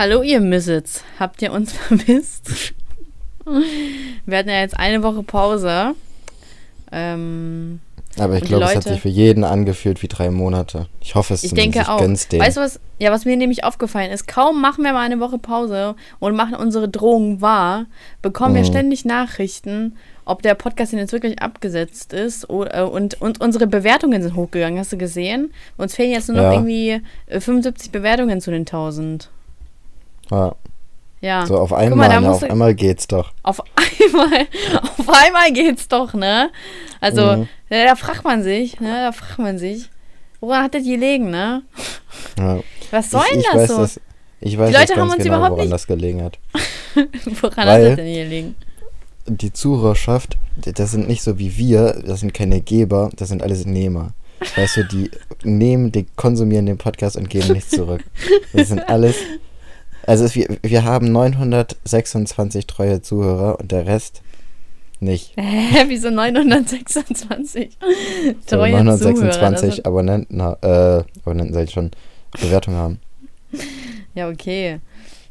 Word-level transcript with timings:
Hallo 0.00 0.22
ihr 0.22 0.40
Missits, 0.40 1.04
habt 1.18 1.42
ihr 1.42 1.52
uns 1.52 1.72
vermisst? 1.74 2.72
Wir 4.24 4.38
hatten 4.38 4.48
ja 4.48 4.60
jetzt 4.60 4.74
eine 4.74 5.02
Woche 5.02 5.22
Pause. 5.22 5.94
Ähm, 6.90 7.80
Aber 8.18 8.38
ich 8.38 8.44
glaube, 8.44 8.64
es 8.64 8.76
hat 8.76 8.84
sich 8.84 9.02
für 9.02 9.10
jeden 9.10 9.44
angefühlt 9.44 10.02
wie 10.02 10.08
drei 10.08 10.30
Monate. 10.30 10.86
Ich 11.02 11.16
hoffe 11.16 11.34
es 11.34 11.44
Ich 11.44 11.52
denke 11.52 11.86
auch. 11.86 12.00
Weißt 12.00 12.56
du 12.56 12.62
was? 12.62 12.80
Ja, 12.98 13.12
was 13.12 13.26
mir 13.26 13.36
nämlich 13.36 13.62
aufgefallen 13.62 14.10
ist, 14.10 14.26
kaum 14.26 14.62
machen 14.62 14.84
wir 14.84 14.94
mal 14.94 15.04
eine 15.04 15.20
Woche 15.20 15.36
Pause 15.36 15.94
und 16.18 16.34
machen 16.34 16.54
unsere 16.54 16.88
Drohungen 16.88 17.42
wahr, 17.42 17.84
bekommen 18.22 18.54
mhm. 18.54 18.56
wir 18.56 18.64
ständig 18.64 19.04
Nachrichten, 19.04 19.98
ob 20.24 20.40
der 20.40 20.54
Podcast 20.54 20.92
denn 20.92 20.98
jetzt 20.98 21.12
wirklich 21.12 21.42
abgesetzt 21.42 22.14
ist 22.14 22.48
oder, 22.48 22.90
und, 22.90 23.20
und 23.20 23.42
unsere 23.42 23.66
Bewertungen 23.66 24.22
sind 24.22 24.34
hochgegangen. 24.34 24.78
Hast 24.78 24.94
du 24.94 24.96
gesehen? 24.96 25.52
Uns 25.76 25.94
fehlen 25.94 26.12
jetzt 26.12 26.28
nur 26.28 26.38
noch 26.38 26.44
ja. 26.44 26.52
irgendwie 26.54 27.02
75 27.28 27.88
äh, 27.88 27.90
Bewertungen 27.90 28.40
zu 28.40 28.50
den 28.50 28.62
1000. 28.62 29.28
Ja. 30.30 30.54
Ja. 31.20 31.46
So 31.46 31.58
auf 31.58 31.72
einmal, 31.72 32.08
mal, 32.08 32.22
ja, 32.22 32.30
auf 32.30 32.42
einmal 32.42 32.74
geht's 32.74 33.06
doch. 33.06 33.32
Auf 33.42 33.60
einmal, 33.60 34.46
auf 34.82 35.08
einmal 35.08 35.52
geht's 35.52 35.86
doch, 35.86 36.14
ne? 36.14 36.50
Also, 37.00 37.36
mhm. 37.36 37.48
ja, 37.68 37.84
da 37.84 37.94
fragt 37.94 38.24
man 38.24 38.42
sich, 38.42 38.80
ne? 38.80 39.04
Da 39.04 39.12
fragt 39.12 39.38
man 39.38 39.58
sich, 39.58 39.90
woran 40.40 40.64
hat 40.64 40.74
das 40.74 40.84
gelegen, 40.84 41.30
ne? 41.30 41.62
Ja. 42.38 42.60
Was 42.90 43.10
soll 43.10 43.24
denn 43.32 43.42
das 43.42 43.54
weiß, 43.54 43.68
so? 43.68 43.76
Dass, 43.78 44.00
ich 44.40 44.58
weiß 44.58 44.70
die 44.70 44.76
Leute 44.76 44.96
haben 44.96 45.10
uns 45.10 45.22
genau, 45.22 45.36
überhaupt 45.36 45.50
woran 45.52 45.64
nicht 45.64 45.72
das 45.74 45.86
gelegen 45.86 46.22
hat. 46.22 46.38
woran 46.94 47.66
Weil 47.66 47.82
hat 47.82 47.90
das 47.90 47.96
denn 47.96 48.14
gelegen? 48.14 48.54
Die 49.26 49.52
Zuhörerschaft, 49.52 50.38
das 50.56 50.90
sind 50.90 51.06
nicht 51.06 51.22
so 51.22 51.38
wie 51.38 51.56
wir, 51.58 52.02
das 52.04 52.20
sind 52.20 52.32
keine 52.32 52.62
Geber, 52.62 53.10
das 53.14 53.28
sind 53.28 53.42
alles 53.42 53.66
Nehmer. 53.66 54.14
Weißt 54.56 54.78
du, 54.78 54.84
die 54.84 55.10
nehmen, 55.42 55.92
die 55.92 56.06
konsumieren 56.16 56.64
den 56.64 56.78
Podcast 56.78 57.16
und 57.16 57.28
geben 57.28 57.52
nichts 57.52 57.70
zurück. 57.70 58.02
Das 58.54 58.68
sind 58.68 58.88
alles 58.88 59.16
also 60.10 60.34
wir, 60.34 60.58
wir 60.62 60.84
haben 60.84 61.12
926 61.12 62.66
treue 62.66 63.00
Zuhörer 63.00 63.60
und 63.60 63.70
der 63.70 63.86
Rest 63.86 64.22
nicht. 64.98 65.34
Hä, 65.36 65.84
wieso 65.86 66.10
926 66.10 67.78
treue 68.46 68.72
926 68.72 69.74
Zuhörer? 69.76 69.86
Abonnenten, 69.86 70.40
äh, 70.40 71.04
Abonnenten 71.22 71.54
soll 71.54 71.62
ich 71.62 71.70
schon 71.70 71.92
Bewertung 72.40 72.74
haben. 72.74 73.00
Ja, 74.12 74.28
okay. 74.28 74.80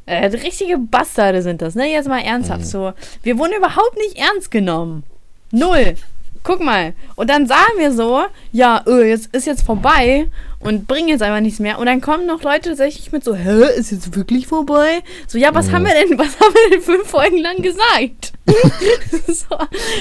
Äh, 0.06 0.26
richtige 0.28 0.78
Bastarde 0.78 1.42
sind 1.42 1.60
das, 1.60 1.74
ne? 1.74 1.92
Jetzt 1.92 2.08
mal 2.08 2.22
ernsthaft 2.22 2.62
mhm. 2.62 2.64
so. 2.64 2.92
Wir 3.22 3.38
wurden 3.38 3.52
überhaupt 3.52 3.94
nicht 3.98 4.16
ernst 4.16 4.50
genommen. 4.50 5.04
Null. 5.52 5.96
Guck 6.42 6.60
mal. 6.60 6.94
Und 7.16 7.28
dann 7.28 7.46
sagen 7.46 7.78
wir 7.78 7.92
so, 7.92 8.22
ja, 8.50 8.82
öh, 8.86 9.04
jetzt 9.04 9.34
ist 9.34 9.46
jetzt 9.46 9.62
vorbei 9.62 10.26
und 10.58 10.86
bringen 10.86 11.08
jetzt 11.08 11.22
einfach 11.22 11.40
nichts 11.40 11.58
mehr. 11.58 11.78
Und 11.78 11.86
dann 11.86 12.00
kommen 12.00 12.26
noch 12.26 12.42
Leute 12.42 12.70
tatsächlich 12.70 13.12
mit 13.12 13.24
so, 13.24 13.34
hä, 13.34 13.64
ist 13.76 13.90
jetzt 13.90 14.16
wirklich 14.16 14.46
vorbei? 14.46 15.00
So, 15.26 15.36
ja, 15.38 15.54
was 15.54 15.68
mhm. 15.68 15.72
haben 15.72 15.84
wir 15.84 15.94
denn, 15.94 16.18
was 16.18 16.40
haben 16.40 16.54
wir 16.54 16.70
denn 16.70 16.82
fünf 16.82 17.08
Folgen 17.08 17.38
lang 17.38 17.60
gesagt? 17.60 18.32
so, 19.26 19.56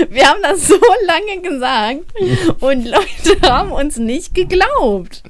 wir 0.10 0.28
haben 0.28 0.42
das 0.42 0.68
so 0.68 0.80
lange 1.06 1.42
gesagt 1.42 2.06
und 2.62 2.86
Leute 2.86 3.50
haben 3.50 3.72
uns 3.72 3.98
nicht 3.98 4.34
geglaubt. 4.34 5.24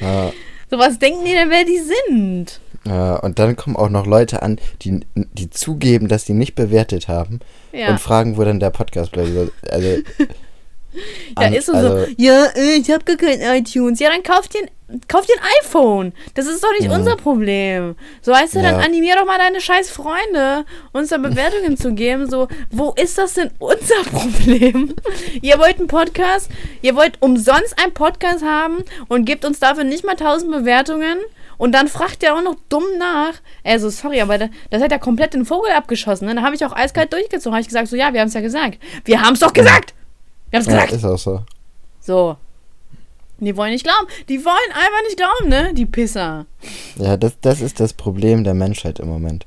Ja. 0.00 0.32
So, 0.70 0.78
was 0.78 0.98
denken 0.98 1.24
die 1.24 1.32
denn, 1.32 1.50
wer 1.50 1.64
die 1.64 1.80
sind? 1.80 2.60
Ja, 2.84 3.16
und 3.16 3.38
dann 3.38 3.56
kommen 3.56 3.76
auch 3.76 3.90
noch 3.90 4.06
Leute 4.06 4.42
an, 4.42 4.58
die, 4.82 5.00
die 5.14 5.50
zugeben, 5.50 6.08
dass 6.08 6.24
sie 6.24 6.32
nicht 6.34 6.54
bewertet 6.54 7.08
haben 7.08 7.40
ja. 7.78 7.88
und 7.88 8.00
fragen, 8.00 8.36
wo 8.36 8.44
dann 8.44 8.60
der 8.60 8.70
Podcast 8.70 9.12
bleibt. 9.12 9.52
Also, 9.70 9.88
ja, 11.38 11.46
an, 11.46 11.52
ist 11.52 11.66
so, 11.66 11.72
also, 11.72 12.00
so, 12.00 12.06
ja, 12.16 12.46
ich 12.76 12.90
habe 12.90 13.04
gar 13.04 13.16
kein 13.16 13.40
iTunes. 13.40 14.00
Ja, 14.00 14.10
dann 14.10 14.22
kauft 14.22 14.54
dir, 14.54 14.66
kauf 15.06 15.26
dir 15.26 15.34
ein 15.34 15.48
iPhone. 15.62 16.12
Das 16.34 16.46
ist 16.46 16.62
doch 16.62 16.72
nicht 16.78 16.88
mhm. 16.88 16.94
unser 16.94 17.16
Problem. 17.16 17.94
So, 18.22 18.32
weißt 18.32 18.54
du, 18.54 18.58
ja. 18.60 18.72
dann 18.72 18.80
animier 18.80 19.16
doch 19.16 19.26
mal 19.26 19.38
deine 19.38 19.60
scheiß 19.60 19.90
Freunde, 19.90 20.64
uns 20.92 21.10
da 21.10 21.18
Bewertungen 21.18 21.76
zu 21.76 21.94
geben. 21.94 22.28
So, 22.28 22.48
wo 22.70 22.94
ist 23.00 23.18
das 23.18 23.34
denn 23.34 23.50
unser 23.58 24.02
Problem? 24.10 24.94
ihr 25.40 25.58
wollt 25.58 25.78
einen 25.78 25.88
Podcast, 25.88 26.50
ihr 26.82 26.96
wollt 26.96 27.20
umsonst 27.20 27.78
einen 27.82 27.94
Podcast 27.94 28.44
haben 28.44 28.84
und 29.08 29.24
gebt 29.24 29.44
uns 29.44 29.60
dafür 29.60 29.84
nicht 29.84 30.04
mal 30.04 30.12
1000 30.12 30.50
Bewertungen. 30.50 31.18
Und 31.58 31.72
dann 31.72 31.88
fragt 31.88 32.22
er 32.22 32.36
auch 32.36 32.42
noch 32.42 32.54
dumm 32.68 32.84
nach. 32.98 33.34
Also, 33.64 33.90
sorry, 33.90 34.20
aber 34.20 34.38
das, 34.38 34.80
hat 34.80 34.92
ja 34.92 34.98
komplett 34.98 35.34
den 35.34 35.44
Vogel 35.44 35.72
abgeschossen. 35.72 36.26
Ne? 36.26 36.34
Dann 36.36 36.44
habe 36.44 36.54
ich 36.54 36.64
auch 36.64 36.72
eiskalt 36.72 37.12
durchgezogen. 37.12 37.52
Habe 37.52 37.60
ich 37.60 37.66
gesagt, 37.66 37.88
so, 37.88 37.96
ja, 37.96 38.12
wir 38.12 38.20
haben 38.20 38.28
es 38.28 38.34
ja 38.34 38.40
gesagt. 38.40 38.78
Wir 39.04 39.20
haben 39.20 39.34
es 39.34 39.40
doch 39.40 39.52
gesagt! 39.52 39.92
Wir 40.50 40.58
haben 40.58 40.62
es 40.62 40.68
gesagt! 40.68 40.90
Ja, 40.92 40.96
ist 40.96 41.04
auch 41.04 41.18
so. 41.18 41.42
So. 42.00 42.36
Die 43.40 43.56
wollen 43.56 43.72
nicht 43.72 43.84
glauben. 43.84 44.06
Die 44.28 44.44
wollen 44.44 44.72
einfach 44.72 45.02
nicht 45.04 45.16
glauben, 45.16 45.48
ne? 45.48 45.74
Die 45.74 45.86
Pisser. 45.86 46.46
Ja, 46.96 47.16
das, 47.16 47.38
das 47.40 47.60
ist 47.60 47.80
das 47.80 47.92
Problem 47.92 48.44
der 48.44 48.54
Menschheit 48.54 49.00
im 49.00 49.08
Moment. 49.08 49.46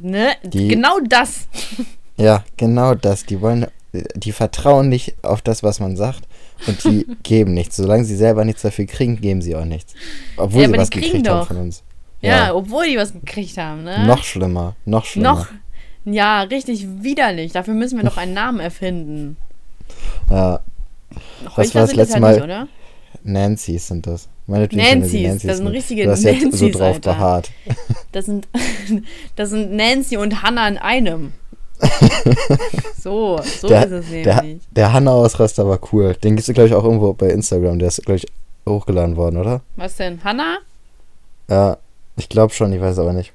Ne? 0.00 0.32
Die, 0.44 0.68
genau 0.68 1.00
das. 1.00 1.48
Ja, 2.16 2.44
genau 2.56 2.94
das. 2.94 3.24
Die 3.24 3.40
wollen, 3.40 3.66
die 3.92 4.32
vertrauen 4.32 4.88
nicht 4.88 5.14
auf 5.22 5.40
das, 5.40 5.62
was 5.62 5.80
man 5.80 5.96
sagt 5.96 6.28
und 6.66 6.84
die 6.84 7.06
geben 7.22 7.54
nichts. 7.54 7.76
Solange 7.76 8.04
sie 8.04 8.16
selber 8.16 8.44
nichts 8.44 8.62
dafür 8.62 8.86
kriegen, 8.86 9.20
geben 9.20 9.42
sie 9.42 9.54
auch 9.54 9.64
nichts. 9.64 9.94
Obwohl 10.36 10.62
ja, 10.62 10.68
sie 10.68 10.76
was 10.76 10.90
gekriegt 10.90 11.26
doch. 11.26 11.32
haben 11.32 11.46
von 11.46 11.56
uns. 11.58 11.82
Ja, 12.20 12.46
ja, 12.46 12.54
obwohl 12.54 12.88
die 12.88 12.96
was 12.96 13.12
gekriegt 13.12 13.56
haben, 13.58 13.84
ne? 13.84 14.04
Noch 14.06 14.24
schlimmer, 14.24 14.74
noch 14.84 15.04
schlimmer. 15.04 15.34
Noch, 15.34 15.46
ja, 16.04 16.42
richtig 16.42 16.86
widerlich. 17.02 17.52
Dafür 17.52 17.74
müssen 17.74 17.96
wir 17.96 18.04
noch 18.04 18.16
einen 18.16 18.34
Namen 18.34 18.60
erfinden. 18.60 19.36
Ja. 20.30 20.60
Was 21.56 21.74
war 21.74 21.82
das 21.82 21.94
letzte 21.94 22.20
Mal? 22.20 22.34
Nicht, 22.34 22.44
oder? 22.44 22.68
Nancy's 23.22 23.88
sind 23.88 24.06
das. 24.06 24.28
Nancy's, 24.46 24.76
Nancy's, 24.76 25.42
das 25.42 25.56
sind 25.58 25.66
richtige 25.68 26.04
du 26.04 26.10
hast 26.10 26.24
Nancy's, 26.24 26.44
jetzt 26.44 26.58
so 26.58 26.68
drauf 26.68 26.96
Alter. 26.96 27.12
beharrt. 27.12 27.50
Das 28.12 28.26
sind, 28.26 28.48
das 29.36 29.50
sind 29.50 29.72
Nancy 29.72 30.16
und 30.16 30.42
Hannah 30.42 30.68
in 30.68 30.78
einem. 30.78 31.32
so, 32.98 33.40
so 33.42 33.68
der, 33.68 33.86
ist 33.86 33.92
es 33.92 34.06
nämlich. 34.08 34.24
Der, 34.24 34.44
der 34.70 34.92
Hanna-Ausraster 34.92 35.68
war 35.68 35.78
cool. 35.92 36.14
Den 36.14 36.36
gibt 36.36 36.48
es, 36.48 36.54
glaube 36.54 36.68
ich, 36.68 36.74
auch 36.74 36.84
irgendwo 36.84 37.12
bei 37.12 37.28
Instagram. 37.28 37.78
Der 37.78 37.88
ist, 37.88 38.04
glaube 38.04 38.16
ich, 38.16 38.26
hochgeladen 38.68 39.16
worden, 39.16 39.36
oder? 39.36 39.60
Was 39.76 39.96
denn? 39.96 40.22
Hanna? 40.24 40.58
Ja, 41.48 41.78
ich 42.16 42.28
glaube 42.28 42.52
schon, 42.52 42.72
ich 42.72 42.80
weiß 42.80 42.98
aber 42.98 43.12
nicht. 43.12 43.32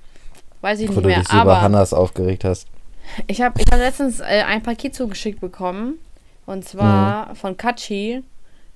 Weiß 0.61 0.79
ich 0.79 0.89
Wo 0.89 0.93
nicht 0.93 1.05
mehr, 1.05 1.15
du 1.15 1.21
dich 1.21 1.29
so 1.29 1.37
aber 1.37 1.51
über 1.51 1.61
Hannas 1.61 1.93
aufgeregt 1.93 2.43
hast. 2.43 2.67
Ich 3.27 3.41
habe 3.41 3.59
ich 3.59 3.71
hab 3.71 3.79
letztens 3.79 4.19
äh, 4.19 4.43
ein 4.45 4.63
Paket 4.63 4.95
zugeschickt 4.95 5.41
bekommen. 5.41 5.99
Und 6.45 6.65
zwar 6.65 7.29
mhm. 7.29 7.35
von 7.35 7.57
Kachi. 7.57 8.23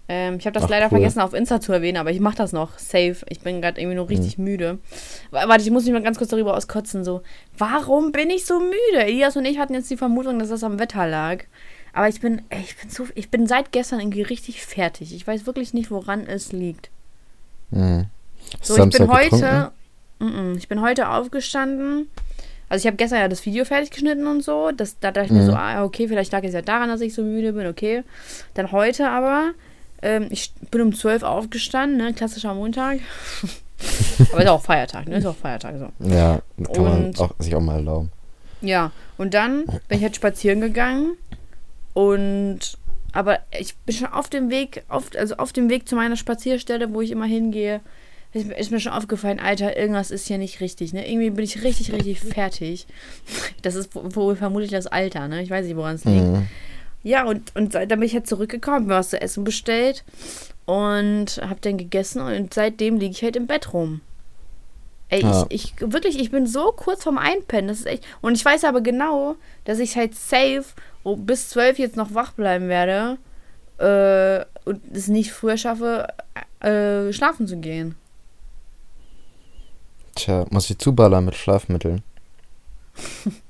Ähm, 0.10 0.38
ich 0.40 0.46
habe 0.46 0.54
das 0.54 0.64
Ach, 0.64 0.70
leider 0.70 0.86
cool. 0.86 0.92
vergessen 0.92 1.20
auf 1.20 1.34
Insta 1.34 1.60
zu 1.60 1.74
erwähnen, 1.74 1.98
aber 1.98 2.12
ich 2.12 2.20
mache 2.20 2.38
das 2.38 2.54
noch 2.54 2.78
safe. 2.80 3.18
Ich 3.30 3.42
bin 3.42 3.62
gerade 3.62 3.82
irgendwie 3.82 3.98
nur 3.98 4.10
richtig 4.10 4.38
mhm. 4.38 4.44
müde. 4.46 4.80
Warte, 5.32 5.64
ich 5.64 5.72
muss 5.72 5.84
mich 5.84 5.94
mal 5.94 6.02
ganz 6.02 6.18
kurz 6.18 6.30
darüber 6.30 6.56
auskotzen. 6.56 7.04
So, 7.04 7.22
warum 7.58 8.12
bin 8.12 8.30
ich 8.30 8.46
so 8.46 8.60
müde? 8.60 9.04
Elias 9.06 9.36
und 9.36 9.46
ich 9.46 9.60
hatten 9.60 9.74
jetzt 9.74 9.90
die 9.90 9.98
Vermutung, 9.98 10.40
dass 10.40 10.50
das 10.50 10.64
am 10.64 10.80
Wetter 10.80 11.08
lag. 11.08 11.44
Aber 11.92 12.08
ich 12.08 12.22
bin, 12.22 12.42
ey, 12.50 12.62
ich 12.62 12.78
bin 12.78 12.90
so, 12.90 13.08
ich 13.16 13.30
bin 13.30 13.48
seit 13.48 13.72
gestern 13.72 14.00
irgendwie 14.00 14.22
richtig 14.22 14.64
fertig. 14.66 15.14
Ich 15.14 15.26
weiß 15.28 15.46
wirklich 15.46 15.74
nicht, 15.74 15.92
woran 15.92 16.26
es 16.26 16.52
liegt. 16.52 16.90
Mhm. 17.72 18.06
So, 18.62 18.82
ich 18.82 18.98
bin 18.98 19.10
heute, 19.10 19.72
m 20.20 20.28
-m, 20.28 20.58
ich 20.58 20.70
bin 20.70 20.82
heute 20.82 21.10
aufgestanden. 21.10 22.08
Also 22.70 22.84
ich 22.84 22.88
habe 22.88 22.98
gestern 22.98 23.20
ja 23.20 23.28
das 23.28 23.46
Video 23.46 23.66
fertig 23.66 23.92
geschnitten 23.92 24.28
und 24.28 24.42
so. 24.42 24.72
Das, 24.72 25.00
da 25.00 25.12
dachte 25.12 25.28
ich 25.28 25.32
mhm. 25.32 25.40
mir 25.40 25.46
so, 25.46 25.54
ah, 25.54 25.84
okay, 25.84 26.08
vielleicht 26.08 26.32
lag 26.32 26.44
es 26.44 26.54
ja 26.54 26.62
daran, 26.62 26.88
dass 26.88 27.02
ich 27.02 27.14
so 27.14 27.24
müde 27.24 27.54
bin, 27.54 27.68
okay. 27.68 28.04
Dann 28.54 28.72
heute 28.72 29.10
aber 29.10 29.54
ähm, 30.02 30.28
ich 30.30 30.54
bin 30.72 30.82
um 30.82 30.96
12 30.96 31.24
aufgestanden, 31.24 31.98
ne? 31.98 32.14
klassischer 32.14 32.54
Montag. 32.54 33.00
Aber 34.32 34.42
ist 34.42 34.50
auch 34.50 34.62
Feiertag, 34.62 35.08
ne? 35.08 35.18
Ist 35.18 35.26
auch 35.26 35.36
Feiertag 35.36 35.76
so. 35.78 36.08
Ja, 36.08 36.42
kann 36.64 36.76
und, 36.78 36.84
man 36.84 37.16
auch, 37.18 37.32
sich 37.38 37.56
auch 37.56 37.62
mal 37.62 37.76
erlauben. 37.76 38.12
Ja, 38.62 38.92
und 39.18 39.34
dann 39.34 39.66
bin 39.66 39.98
ich 39.98 40.04
halt 40.04 40.16
spazieren 40.16 40.62
gegangen 40.62 41.16
und 41.94 42.78
aber 43.14 43.40
ich 43.58 43.76
bin 43.78 43.96
schon 43.96 44.08
auf 44.08 44.30
dem 44.30 44.50
Weg, 44.50 44.84
auf, 44.90 45.12
also 45.18 45.38
auf 45.38 45.54
dem 45.54 45.70
Weg 45.70 45.88
zu 45.88 45.96
meiner 45.96 46.18
Spazierstelle, 46.18 46.94
wo 46.94 47.02
ich 47.02 47.12
immer 47.12 47.26
hingehe, 47.26 47.82
ist, 48.34 48.50
ist 48.52 48.72
mir 48.72 48.80
schon 48.80 48.92
aufgefallen, 48.92 49.40
Alter, 49.40 49.78
irgendwas 49.78 50.12
ist 50.12 50.28
hier 50.28 50.38
nicht 50.38 50.60
richtig, 50.60 50.94
ne? 50.94 51.10
Irgendwie 51.10 51.30
bin 51.30 51.44
ich 51.44 51.64
richtig, 51.64 51.94
richtig 51.94 52.20
fertig. 52.20 52.86
Das 53.62 53.76
ist 53.76 53.96
wohl 53.96 54.36
vermutlich 54.36 54.72
das 54.72 54.88
Alter, 54.88 55.28
ne? 55.28 55.42
Ich 55.42 55.50
weiß 55.50 55.66
nicht, 55.66 55.78
woran 55.78 55.96
es 55.96 56.06
liegt. 56.06 56.26
Mhm. 56.26 56.48
Ja, 57.04 57.26
und, 57.26 57.56
und 57.56 57.74
dann 57.76 57.88
bin 57.88 58.04
ich 58.04 58.14
halt 58.14 58.28
zurückgekommen, 58.28 58.88
mir 58.88 58.96
was 58.96 59.10
zu 59.10 59.22
essen 59.22 59.44
bestellt 59.44 60.04
und 60.66 61.40
hab 61.42 61.62
dann 61.62 61.78
gegessen 61.78 62.22
und 62.22 62.54
seitdem 62.54 62.98
liege 62.98 63.12
ich 63.12 63.24
halt 63.24 63.36
im 63.36 63.48
Bett 63.48 63.74
rum. 63.74 64.02
Ey, 65.10 65.22
ja. 65.22 65.46
ich, 65.50 65.74
ich, 65.80 65.82
wirklich, 65.82 66.20
ich 66.20 66.32
bin 66.32 66.46
so 66.48 66.74
kurz 66.74 67.04
vorm 67.04 67.18
Einpennen. 67.18 67.70
Das 67.70 67.80
ist 67.80 67.86
echt. 67.86 68.04
Und 68.22 68.36
ich 68.36 68.44
weiß 68.44 68.66
aber 68.66 68.82
genau, 68.82 69.36
dass 69.64 69.80
ich 69.80 69.96
halt 69.96 70.16
safe 70.16 70.66
bis 71.04 71.50
zwölf 71.50 71.80
jetzt 71.80 71.96
noch 71.96 72.14
wach 72.14 72.34
bleiben 72.34 72.68
werde 72.68 73.18
äh, 73.78 74.46
und 74.66 74.82
es 74.94 75.08
nicht 75.08 75.32
früher 75.32 75.56
schaffe, 75.56 76.08
äh, 76.60 77.14
schlafen 77.14 77.48
zu 77.48 77.58
gehen. 77.58 77.96
Tja, 80.16 80.46
muss 80.50 80.70
ich 80.70 80.78
zuballern 80.80 81.26
mit 81.26 81.36
Schlafmitteln. 81.36 82.04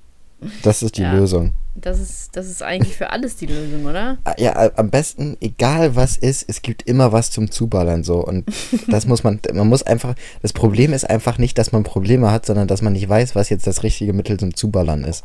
Das 0.64 0.84
ist 0.84 0.98
die 0.98 1.02
Ja. 1.02 1.14
Lösung. 1.14 1.54
Das 1.76 2.00
ist, 2.00 2.36
das 2.36 2.48
ist 2.48 2.64
eigentlich 2.64 2.96
für 2.98 3.12
alles 3.12 3.36
die 3.36 3.46
Lösung, 3.46 3.86
oder? 3.86 4.18
Ah, 4.24 4.34
Ja, 4.38 4.56
a- 4.56 4.72
am 4.78 4.90
besten, 4.90 5.38
egal 5.42 5.96
was 5.96 6.18
ist, 6.18 6.46
es 6.48 6.62
gibt 6.64 6.82
immer 6.84 7.12
was 7.12 7.30
zum 7.30 7.52
Zuballern 7.52 8.04
so. 8.04 8.24
Und 8.24 8.46
das 8.88 9.06
muss 9.06 9.24
man, 9.24 9.40
man 9.54 9.68
muss 9.68 9.84
einfach, 9.84 10.16
das 10.42 10.54
Problem 10.54 10.92
ist 10.94 11.08
einfach 11.10 11.38
nicht, 11.38 11.58
dass 11.58 11.72
man 11.72 11.84
Probleme 11.84 12.32
hat, 12.32 12.46
sondern 12.48 12.68
dass 12.68 12.82
man 12.82 12.94
nicht 12.94 13.08
weiß, 13.08 13.36
was 13.36 13.50
jetzt 13.50 13.68
das 13.68 13.84
richtige 13.84 14.14
Mittel 14.14 14.38
zum 14.40 14.56
Zuballern 14.56 15.04
ist. 15.04 15.24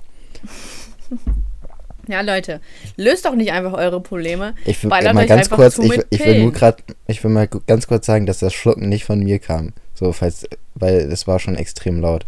Ja, 2.09 2.21
Leute, 2.21 2.61
löst 2.97 3.25
doch 3.25 3.35
nicht 3.35 3.53
einfach 3.53 3.73
eure 3.75 4.01
Probleme. 4.01 4.55
Ich 4.65 4.83
will 4.83 4.91
mal 4.91 5.27
ganz 5.27 5.49
kurz, 5.51 5.79
ich, 5.79 6.01
ich 6.11 6.25
will 6.25 6.43
nur 6.43 6.53
gerade, 6.53 6.83
ich 7.07 7.23
will 7.23 7.31
mal 7.31 7.47
ganz 7.67 7.87
kurz 7.87 8.07
sagen, 8.07 8.27
dass 8.27 8.41
das 8.41 8.53
Schlucken 8.53 8.89
nicht 8.89 9.05
von 9.05 9.21
mir 9.21 9.39
kam. 9.39 9.73
So, 9.95 10.13
falls, 10.13 10.47
weil 10.75 10.97
es 11.13 11.27
war 11.27 11.39
schon 11.39 11.55
extrem 11.55 12.01
laut. 12.01 12.27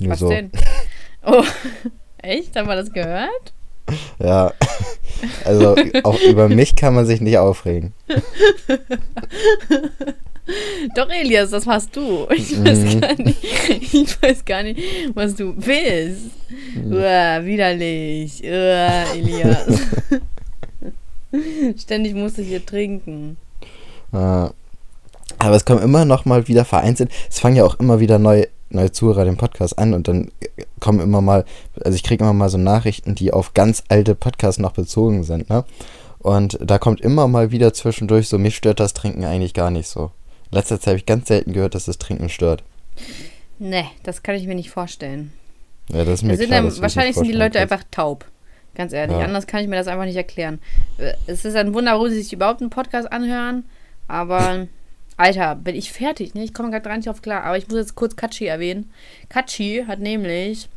Nur 0.00 0.12
Was 0.12 0.18
so. 0.20 0.28
denn? 0.28 0.50
Oh, 1.26 1.42
echt? 2.22 2.56
Haben 2.56 2.68
wir 2.68 2.76
das 2.76 2.92
gehört? 2.92 3.52
Ja. 4.18 4.52
Also 5.44 5.76
auch 6.04 6.18
über 6.22 6.48
mich 6.48 6.74
kann 6.74 6.94
man 6.94 7.04
sich 7.06 7.20
nicht 7.20 7.36
aufregen. 7.38 7.92
Doch, 10.94 11.08
Elias, 11.08 11.50
das 11.50 11.66
warst 11.66 11.96
du. 11.96 12.26
Ich 12.34 12.62
weiß 12.62 12.78
Mhm. 12.80 13.00
gar 13.00 13.14
nicht, 13.14 13.42
ich 13.94 14.22
weiß 14.22 14.44
gar 14.44 14.62
nicht, 14.62 14.78
was 15.14 15.34
du 15.34 15.54
willst. 15.56 16.26
Mhm. 16.74 16.92
Uah, 16.92 17.42
widerlich. 17.44 18.42
Uah, 18.44 19.04
Elias. 19.14 19.66
Ständig 21.80 22.14
musste 22.14 22.42
ich 22.42 22.48
hier 22.48 22.64
trinken. 22.64 23.38
Äh, 24.12 24.16
aber 24.16 24.52
es 25.56 25.64
kommen 25.64 25.82
immer 25.82 26.04
noch 26.04 26.26
mal 26.26 26.46
wieder 26.46 26.64
vereinzelt. 26.66 27.10
Es 27.30 27.40
fangen 27.40 27.56
ja 27.56 27.64
auch 27.64 27.80
immer 27.80 27.98
wieder 28.00 28.18
neue, 28.18 28.46
neue 28.74 28.92
Zuhörer 28.92 29.24
den 29.24 29.36
Podcast 29.36 29.78
an 29.78 29.94
und 29.94 30.08
dann 30.08 30.30
kommen 30.80 31.00
immer 31.00 31.20
mal, 31.20 31.44
also 31.82 31.94
ich 31.94 32.02
kriege 32.02 32.24
immer 32.24 32.32
mal 32.32 32.48
so 32.48 32.58
Nachrichten, 32.58 33.14
die 33.14 33.32
auf 33.32 33.54
ganz 33.54 33.84
alte 33.88 34.14
Podcasts 34.14 34.60
noch 34.60 34.72
bezogen 34.72 35.24
sind, 35.24 35.48
ne? 35.48 35.64
Und 36.18 36.58
da 36.62 36.78
kommt 36.78 37.00
immer 37.02 37.28
mal 37.28 37.50
wieder 37.50 37.74
zwischendurch 37.74 38.28
so, 38.28 38.38
mich 38.38 38.56
stört 38.56 38.80
das 38.80 38.94
Trinken 38.94 39.24
eigentlich 39.24 39.52
gar 39.52 39.70
nicht 39.70 39.88
so. 39.88 40.10
In 40.50 40.56
letzter 40.56 40.80
Zeit 40.80 40.86
habe 40.88 40.96
ich 40.98 41.06
ganz 41.06 41.28
selten 41.28 41.52
gehört, 41.52 41.74
dass 41.74 41.84
das 41.84 41.98
Trinken 41.98 42.28
stört. 42.30 42.62
Ne, 43.58 43.84
das 44.02 44.22
kann 44.22 44.34
ich 44.34 44.46
mir 44.46 44.54
nicht 44.54 44.70
vorstellen. 44.70 45.32
Ja, 45.90 46.04
das 46.04 46.14
ist 46.14 46.22
mir 46.22 46.36
sind 46.36 46.46
klar, 46.46 46.62
dann, 46.62 46.80
wahrscheinlich 46.80 47.14
sind 47.14 47.26
die 47.26 47.32
Leute 47.32 47.58
kannst. 47.58 47.72
einfach 47.72 47.84
taub. 47.90 48.24
Ganz 48.74 48.92
ehrlich. 48.92 49.16
Ja. 49.18 49.24
Anders 49.24 49.46
kann 49.46 49.60
ich 49.62 49.68
mir 49.68 49.76
das 49.76 49.86
einfach 49.86 50.06
nicht 50.06 50.16
erklären. 50.16 50.60
Äh, 50.98 51.12
Es 51.26 51.44
ist 51.44 51.54
ein 51.56 51.74
Wunder, 51.74 51.98
wo 51.98 52.08
sie 52.08 52.20
sich 52.22 52.32
überhaupt 52.32 52.60
einen 52.60 52.70
Podcast 52.70 53.12
anhören. 53.12 53.64
Aber, 54.08 54.66
Alter, 55.16 55.54
bin 55.54 55.76
ich 55.76 55.92
fertig, 55.92 56.34
ne? 56.34 56.42
Ich 56.42 56.54
komme 56.54 56.70
gerade 56.70 56.88
gar 56.88 56.96
nicht 56.96 57.08
auf 57.08 57.22
klar. 57.22 57.44
Aber 57.44 57.56
ich 57.56 57.68
muss 57.68 57.76
jetzt 57.76 57.94
kurz 57.94 58.16
Kachi 58.16 58.46
erwähnen. 58.46 58.92
Kachi 59.28 59.84
hat 59.86 60.00
nämlich 60.00 60.68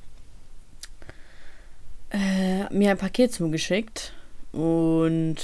äh, 2.12 2.72
mir 2.74 2.92
ein 2.92 2.98
Paket 2.98 3.34
zugeschickt. 3.34 4.14
Und 4.52 5.38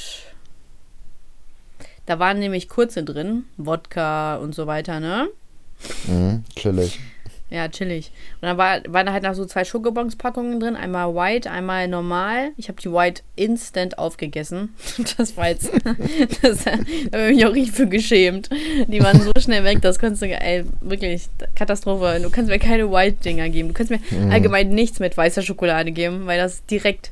da 2.05 2.19
waren 2.19 2.39
nämlich 2.39 2.69
Kurze 2.69 3.03
drin. 3.03 3.45
Wodka 3.57 4.35
und 4.37 4.53
so 4.53 4.67
weiter, 4.67 4.99
ne? 4.99 5.27
Mhm, 6.07 6.43
chillig. 6.55 6.99
Ja, 7.53 7.67
chillig. 7.67 8.11
Und 8.41 8.47
dann 8.47 8.57
war, 8.57 8.79
waren 8.87 9.05
da 9.05 9.13
halt 9.13 9.21
noch 9.21 9.35
so 9.35 9.45
zwei 9.45 9.63
Schokobons-Packungen 9.63 10.59
drin. 10.59 10.75
Einmal 10.75 11.13
White, 11.13 11.51
einmal 11.51 11.87
normal. 11.87 12.49
Ich 12.57 12.67
habe 12.67 12.81
die 12.81 12.91
White 12.91 13.21
instant 13.35 13.99
aufgegessen. 13.99 14.73
Das 15.17 15.37
war 15.37 15.49
jetzt. 15.49 15.69
das, 16.41 16.63
da 16.63 16.71
habe 16.71 17.29
ich 17.29 17.35
mich 17.35 17.45
auch 17.45 17.53
richtig 17.53 17.75
für 17.75 17.85
geschämt. 17.87 18.49
Die 18.87 19.03
waren 19.03 19.21
so 19.21 19.31
schnell 19.39 19.63
weg, 19.63 19.81
das 19.83 19.99
konntest 19.99 20.23
du. 20.23 20.25
Ey, 20.27 20.63
wirklich, 20.81 21.27
Katastrophe. 21.53 22.19
Du 22.23 22.31
kannst 22.31 22.49
mir 22.49 22.57
keine 22.57 22.91
White-Dinger 22.91 23.49
geben. 23.49 23.67
Du 23.67 23.73
kannst 23.75 23.91
mir 23.91 23.99
Mhm. 24.09 24.31
allgemein 24.31 24.69
nichts 24.69 24.99
mit 24.99 25.15
weißer 25.15 25.43
Schokolade 25.43 25.91
geben, 25.91 26.25
weil 26.25 26.39
das 26.39 26.65
direkt 26.65 27.11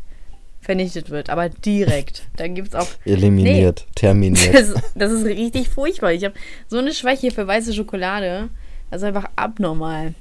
vernichtet 0.59 1.11
wird. 1.11 1.29
Aber 1.29 1.49
direkt. 1.49 2.23
Dann 2.37 2.55
gibt 2.55 2.69
es 2.69 2.75
auch 2.75 2.87
Eliminiert, 3.05 3.85
terminiert. 3.93 4.55
das, 4.55 4.73
das 4.95 5.11
ist 5.11 5.25
richtig 5.25 5.69
furchtbar. 5.69 6.13
Ich 6.13 6.23
habe 6.25 6.33
so 6.67 6.79
eine 6.79 6.93
Schwäche 6.95 7.29
für 7.29 7.45
weiße 7.45 7.73
Schokolade. 7.75 8.49
Das 8.89 9.01
ist 9.03 9.07
einfach 9.07 9.29
abnormal. 9.35 10.15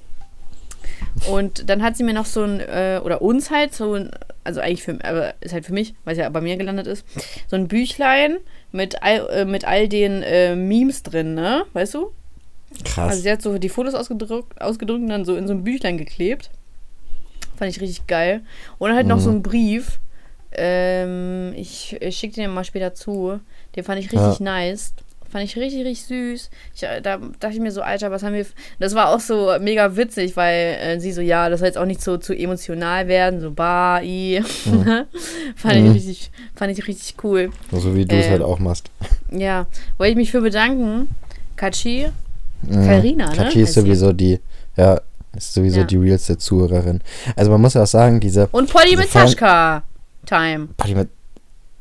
Und 1.31 1.69
dann 1.69 1.83
hat 1.83 1.97
sie 1.97 2.05
mir 2.05 2.15
noch 2.15 2.27
so 2.27 2.43
ein, 2.43 2.61
äh, 2.61 3.01
oder 3.05 3.21
uns 3.23 3.51
halt, 3.51 3.75
so 3.75 3.95
ein, 3.95 4.11
also 4.45 4.61
eigentlich 4.61 4.83
für, 4.83 4.99
aber 5.05 5.35
ist 5.41 5.53
halt 5.53 5.67
für 5.67 5.73
mich, 5.73 5.95
weil 6.05 6.13
es 6.13 6.19
ja 6.19 6.29
bei 6.29 6.41
mir 6.41 6.57
gelandet 6.57 6.87
ist, 6.87 7.05
so 7.49 7.57
ein 7.57 7.69
Büchlein 7.69 8.39
mit 8.73 9.03
all, 9.03 9.29
äh, 9.31 9.45
mit 9.45 9.65
all 9.65 9.89
den 9.89 10.23
äh, 10.23 10.55
Memes 10.57 11.03
drin, 11.03 11.35
ne? 11.35 11.65
Weißt 11.73 11.95
du? 11.95 12.13
Krass. 12.85 13.11
Also 13.11 13.23
sie 13.23 13.31
hat 13.31 13.43
so 13.43 13.59
die 13.59 13.69
Fotos 13.69 13.95
ausgedruckt, 13.95 14.61
ausgedruckt 14.61 15.01
und 15.03 15.09
dann 15.09 15.25
so 15.25 15.37
in 15.37 15.47
so 15.47 15.53
ein 15.53 15.65
Büchlein 15.65 15.99
geklebt. 15.99 16.51
Fand 17.57 17.71
ich 17.71 17.81
richtig 17.81 18.07
geil. 18.07 18.43
Und 18.79 18.95
halt 18.95 19.07
noch 19.07 19.17
Mhm. 19.17 19.21
so 19.21 19.31
ein 19.31 19.43
Brief. 19.43 19.99
Ähm, 20.53 21.53
ich 21.57 21.97
ich 22.01 22.17
schicke 22.17 22.37
den 22.37 22.51
mal 22.51 22.65
später 22.65 22.95
zu. 22.95 23.41
Den 23.77 23.85
fand 23.85 23.99
ich 24.01 24.07
richtig 24.13 24.39
Ja. 24.41 24.45
nice. 24.45 24.95
Fand 25.31 25.45
ich 25.45 25.57
richtig, 25.57 25.85
richtig 25.85 26.07
süß. 26.07 26.51
Ich, 26.75 26.83
äh, 26.83 27.01
da 27.01 27.19
dachte 27.39 27.55
ich 27.55 27.61
mir 27.61 27.71
so, 27.71 27.83
Alter, 27.83 28.11
was 28.11 28.23
haben 28.25 28.35
wir. 28.35 28.45
Das 28.81 28.95
war 28.97 29.11
auch 29.11 29.21
so 29.21 29.53
mega 29.61 29.97
witzig, 29.97 30.37
weil 30.37 30.77
äh, 30.81 30.99
sie 31.01 31.13
so, 31.13 31.21
ja, 31.21 31.49
das 31.49 31.61
soll 31.61 31.69
jetzt 31.69 31.79
auch 31.79 31.85
nicht 31.87 32.03
so 32.03 32.17
zu 32.17 32.35
emotional 32.37 33.07
werden. 33.07 33.41
So, 33.41 33.53
bah, 33.53 34.01
i. 34.03 34.43
fand, 35.57 35.81
Mhm. 35.81 35.87
ich 35.87 35.95
richtig, 35.95 36.31
fand 36.55 36.77
ich 36.79 36.87
richtig 36.89 37.15
cool. 37.23 37.51
so 37.71 37.95
wie 37.95 38.05
du 38.05 38.17
es 38.17 38.27
äh, 38.27 38.31
halt 38.31 38.43
auch 38.43 38.59
machst. 38.59 38.91
Ja, 39.31 39.67
wollte 39.99 40.11
ich 40.13 40.17
mich 40.17 40.31
für 40.31 40.41
bedanken. 40.41 41.09
Kachi, 41.57 42.09
Mhm. 42.63 42.85
Farina, 42.85 43.31
ne? 43.31 43.37
Kachi 43.37 43.61
ist 43.63 43.69
heißt 43.69 43.75
sie. 43.75 43.81
sowieso 43.81 44.13
die, 44.13 44.39
ja, 44.77 45.01
ist 45.37 45.55
sowieso 45.55 45.79
Ja. 45.81 45.85
die 45.85 45.97
realste 45.97 46.37
Zuhörerin. 46.37 47.01
Also 47.37 47.51
man 47.51 47.61
muss 47.61 47.75
ja 47.75 47.85
auch 47.85 47.87
sagen, 47.87 48.21
diese 48.21 48.49
Und 48.53 48.71
Polly 48.71 48.97
mit 48.97 49.09
Saschka. 49.11 49.83
Time. 50.27 50.69
Polly 50.77 50.95
mit, 50.95 51.09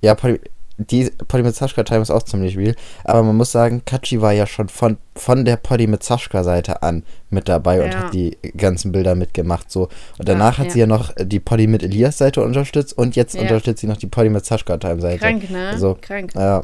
ja, 0.02 0.16
Polly, 0.16 0.40
die 0.80 1.12
Polly 1.28 1.44
mit 1.44 1.56
Saschka 1.56 1.84
Time 1.84 2.02
ist 2.02 2.10
auch 2.10 2.24
ziemlich 2.24 2.58
real, 2.58 2.76
aber 3.04 3.22
man 3.24 3.36
muss 3.36 3.52
sagen, 3.52 3.84
Kachi 3.86 4.22
war 4.22 4.32
ja 4.32 4.48
schon 4.48 4.70
von, 4.70 4.98
von 5.16 5.44
der 5.46 5.60
Saschka 6.00 6.44
Seite 6.44 6.82
an 6.82 7.04
mit 7.30 7.50
dabei 7.50 7.84
und 7.84 7.94
Ja. 7.94 8.00
hat 8.06 8.14
die 8.14 8.38
ganzen 8.58 8.92
Bilder 8.92 9.16
mitgemacht, 9.16 9.70
so. 9.70 9.90
Und 10.18 10.28
danach 10.30 10.58
Ja, 10.58 10.64
hat 10.66 10.72
sie 10.72 10.80
ja 10.80 10.88
noch 10.88 11.12
die 11.20 11.40
Polly 11.40 11.68
mit 11.68 11.84
Elias 11.84 12.18
Seite 12.18 12.42
unterstützt 12.44 12.98
und 12.98 13.16
jetzt 13.16 13.36
Ja. 13.36 13.42
unterstützt 13.42 13.82
sie 13.82 13.88
noch 13.88 13.98
die 13.98 14.08
Polly 14.08 14.30
mit 14.30 14.46
Saschka 14.46 14.78
Time 14.78 15.02
Seite. 15.02 15.20
Krank, 15.20 15.50
ne? 15.50 15.78
So. 15.78 15.98
Krank. 16.02 16.32
Ja, 16.36 16.64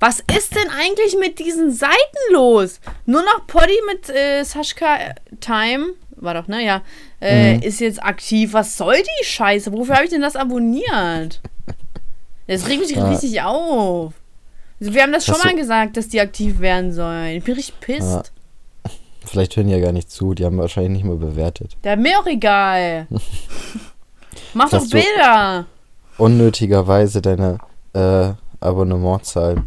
Was 0.00 0.20
ist 0.36 0.54
denn 0.54 0.68
eigentlich 0.78 1.16
mit 1.18 1.38
diesen 1.38 1.72
Seiten 1.72 1.92
los? 2.32 2.80
Nur 3.06 3.22
noch 3.22 3.46
Polly 3.46 3.78
mit 3.92 4.08
äh, 4.10 4.44
Saschka 4.44 4.96
äh, 4.96 5.14
Time, 5.40 5.94
war 6.16 6.34
doch, 6.34 6.46
ne? 6.46 6.64
Ja. 6.64 6.82
Äh, 7.20 7.56
Mhm. 7.56 7.62
Ist 7.62 7.80
jetzt 7.80 8.02
aktiv. 8.02 8.52
Was 8.52 8.76
soll 8.76 8.96
die 8.96 9.24
Scheiße? 9.24 9.72
Wofür 9.72 9.94
habe 9.96 10.04
ich 10.04 10.10
denn 10.10 10.20
das 10.20 10.36
abonniert? 10.36 11.40
Das 12.46 12.66
regt 12.68 12.80
mich 12.80 12.90
Ja. 12.90 13.08
richtig 13.08 13.40
auf. 13.42 14.12
Also, 14.80 14.94
Wir 14.94 15.02
haben 15.02 15.12
das 15.12 15.24
schon 15.24 15.34
Hast 15.36 15.44
du- 15.44 15.48
mal 15.48 15.56
gesagt, 15.56 15.96
dass 15.96 16.08
die 16.08 16.20
aktiv 16.20 16.58
werden 16.60 16.92
sollen. 16.92 17.36
Ich 17.36 17.44
bin 17.44 17.54
richtig 17.54 17.78
pisst. 17.80 18.32
Ja. 18.84 18.90
vielleicht 19.24 19.56
hören 19.56 19.68
die 19.68 19.72
ja 19.74 19.80
gar 19.80 19.92
nicht 19.92 20.10
zu, 20.10 20.34
die 20.34 20.44
haben 20.44 20.58
wahrscheinlich 20.58 20.92
nicht 20.92 21.04
mal 21.04 21.16
bewertet. 21.16 21.76
Der 21.84 21.96
mir 21.96 22.18
auch 22.18 22.26
egal. 22.26 23.06
Mach 24.54 24.68
doch 24.70 24.86
Bilder. 24.90 25.66
Unnötigerweise 26.18 27.22
deine 27.22 27.58
äh, 27.94 28.32
Abonnementzahlen. 28.60 29.62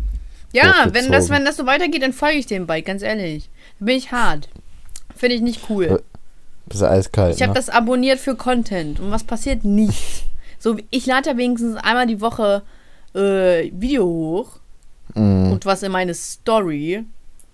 Ja, 0.54 0.88
wenn 0.92 1.12
das, 1.12 1.30
wenn 1.30 1.44
das 1.46 1.58
so 1.58 1.66
weitergeht, 1.66 2.02
dann 2.02 2.14
folge 2.14 2.38
ich 2.38 2.46
dem 2.46 2.66
bald, 2.68 2.86
ganz 2.86 3.02
ehrlich. 3.02 3.50
Da 3.80 3.86
bin 3.86 3.98
ich 3.98 4.12
hart. 4.12 4.48
Finde 5.16 5.36
ich 5.36 5.42
nicht 5.42 5.62
cool. 5.70 5.86
Äh, 5.86 6.00
Bist 6.68 6.82
du 6.82 6.90
eiskalt, 6.90 7.36
Ich 7.36 7.42
habe 7.42 7.52
ne? 7.54 7.56
das 7.60 7.70
abonniert 7.70 8.20
für 8.20 8.36
Content. 8.36 9.00
Und 9.00 9.12
was 9.12 9.24
passiert? 9.24 9.64
Nichts. 9.66 10.24
So, 10.60 10.78
ich 10.90 11.06
lade 11.06 11.30
ja 11.32 11.38
wenigstens 11.38 11.76
einmal 11.78 12.08
die 12.08 12.22
Woche 12.22 12.64
äh, 13.14 13.72
Video 13.74 14.06
hoch 14.06 14.60
Mhm. 15.14 15.52
und 15.52 15.66
was 15.66 15.84
in 15.84 15.92
meine 15.92 16.14
Story. 16.14 17.04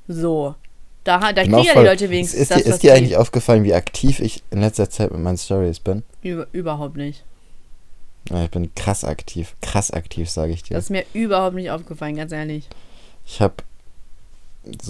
So. 0.07 0.55
Da, 1.03 1.19
da 1.33 1.43
kriegen 1.43 1.57
ja 1.63 1.73
die 1.73 1.85
Leute 1.85 2.09
wenigstens 2.09 2.41
ist, 2.41 2.51
das, 2.51 2.59
dir, 2.59 2.65
was 2.69 2.75
ist 2.75 2.83
dir 2.83 2.93
eigentlich 2.93 3.17
aufgefallen, 3.17 3.63
wie 3.63 3.73
aktiv 3.73 4.19
ich 4.19 4.41
in 4.51 4.61
letzter 4.61 4.89
Zeit 4.89 5.11
mit 5.11 5.19
meinen 5.21 5.37
Stories 5.37 5.79
bin? 5.79 6.03
Über, 6.21 6.47
überhaupt 6.53 6.95
nicht. 6.95 7.23
Ja, 8.29 8.43
ich 8.43 8.51
bin 8.51 8.73
krass 8.75 9.03
aktiv. 9.03 9.55
Krass 9.61 9.91
aktiv, 9.91 10.29
sage 10.29 10.53
ich 10.53 10.63
dir. 10.63 10.75
Das 10.75 10.85
ist 10.85 10.89
mir 10.91 11.03
überhaupt 11.13 11.55
nicht 11.55 11.71
aufgefallen, 11.71 12.15
ganz 12.15 12.31
ehrlich. 12.31 12.67
ich 13.25 13.41
habe, 13.41 13.55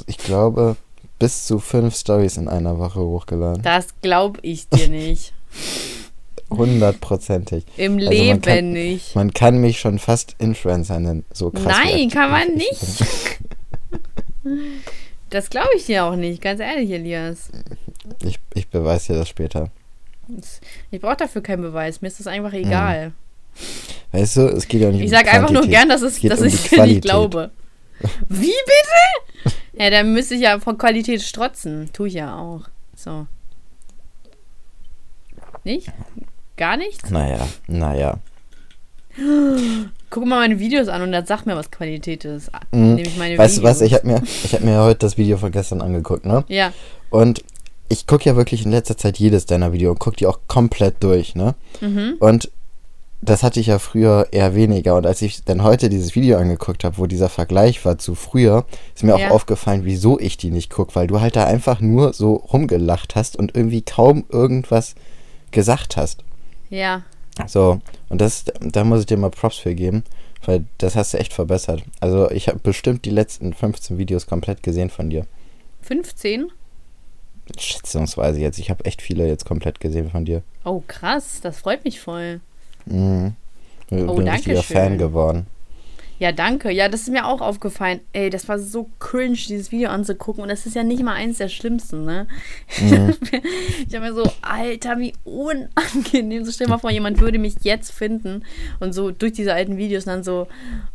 ich 0.06 0.18
glaube, 0.18 0.76
bis 1.18 1.48
zu 1.48 1.60
fünf 1.60 1.96
Stories 1.96 2.38
in 2.38 2.48
einer 2.50 2.78
Woche 2.78 3.00
hochgeladen. 3.00 3.64
Das 3.64 3.88
glaube 4.02 4.40
ich 4.44 4.68
dir 4.70 4.88
nicht. 4.90 5.34
Hundertprozentig. 6.52 7.66
Im 7.78 7.98
Also 7.98 8.10
Leben 8.10 8.28
man 8.30 8.42
kann- 8.42 8.72
nicht. 8.72 9.16
Man 9.16 9.34
kann 9.34 9.60
mich 9.62 9.80
schon 9.80 10.00
fast 10.00 10.36
Influencer 10.38 11.00
nennen. 11.00 11.26
So 11.34 11.50
krass. 11.50 11.78
Nein, 11.84 12.10
kann 12.10 12.30
man 12.32 12.50
ich 12.50 12.56
nicht. 12.56 13.40
Das 15.30 15.50
glaube 15.50 15.70
ich 15.78 15.86
dir 15.86 16.04
auch 16.04 16.16
nicht, 16.18 16.42
ganz 16.42 16.60
ehrlich, 16.60 16.90
Elias. 16.92 17.52
Ich, 18.24 18.38
ich 18.54 18.68
beweise 18.68 19.14
dir 19.14 19.20
das 19.20 19.30
später. 19.30 19.70
Ich 20.90 21.00
brauche 21.00 21.16
dafür 21.16 21.42
keinen 21.42 21.62
Beweis. 21.62 22.02
Mir 22.02 22.10
ist 22.10 22.20
das 22.20 22.28
einfach 22.28 22.52
egal. 22.52 23.14
Weißt 24.12 24.36
du, 24.38 24.42
es 24.48 24.68
geht 24.68 24.82
ja 24.82 24.90
nicht 24.90 25.00
Ich 25.02 25.06
um 25.06 25.12
sage 25.18 25.32
einfach 25.32 25.52
nur 25.52 25.68
gern, 25.68 25.88
dass, 25.88 26.02
es, 26.02 26.20
geht 26.20 26.32
dass 26.32 26.42
um 26.42 26.48
ich 26.48 26.70
dir 26.70 26.86
nicht 26.86 27.02
glaube. 27.04 27.52
Wie 28.28 28.52
bitte? 28.52 29.56
Ja, 29.74 29.90
dann 29.90 30.12
müsste 30.12 30.36
ich 30.36 30.42
ja 30.42 30.60
von 30.60 30.78
Qualität 30.78 31.22
strotzen. 31.22 31.90
Tue 31.94 32.10
ich 32.10 32.16
ja 32.16 32.36
auch. 32.38 32.64
So. 32.96 33.28
Nicht? 35.64 35.88
Gar 36.58 36.78
nichts? 36.78 37.10
Naja, 37.10 37.48
naja. 37.68 38.18
Guck 40.10 40.26
mal 40.26 40.40
meine 40.40 40.60
Videos 40.60 40.88
an 40.88 41.02
und 41.02 41.12
dann 41.12 41.26
sag 41.26 41.46
mir, 41.46 41.56
was 41.56 41.70
Qualität 41.72 42.26
ist. 42.26 42.50
Mhm. 42.72 42.96
Nehme 42.96 43.08
ich 43.08 43.18
meine 43.18 43.38
Weißt 43.38 43.58
du 43.60 43.64
was, 43.64 43.82
ich 43.82 43.94
habe 43.94 44.08
mir, 44.08 44.22
ich 44.44 44.54
hab 44.54 44.62
mir 44.62 44.80
heute 44.82 45.00
das 45.00 45.18
Video 45.18 45.38
von 45.38 45.52
gestern 45.52 45.82
angeguckt, 45.82 46.26
ne? 46.26 46.44
Ja, 46.48 46.72
Und 47.10 47.44
ich 47.90 48.08
gucke 48.08 48.26
ja 48.26 48.36
wirklich 48.38 48.64
in 48.66 48.72
letzter 48.72 48.96
Zeit 48.98 49.18
jedes 49.20 49.46
deiner 49.46 49.74
Videos 49.74 49.92
und 49.92 50.00
gucke 50.00 50.16
die 50.16 50.28
auch 50.28 50.40
komplett 50.48 51.04
durch, 51.04 51.36
ne? 51.36 51.56
mhm. 51.82 52.16
Und 52.20 52.50
das 53.24 53.44
hatte 53.44 53.60
ich 53.60 53.68
ja 53.68 53.78
früher 53.80 54.28
eher 54.32 54.56
weniger. 54.56 54.96
Und 54.96 55.06
als 55.06 55.22
ich 55.22 55.44
dann 55.44 55.62
heute 55.62 55.90
dieses 55.90 56.16
Video 56.16 56.38
angeguckt 56.40 56.84
habe, 56.84 56.98
wo 56.98 57.06
dieser 57.06 57.30
Vergleich 57.30 57.84
war 57.86 57.98
zu 58.00 58.16
früher, 58.16 58.66
ist 58.96 59.04
mir 59.04 59.14
auch 59.14 59.20
Ja. 59.20 59.30
aufgefallen, 59.32 59.82
wieso 59.84 60.20
ich 60.20 60.38
die 60.38 60.50
nicht 60.52 60.72
gucke, 60.72 60.96
weil 60.96 61.08
du 61.08 61.20
halt 61.22 61.36
da 61.36 61.46
einfach 61.46 61.82
nur 61.82 62.14
so 62.14 62.34
rumgelacht 62.34 63.16
hast 63.16 63.36
und 63.36 63.56
irgendwie 63.56 63.82
kaum 63.84 64.24
irgendwas 64.30 64.96
gesagt 65.52 65.98
hast. 65.98 66.24
Ja. 66.72 67.04
So, 67.48 67.80
und 68.10 68.20
das, 68.20 68.46
da 68.60 68.84
muss 68.84 69.02
ich 69.02 69.06
dir 69.06 69.18
mal 69.18 69.30
Props 69.30 69.58
für 69.58 69.74
geben, 69.76 70.04
weil 70.46 70.66
das 70.80 70.96
hast 70.96 71.14
du 71.14 71.18
echt 71.20 71.34
verbessert. 71.34 71.84
Also 72.00 72.30
ich 72.32 72.48
habe 72.48 72.60
bestimmt 72.60 73.06
die 73.06 73.10
letzten 73.10 73.54
15 73.54 73.98
Videos 73.98 74.26
komplett 74.28 74.64
gesehen 74.64 74.90
von 74.90 75.10
dir. 75.10 75.26
15? 75.84 76.50
Schätzungsweise 77.58 78.40
jetzt. 78.40 78.60
Ich 78.60 78.70
habe 78.70 78.86
echt 78.86 79.02
viele 79.02 79.28
jetzt 79.28 79.46
komplett 79.46 79.80
gesehen 79.80 80.10
von 80.12 80.26
dir. 80.26 80.44
Oh, 80.66 80.82
krass, 80.88 81.40
das 81.42 81.60
freut 81.60 81.84
mich 81.86 82.00
voll. 82.00 82.40
Mhm. 82.86 83.36
Ich 83.90 83.98
Oh, 84.04 84.16
bin 84.16 84.28
ein 84.28 84.34
richtiger 84.36 84.56
danke 84.56 84.74
Fan 84.74 84.90
schön. 84.90 84.98
geworden. 84.98 85.48
Ja, 86.22 86.32
danke. 86.32 86.70
Ja, 86.70 86.88
das 86.88 87.02
ist 87.02 87.10
mir 87.10 87.26
auch 87.26 87.42
aufgefallen. 87.42 88.00
Ey, 88.14 88.30
das 88.30 88.48
war 88.48 88.60
so 88.60 88.92
cringe, 89.00 89.34
dieses 89.34 89.72
Video 89.72 89.90
anzugucken. 89.90 90.44
Und 90.44 90.50
das 90.50 90.68
ist 90.68 90.76
ja 90.76 90.84
nicht 90.84 91.02
mal 91.02 91.16
eins 91.16 91.40
der 91.40 91.50
schlimmsten, 91.50 92.06
ne? 92.06 92.28
Mhm. 92.80 93.16
Ich 93.88 93.96
habe 93.96 94.06
mir 94.06 94.14
so, 94.14 94.32
Alter, 94.44 95.00
wie 95.00 95.14
unangenehm. 95.24 96.46
So 96.46 96.52
stell 96.52 96.68
mal 96.68 96.78
vor, 96.78 96.92
jemand 96.92 97.20
würde 97.20 97.40
mich 97.40 97.56
jetzt 97.64 97.92
finden 97.92 98.46
und 98.80 98.94
so 98.94 99.10
durch 99.10 99.34
diese 99.34 99.56
alten 99.56 99.78
Videos 99.78 100.06
dann 100.06 100.24
so, 100.24 100.48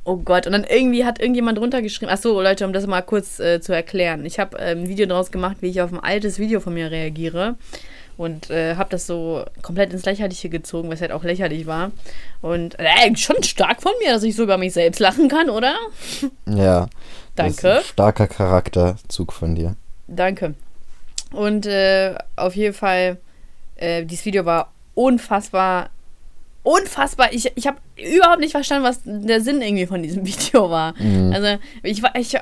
oh 0.04 0.16
Gott. 0.16 0.46
Und 0.46 0.52
dann 0.52 0.62
irgendwie 0.62 1.04
hat 1.04 1.18
irgendjemand 1.18 1.58
drunter 1.58 1.82
geschrieben, 1.82 2.12
ach 2.14 2.18
so, 2.18 2.40
Leute, 2.40 2.64
um 2.64 2.72
das 2.72 2.86
mal 2.86 3.02
kurz 3.02 3.40
äh, 3.40 3.60
zu 3.60 3.72
erklären. 3.72 4.24
Ich 4.26 4.38
habe 4.38 4.56
äh, 4.60 4.76
ein 4.76 4.86
Video 4.86 5.06
daraus 5.06 5.32
gemacht, 5.32 5.56
wie 5.60 5.70
ich 5.70 5.80
auf 5.80 5.92
ein 5.92 5.98
altes 5.98 6.38
Video 6.38 6.60
von 6.60 6.72
mir 6.72 6.92
reagiere. 6.92 7.56
Und 8.16 8.50
äh, 8.50 8.76
habe 8.76 8.88
das 8.90 9.06
so 9.06 9.44
komplett 9.62 9.92
ins 9.92 10.04
Lächerliche 10.04 10.48
gezogen, 10.48 10.88
was 10.90 11.00
halt 11.00 11.12
auch 11.12 11.22
lächerlich 11.22 11.66
war. 11.66 11.92
Und 12.40 12.78
äh, 12.78 13.14
schon 13.16 13.42
stark 13.42 13.82
von 13.82 13.92
mir, 14.02 14.12
dass 14.12 14.22
ich 14.22 14.34
so 14.36 14.44
über 14.44 14.56
mich 14.58 14.72
selbst 14.72 15.00
lachen 15.00 15.28
kann, 15.28 15.50
oder? 15.50 15.74
Ja. 16.46 16.88
Das 17.34 17.48
ist 17.48 17.64
Danke. 17.64 17.78
ein 17.78 17.84
starker 17.84 18.26
Charakterzug 18.26 19.32
von 19.32 19.54
dir. 19.54 19.76
Danke. 20.06 20.54
Und 21.32 21.66
äh, 21.66 22.14
auf 22.36 22.56
jeden 22.56 22.74
Fall, 22.74 23.18
äh, 23.74 24.04
dieses 24.04 24.24
Video 24.24 24.46
war 24.46 24.72
unfassbar, 24.94 25.90
unfassbar. 26.66 27.32
Ich, 27.32 27.52
ich 27.54 27.66
habe 27.66 27.78
überhaupt 27.96 28.40
nicht 28.40 28.50
verstanden, 28.50 28.84
was 28.84 29.00
der 29.04 29.40
Sinn 29.40 29.62
irgendwie 29.62 29.86
von 29.86 30.02
diesem 30.02 30.26
Video 30.26 30.68
war. 30.68 30.94
Mhm. 31.00 31.32
Also 31.32 31.58
ich, 31.82 32.02
ich, 32.14 32.36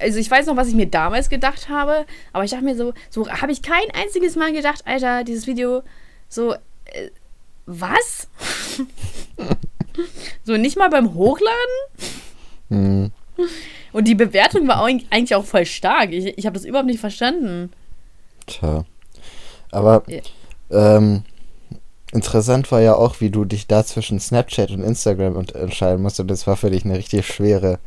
also 0.00 0.18
ich 0.18 0.30
weiß 0.30 0.46
noch, 0.46 0.56
was 0.56 0.68
ich 0.68 0.74
mir 0.74 0.86
damals 0.86 1.28
gedacht 1.28 1.68
habe, 1.68 2.06
aber 2.32 2.44
ich 2.44 2.50
dachte 2.50 2.64
mir 2.64 2.76
so, 2.76 2.94
so 3.10 3.28
habe 3.28 3.52
ich 3.52 3.60
kein 3.62 3.84
einziges 3.94 4.34
Mal 4.34 4.52
gedacht, 4.52 4.82
Alter, 4.86 5.24
dieses 5.24 5.46
Video, 5.46 5.82
so, 6.28 6.54
äh, 6.54 7.10
was? 7.66 8.28
so 10.44 10.56
nicht 10.56 10.78
mal 10.78 10.88
beim 10.88 11.12
Hochladen? 11.14 11.50
Mhm. 12.70 13.12
Und 13.92 14.08
die 14.08 14.14
Bewertung 14.14 14.66
war 14.68 14.80
auch, 14.80 14.86
eigentlich 14.86 15.34
auch 15.34 15.44
voll 15.44 15.66
stark. 15.66 16.12
Ich, 16.12 16.38
ich 16.38 16.46
habe 16.46 16.54
das 16.54 16.64
überhaupt 16.64 16.86
nicht 16.86 17.00
verstanden. 17.00 17.70
Tja. 18.46 18.84
Aber 19.70 20.02
Ja. 20.06 20.20
ähm, 20.70 21.24
interessant 22.12 22.70
war 22.72 22.80
ja 22.80 22.94
auch, 22.94 23.20
wie 23.20 23.30
du 23.30 23.44
dich 23.44 23.66
da 23.66 23.84
zwischen 23.84 24.20
Snapchat 24.20 24.70
und 24.70 24.82
Instagram 24.82 25.36
ent- 25.36 25.54
entscheiden 25.54 26.02
musst. 26.02 26.20
Und 26.20 26.28
das 26.28 26.46
war 26.46 26.56
für 26.56 26.70
dich 26.70 26.84
eine 26.84 26.96
richtig 26.96 27.26
schwere, 27.26 27.78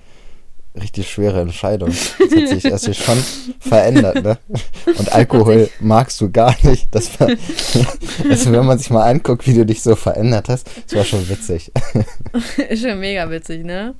richtig 0.79 1.09
schwere 1.09 1.41
Entscheidung. 1.41 1.89
Das 1.89 2.19
hat 2.19 2.47
sich, 2.49 2.63
das 2.63 2.81
sich 2.83 2.97
schon 3.03 3.17
verändert, 3.59 4.23
ne? 4.23 4.37
Und 4.85 5.11
Alkohol 5.13 5.69
magst 5.79 6.19
du 6.21 6.29
gar 6.31 6.55
nicht. 6.63 6.87
Das 6.93 7.19
war, 7.19 7.27
also 8.29 8.51
wenn 8.51 8.65
man 8.65 8.77
sich 8.77 8.89
mal 8.89 9.09
anguckt, 9.09 9.47
wie 9.47 9.53
du 9.53 9.65
dich 9.65 9.81
so 9.81 9.95
verändert 9.95 10.49
hast, 10.49 10.69
das 10.87 10.95
war 10.97 11.03
schon 11.05 11.27
witzig. 11.29 11.71
Ist 12.69 12.83
schon 12.83 12.99
mega 12.99 13.29
witzig, 13.29 13.63
ne? 13.63 13.95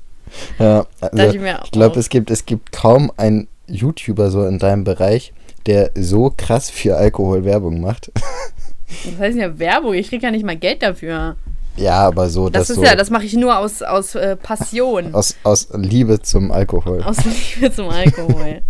Ja, 0.60 0.86
also, 1.02 1.36
ich 1.36 1.42
ich 1.42 1.72
glaube, 1.72 2.00
es 2.00 2.10
gibt, 2.10 2.30
es 2.30 2.46
gibt 2.46 2.72
kaum 2.72 3.12
einen 3.18 3.48
YouTuber 3.68 4.30
so 4.30 4.46
in 4.46 4.60
deinem 4.60 4.84
Bereich, 4.84 5.34
der 5.66 5.92
so 5.96 6.32
krass 6.36 6.70
für 6.70 6.98
Alkohol 6.98 7.46
Werbung 7.46 7.82
macht. 7.82 8.12
Das 9.06 9.20
heißt 9.20 9.38
ja 9.38 9.58
Werbung, 9.60 9.94
ich 9.94 10.10
krieg 10.10 10.24
ja 10.24 10.32
nicht 10.32 10.46
mal 10.46 10.56
Geld 10.58 10.82
dafür. 10.84 11.36
Ja, 11.78 12.00
aber 12.08 12.28
so, 12.30 12.50
Das 12.50 12.64
dass 12.64 12.70
ist 12.72 12.76
so 12.78 12.84
ja, 12.84 12.96
das 12.96 13.10
mache 13.10 13.24
ich 13.24 13.34
nur 13.36 13.58
aus, 13.58 13.82
aus 13.82 14.14
äh, 14.16 14.36
Passion. 14.36 15.14
aus, 15.16 15.36
aus 15.44 15.70
Liebe 15.74 16.22
zum 16.22 16.52
Alkohol. 16.52 17.02
Aus 17.04 17.18
Liebe 17.24 17.72
zum 17.72 17.88
Alkohol. 17.90 18.62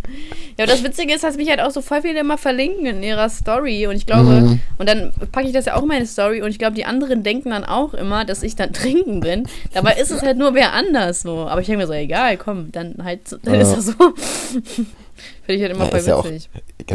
ja, 0.58 0.66
und 0.66 0.70
das 0.70 0.84
Witzige 0.84 1.16
ist, 1.16 1.24
dass 1.24 1.36
mich 1.36 1.50
halt 1.50 1.60
auch 1.60 1.72
so 1.72 1.82
voll 1.82 2.04
viele 2.04 2.20
immer 2.20 2.38
verlinken 2.38 2.86
in 2.86 3.02
ihrer 3.02 3.28
Story. 3.30 3.88
Und 3.88 3.96
ich 3.96 4.06
glaube, 4.06 4.30
Mhm. 4.30 4.60
und 4.78 4.88
dann 4.88 5.12
packe 5.32 5.48
ich 5.48 5.54
das 5.54 5.66
ja 5.66 5.76
auch 5.76 5.82
in 5.82 5.88
meine 5.88 6.06
Story 6.06 6.44
und 6.44 6.50
ich 6.52 6.60
glaube, 6.60 6.76
die 6.76 6.86
anderen 6.86 7.24
denken 7.24 7.50
dann 7.50 7.64
auch 7.66 7.96
immer, 7.96 8.26
dass 8.26 8.44
ich 8.44 8.56
dann 8.56 8.74
trinken 8.74 9.22
bin. 9.22 9.48
Dabei 9.74 9.94
ist 9.94 10.12
es 10.12 10.22
halt 10.22 10.38
nur 10.38 10.54
wer 10.54 10.74
anders 10.74 11.22
so. 11.22 11.48
Aber 11.48 11.62
ich 11.62 11.68
denke 11.68 11.82
mir 11.82 11.88
so, 11.88 11.94
egal, 11.94 12.38
komm, 12.38 12.72
dann 12.72 12.94
halt, 13.04 13.22
dann 13.44 13.56
Ja. 13.56 13.62
ist 13.62 13.76
das 13.76 13.86
so. 13.88 13.94
Finde 15.46 15.56
ich 15.56 15.62
halt 15.62 15.72
immer 15.72 15.86
Ja, 15.86 15.90
voll 15.92 16.00
ist 16.00 16.08
ja 16.08 16.16
auch, 16.16 16.26
witzig. 16.26 16.50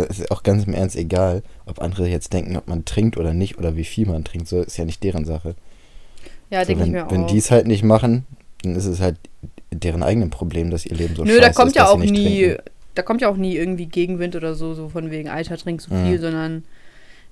ist 0.08 0.18
ja 0.20 0.26
auch 0.30 0.42
ganz 0.42 0.64
im 0.64 0.74
Ernst 0.74 0.96
egal, 0.96 1.42
ob 1.66 1.80
andere 1.80 2.08
jetzt 2.08 2.32
denken, 2.32 2.56
ob 2.56 2.68
man 2.68 2.84
trinkt 2.84 3.16
oder 3.16 3.34
nicht 3.34 3.58
oder 3.58 3.76
wie 3.76 3.84
viel 3.84 4.06
man 4.06 4.24
trinkt. 4.24 4.48
So 4.48 4.62
ist 4.62 4.76
ja 4.76 4.84
nicht 4.84 5.02
deren 5.02 5.24
Sache. 5.24 5.54
Ja, 6.50 6.60
so, 6.64 6.68
denke 6.68 6.84
ich 6.84 6.90
mir 6.90 7.06
auch. 7.06 7.10
wenn 7.10 7.26
die 7.26 7.38
es 7.38 7.50
halt 7.50 7.66
nicht 7.66 7.82
machen, 7.84 8.26
dann 8.62 8.76
ist 8.76 8.86
es 8.86 9.00
halt 9.00 9.16
deren 9.72 10.02
eigenes 10.02 10.30
Problem, 10.30 10.70
dass 10.70 10.86
ihr 10.86 10.96
Leben 10.96 11.16
so 11.16 11.24
Nö, 11.24 11.40
da 11.40 11.50
kommt 11.52 11.70
ist, 11.70 11.76
ja 11.76 11.88
auch 11.88 11.98
nie, 11.98 12.42
trinken. 12.42 12.62
da 12.94 13.02
kommt 13.02 13.20
ja 13.22 13.28
auch 13.28 13.36
nie 13.36 13.56
irgendwie 13.56 13.86
Gegenwind 13.86 14.36
oder 14.36 14.54
so, 14.54 14.74
so 14.74 14.88
von 14.88 15.10
wegen, 15.10 15.28
Alter, 15.28 15.56
trink 15.56 15.80
so 15.80 15.92
Mhm. 15.92 16.06
viel, 16.06 16.20
sondern. 16.20 16.64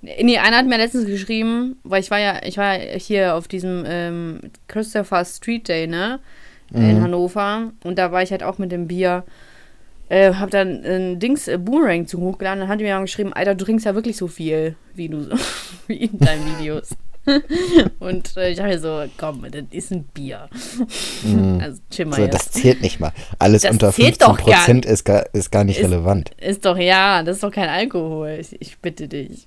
Nee, 0.02 0.38
einer 0.38 0.56
hat 0.56 0.66
mir 0.66 0.78
letztens 0.78 1.06
geschrieben, 1.06 1.76
weil 1.84 2.00
ich 2.00 2.10
war 2.10 2.18
ja, 2.18 2.40
ich 2.44 2.56
war 2.58 2.76
ja 2.76 2.98
hier 2.98 3.36
auf 3.36 3.46
diesem 3.46 3.84
ähm, 3.86 4.40
Christopher 4.66 5.24
Street 5.24 5.68
Day, 5.68 5.86
ne? 5.86 6.18
In 6.74 6.96
Mhm. 6.96 7.02
Hannover. 7.02 7.70
Und 7.84 7.98
da 7.98 8.10
war 8.10 8.22
ich 8.22 8.32
halt 8.32 8.42
auch 8.42 8.58
mit 8.58 8.72
dem 8.72 8.88
Bier. 8.88 9.24
Äh, 10.12 10.34
hab 10.34 10.50
dann 10.50 10.84
ein 10.84 11.18
Dings 11.18 11.48
äh, 11.48 11.56
Boomerang 11.56 12.06
zu 12.06 12.20
hochgeladen. 12.20 12.60
Dann 12.60 12.68
hat 12.68 12.78
die 12.80 12.84
mir 12.84 12.90
dann 12.94 13.04
geschrieben, 13.06 13.32
Alter, 13.32 13.54
du 13.54 13.64
trinkst 13.64 13.86
ja 13.86 13.94
wirklich 13.94 14.16
so 14.18 14.26
viel, 14.28 14.76
wie 14.94 15.08
du 15.08 15.26
wie 15.86 15.96
in 16.04 16.18
deinen 16.18 16.58
Videos. 16.58 16.90
Und 17.98 18.36
äh, 18.36 18.50
ich 18.50 18.56
dachte 18.58 18.70
mir 18.72 18.78
so, 18.78 19.04
komm, 19.16 19.46
das 19.50 19.62
ist 19.70 19.90
ein 19.90 20.02
Bier. 20.04 20.48
Mhm. 21.24 21.60
Also 21.62 21.80
chill 21.90 22.04
mal 22.06 22.16
So, 22.16 22.22
jetzt. 22.22 22.34
das 22.34 22.50
zählt 22.50 22.82
nicht 22.82 23.00
mal. 23.00 23.12
Alles 23.38 23.62
Das 23.62 23.70
unter 23.70 23.90
zählt 23.92 24.16
15 24.18 24.26
doch 24.28 24.36
gar 24.44 24.58
Prozent 24.58 24.84
ist 24.84 25.04
gar, 25.04 25.24
ist 25.32 25.50
gar 25.50 25.64
nicht 25.64 25.78
Ist- 25.78 25.86
relevant. 25.86 26.30
Ist 26.40 26.64
doch, 26.66 26.76
ja, 26.76 27.22
das 27.22 27.36
ist 27.36 27.42
doch 27.44 27.52
kein 27.52 27.68
Alkohol. 27.68 28.36
Ich, 28.40 28.60
ich 28.60 28.78
bitte 28.80 29.08
dich. 29.08 29.46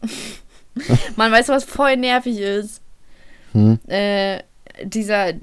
Man 1.15 1.31
weiß, 1.31 1.49
was 1.49 1.63
voll 1.65 1.97
nervig 1.97 2.39
ist. 2.39 2.81
Hm? 3.51 3.77
Äh, 3.87 4.39
dieser, 4.83 5.33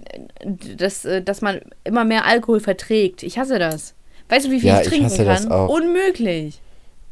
das, 0.77 1.05
äh, 1.05 1.23
dass 1.23 1.41
man 1.43 1.61
immer 1.85 2.05
mehr 2.05 2.27
Alkohol 2.27 2.61
verträgt. 2.61 3.23
Ich 3.23 3.39
hasse 3.39 3.59
das. 3.59 3.95
Weißt 4.29 4.47
du, 4.47 4.51
wie 4.51 4.61
viel 4.61 4.69
Ja, 4.69 4.77
ich 4.81 4.83
ich 4.83 4.89
trinken 4.89 5.07
hasse 5.07 5.17
kann? 5.25 5.27
das 5.27 5.47
auch. 5.51 5.69
Unmöglich. 5.69 6.61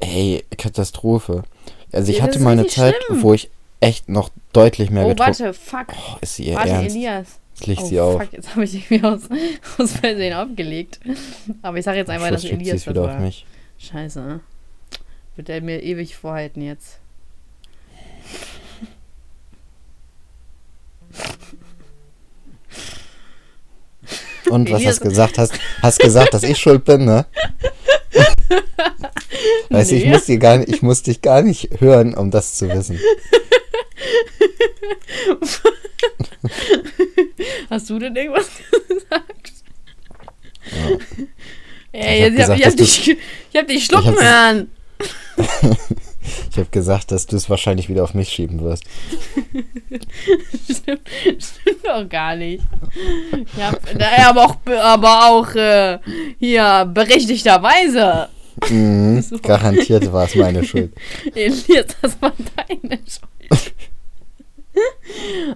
Ey, 0.00 0.44
Katastrophe. 0.56 1.42
Also 1.92 2.10
ich 2.10 2.18
Ja, 2.18 2.24
hatte 2.24 2.38
mal 2.40 2.52
eine 2.52 2.66
Zeit, 2.66 2.94
schlimm. 3.06 3.22
wo 3.22 3.34
ich 3.34 3.50
echt 3.80 4.08
noch 4.08 4.30
deutlich 4.52 4.90
mehr 4.90 5.04
oh, 5.04 5.08
getrunken 5.10 5.38
warte, 5.40 5.52
fuck. 5.54 5.86
Oh, 5.90 6.16
ist 6.20 6.36
sie 6.36 6.44
ihr 6.44 6.54
warte, 6.56 6.70
Ernst? 6.70 6.96
Elias. 6.96 7.26
Jetzt 7.54 7.66
liegt 7.66 7.82
oh, 7.82 7.86
sie 7.86 8.00
auf. 8.00 8.22
fuck, 8.22 8.32
jetzt 8.32 8.50
habe 8.50 8.64
ich 8.64 8.74
irgendwie 8.74 9.04
aus, 9.06 9.20
aus 9.78 9.92
Versehen 9.92 10.34
aufgelegt. 10.34 11.00
Aber 11.62 11.76
ich 11.76 11.84
sage 11.84 11.98
jetzt 11.98 12.10
Schluss 12.10 12.30
dass 12.30 12.44
Elias 12.44 12.84
das 12.84 12.86
wieder 12.88 13.02
war. 13.02 13.14
auf 13.16 13.20
mich. 13.20 13.44
Scheiße. 13.78 14.20
ne? 14.20 14.40
Wird 15.36 15.48
er 15.48 15.60
mir 15.60 15.82
ewig 15.82 16.16
vorhalten 16.16 16.62
jetzt. 16.62 17.00
Und 24.50 24.70
was 24.70 24.84
hast 24.84 25.00
gesagt? 25.00 25.38
Hast, 25.38 25.52
hast 25.82 25.98
gesagt, 26.00 26.34
dass 26.34 26.42
ich 26.42 26.58
schuld 26.62 26.84
bin, 26.84 27.04
ne? 27.04 27.26
Weißt 29.70 29.90
du, 29.92 29.94
ich 29.96 30.06
muss, 30.06 30.24
dir 30.26 30.38
gar 30.38 30.58
nicht, 30.58 30.68
ich 30.68 30.82
muss 30.82 31.02
dich 31.02 31.22
gar 31.22 31.42
nicht 31.42 31.80
hören, 31.80 32.14
um 32.14 32.30
das 32.30 32.54
zu 32.54 32.68
wissen. 32.68 32.98
Hast 37.70 37.88
du 37.90 37.98
denn 37.98 38.14
irgendwas 38.16 38.48
gesagt? 38.88 39.52
Ja. 40.72 40.98
Ey, 41.92 42.26
Ich 42.28 42.34
jetzt, 42.38 42.48
hab 42.48 42.56
ich, 42.58 42.64
hab, 42.66 42.76
gesagt, 42.76 42.80
ich, 42.80 42.98
hab 43.00 43.16
dich, 43.16 43.18
ich 43.52 43.56
hab 43.56 43.66
dich 43.68 43.84
schlucken 43.84 44.16
hab's- 44.16 44.22
hören. 44.22 44.70
Ich 46.50 46.58
habe 46.58 46.68
gesagt, 46.70 47.10
dass 47.12 47.26
du 47.26 47.36
es 47.36 47.48
wahrscheinlich 47.48 47.88
wieder 47.88 48.04
auf 48.04 48.14
mich 48.14 48.28
schieben 48.28 48.62
wirst. 48.62 48.84
Stimmt, 50.64 51.08
stimmt 51.42 51.84
doch 51.84 52.08
gar 52.08 52.36
nicht. 52.36 52.62
Ja, 53.56 53.72
naja, 53.94 54.28
aber 54.28 54.44
auch, 54.44 54.56
aber 54.82 55.26
auch 55.30 55.54
äh, 55.54 55.98
hier 56.38 56.90
berechtigterweise. 56.92 58.28
Mhm, 58.68 59.22
So. 59.30 59.38
garantiert 59.38 60.12
war 60.12 60.24
es 60.24 60.34
meine 60.34 60.64
Schuld. 60.64 60.92
Elias, 61.34 61.86
das 62.02 62.20
war 62.20 62.32
deine 62.56 62.98
Schuld. 62.98 63.72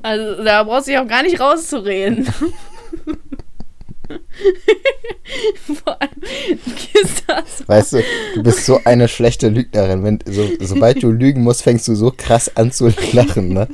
Also 0.02 0.42
da 0.44 0.62
brauchst 0.64 0.87
du 0.88 0.92
dich 0.92 1.00
auch 1.00 1.06
gar 1.06 1.23
nicht 1.23 1.40
rauszureden. 1.40 2.28
Vor 5.84 6.00
allem, 6.00 6.11
du 6.20 6.70
gehst 6.70 7.25
da 7.26 7.42
so. 7.46 7.64
Weißt 7.66 7.94
du, 7.94 8.04
du 8.34 8.42
bist 8.42 8.66
so 8.66 8.78
eine 8.84 9.08
schlechte 9.08 9.49
Lügnerin. 9.49 10.04
Wenn, 10.04 10.18
so, 10.26 10.46
sobald 10.61 11.02
du 11.02 11.11
lügen 11.11 11.42
musst, 11.42 11.62
fängst 11.62 11.88
du 11.88 11.94
so 11.94 12.12
krass 12.16 12.54
an 12.56 12.70
zu 12.73 12.92
lachen, 13.12 13.49
ne? 13.49 13.68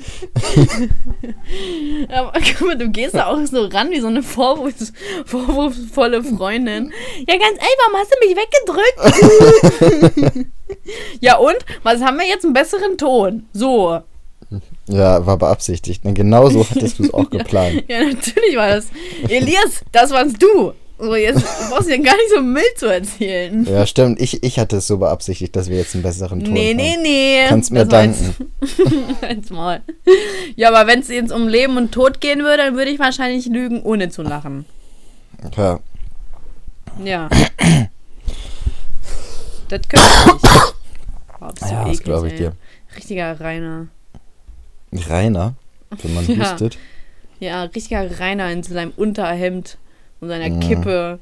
Aber 2.08 2.32
guck 2.32 2.60
mal, 2.66 2.78
du 2.78 2.88
gehst 2.90 3.14
da 3.14 3.26
auch 3.26 3.44
so 3.46 3.66
ran 3.66 3.90
wie 3.90 4.00
so 4.00 4.06
eine 4.06 4.22
vorwurfs 4.22 4.92
vorwurfsvolle 5.26 6.22
Freundin. 6.22 6.92
Ja, 7.26 7.36
ganz 7.36 7.58
einfach, 7.58 7.86
warum 7.86 8.00
hast 8.00 8.12
du 8.12 8.16
mich 8.26 8.36
weggedrückt? 8.36 8.98
ja 11.20 11.36
und? 11.36 11.58
Was 11.82 12.00
haben 12.00 12.18
wir 12.18 12.26
jetzt? 12.26 12.44
Einen 12.44 12.54
besseren 12.54 12.96
Ton. 12.96 13.48
So. 13.52 14.00
Ja, 14.90 15.24
war 15.26 15.36
beabsichtigt. 15.38 16.04
Ne? 16.04 16.12
Genau 16.14 16.48
so 16.50 16.66
hattest 16.68 16.98
du 16.98 17.04
es 17.04 17.14
auch 17.14 17.28
geplant. 17.30 17.84
Ja, 17.88 18.00
natürlich 18.04 18.56
war 18.56 18.68
das. 18.68 18.86
Elias, 19.28 19.82
das 19.92 20.10
warst 20.10 20.42
du. 20.42 20.72
So, 21.02 21.14
jetzt 21.14 21.42
brauchst 21.70 21.86
du 21.88 21.92
ja 21.92 21.96
gar 22.02 22.14
nicht 22.14 22.28
so 22.34 22.42
mild 22.42 22.76
zu 22.76 22.86
erzählen. 22.92 23.64
Ja, 23.64 23.86
stimmt. 23.86 24.20
Ich, 24.20 24.42
ich 24.42 24.58
hatte 24.58 24.76
es 24.76 24.86
so 24.86 24.98
beabsichtigt, 24.98 25.56
dass 25.56 25.70
wir 25.70 25.78
jetzt 25.78 25.94
einen 25.94 26.02
besseren 26.02 26.44
Ton 26.44 26.52
Nee, 26.52 26.70
haben. 26.72 26.76
nee, 26.76 26.96
nee. 27.00 27.46
Kannst 27.48 27.70
mir 27.70 27.86
Das 27.86 27.88
danken. 27.88 28.34
jetzt- 29.30 29.50
Maul. 29.50 29.80
Ja, 30.56 30.68
aber 30.68 30.86
wenn 30.86 31.00
es 31.00 31.08
jetzt 31.08 31.32
um 31.32 31.48
Leben 31.48 31.78
und 31.78 31.92
Tod 31.92 32.20
gehen 32.20 32.40
würde, 32.40 32.58
dann 32.64 32.76
würde 32.76 32.90
ich 32.90 32.98
wahrscheinlich 32.98 33.46
lügen, 33.46 33.82
ohne 33.82 34.10
zu 34.10 34.20
lachen. 34.22 34.66
Ja. 35.56 35.80
Ja. 37.02 37.28
Das 39.68 39.80
könnte 39.88 40.06
ich 40.08 40.42
nicht. 40.42 41.54
Bist 41.54 41.62
du 41.62 41.74
Ja, 41.74 41.84
das 41.84 42.02
glaube 42.02 42.26
ich 42.26 42.32
ey. 42.34 42.38
dir. 42.40 42.52
Richtiger 42.96 43.40
Rainer. 43.40 43.86
Rainer, 44.92 45.54
wenn 46.02 46.14
man 46.14 46.26
Ja. 46.36 46.50
hustet. 46.52 46.78
Ja, 47.38 47.62
richtiger 47.64 48.20
Rainer 48.20 48.50
in 48.52 48.62
seinem 48.62 48.92
Unterhemd 48.96 49.78
und 50.20 50.28
seiner 50.28 50.48
Ja. 50.48 50.60
Kippe 50.60 51.18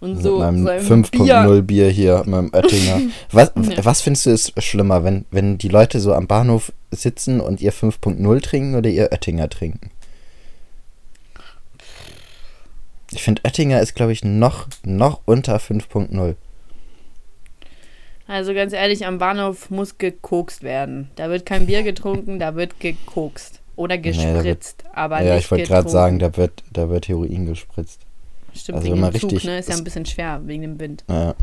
und 0.00 0.22
so. 0.22 0.38
mit 0.38 0.64
meinem 0.64 0.66
seinem 0.88 1.04
5.0 1.04 1.62
Bier 1.62 1.90
hier, 1.90 2.22
meinem 2.26 2.50
Oettinger. 2.54 3.00
Was, 3.32 3.52
Ja. 3.56 3.84
was 3.84 4.00
findest 4.00 4.24
du 4.26 4.30
ist 4.30 4.62
schlimmer, 4.62 5.04
wenn, 5.04 5.26
wenn 5.30 5.58
die 5.58 5.68
Leute 5.68 6.00
so 6.00 6.14
am 6.14 6.26
Bahnhof 6.26 6.72
sitzen 6.90 7.40
und 7.40 7.60
ihr 7.60 7.72
5.0 7.74 8.40
trinken 8.40 8.74
oder 8.74 8.88
ihr 8.88 9.12
Oettinger 9.12 9.48
trinken? 9.50 9.90
Ich 13.12 13.22
finde, 13.22 13.42
Oettinger 13.44 13.80
ist, 13.80 13.94
glaube 13.94 14.12
ich, 14.12 14.24
noch, 14.24 14.68
noch 14.84 15.20
unter 15.26 15.56
5.0. 15.56 16.36
Also 18.30 18.54
ganz 18.54 18.72
ehrlich, 18.72 19.04
am 19.06 19.18
Bahnhof 19.18 19.70
muss 19.70 19.98
gekokst 19.98 20.62
werden. 20.62 21.10
Da 21.16 21.28
wird 21.30 21.44
kein 21.46 21.66
Bier 21.66 21.82
getrunken, 21.82 22.38
da 22.38 22.54
wird 22.54 22.78
gekokst. 22.78 23.58
Oder 23.74 23.96
Nee, 23.96 24.02
da 24.02 24.18
wird- 24.18 24.34
gespritzt. 24.34 24.84
aber 24.92 25.20
ja, 25.20 25.34
nicht 25.34 25.46
ich 25.46 25.50
wollte 25.50 25.64
gerade 25.64 25.88
sagen, 25.88 26.20
da 26.20 26.36
wird, 26.36 26.62
da 26.72 26.88
wird 26.90 27.08
Heroin 27.08 27.46
gespritzt. 27.46 28.00
Stimmt, 28.54 28.78
also 28.78 28.88
wegen 28.92 29.02
dem 29.02 29.14
Zug, 29.20 29.32
richtig- 29.32 29.44
ne? 29.44 29.58
Ist 29.58 29.68
ja 29.68 29.74
ein 29.76 29.82
bisschen 29.84 30.06
schwer 30.06 30.40
wegen 30.44 30.62
dem 30.62 30.78
Wind. 30.78 31.02
Ja, 31.08 31.34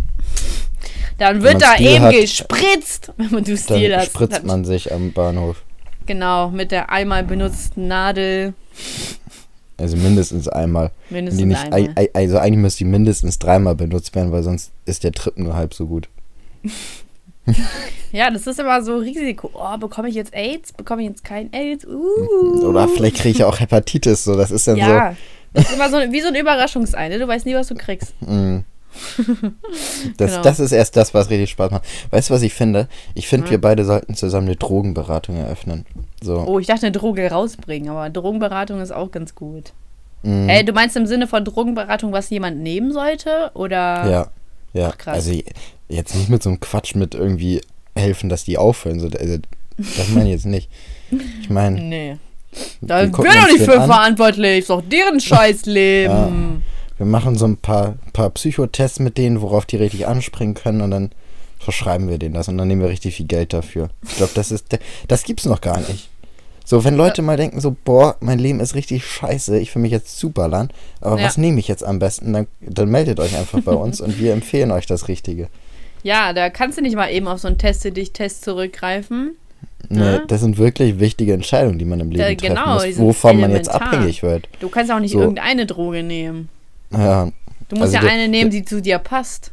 Dann 1.18 1.44
wird 1.44 1.62
da 1.62 1.74
Stil 1.74 1.88
eben 1.88 2.04
hat, 2.06 2.14
gespritzt, 2.16 3.12
wenn 3.18 3.32
man 3.32 3.44
du 3.44 3.58
Stil 3.58 3.90
dann 3.90 4.00
hast. 4.00 4.08
spritzt 4.08 4.38
Dann- 4.38 4.46
man 4.46 4.64
sich 4.66 4.94
am 4.94 5.12
Bahnhof. 5.12 5.64
Genau, 6.06 6.50
mit 6.52 6.72
der 6.72 6.90
einmal 6.90 7.24
benutzten 7.26 7.88
Nadel. 7.88 8.54
Also 9.78 9.98
mindestens 9.98 10.48
einmal. 10.48 10.92
Mindestens 11.10 11.44
nicht, 11.44 11.64
einmal. 11.74 11.90
ei- 11.96 12.02
ei- 12.04 12.10
also 12.14 12.38
eigentlich 12.38 12.62
müsste 12.62 12.78
die 12.80 12.90
mindestens 12.90 13.40
dreimal 13.40 13.76
benutzt 13.76 14.16
werden, 14.16 14.32
weil 14.32 14.44
sonst 14.44 14.72
ist 14.86 15.04
der 15.04 15.12
Trip 15.12 15.38
nur 15.38 15.54
halb 15.56 15.74
so 15.74 15.86
gut. 15.86 16.08
Ja, 18.12 18.30
das 18.30 18.46
ist 18.46 18.60
immer 18.60 18.82
so 18.82 18.98
Risiko. 18.98 19.50
Oh, 19.54 19.78
bekomme 19.78 20.10
ich 20.10 20.16
jetzt 20.16 20.34
AIDS? 20.34 20.74
Bekomme 20.74 21.02
ich 21.04 21.08
jetzt 21.10 21.24
kein 21.24 21.52
AIDS? 21.54 21.86
Uh. 21.86 22.66
Oder 22.68 22.88
vielleicht 22.90 23.18
kriege 23.18 23.38
ich 23.38 23.44
auch 23.46 23.60
Hepatitis, 23.60 24.24
so. 24.26 24.36
Das 24.36 24.52
ist 24.52 24.68
dann 24.68 24.76
Ja, 24.78 25.16
das 25.54 25.66
ist 25.70 25.76
immer 25.76 25.90
so 25.90 25.98
wie 26.12 26.20
so 26.22 26.28
ein 26.28 26.36
Überraschungsei, 26.36 27.08
ne? 27.10 27.20
Du 27.20 27.28
weißt 27.28 27.46
nie, 27.46 27.56
was 27.56 27.68
du 27.68 27.76
kriegst. 27.76 28.14
so. 28.20 28.26
Mm. 28.32 28.64
Das, 30.18 30.32
Genau. 30.32 30.42
das 30.44 30.60
ist 30.60 30.72
erst 30.72 30.96
das, 30.98 31.14
was 31.14 31.30
richtig 31.30 31.52
Spaß 31.52 31.70
macht. 31.72 31.84
Weißt 32.10 32.30
du, 32.30 32.34
was 32.34 32.42
ich 32.42 32.54
finde? 32.56 32.88
Ich 33.14 33.28
finde, 33.28 33.46
Ja. 33.48 33.52
wir 33.52 33.62
beide 33.62 33.86
sollten 33.86 34.16
zusammen 34.16 34.48
eine 34.48 34.56
Drogenberatung 34.56 35.36
eröffnen. 35.38 35.86
So. 36.24 36.40
Oh, 36.48 36.58
ich 36.58 36.66
dachte, 36.68 36.88
eine 36.88 36.94
Droge 36.94 37.30
rausbringen, 37.30 37.90
aber 37.90 38.10
Drogenberatung 38.10 38.82
ist 38.82 38.92
auch 38.92 39.12
ganz 39.12 39.36
gut. 39.36 39.74
mm. 40.24 40.50
Ey, 40.50 40.66
du 40.66 40.74
meinst 40.74 40.98
im 40.98 41.06
Sinne 41.06 41.28
von 41.28 41.46
Drogenberatung, 41.46 42.12
was 42.12 42.30
jemand 42.32 42.58
nehmen 42.60 42.92
sollte? 42.92 43.52
Oder? 43.54 44.10
Ja, 44.10 44.28
ja. 44.74 44.90
Ach, 44.92 44.98
krass. 44.98 45.16
Also 45.16 45.32
jetzt 45.90 46.16
nicht 46.16 46.30
mit 46.30 46.44
so 46.44 46.50
einem 46.50 46.60
Quatsch 46.60 46.96
mit 46.96 47.16
irgendwie 47.16 47.62
helfen, 47.96 48.30
dass 48.30 48.44
die 48.44 48.58
aufhören. 48.58 49.00
So, 49.00 49.08
also, 49.08 49.38
das 49.78 50.10
meine 50.10 50.26
ich 50.26 50.32
jetzt 50.36 50.46
nicht. 50.46 50.70
Ich 51.42 51.50
meine, 51.50 51.80
Nee. 51.82 52.18
Da 52.82 53.02
bin 53.04 53.12
doch 53.12 53.24
nicht 53.52 53.64
für 53.66 53.80
an. 53.82 53.88
verantwortlich. 53.88 54.60
Ist 54.60 54.70
doch 54.70 54.82
deren 54.82 55.20
Scheißleben. 55.20 56.64
Wir 56.98 57.06
machen 57.06 57.36
so 57.36 57.46
ein 57.46 57.58
paar, 57.58 57.96
paar 58.14 58.32
Psychotests 58.32 59.00
mit 59.00 59.18
denen, 59.20 59.42
worauf 59.42 59.66
die 59.68 59.76
richtig 59.76 60.08
anspringen 60.08 60.56
können 60.56 60.82
und 60.82 60.90
dann 60.90 61.12
verschreiben 61.60 62.10
wir 62.10 62.18
denen 62.18 62.34
das 62.34 62.48
und 62.48 62.58
dann 62.58 62.68
nehmen 62.68 62.82
wir 62.82 62.90
richtig 62.90 63.16
viel 63.16 63.28
Geld 63.28 63.54
dafür. 63.54 63.90
Ich 64.08 64.16
glaube, 64.16 64.32
das 64.34 64.52
ist, 64.52 64.66
das 65.08 65.24
gibt's 65.24 65.46
noch 65.46 65.62
gar 65.62 65.78
nicht. 65.80 66.10
So, 66.66 66.84
wenn 66.84 66.96
Leute 66.96 67.22
mal 67.22 67.38
denken 67.38 67.62
so, 67.62 67.76
boah, 67.86 68.16
mein 68.20 68.40
Leben 68.40 68.60
ist 68.60 68.74
richtig 68.74 69.06
scheiße, 69.06 69.60
ich 69.60 69.76
will 69.76 69.84
mich 69.84 69.92
jetzt 69.92 70.18
zuballern, 70.18 70.70
aber 71.00 71.20
Ja. 71.20 71.26
was 71.28 71.38
nehme 71.38 71.60
ich 71.60 71.68
jetzt 71.68 71.84
am 71.84 72.00
besten? 72.00 72.34
Dann, 72.34 72.48
dann 72.62 72.90
meldet 72.90 73.20
euch 73.20 73.38
einfach 73.38 73.62
bei 73.62 73.74
uns 73.74 74.02
und 74.02 74.18
wir 74.20 74.34
empfehlen 74.34 74.72
euch 74.72 74.88
das 74.88 75.08
Richtige. 75.08 75.50
Ja, 76.08 76.32
da 76.32 76.50
kannst 76.50 76.78
du 76.78 76.82
nicht 76.82 76.96
mal 76.96 77.10
eben 77.12 77.28
auf 77.28 77.40
so 77.40 77.48
einen 77.50 77.58
Teste-Dich-Test 77.58 78.44
zurückgreifen. 78.46 79.36
Ne, 79.90 80.14
Ja. 80.14 80.26
das 80.26 80.40
sind 80.42 80.58
wirklich 80.58 81.00
wichtige 81.00 81.34
Entscheidungen, 81.34 81.78
die 81.80 81.86
man 81.86 82.00
im 82.00 82.12
Leben 82.12 82.22
Ja, 82.22 82.28
treffen 82.36 82.56
genau, 82.56 82.74
muss, 82.76 82.98
wovon 82.98 83.42
man 83.42 83.52
jetzt 83.52 83.68
elementar. 83.68 83.94
abhängig 83.94 84.24
wird. 84.24 84.48
Du 84.62 84.70
kannst 84.70 84.90
auch 84.92 85.00
nicht 85.00 85.12
So. 85.12 85.20
irgendeine 85.20 85.66
Droge 85.66 86.04
nehmen. 86.04 86.48
Ja, 86.92 87.30
Du 87.70 87.76
musst 87.76 87.88
Also 87.94 87.96
ja 87.96 88.02
der- 88.04 88.12
eine 88.12 88.28
nehmen, 88.30 88.50
die 88.52 88.64
zu 88.64 88.82
dir 88.82 88.98
passt. 89.00 89.52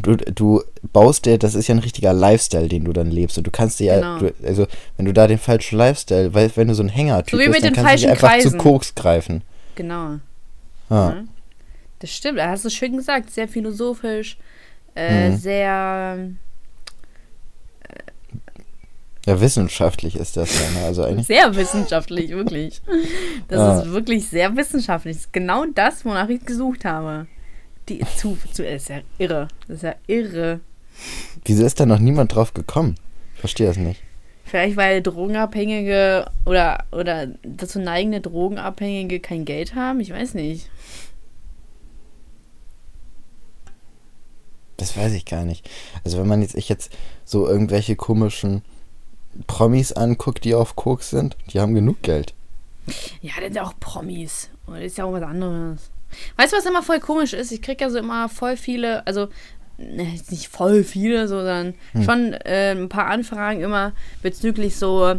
du, 0.00 0.16
du 0.16 0.62
baust 0.94 1.26
dir, 1.26 1.36
das 1.38 1.54
ist 1.54 1.68
ja 1.68 1.74
ein 1.74 1.78
richtiger 1.80 2.14
Lifestyle, 2.14 2.68
den 2.68 2.84
du 2.84 2.94
dann 2.94 3.10
lebst. 3.10 3.36
Und 3.36 3.46
du 3.46 3.50
kannst 3.50 3.78
dir 3.80 3.86
ja, 3.86 3.96
Genau. 3.96 4.18
du, 4.18 4.34
also 4.46 4.66
wenn 4.96 5.04
du 5.04 5.12
da 5.12 5.26
den 5.26 5.38
falschen 5.38 5.76
Lifestyle, 5.76 6.32
weil 6.32 6.50
wenn 6.56 6.68
du 6.68 6.74
so 6.74 6.82
ein 6.82 6.88
Hänger-Typ 6.88 7.38
So 7.38 7.50
bist, 7.50 7.62
dann 7.64 7.74
kannst 7.74 8.02
du 8.04 8.08
einfach 8.08 8.30
zu 8.38 8.42
Kreisen. 8.48 8.58
Koks 8.58 8.94
greifen. 8.94 9.42
Genau. 9.74 10.14
Ja. 10.88 11.10
Ja. 11.10 11.24
Das 11.98 12.10
stimmt, 12.10 12.38
da 12.38 12.48
hast 12.48 12.64
du 12.64 12.70
schön 12.70 12.96
gesagt. 12.96 13.30
Sehr 13.30 13.48
philosophisch, 13.48 14.36
äh, 14.94 15.30
Mhm. 15.30 15.36
sehr. 15.36 16.18
ja, 19.26 19.40
wissenschaftlich 19.40 20.16
ist 20.16 20.36
das 20.36 20.50
ja. 20.54 20.80
Ne? 20.80 20.86
Also 20.86 21.04
eigentlich, 21.06 21.26
Sehr 21.26 21.54
wissenschaftlich, 21.56 22.30
wirklich. 22.30 22.80
Das 23.48 23.58
Ja. 23.58 23.80
ist 23.80 23.90
wirklich 23.92 24.28
sehr 24.28 24.54
wissenschaftlich. 24.56 25.16
Das 25.16 25.24
ist 25.26 25.32
genau 25.32 25.64
das, 25.74 26.04
wonach 26.04 26.28
ich 26.28 26.44
gesucht 26.44 26.84
habe. 26.84 27.26
Die 27.88 28.00
zu, 28.16 28.36
zu 28.52 28.64
ist 28.64 28.88
ja 28.88 29.00
irre. 29.18 29.48
Das 29.68 29.76
ist 29.78 29.82
ja 29.82 29.94
irre. 30.06 30.60
wieso 31.44 31.64
ist 31.64 31.80
da 31.80 31.86
noch 31.86 31.98
niemand 31.98 32.34
drauf 32.34 32.54
gekommen? 32.54 32.94
Ich 33.34 33.40
verstehe 33.40 33.66
das 33.66 33.76
nicht. 33.76 34.02
Vielleicht 34.44 34.76
weil 34.76 35.02
Drogenabhängige 35.02 36.26
oder, 36.46 36.84
oder 36.92 37.28
dazu 37.42 37.80
neigende 37.80 38.20
Drogenabhängige 38.20 39.20
kein 39.20 39.44
Geld 39.46 39.74
haben? 39.74 40.00
Ich 40.00 40.10
weiß 40.10 40.34
nicht. 40.34 40.68
Das 44.76 44.96
weiß 44.96 45.12
ich 45.12 45.24
gar 45.24 45.44
nicht. 45.44 45.68
Also 46.04 46.18
wenn 46.18 46.26
man 46.26 46.42
jetzt, 46.42 46.54
ich 46.54 46.68
jetzt 46.68 46.92
so 47.24 47.48
irgendwelche 47.48 47.96
komischen 47.96 48.62
Promis 49.46 49.92
anguckt, 49.92 50.44
die 50.44 50.54
auf 50.54 50.76
Koks 50.76 51.10
sind, 51.10 51.36
die 51.52 51.60
haben 51.60 51.74
genug 51.74 52.02
Geld. 52.02 52.34
Ja, 53.20 53.32
das 53.36 53.44
sind 53.44 53.56
ja 53.56 53.64
auch 53.64 53.74
Promis. 53.80 54.50
Und 54.66 54.76
das 54.76 54.84
ist 54.84 54.98
ja 54.98 55.04
auch 55.04 55.12
was 55.12 55.22
anderes. 55.22 55.90
Weißt 56.36 56.52
du, 56.52 56.56
was 56.56 56.66
immer 56.66 56.82
voll 56.82 57.00
komisch 57.00 57.32
ist? 57.32 57.52
Ich 57.52 57.62
krieg 57.62 57.80
ja 57.80 57.90
so 57.90 57.98
immer 57.98 58.28
voll 58.28 58.56
viele, 58.56 59.06
also 59.06 59.28
ne, 59.78 60.18
nicht 60.30 60.48
voll 60.48 60.84
viele, 60.84 61.26
sondern 61.28 61.74
schon 62.04 62.32
äh, 62.32 62.70
ein 62.70 62.88
paar 62.88 63.06
Anfragen 63.06 63.62
immer 63.62 63.92
bezüglich 64.22 64.76
so, 64.76 65.14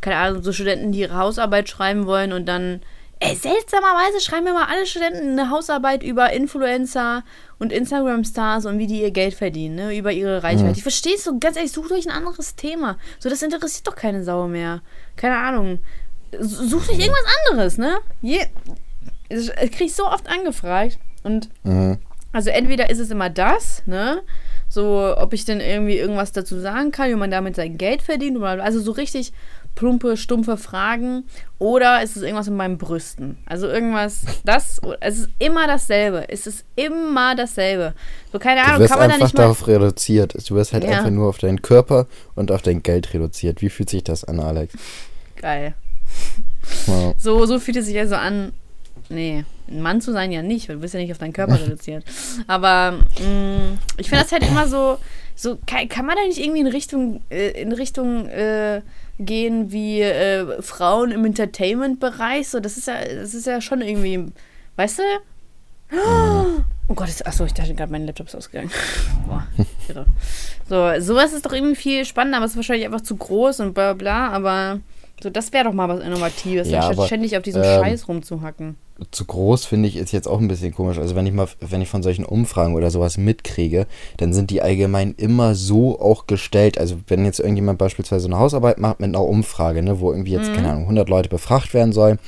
keine 0.00 0.16
Ahnung, 0.16 0.42
so 0.42 0.52
Studenten, 0.52 0.92
die 0.92 1.00
ihre 1.00 1.16
Hausarbeit 1.16 1.68
schreiben 1.68 2.06
wollen 2.06 2.32
und 2.32 2.46
dann, 2.46 2.80
ey, 3.20 3.36
seltsamerweise 3.36 4.20
schreiben 4.20 4.44
mir 4.44 4.54
mal 4.54 4.66
alle 4.70 4.86
Studenten 4.86 5.38
eine 5.38 5.50
Hausarbeit 5.50 6.02
über 6.02 6.32
Influencer 6.32 7.22
und 7.58 7.70
Instagram-Stars 7.72 8.64
und 8.66 8.78
wie 8.78 8.86
die 8.86 9.02
ihr 9.02 9.10
Geld 9.10 9.34
verdienen, 9.34 9.74
ne, 9.76 9.96
über 9.96 10.10
ihre 10.12 10.42
Reichweite. 10.42 10.76
Ich 10.76 10.82
verstehe 10.82 11.14
es 11.14 11.24
so, 11.24 11.38
ganz 11.38 11.56
ehrlich, 11.56 11.72
sucht 11.72 11.92
euch 11.92 12.06
ein 12.08 12.16
anderes 12.16 12.56
Thema. 12.56 12.96
So, 13.18 13.28
das 13.28 13.42
interessiert 13.42 13.86
doch 13.86 13.94
keine 13.96 14.24
Sau 14.24 14.48
mehr. 14.48 14.80
Keine 15.16 15.36
Ahnung. 15.36 15.78
Sucht 16.40 16.88
euch 16.90 16.98
irgendwas 16.98 17.24
anderes, 17.50 17.76
ne? 17.78 17.98
Je, 18.22 18.40
ich 19.28 19.52
kriege 19.54 19.84
ich 19.84 19.94
so 19.94 20.06
oft 20.06 20.28
angefragt 20.28 20.98
und 21.22 21.50
Mhm. 21.64 21.98
also 22.32 22.50
entweder 22.50 22.88
ist 22.88 23.00
es 23.00 23.10
immer 23.10 23.28
das, 23.28 23.82
ne? 23.86 24.22
So, 24.68 25.14
ob 25.16 25.32
ich 25.32 25.44
denn 25.44 25.60
irgendwie 25.60 25.96
irgendwas 25.98 26.30
dazu 26.30 26.58
sagen 26.60 26.92
kann, 26.92 27.10
wie 27.10 27.16
man 27.16 27.30
damit 27.32 27.56
sein 27.56 27.76
Geld 27.76 28.02
verdient, 28.02 28.36
oder 28.38 28.62
also 28.62 28.80
so 28.80 28.92
richtig 28.92 29.32
plumpe, 29.74 30.16
stumpfe 30.16 30.56
Fragen, 30.56 31.24
oder 31.58 32.02
ist 32.02 32.16
es 32.16 32.22
irgendwas 32.22 32.48
mit 32.48 32.56
meinen 32.56 32.76
Brüsten? 32.78 33.38
Also 33.46 33.66
irgendwas, 33.68 34.22
das, 34.44 34.80
es 35.00 35.18
ist 35.20 35.28
immer 35.38 35.66
dasselbe. 35.66 36.28
Es 36.28 36.46
ist 36.46 36.64
immer 36.76 37.34
dasselbe. 37.34 37.94
So, 38.32 38.38
keine 38.38 38.60
Du 38.62 38.66
Ahnung, 38.66 38.80
wirst 38.80 38.90
kann 38.90 38.98
man 39.00 39.08
da 39.08 39.14
einfach 39.14 39.26
nicht 39.26 39.36
mal. 39.36 39.42
darauf 39.44 39.66
reduziert. 39.66 40.34
Du 40.48 40.54
wirst 40.54 40.72
halt 40.72 40.84
Ja. 40.84 40.90
einfach 40.98 41.10
nur 41.10 41.28
auf 41.28 41.38
deinen 41.38 41.62
Körper 41.62 42.06
und 42.34 42.50
auf 42.52 42.62
dein 42.62 42.82
Geld 42.82 43.12
reduziert. 43.14 43.62
Wie 43.62 43.70
fühlt 43.70 43.88
sich 43.90 44.04
das 44.04 44.24
an, 44.24 44.40
Alex? 44.40 44.74
Geil. 45.36 45.74
Ja. 46.86 47.14
So, 47.16 47.46
so 47.46 47.58
fühlt 47.58 47.76
es 47.78 47.86
sich 47.86 47.98
also 47.98 48.16
an. 48.16 48.52
Nee, 49.08 49.44
ein 49.68 49.82
Mann 49.82 50.00
zu 50.00 50.12
sein 50.12 50.30
ja 50.30 50.40
nicht, 50.42 50.68
weil 50.68 50.76
du 50.76 50.82
bist 50.82 50.94
ja 50.94 51.00
nicht 51.00 51.10
auf 51.10 51.18
deinen 51.18 51.32
Körper 51.32 51.60
reduziert. 51.60 52.04
Aber 52.46 52.92
mh, 52.92 53.78
ich 53.96 54.08
finde 54.08 54.22
das 54.24 54.32
halt 54.32 54.46
immer 54.46 54.68
so, 54.68 54.98
so 55.34 55.58
kann, 55.66 55.88
kann 55.88 56.06
man 56.06 56.16
da 56.16 56.22
nicht 56.26 56.38
irgendwie 56.38 56.60
in 56.60 56.66
Richtung, 56.68 57.22
äh, 57.30 57.60
in 57.60 57.72
Richtung 57.72 58.26
äh, 58.28 58.82
gehen 59.20 59.70
wie 59.70 60.00
äh, 60.02 60.60
Frauen 60.62 61.12
im 61.12 61.24
Entertainment-Bereich? 61.24 62.48
So, 62.48 62.60
das 62.60 62.76
ist 62.76 62.86
ja, 62.86 62.94
das 63.04 63.34
ist 63.34 63.46
ja 63.46 63.60
schon 63.60 63.82
irgendwie, 63.82 64.26
weißt 64.76 64.98
du? 64.98 65.02
Oh 66.88 66.94
Gott, 66.94 67.08
ist, 67.08 67.26
achso, 67.26 67.44
ich 67.44 67.54
dachte 67.54 67.74
gerade, 67.74 67.90
mein 67.92 68.06
Laptop 68.06 68.28
ist 68.28 68.34
ausgegangen. 68.34 68.70
Boah, 69.26 69.46
irre. 69.88 70.06
So, 70.68 71.00
sowas 71.00 71.32
ist 71.32 71.44
doch 71.44 71.52
irgendwie 71.52 71.76
viel 71.76 72.04
spannender, 72.04 72.38
aber 72.38 72.46
es 72.46 72.52
ist 72.52 72.56
wahrscheinlich 72.56 72.86
einfach 72.86 73.00
zu 73.00 73.16
groß 73.16 73.60
und 73.60 73.74
bla 73.74 73.92
bla, 73.94 74.28
aber 74.28 74.80
so, 75.22 75.30
das 75.30 75.52
wäre 75.52 75.64
doch 75.64 75.72
mal 75.72 75.88
was 75.88 76.00
Innovatives, 76.00 76.68
Ja, 76.68 76.78
anstatt 76.78 76.98
aber, 76.98 77.06
ständig 77.06 77.36
auf 77.36 77.42
diesem 77.42 77.62
ähm, 77.62 77.80
Scheiß 77.82 78.08
rumzuhacken. 78.08 78.76
Zu 79.10 79.24
groß 79.24 79.64
finde 79.64 79.88
ich 79.88 79.96
ist 79.96 80.12
jetzt 80.12 80.28
auch 80.28 80.40
ein 80.40 80.48
bisschen 80.48 80.74
komisch. 80.74 80.98
Also 80.98 81.14
wenn 81.14 81.26
ich 81.26 81.32
mal, 81.32 81.48
wenn 81.60 81.80
ich 81.80 81.88
von 81.88 82.02
solchen 82.02 82.24
Umfragen 82.24 82.74
oder 82.74 82.90
sowas 82.90 83.16
mitkriege, 83.18 83.86
dann 84.18 84.32
sind 84.32 84.50
die 84.50 84.62
allgemein 84.62 85.14
immer 85.16 85.54
so 85.54 86.00
auch 86.00 86.26
gestellt. 86.26 86.78
Also 86.78 86.96
wenn 87.08 87.24
jetzt 87.24 87.40
irgendjemand 87.40 87.78
beispielsweise 87.78 88.26
eine 88.26 88.38
Hausarbeit 88.38 88.78
macht 88.78 89.00
mit 89.00 89.08
einer 89.08 89.24
Umfrage, 89.24 89.82
ne, 89.82 90.00
wo 90.00 90.12
irgendwie 90.12 90.32
jetzt, 90.32 90.52
keine 90.54 90.70
Ahnung, 90.70 90.82
100 90.82 91.08
Leute 91.08 91.28
befragt 91.28 91.72
werden 91.74 91.92
sollen, 91.92 92.18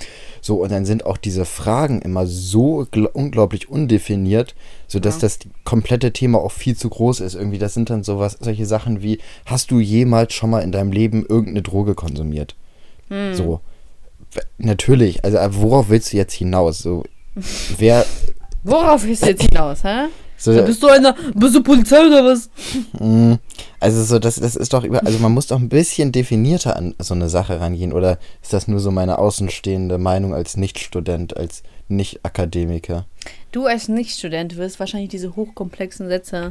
so 0.41 0.57
und 0.57 0.73
dann 0.73 0.85
sind 0.85 1.07
auch 1.07 1.19
diese 1.19 1.45
Fragen 1.45 2.03
immer 2.03 2.27
so 2.27 2.87
gl- 2.93 3.11
unglaublich 3.13 3.69
undefiniert, 3.69 4.55
sodass 4.89 5.17
Ja. 5.17 5.21
das 5.23 5.39
komplette 5.65 6.13
Thema 6.13 6.39
auch 6.41 6.53
viel 6.53 6.77
zu 6.77 6.89
groß 6.89 7.21
ist. 7.21 7.35
Irgendwie, 7.35 7.59
das 7.59 7.75
sind 7.75 7.91
dann 7.91 8.03
sowas, 8.03 8.39
solche 8.41 8.67
Sachen 8.67 9.03
wie, 9.03 9.19
hast 9.47 9.71
du 9.71 9.79
jemals 9.79 10.35
schon 10.35 10.51
mal 10.51 10.61
in 10.61 10.73
deinem 10.73 10.91
Leben 10.91 11.25
irgendeine 11.27 11.63
Droge 11.63 11.95
konsumiert? 11.95 12.57
So. 13.35 13.61
Natürlich, 14.59 15.25
also 15.25 15.39
äh, 15.39 15.49
worauf 15.55 15.89
willst 15.91 16.13
du 16.13 16.17
jetzt 16.17 16.35
hinaus? 16.35 16.79
So, 16.81 17.05
wer. 17.79 18.05
Worauf 18.65 19.05
ist 19.05 19.27
jetzt 19.27 19.43
hinaus, 19.43 19.83
hä? 19.83 20.05
So, 20.37 20.55
Da 20.55 20.63
bist 20.63 20.81
du 20.83 20.87
einer, 20.89 21.17
bist 21.35 21.55
du 21.57 21.63
Polizei 21.65 22.07
oder 22.07 22.25
was? 22.25 22.49
mh, 22.99 23.39
also 23.81 24.05
so, 24.05 24.19
das, 24.21 24.37
das 24.37 24.55
ist 24.55 24.73
doch 24.73 24.85
über, 24.85 25.05
also 25.05 25.19
man 25.19 25.33
muss 25.33 25.49
doch 25.49 25.59
ein 25.59 25.69
bisschen 25.69 26.13
definierter 26.13 26.77
an 26.77 26.95
so 27.01 27.15
eine 27.15 27.29
Sache 27.29 27.59
rangehen. 27.61 27.93
Oder 27.93 28.19
ist 28.41 28.53
das 28.53 28.69
nur 28.69 28.79
so 28.79 28.93
meine 28.93 29.19
außenstehende 29.19 29.99
Meinung 29.99 30.33
als 30.33 30.57
Nicht-Student, 30.57 31.37
als 31.37 31.65
Nicht-Akademiker? 31.89 33.07
Du 33.51 33.67
als 33.67 33.89
Nicht-Student 33.89 34.57
wirst 34.57 34.79
wahrscheinlich 34.79 35.11
diese 35.11 35.35
hochkomplexen 35.35 36.07
Sätze, 36.09 36.51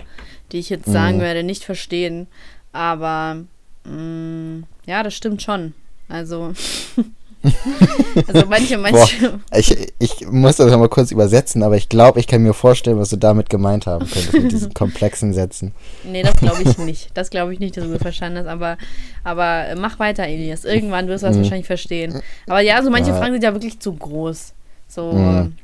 die 0.51 0.59
ich 0.59 0.69
jetzt 0.69 0.85
sagen 0.91 1.17
Mhm. 1.17 1.21
werde, 1.21 1.43
nicht 1.43 1.63
verstehen. 1.63 2.27
Aber 2.73 3.37
mh, 3.85 4.63
ja, 4.85 5.01
das 5.03 5.13
stimmt 5.13 5.41
schon. 5.41 5.73
Also, 6.09 6.51
also 8.27 8.45
manche, 8.47 8.77
manche. 8.77 9.39
Ich, 9.55 9.75
ich 9.99 10.27
muss 10.29 10.57
das 10.57 10.75
mal 10.77 10.89
kurz 10.89 11.11
übersetzen, 11.11 11.63
aber 11.63 11.75
ich 11.75 11.89
glaube, 11.89 12.19
ich 12.19 12.27
kann 12.27 12.43
mir 12.43 12.53
vorstellen, 12.53 12.99
was 12.99 13.09
du 13.09 13.15
damit 13.17 13.49
gemeint 13.49 13.87
haben 13.87 14.05
könntest 14.07 14.33
mit 14.33 14.51
diesen 14.51 14.73
komplexen 14.75 15.33
Sätzen. 15.33 15.73
Nee, 16.03 16.21
das 16.23 16.35
glaube 16.35 16.61
ich 16.63 16.77
nicht. 16.77 17.09
Das 17.15 17.29
glaube 17.31 17.53
ich 17.53 17.59
nicht, 17.59 17.75
dass 17.77 17.85
du 17.85 17.91
das 17.93 18.01
verstanden 18.01 18.39
hast. 18.39 18.47
Aber, 18.47 18.77
aber 19.23 19.65
mach 19.79 19.97
weiter, 19.99 20.23
Elias. 20.27 20.65
Irgendwann 20.65 21.07
wirst 21.07 21.23
du 21.23 21.27
das 21.27 21.35
Mhm. 21.37 21.41
wahrscheinlich 21.43 21.67
verstehen. 21.67 22.21
Aber 22.47 22.61
ja, 22.61 22.81
so 22.83 22.89
manche 22.91 23.09
Ja. 23.11 23.17
Fragen 23.17 23.33
sind 23.33 23.43
ja 23.43 23.53
wirklich 23.53 23.79
zu 23.79 23.93
groß. 23.93 24.53
So, 24.87 25.11
Mhm. 25.13 25.55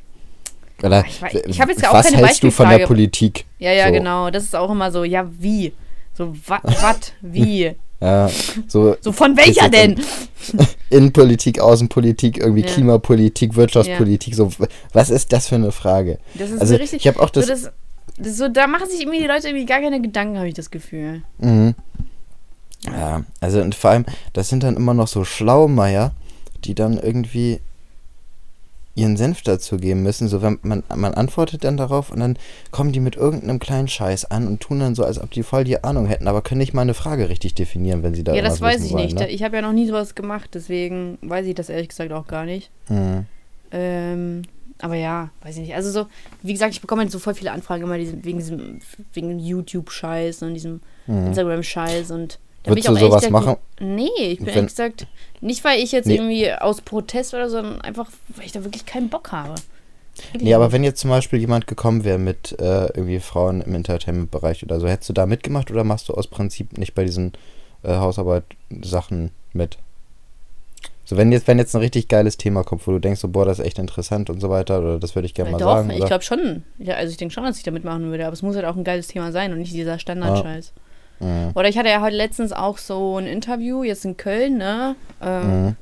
Oder, 0.83 1.03
Ich 1.07 1.21
ich 1.47 1.59
hab 1.59 1.69
jetzt 1.69 1.81
ja 1.81 1.89
auch 1.89 1.95
was 1.95 2.05
keine 2.11 2.17
hältst 2.17 2.43
du 2.43 2.51
von 2.51 2.69
der. 2.69 2.85
Politik? 2.85 3.45
ja, 3.59 3.71
ja, 3.71 3.87
so. 3.87 3.93
genau. 3.93 4.29
Das 4.29 4.43
ist 4.43 4.55
auch 4.55 4.69
immer 4.69 4.91
so, 4.91 5.03
ja, 5.03 5.27
wie? 5.39 5.73
So, 6.15 6.35
wa 6.45 6.59
wat, 6.81 7.13
wie? 7.21 7.73
Ja, 7.99 8.29
so 8.67 8.95
So, 9.01 9.11
von 9.11 9.35
welcher 9.37 9.69
denn? 9.69 9.99
Innenpolitik, 10.89 11.59
Außenpolitik, 11.59 12.37
irgendwie 12.37 12.61
Ja. 12.61 12.67
Klimapolitik, 12.67 13.55
Wirtschaftspolitik, 13.55 14.35
so 14.35 14.51
was 14.93 15.09
ist 15.09 15.33
das 15.33 15.47
für 15.47 15.55
eine 15.55 15.71
Frage? 15.71 16.19
Das 16.35 16.51
ist 16.51 16.61
Also 16.61 16.75
so 16.75 16.79
richtig. 16.79 17.01
ich 17.01 17.07
habe 17.07 17.19
auch 17.21 17.31
das, 17.31 17.47
so, 17.47 17.51
das, 17.51 17.71
das 18.17 18.37
so, 18.37 18.47
da 18.49 18.67
machen 18.67 18.87
sich 18.87 19.01
irgendwie 19.01 19.19
die 19.19 19.25
Leute 19.27 19.47
irgendwie 19.47 19.65
gar 19.65 19.81
keine 19.81 19.99
Gedanken, 20.01 20.37
habe 20.37 20.47
ich 20.47 20.53
das 20.53 20.69
Gefühl. 20.69 21.23
Mhm. 21.39 21.73
Ja, 22.85 23.23
also 23.41 23.61
und 23.61 23.73
vor 23.75 23.89
allem, 23.89 24.05
das 24.33 24.49
sind 24.49 24.63
dann 24.63 24.75
immer 24.75 24.93
noch 24.93 25.07
so 25.07 25.23
Schlaumeier, 25.23 26.11
die 26.63 26.75
dann 26.75 26.97
irgendwie 26.99 27.59
ihren 28.97 29.15
Senf 29.15 29.41
dazu 29.43 29.77
geben 29.77 30.03
müssen. 30.03 30.27
So, 30.27 30.41
wenn 30.41 30.59
man, 30.63 30.83
man 30.93 31.13
antwortet 31.13 31.63
dann 31.63 31.77
darauf 31.77 32.11
und 32.11 32.19
dann 32.19 32.37
kommen 32.71 32.91
die 32.91 32.99
mit 32.99 33.15
irgendeinem 33.15 33.59
kleinen 33.59 33.87
Scheiß 33.87 34.25
an 34.25 34.47
und 34.47 34.59
tun 34.59 34.79
dann 34.79 34.95
so, 34.95 35.03
als 35.03 35.19
ob 35.19 35.31
die 35.31 35.43
voll 35.43 35.63
die 35.63 35.83
Ahnung 35.83 36.07
hätten, 36.07 36.27
aber 36.27 36.41
können 36.41 36.59
nicht 36.59 36.73
mal 36.73 36.81
eine 36.81 36.93
Frage 36.93 37.29
richtig 37.29 37.55
definieren, 37.55 38.03
wenn 38.03 38.13
sie 38.15 38.23
da 38.23 38.33
ja, 38.33 38.41
das 38.41 38.59
weiß 38.59 38.83
ich 38.83 38.93
wollen, 38.93 39.05
nicht. 39.05 39.19
Ne? 39.19 39.29
Ich 39.29 39.43
habe 39.43 39.55
ja 39.55 39.61
noch 39.61 39.73
nie 39.73 39.87
sowas 39.87 40.15
gemacht, 40.15 40.49
deswegen 40.53 41.17
weiß 41.21 41.45
ich 41.45 41.55
das 41.55 41.69
ehrlich 41.69 41.89
gesagt 41.89 42.11
auch 42.11 42.27
gar 42.27 42.45
nicht. 42.45 42.69
Mhm. 42.89 43.25
Ähm, 43.71 44.41
aber 44.79 44.95
ja, 44.95 45.29
weiß 45.41 45.55
ich 45.55 45.61
nicht. 45.61 45.75
Also 45.75 45.91
so, 45.91 46.07
wie 46.43 46.53
gesagt, 46.53 46.73
ich 46.73 46.81
bekomme 46.81 47.01
halt 47.01 47.11
so 47.11 47.19
voll 47.19 47.33
viele 47.33 47.51
Anfragen 47.51 47.83
immer 47.83 47.97
diesem, 47.97 48.23
wegen 48.25 48.37
diesem, 48.39 48.79
wegen 49.13 49.29
dem 49.29 49.39
YouTube-Scheiß 49.39 50.43
und 50.43 50.53
diesem 50.53 50.81
Mhm. 51.07 51.27
Instagram-Scheiß 51.27 52.11
und 52.11 52.37
da 52.67 52.71
Würdest 52.71 52.85
ich 52.87 52.89
auch 52.89 52.99
du 52.99 53.05
sowas 53.05 53.23
gesagt- 53.25 53.31
machen? 53.45 53.57
Nee, 53.79 54.09
ich 54.17 54.37
bin 54.37 54.47
Wenn- 54.47 54.53
ehrlich 54.55 54.69
gesagt, 54.71 55.07
nicht 55.41 55.63
weil 55.63 55.79
ich 55.79 55.91
jetzt 55.91 56.05
Nee. 56.07 56.15
irgendwie 56.15 56.51
aus 56.53 56.81
Protest 56.81 57.33
oder 57.33 57.49
so, 57.49 57.57
sondern 57.57 57.81
einfach, 57.81 58.09
weil 58.35 58.45
ich 58.45 58.51
da 58.51 58.63
wirklich 58.63 58.85
keinen 58.85 59.09
Bock 59.09 59.31
habe. 59.31 59.55
Wirklich 60.31 60.41
Nee, 60.43 60.53
aber 60.55 60.71
wenn 60.71 60.83
jetzt 60.83 60.99
zum 60.99 61.11
Beispiel 61.11 61.39
jemand 61.39 61.67
gekommen 61.67 62.03
wäre 62.03 62.17
mit 62.17 62.53
äh, 62.59 62.85
irgendwie 62.87 63.19
Frauen 63.19 63.61
im 63.61 63.75
Entertainment-Bereich 63.75 64.63
oder 64.63 64.79
so, 64.79 64.87
hättest 64.87 65.09
du 65.09 65.13
da 65.13 65.25
mitgemacht 65.27 65.69
oder 65.69 65.83
machst 65.83 66.09
du 66.09 66.13
aus 66.13 66.27
Prinzip 66.27 66.77
nicht 66.77 66.95
bei 66.95 67.03
diesen 67.03 67.33
äh, 67.83 67.89
Hausarbeit-Sachen 67.97 69.31
mit? 69.53 69.77
So, 71.05 71.15
wenn 71.15 71.31
jetzt, 71.31 71.47
wenn 71.47 71.57
jetzt 71.57 71.73
ein 71.73 71.79
richtig 71.81 72.09
geiles 72.09 72.35
Thema 72.35 72.63
kommt, 72.63 72.85
wo 72.85 72.91
du 72.91 72.99
denkst, 72.99 73.21
so, 73.21 73.29
boah, 73.29 73.45
das 73.45 73.59
ist 73.59 73.65
echt 73.65 73.79
interessant 73.79 74.29
und 74.29 74.41
so 74.41 74.49
weiter, 74.49 74.79
oder 74.79 74.99
das 74.99 75.15
würde 75.15 75.25
ich 75.25 75.33
gerne 75.33 75.51
Ja, 75.51 75.57
mal 75.57 75.63
doch, 75.63 75.75
sagen. 75.77 75.91
ich 75.91 76.05
glaube 76.05 76.23
schon. 76.23 76.63
Ja, 76.79 76.95
also 76.95 77.11
ich 77.11 77.17
denke 77.17 77.33
schon, 77.33 77.45
dass 77.45 77.57
ich 77.57 77.63
da 77.63 77.71
mitmachen 77.71 78.09
würde, 78.09 78.25
aber 78.25 78.33
es 78.33 78.41
muss 78.41 78.55
halt 78.55 78.65
auch 78.65 78.75
ein 78.75 78.83
geiles 78.83 79.07
Thema 79.07 79.31
sein 79.31 79.53
und 79.53 79.59
nicht 79.59 79.71
dieser 79.73 79.99
Standardscheiß. 79.99 80.73
Mhm. 81.19 81.51
Oder 81.55 81.67
ich 81.69 81.77
hatte 81.77 81.89
ja 81.89 82.01
heute 82.01 82.15
letztens 82.15 82.51
auch 82.53 82.77
so 82.77 83.17
ein 83.17 83.25
Interview, 83.27 83.83
jetzt 83.83 84.05
in 84.05 84.17
Köln, 84.17 84.57
ne? 84.57 84.95
Ähm, 85.21 85.75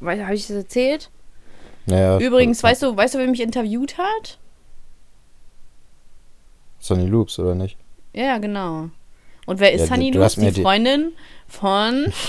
Mhm. 0.00 0.18
Habe 0.22 0.34
ich 0.34 0.46
das 0.48 0.56
erzählt? 0.56 1.10
Naja, 1.86 2.18
Übrigens, 2.18 2.62
weißt 2.62 2.82
du, 2.82 2.96
weißt 2.96 3.14
du, 3.14 3.18
wer 3.18 3.26
mich 3.28 3.40
interviewt 3.40 3.98
hat? 3.98 4.38
Sonny 6.78 7.06
Loops, 7.06 7.38
oder 7.38 7.54
nicht? 7.54 7.76
Ja, 8.12 8.38
genau. 8.38 8.88
Und 9.46 9.60
wer 9.60 9.72
ist 9.72 9.82
Ja, 9.82 9.86
Sunny 9.86 10.10
Die 10.10 10.50
die- 10.52 10.62
Freundin 10.62 11.12
von. 11.48 12.12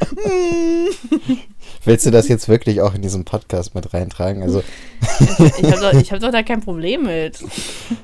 Willst 1.86 2.06
du 2.06 2.10
das 2.10 2.28
jetzt 2.28 2.48
wirklich 2.48 2.80
auch 2.80 2.94
in 2.94 3.02
diesen 3.02 3.24
Podcast 3.24 3.74
mit 3.74 3.92
reintragen? 3.92 4.42
Also, 4.42 4.62
ich 5.20 5.64
habe 5.70 5.80
doch, 5.80 5.92
ich 5.92 6.10
hab 6.12 6.20
doch 6.20 6.30
da 6.30 6.42
kein 6.42 6.60
Problem 6.62 7.02
mit. 7.02 7.38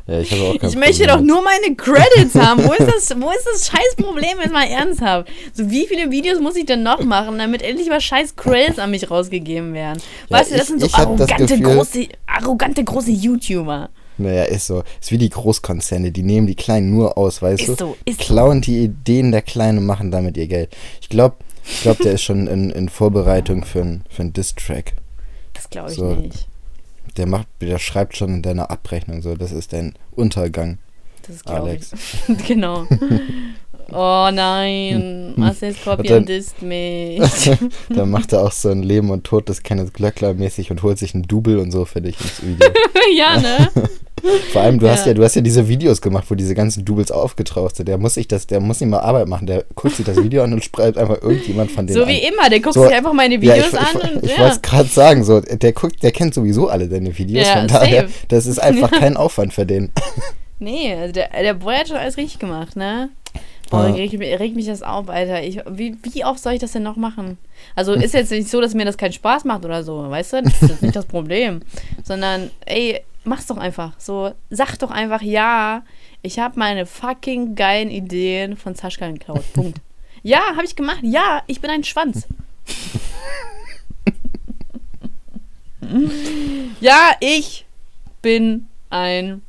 ja, 0.06 0.20
ich 0.20 0.30
habe 0.32 0.42
auch 0.42 0.58
kein 0.58 0.68
Ich 0.70 0.76
möchte 0.76 1.04
Problem 1.04 1.08
doch 1.08 1.18
mit. 1.18 1.26
nur 1.26 1.42
meine 1.42 1.74
Credits 1.76 2.34
haben. 2.34 2.62
Wo 2.64 2.72
ist 2.72 2.86
das, 3.10 3.20
wo 3.20 3.30
ist 3.30 3.46
das 3.52 3.66
scheiß 3.68 3.96
Problem 3.96 4.38
jetzt 4.42 4.52
mal 4.52 4.66
ernsthaft? 4.66 5.28
So, 5.54 5.70
wie 5.70 5.86
viele 5.86 6.10
Videos 6.10 6.40
muss 6.40 6.56
ich 6.56 6.66
denn 6.66 6.82
noch 6.82 7.02
machen, 7.04 7.38
damit 7.38 7.62
endlich 7.62 7.88
mal 7.88 8.00
scheiß 8.00 8.36
Credits 8.36 8.78
an 8.78 8.90
mich 8.90 9.10
rausgegeben 9.10 9.72
werden? 9.72 10.02
Ja, 10.28 10.38
weißt 10.38 10.50
du, 10.50 10.54
das 10.56 10.64
ich- 10.64 10.68
sind 10.68 10.80
so 10.82 10.88
arrogante, 10.96 11.36
Gefühl- 11.56 11.62
große, 11.76 12.06
arrogante, 12.26 12.84
große 12.84 13.10
YouTuber. 13.10 13.88
Naja, 14.18 14.42
ist 14.42 14.66
so. 14.66 14.82
Ist 15.00 15.10
wie 15.12 15.16
die 15.16 15.30
Großkonzerne, 15.30 16.10
die 16.12 16.22
nehmen 16.22 16.46
die 16.46 16.54
Kleinen 16.54 16.90
nur 16.90 17.16
aus, 17.16 17.40
weißt 17.40 17.62
Ist 17.62 17.68
du? 17.80 17.86
so, 17.86 17.96
ist 18.04 18.20
so. 18.20 18.26
Klauen 18.26 18.60
die 18.60 18.84
Ideen 18.84 19.32
der 19.32 19.40
Kleinen 19.40 19.78
und 19.78 19.86
machen 19.86 20.10
damit 20.10 20.36
ihr 20.36 20.46
Geld. 20.46 20.68
Ich 21.00 21.08
glaube, 21.08 21.36
ich 21.70 21.82
glaub, 21.82 21.98
der 21.98 22.12
ist 22.12 22.22
schon 22.22 22.46
in, 22.46 22.70
in 22.70 22.88
Vorbereitung 22.88 23.64
für 23.64 23.80
einen 23.80 24.04
für 24.10 24.22
ein 24.22 24.32
Diss-Track. 24.32 24.94
Das 25.54 25.68
glaube 25.70 25.90
ich 25.90 25.96
So. 25.96 26.14
nicht. 26.14 26.46
Der 27.16 27.26
macht, 27.26 27.48
der 27.60 27.78
schreibt 27.78 28.16
schon 28.16 28.34
in 28.36 28.42
deiner 28.42 28.70
Abrechnung 28.70 29.20
so, 29.22 29.34
das 29.34 29.52
ist 29.52 29.72
dein 29.72 29.94
Untergang. 30.12 30.78
Das 31.26 31.44
glaube 31.44 31.74
ich. 31.74 32.46
genau. 32.46 32.86
Oh 33.92 34.28
nein, 34.32 35.32
Marcel 35.36 35.74
Scorpion 35.74 36.06
dann- 36.18 36.26
disst 36.26 36.62
mich. 36.62 37.20
da 37.94 38.06
macht 38.06 38.32
er 38.32 38.42
auch 38.42 38.52
so 38.52 38.68
ein 38.70 38.82
Leben 38.82 39.10
und 39.10 39.24
Tod 39.24 39.48
des 39.48 39.62
Kenneth 39.62 39.94
Glöckler 39.94 40.34
mäßig 40.34 40.70
und 40.70 40.82
holt 40.82 40.98
sich 40.98 41.14
einen 41.14 41.24
Double 41.24 41.58
und 41.58 41.70
so 41.72 41.84
für 41.84 42.00
dich 42.00 42.20
ins 42.20 42.42
Video. 42.42 42.68
ja, 43.16 43.38
ne? 43.38 43.68
Vor 44.52 44.60
allem, 44.60 44.78
du 44.78 44.86
hast 44.90 45.06
Ja. 45.06 45.12
ja, 45.12 45.14
du 45.14 45.24
hast 45.24 45.34
ja 45.34 45.40
diese 45.40 45.66
Videos 45.66 46.02
gemacht, 46.02 46.26
wo 46.28 46.34
diese 46.34 46.54
ganzen 46.54 46.84
Doubles 46.84 47.10
aufgetaucht 47.10 47.76
sind. 47.76 47.88
Der 47.88 47.96
muss 47.96 48.14
sich 48.14 48.28
das, 48.28 48.46
der 48.46 48.60
muss 48.60 48.78
nicht 48.78 48.90
mal 48.90 48.98
Arbeit 49.00 49.28
machen. 49.28 49.46
Der 49.46 49.64
guckt 49.74 49.96
sich 49.96 50.04
das 50.04 50.22
Video 50.22 50.42
an 50.42 50.52
und 50.52 50.62
schreibt 50.62 50.98
einfach 50.98 51.22
irgendjemand 51.22 51.70
von 51.70 51.86
denen 51.86 51.96
So 51.96 52.02
an. 52.02 52.08
wie 52.10 52.18
immer, 52.18 52.50
der 52.50 52.60
guckt 52.60 52.74
So, 52.74 52.84
sich 52.84 52.94
einfach 52.94 53.14
meine 53.14 53.36
Ja, 53.36 53.40
Videos 53.40 53.68
ich, 53.72 53.78
an 53.78 53.86
ich, 53.94 54.16
und 54.16 54.24
ich 54.24 54.30
ja. 54.32 54.38
wollte 54.40 54.56
es 54.56 54.62
gerade 54.62 54.88
sagen, 54.90 55.24
so, 55.24 55.40
der 55.40 55.72
guckt, 55.72 56.02
der 56.02 56.12
kennt 56.12 56.34
sowieso 56.34 56.68
alle 56.68 56.86
deine 56.86 57.16
Videos, 57.16 57.46
Ja, 57.48 57.60
von 57.60 57.68
daher, 57.68 58.02
safe. 58.02 58.12
das 58.28 58.44
ist 58.44 58.58
einfach 58.58 58.90
kein 58.90 59.16
Aufwand 59.16 59.54
für 59.54 59.64
den. 59.64 59.90
Nee, 60.58 60.94
also 60.94 61.14
der, 61.14 61.30
der 61.40 61.54
Boy 61.54 61.76
hat 61.76 61.88
schon 61.88 61.96
alles 61.96 62.18
richtig 62.18 62.38
gemacht, 62.40 62.76
ne? 62.76 63.08
Ja. 63.72 63.94
regt, 63.94 64.12
mich- 64.18 64.38
regt 64.38 64.56
mich 64.56 64.66
das 64.66 64.82
auf, 64.82 65.08
Alter. 65.08 65.42
Ich, 65.42 65.60
wie, 65.70 65.96
wie 66.02 66.24
oft 66.24 66.40
soll 66.40 66.54
ich 66.54 66.60
das 66.60 66.72
denn 66.72 66.82
noch 66.82 66.96
machen? 66.96 67.38
Also 67.76 67.92
ist 67.92 68.14
jetzt 68.14 68.30
nicht 68.30 68.48
so, 68.48 68.60
dass 68.60 68.74
mir 68.74 68.84
das 68.84 68.96
keinen 68.96 69.12
Spaß 69.12 69.44
macht 69.44 69.64
oder 69.64 69.84
so, 69.84 70.10
weißt 70.10 70.32
du? 70.34 70.42
Das 70.42 70.62
ist 70.62 70.82
nicht 70.82 70.96
das 70.96 71.06
Problem. 71.06 71.60
Sondern, 72.04 72.50
ey, 72.66 73.00
mach's 73.24 73.46
doch 73.46 73.58
einfach. 73.58 73.92
So, 73.98 74.32
sag 74.50 74.76
doch 74.78 74.90
einfach, 74.90 75.22
ja, 75.22 75.82
ich 76.22 76.38
habe 76.38 76.58
meine 76.58 76.86
fucking 76.86 77.54
geilen 77.54 77.90
Ideen 77.90 78.56
von 78.56 78.74
Sascha 78.74 79.08
geklaut. 79.10 79.44
Punkt. 79.52 79.78
Ja, 80.22 80.40
habe 80.54 80.64
ich 80.64 80.76
gemacht. 80.76 81.00
Ja, 81.02 81.42
ich 81.46 81.60
bin 81.60 81.70
ein 81.70 81.84
Schwanz. 81.84 82.26
ja, 86.80 87.12
ich 87.20 87.64
bin 88.22 88.66
ein 88.90 89.42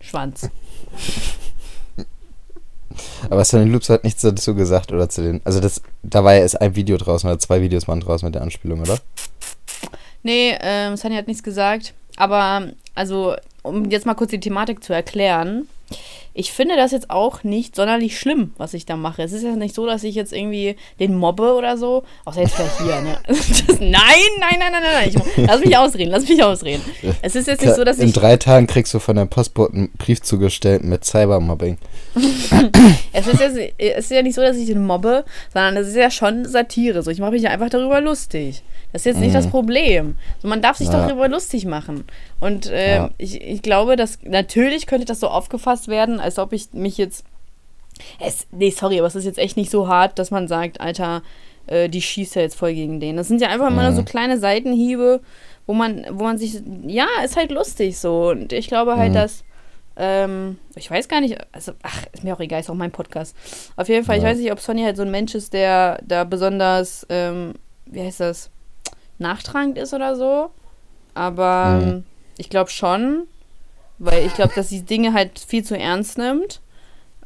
Schwanz. 0.00 0.50
Aber 3.30 3.44
Sunny 3.44 3.70
Loops 3.70 3.88
hat 3.88 4.04
nichts 4.04 4.22
dazu 4.22 4.54
gesagt, 4.54 4.92
oder 4.92 5.08
zu 5.08 5.22
den. 5.22 5.40
Also 5.44 5.60
das, 5.60 5.82
da 6.02 6.24
war 6.24 6.34
ja 6.34 6.40
erst 6.40 6.60
ein 6.60 6.76
Video 6.76 6.96
draußen 6.96 7.28
oder 7.28 7.38
zwei 7.38 7.60
Videos 7.60 7.88
waren 7.88 8.00
draußen 8.00 8.26
mit 8.26 8.34
der 8.34 8.42
Anspielung, 8.42 8.80
oder? 8.80 8.98
Nee, 10.22 10.56
ähm, 10.60 10.96
Sunny 10.96 11.16
hat 11.16 11.28
nichts 11.28 11.42
gesagt. 11.42 11.94
Aber, 12.16 12.68
also, 12.94 13.36
um 13.62 13.90
jetzt 13.90 14.06
mal 14.06 14.14
kurz 14.14 14.30
die 14.30 14.40
Thematik 14.40 14.82
zu 14.82 14.92
erklären. 14.92 15.68
Ich 16.38 16.52
finde 16.52 16.76
das 16.76 16.92
jetzt 16.92 17.08
auch 17.08 17.44
nicht 17.44 17.74
sonderlich 17.74 18.18
schlimm, 18.18 18.52
was 18.58 18.74
ich 18.74 18.84
da 18.84 18.94
mache. 18.96 19.22
Es 19.22 19.32
ist 19.32 19.42
ja 19.42 19.56
nicht 19.56 19.74
so, 19.74 19.86
dass 19.86 20.04
ich 20.04 20.14
jetzt 20.14 20.34
irgendwie 20.34 20.76
den 21.00 21.16
mobbe 21.16 21.54
oder 21.54 21.78
so. 21.78 22.02
Außer 22.26 22.42
jetzt 22.42 22.54
vielleicht 22.54 22.78
hier, 22.82 23.00
ne? 23.00 23.16
Das, 23.26 23.80
nein, 23.80 23.92
nein, 24.38 24.58
nein, 24.58 24.72
nein, 24.72 24.82
nein. 24.82 25.08
Ich, 25.08 25.46
lass 25.46 25.64
mich 25.64 25.76
ausreden, 25.76 26.10
lass 26.10 26.28
mich 26.28 26.42
ausreden. 26.44 26.82
Es 27.22 27.34
ist 27.36 27.46
jetzt 27.48 27.62
nicht 27.64 27.74
so, 27.74 27.84
dass 27.84 27.98
In 27.98 28.08
ich. 28.08 28.12
drei 28.14 28.36
Tagen 28.36 28.66
kriegst 28.66 28.92
du 28.92 28.98
von 28.98 29.16
deinem 29.16 29.28
Postboten 29.30 29.78
einen 29.78 29.90
Brief 29.92 30.20
zugestellt 30.22 30.84
mit 30.84 31.04
Cybermobbing. 31.04 31.78
Es 33.12 33.26
ist, 33.26 33.40
jetzt, 33.40 33.58
es 33.78 34.04
ist 34.04 34.10
ja 34.10 34.22
nicht 34.22 34.34
so, 34.34 34.42
dass 34.42 34.56
ich 34.56 34.66
den 34.66 34.84
mobbe, 34.84 35.24
sondern 35.52 35.76
es 35.78 35.88
ist 35.88 35.96
ja 35.96 36.10
schon 36.10 36.44
Satire. 36.44 37.02
So, 37.02 37.10
ich 37.10 37.18
mache 37.18 37.30
mich 37.32 37.42
ja 37.42 37.50
einfach 37.50 37.70
darüber 37.70 38.00
lustig. 38.00 38.62
Das 38.92 39.02
ist 39.02 39.06
jetzt 39.06 39.20
nicht 39.20 39.34
das 39.34 39.48
Problem. 39.48 40.16
So, 40.42 40.48
man 40.48 40.62
darf 40.62 40.76
sich 40.76 40.86
Mhm. 40.88 40.92
Ja. 40.92 41.00
doch 41.00 41.08
darüber 41.08 41.28
lustig 41.28 41.64
machen. 41.66 42.04
Und 42.40 42.66
äh, 42.66 42.96
Ja. 42.96 43.10
ich, 43.18 43.40
ich 43.40 43.62
glaube, 43.62 43.96
dass 43.96 44.18
natürlich 44.22 44.86
könnte 44.86 45.06
das 45.06 45.20
so 45.20 45.28
aufgefasst 45.28 45.88
werden, 45.88 46.20
als 46.26 46.38
ob 46.38 46.52
ich 46.52 46.72
mich 46.72 46.98
jetzt. 46.98 47.24
Es, 48.20 48.46
nee, 48.50 48.70
sorry, 48.70 48.98
aber 48.98 49.06
es 49.06 49.14
ist 49.16 49.24
jetzt 49.24 49.38
echt 49.38 49.56
nicht 49.56 49.70
so 49.70 49.88
hart, 49.88 50.18
dass 50.18 50.30
man 50.30 50.48
sagt, 50.48 50.80
Alter, 50.82 51.22
äh, 51.66 51.88
die 51.88 52.02
schießt 52.02 52.34
ja 52.36 52.42
jetzt 52.42 52.54
voll 52.56 52.74
gegen 52.74 53.00
den. 53.00 53.16
Das 53.16 53.28
sind 53.28 53.40
ja 53.40 53.48
einfach 53.48 53.70
Mhm. 53.70 53.94
so 53.94 54.02
kleine 54.02 54.38
Seitenhiebe, 54.38 55.20
wo 55.66 55.72
man, 55.72 56.04
wo 56.10 56.24
man 56.24 56.36
sich. 56.36 56.60
Ja, 56.86 57.06
ist 57.24 57.36
halt 57.36 57.50
lustig 57.50 57.98
so. 57.98 58.28
Und 58.30 58.52
ich 58.52 58.68
glaube 58.68 58.96
halt, 58.96 59.10
Mhm. 59.10 59.14
dass. 59.14 59.44
Ähm, 59.98 60.58
ich 60.74 60.90
weiß 60.90 61.08
gar 61.08 61.22
nicht, 61.22 61.38
also, 61.52 61.72
ach, 61.82 62.04
ist 62.12 62.22
mir 62.22 62.34
auch 62.34 62.40
egal, 62.40 62.60
ist 62.60 62.68
auch 62.68 62.74
mein 62.74 62.90
Podcast. 62.92 63.34
Auf 63.76 63.88
jeden 63.88 64.04
Fall, 64.04 64.18
ich 64.18 64.22
Ja. 64.24 64.28
weiß 64.28 64.36
nicht, 64.38 64.52
ob 64.52 64.60
Sonny 64.60 64.82
halt 64.82 64.96
so 64.98 65.02
ein 65.02 65.10
Mensch 65.10 65.34
ist, 65.34 65.54
der 65.54 65.98
da 66.06 66.24
besonders, 66.24 67.06
ähm, 67.08 67.54
wie 67.86 68.02
heißt 68.02 68.20
das, 68.20 68.50
nachtragend 69.18 69.78
ist 69.78 69.94
oder 69.94 70.14
so. 70.14 70.50
Aber 71.14 71.80
Mhm. 71.80 71.88
ähm, 71.88 72.04
ich 72.36 72.50
glaube 72.50 72.68
schon, 72.68 73.22
weil 73.98 74.26
ich 74.26 74.34
glaube, 74.34 74.52
dass 74.54 74.68
sie 74.68 74.82
Dinge 74.82 75.12
halt 75.12 75.38
viel 75.38 75.64
zu 75.64 75.76
ernst 75.78 76.18
nimmt. 76.18 76.60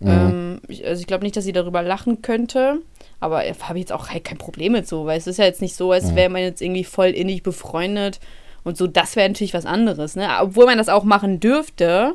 Mhm. 0.00 0.08
Ähm, 0.08 0.60
ich, 0.68 0.86
also 0.86 1.00
ich 1.00 1.06
glaube 1.06 1.24
nicht, 1.24 1.36
dass 1.36 1.44
sie 1.44 1.52
darüber 1.52 1.82
lachen 1.82 2.22
könnte. 2.22 2.78
Aber 3.18 3.40
habe 3.42 3.78
ich 3.78 3.82
jetzt 3.82 3.92
auch 3.92 4.08
halt 4.08 4.24
kein 4.24 4.38
Problem 4.38 4.72
mit 4.72 4.88
so, 4.88 5.04
weil 5.04 5.18
es 5.18 5.26
ist 5.26 5.38
ja 5.38 5.44
jetzt 5.44 5.60
nicht 5.60 5.76
so, 5.76 5.92
als 5.92 6.12
Mhm. 6.12 6.16
wäre 6.16 6.30
man 6.30 6.42
jetzt 6.42 6.62
irgendwie 6.62 6.84
voll 6.84 7.08
innig 7.08 7.42
befreundet 7.42 8.18
und 8.64 8.76
so. 8.78 8.86
Das 8.86 9.14
wäre 9.16 9.28
natürlich 9.28 9.52
was 9.54 9.66
anderes, 9.66 10.16
ne? 10.16 10.28
Obwohl 10.40 10.64
man 10.66 10.78
das 10.78 10.88
auch 10.88 11.04
machen 11.04 11.38
dürfte. 11.40 12.14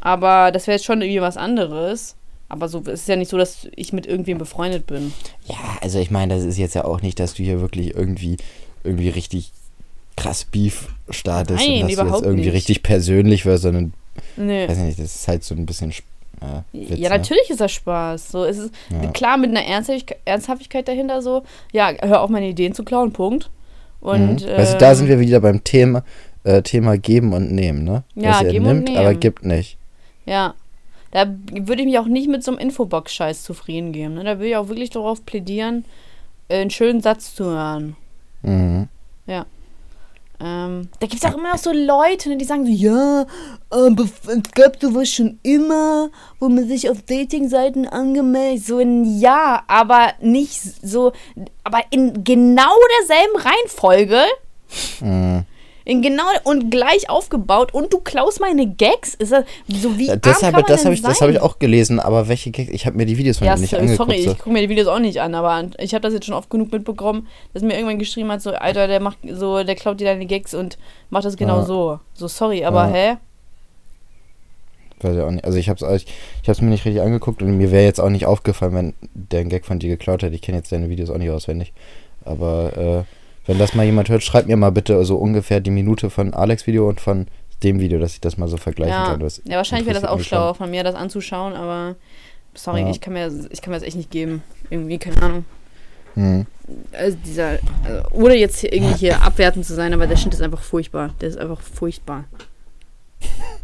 Aber 0.00 0.50
das 0.52 0.66
wäre 0.66 0.76
jetzt 0.76 0.84
schon 0.84 1.02
irgendwie 1.02 1.20
was 1.20 1.36
anderes. 1.36 2.16
Aber 2.48 2.68
so 2.68 2.78
es 2.80 3.00
ist 3.02 3.08
ja 3.08 3.16
nicht 3.16 3.28
so, 3.30 3.38
dass 3.38 3.68
ich 3.76 3.92
mit 3.92 4.06
irgendwem 4.06 4.38
befreundet 4.38 4.86
bin. 4.86 5.12
Ja, 5.46 5.56
also 5.82 5.98
ich 5.98 6.10
meine, 6.10 6.34
das 6.34 6.44
ist 6.44 6.58
jetzt 6.58 6.74
ja 6.74 6.84
auch 6.84 7.00
nicht, 7.02 7.20
dass 7.20 7.34
du 7.34 7.42
hier 7.42 7.60
wirklich 7.60 7.94
irgendwie, 7.94 8.36
irgendwie 8.82 9.08
richtig 9.08 9.52
krass 10.20 10.44
Beef 10.44 10.88
startest 11.08 11.66
Nein, 11.66 11.82
und 11.82 11.96
dass 11.96 11.96
du 11.96 12.04
jetzt 12.14 12.22
irgendwie 12.22 12.44
nicht. 12.46 12.54
richtig 12.54 12.82
persönlich 12.82 13.46
wirst, 13.46 13.62
sondern, 13.62 13.92
Nee. 14.36 14.68
weiß 14.68 14.78
ich 14.78 14.84
nicht, 14.84 14.98
das 14.98 15.14
ist 15.14 15.28
halt 15.28 15.44
so 15.44 15.54
ein 15.54 15.66
bisschen 15.66 15.90
äh, 15.90 16.62
Witz, 16.72 16.98
ja, 16.98 17.10
ne? 17.10 17.16
natürlich 17.18 17.50
ist 17.50 17.60
das 17.60 17.72
Spaß. 17.72 18.30
So, 18.30 18.44
es 18.44 18.58
ist 18.58 18.74
Ja. 18.90 19.10
klar 19.10 19.36
mit 19.36 19.50
einer 19.50 19.62
Ernsthaftigkeit, 20.24 20.88
dahinter 20.88 21.20
so, 21.22 21.42
ja, 21.72 21.92
hör 22.00 22.22
auf 22.22 22.30
meine 22.30 22.48
Ideen 22.48 22.74
zu 22.74 22.82
klauen, 22.82 23.12
Punkt. 23.12 23.50
Und, 24.00 24.46
mhm. 24.46 24.52
also 24.56 24.78
da 24.78 24.94
sind 24.94 25.08
wir 25.08 25.20
wieder 25.20 25.40
beim 25.40 25.62
Thema, 25.64 26.02
äh, 26.44 26.62
Thema 26.62 26.96
geben 26.96 27.34
und 27.34 27.52
nehmen, 27.52 27.84
ne? 27.84 28.04
Ja, 28.14 28.40
er 28.40 28.50
geben 28.50 28.66
und 28.66 28.84
nimmt, 28.84 28.96
aber 28.96 29.08
nehmen. 29.08 29.20
gibt 29.20 29.44
nicht. 29.44 29.76
Ja. 30.24 30.54
Da 31.10 31.26
würde 31.52 31.82
ich 31.82 31.88
mich 31.88 31.98
auch 31.98 32.06
nicht 32.06 32.28
mit 32.28 32.44
so 32.44 32.52
einem 32.52 32.60
Infobox-Scheiß 32.60 33.42
zufrieden 33.42 33.92
geben. 33.92 34.14
Ne? 34.14 34.24
Da 34.24 34.38
würde 34.38 34.48
ich 34.48 34.56
auch 34.56 34.68
wirklich 34.68 34.90
darauf 34.90 35.26
plädieren, 35.26 35.84
äh, 36.48 36.60
einen 36.60 36.70
schönen 36.70 37.00
Satz 37.02 37.34
zu 37.34 37.44
hören. 37.46 37.96
Mhm. 38.42 38.88
Ähm, 40.42 40.88
da 40.98 41.06
gibt 41.06 41.22
es 41.22 41.30
auch 41.30 41.36
immer 41.36 41.50
noch 41.50 41.58
so 41.58 41.70
Leute, 41.70 42.30
ne, 42.30 42.36
die 42.36 42.44
sagen 42.44 42.64
so, 42.64 42.72
ja, 42.72 43.26
aber 43.68 44.04
es 44.04 44.50
gab 44.52 44.80
sowas 44.80 45.08
schon 45.10 45.38
immer, 45.42 46.10
wo 46.38 46.48
man 46.48 46.66
sich 46.66 46.88
auf 46.88 47.02
Datingseiten 47.02 47.86
angemeldet, 47.86 48.66
so 48.66 48.78
ein 48.78 49.04
Ja, 49.20 49.62
aber 49.66 50.14
nicht 50.20 50.60
so, 50.82 51.12
aber 51.62 51.80
in 51.90 52.24
genau 52.24 52.72
derselben 53.00 53.36
Reihenfolge, 53.36 54.24
Mhm. 55.00 55.44
In 55.84 56.02
genau 56.02 56.24
und 56.44 56.70
gleich 56.70 57.08
aufgebaut 57.10 57.72
und 57.74 57.92
du 57.92 58.00
klaust 58.00 58.40
meine 58.40 58.66
Gags, 58.66 59.14
ist 59.14 59.32
das 59.32 59.44
so 59.68 59.98
wie 59.98 60.06
Ja, 60.06 60.12
arm 60.14 60.20
das 60.22 60.38
kann 60.40 60.46
habe 60.48 60.62
man 60.62 60.66
das 60.66 60.84
ich, 60.84 61.02
das 61.02 61.20
hab 61.20 61.30
ich 61.30 61.40
auch 61.40 61.58
gelesen, 61.58 62.00
aber 62.00 62.28
welche 62.28 62.50
Gags? 62.50 62.70
Ich 62.70 62.86
habe 62.86 62.96
mir 62.96 63.06
die 63.06 63.16
Videos 63.18 63.38
von 63.38 63.46
Ja, 63.46 63.54
ihm 63.54 63.60
nicht 63.60 63.70
so- 63.70 63.76
angeguckt. 63.78 64.10
sorry, 64.10 64.22
so. 64.22 64.30
ich 64.32 64.38
gucke 64.38 64.50
mir 64.50 64.60
die 64.62 64.68
Videos 64.68 64.86
auch 64.88 64.98
nicht 64.98 65.20
an, 65.20 65.34
aber 65.34 65.64
ich 65.78 65.94
habe 65.94 66.02
das 66.02 66.12
jetzt 66.14 66.26
schon 66.26 66.34
oft 66.34 66.50
genug 66.50 66.70
mitbekommen, 66.72 67.26
dass 67.54 67.62
mir 67.62 67.74
irgendwann 67.74 67.98
geschrieben 67.98 68.30
hat, 68.30 68.42
so, 68.42 68.50
Alter, 68.50 68.86
der 68.88 69.00
macht 69.00 69.18
so, 69.30 69.62
der 69.64 69.74
klaut 69.74 70.00
dir 70.00 70.04
deine 70.06 70.26
Gags 70.26 70.54
und 70.54 70.78
macht 71.10 71.24
das 71.24 71.36
genau 71.36 71.58
Ja. 71.60 71.64
so. 71.64 72.00
So, 72.14 72.28
sorry, 72.28 72.64
aber 72.64 72.88
Ja. 72.88 72.92
hä? 72.94 73.16
Weiß 75.02 75.16
ich 75.16 75.22
auch 75.22 75.30
nicht. 75.30 75.44
Also 75.44 75.56
ich 75.56 75.68
habe 75.70 75.82
es 75.86 76.04
ich 76.42 76.48
hab's 76.48 76.60
mir 76.60 76.68
nicht 76.68 76.84
richtig 76.84 77.00
angeguckt 77.00 77.40
und 77.42 77.56
mir 77.56 77.70
wäre 77.70 77.84
jetzt 77.84 78.00
auch 78.00 78.10
nicht 78.10 78.26
aufgefallen, 78.26 78.74
wenn 78.74 78.94
der 79.14 79.40
einen 79.40 79.48
Gag 79.48 79.64
von 79.64 79.78
dir 79.78 79.88
geklaut 79.88 80.22
hätte. 80.22 80.34
Ich 80.34 80.42
kenne 80.42 80.58
jetzt 80.58 80.72
deine 80.72 80.90
Videos 80.90 81.08
auch 81.08 81.16
nicht 81.16 81.30
auswendig. 81.30 81.72
Aber 82.24 82.76
äh, 82.76 83.19
wenn 83.50 83.58
das 83.58 83.74
mal 83.74 83.84
jemand 83.84 84.08
hört, 84.08 84.22
schreibt 84.22 84.46
mir 84.46 84.56
mal 84.56 84.70
bitte 84.70 85.04
so 85.04 85.16
ungefähr 85.16 85.58
die 85.58 85.72
Minute 85.72 86.08
von 86.08 86.32
Alex 86.34 86.68
Video 86.68 86.88
und 86.88 87.00
von 87.00 87.26
dem 87.64 87.80
Video, 87.80 87.98
dass 87.98 88.14
ich 88.14 88.20
das 88.20 88.38
mal 88.38 88.46
so 88.46 88.56
vergleichen 88.56 88.94
Ja. 88.94 89.06
kann. 89.06 89.28
Ja, 89.44 89.56
wahrscheinlich 89.56 89.88
wäre 89.88 90.00
das 90.00 90.08
auch 90.08 90.20
schlauer 90.20 90.54
von 90.54 90.70
mir, 90.70 90.84
das 90.84 90.94
anzuschauen, 90.94 91.54
aber 91.54 91.96
sorry, 92.54 92.82
Ja. 92.82 92.90
ich, 92.90 93.00
kann 93.00 93.12
mir, 93.12 93.28
ich 93.50 93.60
kann 93.60 93.72
mir 93.72 93.78
das 93.80 93.86
echt 93.86 93.96
nicht 93.96 94.12
geben. 94.12 94.44
Irgendwie, 94.70 94.98
keine 94.98 95.20
Ahnung. 95.20 95.44
Mhm. 96.14 96.46
Also 96.92 97.16
dieser, 97.26 97.58
also, 97.84 98.08
ohne 98.12 98.36
jetzt 98.36 98.60
hier 98.60 98.72
irgendwie 98.72 98.94
hier 98.94 99.20
abwertend 99.20 99.66
zu 99.66 99.74
sein, 99.74 99.92
aber 99.92 100.06
der 100.06 100.16
Schnitt 100.16 100.34
ist 100.34 100.42
einfach 100.42 100.62
furchtbar. 100.62 101.10
Der 101.20 101.28
ist 101.28 101.36
einfach 101.38 101.60
furchtbar. 101.60 102.26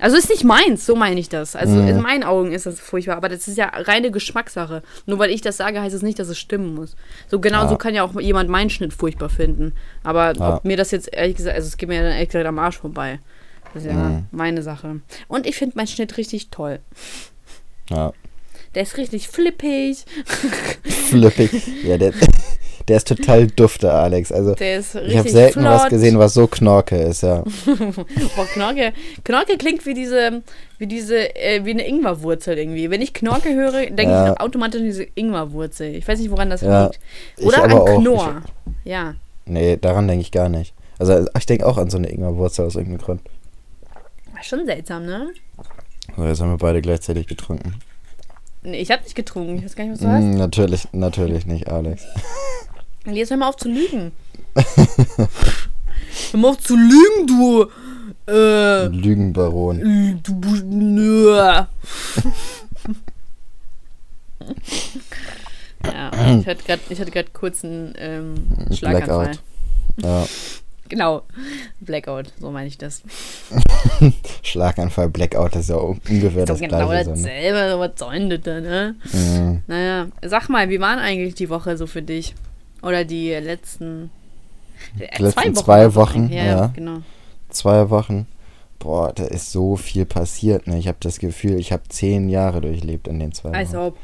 Also 0.00 0.16
ist 0.16 0.30
nicht 0.30 0.44
meins, 0.44 0.86
so 0.86 0.96
meine 0.96 1.20
ich 1.20 1.28
das. 1.28 1.54
Also 1.56 1.74
Mhm. 1.74 1.88
in 1.88 2.00
meinen 2.02 2.22
Augen 2.24 2.52
ist 2.52 2.66
das 2.66 2.80
furchtbar, 2.80 3.16
aber 3.16 3.28
das 3.28 3.46
ist 3.48 3.56
ja 3.58 3.66
reine 3.66 4.10
Geschmackssache. 4.10 4.82
Nur 5.06 5.18
weil 5.18 5.30
ich 5.30 5.40
das 5.42 5.56
sage, 5.58 5.80
heißt 5.80 5.94
es 5.94 6.02
nicht, 6.02 6.18
dass 6.18 6.28
es 6.28 6.38
stimmen 6.38 6.74
muss. 6.74 6.96
So 7.28 7.38
genau 7.40 7.62
Ja. 7.64 7.68
so 7.68 7.76
kann 7.76 7.94
ja 7.94 8.02
auch 8.02 8.18
jemand 8.20 8.48
meinen 8.50 8.70
Schnitt 8.70 8.92
furchtbar 8.94 9.28
finden. 9.28 9.72
Aber 10.02 10.34
Ja. 10.34 10.56
ob 10.56 10.64
mir 10.64 10.76
das 10.76 10.90
jetzt 10.90 11.12
ehrlich 11.12 11.36
gesagt, 11.36 11.54
also 11.56 11.68
es 11.68 11.76
geht 11.76 11.88
mir 11.88 11.96
ja 11.96 12.02
dann 12.02 12.12
ehrlich 12.12 12.28
gesagt 12.30 12.46
am 12.46 12.58
Arsch 12.58 12.78
vorbei. 12.78 13.20
Das 13.74 13.84
ist 13.84 13.88
ja 13.88 13.94
Mhm. 13.94 14.26
meine 14.32 14.62
Sache. 14.62 15.00
Und 15.28 15.46
ich 15.46 15.56
finde 15.56 15.76
meinen 15.76 15.86
Schnitt 15.86 16.16
richtig 16.16 16.48
toll. 16.50 16.80
Ja. 17.88 18.12
Der 18.74 18.82
ist 18.82 18.96
richtig 18.96 19.28
flippig. 19.28 20.04
Flippig. 20.84 21.50
ja, 21.84 21.98
der, 21.98 22.12
der 22.90 22.96
ist 22.96 23.06
total 23.06 23.46
dufte, 23.46 23.92
Alex. 23.92 24.32
Also 24.32 24.56
ich 24.58 25.16
habe 25.16 25.28
selten 25.30 25.62
was 25.62 25.82
flott. 25.82 25.90
gesehen, 25.90 26.18
was 26.18 26.34
so 26.34 26.48
knorke 26.48 26.96
ist, 26.96 27.22
ja. 27.22 27.44
Boah, 28.36 28.44
Knorke. 28.52 28.92
Knorke 29.22 29.56
klingt 29.58 29.86
wie 29.86 29.94
diese, 29.94 30.42
wie 30.78 30.88
diese, 30.88 31.36
äh, 31.36 31.64
wie 31.64 31.70
eine 31.70 31.86
Ingwerwurzel 31.86 32.58
irgendwie. 32.58 32.90
Wenn 32.90 33.00
ich 33.00 33.14
Knorke 33.14 33.54
höre, 33.54 33.86
denke 33.86 34.02
Ja. 34.02 34.32
ich 34.32 34.40
automatisch 34.40 34.80
an 34.80 34.86
diese 34.86 35.06
Ingwerwurzel. 35.14 35.94
Ich 35.94 36.08
weiß 36.08 36.18
nicht, 36.18 36.32
woran 36.32 36.50
das 36.50 36.62
Ja, 36.62 36.86
liegt. 36.86 36.98
ich 37.38 37.46
Oder 37.46 37.62
an 37.62 37.72
auch. 37.72 38.00
Knorr. 38.00 38.42
Ja. 38.84 39.14
Nee, 39.46 39.76
daran 39.76 40.08
denke 40.08 40.22
ich 40.22 40.32
gar 40.32 40.48
nicht. 40.48 40.74
Also 40.98 41.26
ich 41.38 41.46
denke 41.46 41.64
auch 41.66 41.78
an 41.78 41.90
so 41.90 41.96
eine 41.98 42.10
Ingwerwurzel 42.10 42.66
aus 42.66 42.74
irgendeinem 42.74 43.04
Grund. 43.04 43.20
Schon 44.42 44.66
seltsam, 44.66 45.06
ne? 45.06 45.30
So, 46.16 46.24
jetzt 46.24 46.40
haben 46.40 46.50
wir 46.50 46.58
beide 46.58 46.82
gleichzeitig 46.82 47.28
getrunken. 47.28 47.76
Nee, 48.62 48.78
ich 48.80 48.90
habe 48.90 49.02
nicht 49.04 49.14
getrunken. 49.14 49.56
Ich 49.58 49.64
weiß 49.64 49.76
gar 49.76 49.84
nicht, 49.84 49.92
was 49.94 50.00
du 50.00 50.08
hast. 50.08 50.22
Mm, 50.22 50.34
natürlich, 50.36 50.88
natürlich 50.92 51.46
nicht, 51.46 51.68
Alex. 51.68 52.02
Jetzt 53.06 53.30
hör 53.30 53.36
mal 53.36 53.48
auf 53.48 53.56
zu 53.56 53.68
lügen. 53.68 54.12
hör 54.54 56.38
mal 56.38 56.50
auf 56.50 56.58
zu 56.58 56.76
lügen, 56.76 57.26
du. 57.26 57.66
Äh. 58.30 58.86
Lügenbaron. 58.86 60.20
Du. 60.22 60.34
Nö. 60.64 61.34
ja, 65.84 66.10
ich 66.38 66.46
hatte 66.46 66.62
gerade 66.64 66.82
ich 66.88 67.00
hatte 67.00 67.10
grad 67.10 67.32
kurz 67.32 67.64
einen 67.64 67.94
ähm, 67.98 68.34
Schlaganfall. 68.72 69.38
Blackout. 69.96 70.02
Ja, 70.02 70.26
Genau. 70.90 71.22
Blackout, 71.80 72.32
so 72.40 72.50
meine 72.50 72.66
ich 72.66 72.76
das. 72.76 73.02
Schlaganfall, 74.42 75.08
Blackout, 75.08 75.54
das 75.54 75.62
ist 75.62 75.70
ja 75.70 75.76
ungefähr 75.76 76.44
Das 76.44 76.46
das 76.46 76.60
ist 76.60 76.68
genau 76.68 76.88
gleiche. 76.88 77.04
So, 77.04 77.10
ne? 77.12 77.16
dasselbe, 77.16 77.78
was 77.78 77.90
soll 77.96 78.12
denn 78.18 78.30
das 78.30 78.40
da, 78.40 78.60
ne? 78.60 78.96
Mhm. 79.12 79.62
Naja, 79.68 80.08
sag 80.22 80.48
mal, 80.48 80.68
wie 80.68 80.80
waren 80.80 80.98
eigentlich 80.98 81.36
die 81.36 81.48
Woche 81.48 81.76
so 81.76 81.86
für 81.86 82.02
dich? 82.02 82.34
Oder 82.82 83.04
die 83.04 83.30
letzten. 83.30 84.10
äh, 84.98 85.16
Die 85.16 85.22
letzten 85.22 85.40
Wochen 85.42 85.54
zwei 85.54 85.94
Wochen. 85.94 86.28
Ja, 86.32 86.44
ja, 86.44 86.66
genau. 86.68 86.98
Zwei 87.50 87.90
Wochen. 87.90 88.26
Boah, 88.78 89.12
da 89.12 89.24
ist 89.24 89.52
so 89.52 89.76
viel 89.76 90.06
passiert. 90.06 90.66
Ne? 90.66 90.78
Ich 90.78 90.88
habe 90.88 90.96
das 91.00 91.18
Gefühl, 91.18 91.58
ich 91.58 91.72
habe 91.72 91.82
zehn 91.88 92.28
Jahre 92.30 92.60
durchlebt 92.62 93.08
in 93.08 93.18
den 93.18 93.32
zwei 93.32 93.50
Wochen. 93.50 93.56
Als 93.56 93.74
ob. 93.74 93.96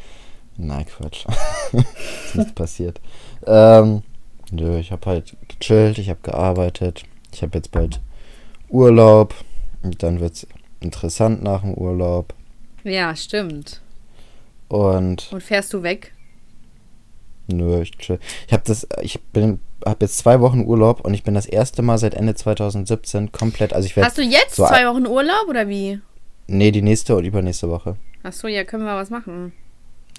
Nein, 0.59 0.85
Quatsch. 0.87 1.25
ist 1.73 2.35
nichts 2.35 2.53
passiert. 2.53 3.01
Ähm, 3.47 4.03
nö, 4.51 4.79
ich 4.79 4.93
habe 4.93 5.07
halt 5.07 5.37
gechillt, 5.49 5.99
ich 5.99 6.11
habe 6.11 6.21
gearbeitet. 6.23 7.05
ich 7.33 7.43
habe 7.43 7.57
jetzt 7.57 7.71
bald 7.71 8.01
Urlaub 8.69 9.35
und 9.83 10.03
dann 10.03 10.21
wird 10.21 10.35
es 10.35 10.47
interessant 10.81 11.43
nach 11.43 11.61
dem 11.63 11.75
Urlaub. 11.75 12.35
Ja, 12.85 13.15
stimmt. 13.17 13.81
Und 14.69 15.29
Und 15.33 15.43
fährst 15.43 15.73
du 15.73 15.83
weg? 15.83 16.13
Nö, 17.49 17.81
ich 17.83 17.93
chill. 17.99 18.19
Ich 18.47 18.53
habe 18.53 18.63
das, 18.67 18.87
ich 19.01 19.21
bin, 19.33 19.61
habe 19.85 20.05
jetzt 20.05 20.19
zwei 20.19 20.41
Wochen 20.41 20.65
Urlaub 20.65 21.01
und 21.05 21.15
ich 21.15 21.23
bin 21.23 21.35
das 21.35 21.47
erste 21.47 21.83
Mal 21.83 21.99
seit 21.99 22.15
Ende 22.15 22.35
2017 22.35 23.33
komplett, 23.33 23.73
also 23.73 23.87
ich 23.87 23.97
werde, 23.97 24.09
Hast 24.09 24.19
du 24.19 24.23
jetzt 24.23 24.57
so 24.57 24.67
zwei 24.67 24.87
Wochen 24.89 25.07
Urlaub 25.07 25.47
oder 25.49 25.69
wie? 25.69 26.01
nee, 26.49 26.71
die 26.71 26.83
nächste 26.83 27.17
und 27.17 27.25
übernächste 27.25 27.69
Woche. 27.69 27.97
Ach 28.23 28.33
so, 28.33 28.49
ja, 28.49 28.65
können 28.65 28.85
wir 28.85 28.97
was 28.97 29.11
machen. 29.11 29.53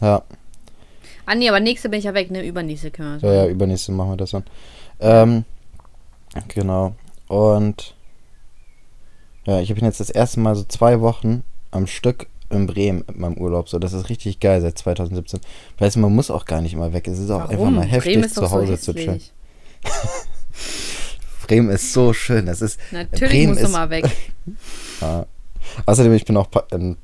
Ja, 0.01 0.23
Ah, 1.29 1.35
nee, 1.35 1.49
aber 1.49 1.59
nächste 1.59 1.89
bin 1.89 1.99
ich 1.99 2.05
ja 2.05 2.13
weg, 2.13 2.31
ne? 2.31 2.45
Übernächste 2.45 2.89
können 2.89 3.21
wir 3.21 3.29
ja, 3.33 3.43
ja, 3.43 3.49
übernächste 3.49 3.91
machen 3.91 4.11
wir 4.11 4.17
das 4.17 4.31
dann. 4.31 4.45
Ähm, 5.01 5.43
genau. 6.47 6.95
Und 7.27 7.95
ja, 9.45 9.59
ich 9.59 9.73
bin 9.75 9.83
jetzt 9.83 9.99
das 9.99 10.09
erste 10.09 10.39
Mal 10.39 10.55
so 10.55 10.63
zwei 10.63 11.01
Wochen 11.01 11.43
am 11.71 11.85
Stück 11.85 12.27
in 12.49 12.65
Bremen 12.67 13.03
mit 13.07 13.17
meinem 13.17 13.37
Urlaub. 13.37 13.69
So, 13.69 13.77
das 13.79 13.93
ist 13.93 14.09
richtig 14.09 14.39
geil 14.39 14.61
seit 14.61 14.77
2017. 14.77 15.39
Weißt 15.79 15.95
du, 15.95 15.99
man 15.99 16.13
muss 16.15 16.31
auch 16.31 16.45
gar 16.45 16.61
nicht 16.61 16.73
immer 16.73 16.93
weg. 16.93 17.07
Es 17.07 17.19
ist 17.19 17.29
auch 17.29 17.41
einfach 17.41 17.57
Warum? 17.57 17.75
mal 17.75 17.85
heftig, 17.85 18.27
zu 18.33 18.49
Hause 18.49 18.77
so 18.77 18.93
zu 18.93 18.93
chillen. 18.95 19.21
Bremen 21.47 21.69
ist 21.69 21.93
so 21.93 22.13
schön. 22.13 22.45
Das 22.45 22.61
ist. 22.61 22.79
Natürlich 22.91 23.29
Bremen 23.31 23.49
musst 23.51 23.61
du 23.63 23.67
ist- 23.67 23.73
mal 23.73 23.89
weg. 23.89 24.05
Ja. 25.01 25.25
Außerdem, 25.85 26.13
ich 26.13 26.23
bin 26.25 26.37
auch 26.37 26.47
in 26.71 26.91
ein 26.91 26.97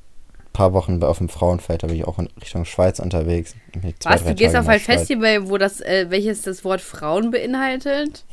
paar 0.54 0.72
Wochen 0.74 1.00
bei- 1.00 1.08
auf 1.08 1.18
dem 1.20 1.28
Frauenfeld, 1.30 1.84
da 1.84 1.88
bin 1.88 1.98
ich 1.98 2.06
auch 2.06 2.18
in 2.18 2.28
Richtung 2.42 2.64
Schweiz 2.66 3.00
unterwegs. 3.00 3.54
Zwei, 4.00 4.12
Was, 4.16 4.24
du 4.24 4.34
gehst 4.34 4.54
Tage 4.56 4.60
auf 4.60 4.66
in 4.66 4.72
ein. 4.72 4.80
Festival, 4.80 5.50
wo 5.50 5.58
das, 5.58 5.82
äh, 5.82 6.06
welches 6.10 6.42
das 6.44 6.64
Wort 6.64 6.80
Frauen 6.82 7.30
beinhaltet? 7.32 8.24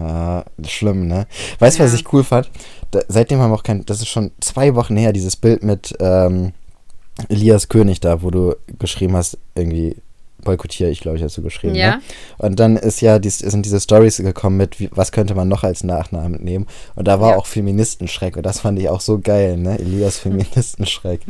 Ah, 0.00 0.44
schlimm, 0.66 1.06
ne? 1.08 1.26
Weißt 1.58 1.78
du, 1.78 1.82
was 1.84 1.92
Ja. 1.92 1.98
ich 1.98 2.12
cool 2.12 2.24
fand? 2.24 2.50
Da, 2.90 3.00
seitdem 3.08 3.38
haben 3.40 3.50
wir 3.50 3.54
auch 3.56 3.62
kein, 3.62 3.84
das 3.86 3.98
ist 4.00 4.08
schon 4.08 4.30
zwei 4.40 4.74
Wochen 4.74 4.96
her, 4.96 5.12
dieses 5.12 5.36
Bild 5.36 5.62
mit 5.62 5.94
ähm, 6.00 6.52
Elias 7.28 7.68
König 7.68 8.00
da, 8.00 8.22
wo 8.22 8.30
du 8.30 8.54
geschrieben 8.78 9.14
hast, 9.16 9.36
irgendwie 9.54 9.96
boykottiere 10.42 10.88
ich, 10.88 11.00
glaube 11.00 11.18
ich, 11.18 11.22
hast 11.22 11.36
du 11.36 11.42
geschrieben. 11.42 11.74
Ja. 11.74 11.96
Ne? 11.96 12.02
Und 12.38 12.58
dann 12.60 12.78
ist 12.78 13.02
ja, 13.02 13.18
dies, 13.18 13.40
sind 13.40 13.66
diese 13.66 13.78
Stories 13.78 14.16
gekommen 14.16 14.56
mit, 14.56 14.80
wie, 14.80 14.88
was 14.92 15.12
könnte 15.12 15.34
man 15.34 15.48
noch 15.48 15.64
als 15.64 15.84
Nachnamen 15.84 16.42
nehmen? 16.42 16.66
Und 16.94 17.06
da 17.08 17.20
war 17.20 17.32
Ja. 17.32 17.36
auch 17.36 17.44
Feministenschreck 17.46 18.38
und 18.38 18.46
das 18.46 18.60
fand 18.60 18.78
ich 18.78 18.88
auch 18.88 19.02
so 19.02 19.18
geil, 19.18 19.58
ne? 19.58 19.78
Elias 19.78 20.16
Feministenschreck. 20.20 21.20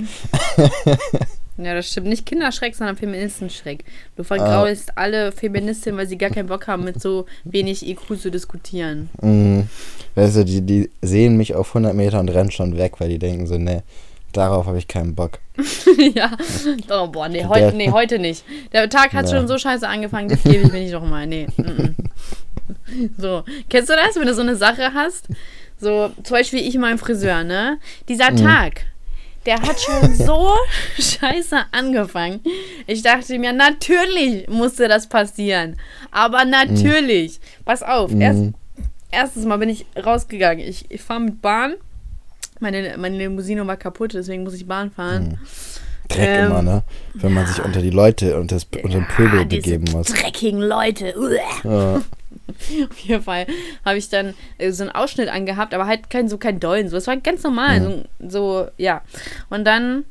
Ja, 1.65 1.75
das 1.75 1.89
stimmt. 1.91 2.07
Nicht 2.07 2.27
Kinderschreck, 2.27 2.75
sondern 2.75 2.97
Feministenschreck. 2.97 3.85
Du 4.17 4.23
Ah. 4.23 4.25
vergraulst 4.25 4.97
alle 4.97 5.33
Feministinnen, 5.33 5.99
weil 5.99 6.07
sie 6.07 6.19
gar 6.19 6.31
keinen 6.31 6.49
Bock 6.49 6.67
haben, 6.67 6.85
mit 6.85 7.01
so 7.01 7.27
wenig 7.45 7.87
IQ 7.87 8.17
zu 8.21 8.31
diskutieren. 8.31 9.11
Mhm. 9.21 9.69
Weißt 10.15 10.37
du, 10.37 10.45
die, 10.45 10.61
die 10.63 10.91
sehen 11.03 11.37
mich 11.37 11.55
auf 11.55 11.75
100 11.75 11.95
Meter 11.95 12.21
und 12.21 12.29
rennen 12.31 12.51
schon 12.51 12.77
weg, 12.77 12.95
weil 12.99 13.09
die 13.11 13.19
denken 13.19 13.47
so, 13.47 13.57
ne, 13.59 13.83
darauf 14.33 14.67
habe 14.67 14.79
ich 14.79 14.89
keinen 14.89 15.15
Bock. 15.15 15.39
ja. 16.15 16.31
Oh, 16.91 17.07
boah, 17.09 17.29
nee, 17.29 17.45
heute, 17.45 17.77
nee, 17.77 17.91
heute 17.91 18.19
nicht. 18.19 18.45
Der 18.73 18.89
Tag 18.89 19.13
hat 19.13 19.29
Ja. 19.29 19.37
schon 19.37 19.49
so 19.49 19.59
scheiße 19.59 19.87
angefangen, 19.87 20.29
das 20.29 20.43
gebe 20.43 20.65
ich 20.67 20.73
mir 20.73 20.81
nicht 20.81 20.93
nochmal. 20.93 21.27
Nee. 21.27 21.47
mm, 21.57 21.63
mm. 21.63 21.95
so. 23.19 23.45
Kennst 23.69 23.89
du 23.91 23.95
das, 23.95 24.17
wenn 24.17 24.27
du 24.27 24.35
so 24.35 24.43
eine 24.43 24.57
Sache 24.57 24.93
hast? 24.95 25.27
So, 25.79 26.11
zum 26.23 26.35
Beispiel 26.37 26.61
ich 26.61 26.77
meinem 26.77 26.99
Friseur, 26.99 27.43
ne? 27.43 27.79
Dieser 28.09 28.35
Tag, 28.37 28.83
der 29.47 29.61
hat 29.61 29.81
schon 29.81 30.15
so 30.27 30.51
scheiße 30.99 31.57
angefangen. 31.73 32.41
Ich 32.87 33.03
dachte 33.03 33.39
mir, 33.39 33.53
natürlich 33.53 34.49
musste 34.49 34.89
das 34.89 35.07
passieren. 35.07 35.77
Aber 36.11 36.45
natürlich. 36.45 37.41
Pass 37.65 37.83
auf, 37.83 38.13
erst, 38.15 38.39
Mhm. 38.41 38.55
erstes 39.11 39.45
Mal 39.45 39.59
bin 39.59 39.69
ich 39.71 39.87
rausgegangen. 39.97 40.67
Ich, 40.67 40.91
ich 40.91 41.01
fahre 41.03 41.21
mit 41.21 41.41
Bahn. 41.43 41.75
Meine, 42.61 42.97
meine 42.99 43.17
Limousine 43.17 43.67
war 43.67 43.77
kaputt, 43.79 44.13
deswegen 44.13 44.43
muss 44.45 44.55
ich 44.55 44.67
Bahn 44.67 44.91
fahren. 44.91 45.39
Dreck 46.11 46.29
Ähm, 46.29 46.47
immer, 46.47 46.63
ne? 46.63 46.83
Wenn 47.15 47.33
man 47.33 47.47
sich 47.47 47.63
unter 47.65 47.81
die 47.83 47.91
Leute 47.91 48.39
und 48.39 48.53
das 48.53 48.67
unter 48.83 48.99
den 48.99 49.07
Pöbel 49.07 49.41
Ah, 49.41 49.45
begeben 49.45 49.85
muss. 49.93 50.09
Dreckigen 50.09 50.61
Leute. 50.61 51.15
Ja. 51.65 52.03
Auf 52.91 52.99
jeden 52.99 53.23
Fall 53.23 53.47
habe 53.85 53.99
ich 53.99 54.09
dann 54.09 54.35
äh, 54.59 54.71
so 54.73 54.83
einen 54.85 54.93
Ausschnitt 54.93 55.29
angehabt, 55.29 55.73
aber 55.73 55.87
halt 55.87 56.11
kein 56.11 56.29
so 56.29 56.37
kein 56.39 56.61
Dollen. 56.61 56.89
So, 56.89 56.97
es 56.97 57.07
war 57.07 57.17
ganz 57.17 57.43
normal. 57.43 58.05
So, 58.21 58.29
so, 58.29 58.69
ja. 58.77 59.03
Und 59.51 59.65
dann 59.65 60.05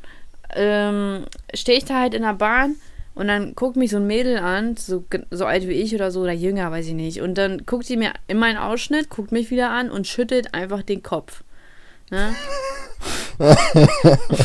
ähm, 0.56 1.26
stehe 1.54 1.78
ich 1.78 1.86
da 1.86 2.00
halt 2.00 2.14
in 2.14 2.24
der 2.24 2.34
Bahn 2.34 2.76
und 3.16 3.28
dann 3.28 3.54
guckt 3.56 3.76
mich 3.76 3.92
so 3.92 3.98
ein 3.98 4.08
Mädel 4.08 4.38
an, 4.38 4.78
so, 4.78 5.04
so 5.32 5.46
alt 5.46 5.68
wie 5.68 5.74
ich 5.74 5.94
oder 5.94 6.12
so, 6.12 6.22
oder 6.22 6.32
jünger, 6.32 6.72
weiß 6.72 6.88
ich 6.88 6.94
nicht. 6.94 7.22
Und 7.22 7.38
dann 7.38 7.66
guckt 7.66 7.86
sie 7.86 7.98
mir 7.98 8.14
in 8.28 8.38
meinen 8.38 8.58
Ausschnitt, 8.58 9.10
guckt 9.10 9.32
mich 9.32 9.52
wieder 9.52 9.70
an 9.72 9.92
und 9.92 10.08
schüttelt 10.08 10.54
einfach 10.54 10.82
den 10.84 11.04
Kopf. 11.04 11.44
Ne? 12.12 12.34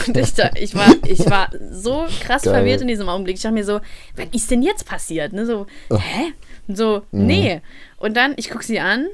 und 0.06 0.16
ich, 0.16 0.34
da, 0.34 0.50
ich, 0.54 0.74
war, 0.74 0.86
ich 1.06 1.28
war 1.28 1.50
so 1.72 2.06
krass 2.20 2.42
Geil. 2.42 2.54
verwirrt 2.54 2.80
in 2.82 2.88
diesem 2.88 3.08
Augenblick. 3.08 3.36
Ich 3.36 3.42
dachte 3.42 3.54
mir 3.54 3.64
so, 3.64 3.80
was 4.16 4.26
ist 4.32 4.50
denn 4.50 4.62
jetzt 4.62 4.86
passiert? 4.86 5.32
Ne? 5.32 5.46
So, 5.46 5.66
Oh. 5.90 5.98
hä? 5.98 6.32
Und 6.68 6.76
so, 6.76 7.02
Mhm. 7.10 7.26
nee. 7.26 7.60
Und 7.98 8.16
dann, 8.16 8.34
ich 8.36 8.50
gucke 8.50 8.64
sie 8.64 8.80
an. 8.80 9.06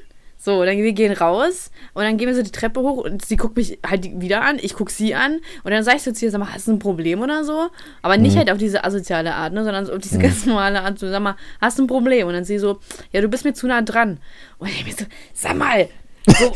So, 0.43 0.65
dann 0.65 0.79
wir 0.79 0.93
gehen 0.95 1.13
raus 1.13 1.71
und 1.93 2.03
dann 2.03 2.17
gehen 2.17 2.27
wir 2.27 2.35
so 2.35 2.41
die 2.43 2.51
Treppe 2.51 2.81
hoch 2.81 2.97
und 3.05 3.23
sie 3.23 3.37
guckt 3.37 3.59
mich 3.59 3.79
halt 3.87 4.23
wieder 4.23 4.41
an, 4.41 4.59
ich 4.59 4.73
gucke 4.73 4.91
sie 4.91 5.15
an 5.15 5.41
und 5.65 5.71
dann 5.71 5.85
sag 5.85 5.97
ich 5.97 6.03
so 6.03 6.13
zu 6.13 6.25
ihr, 6.25 6.31
sag 6.31 6.39
mal, 6.39 6.51
hast 6.55 6.67
du 6.67 6.73
ein 6.73 6.79
Problem 6.79 7.21
oder 7.21 7.45
so? 7.45 7.69
Aber 8.01 8.17
nicht 8.17 8.39
halt 8.39 8.51
auf 8.51 8.57
diese 8.57 8.83
asoziale 8.83 9.35
Art, 9.35 9.53
ne, 9.53 9.65
sondern 9.65 9.85
so 9.85 9.93
auf 9.93 9.99
diese 9.99 10.19
ganz 10.19 10.47
normale 10.47 10.81
Art, 10.81 10.99
so, 10.99 11.11
sag 11.11 11.21
mal, 11.21 11.37
hast 11.61 11.79
du 11.79 11.83
ein 11.85 11.89
Problem? 11.89 12.27
Und 12.27 12.33
dann 12.33 12.45
sie 12.45 12.59
so, 12.59 12.79
ja, 13.13 13.21
du 13.21 13.29
bist 13.29 13.45
mir 13.45 13.53
zu 13.53 13.67
nah 13.67 13.83
dran. 13.83 14.19
Und 14.57 14.69
ich 14.71 14.87
mir 14.87 14.95
so, 14.95 15.05
sag 15.35 15.57
mal, 15.59 15.91
so, 16.27 16.53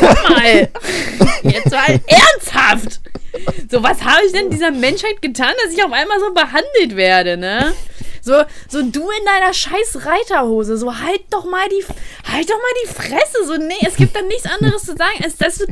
sag 0.00 0.30
mal, 0.30 0.68
jetzt 1.42 1.70
mal 1.70 2.00
ernsthaft. 2.06 3.00
So, 3.70 3.82
was 3.82 4.02
habe 4.02 4.24
ich 4.26 4.32
denn 4.32 4.50
dieser 4.50 4.70
Menschheit 4.70 5.20
getan, 5.22 5.52
dass 5.62 5.72
ich 5.72 5.82
auf 5.82 5.92
einmal 5.92 6.20
so 6.20 6.32
behandelt 6.32 6.96
werde, 6.96 7.36
ne? 7.36 7.74
So, 8.22 8.42
so 8.68 8.80
du 8.80 9.10
in 9.10 9.24
deiner 9.26 9.52
scheiß 9.52 10.06
Reiterhose, 10.06 10.78
so 10.78 10.98
halt 10.98 11.22
doch 11.30 11.44
mal 11.44 11.68
die, 11.68 11.84
halt 12.30 12.48
doch 12.48 12.56
mal 12.56 12.74
die 12.84 12.88
Fresse, 12.88 13.44
so 13.46 13.56
nee, 13.56 13.74
es 13.86 13.96
gibt 13.96 14.16
dann 14.16 14.28
nichts 14.28 14.46
anderes 14.46 14.84
zu 14.84 14.96
sagen, 14.96 15.22
als 15.22 15.36
dass 15.36 15.58
du, 15.58 15.66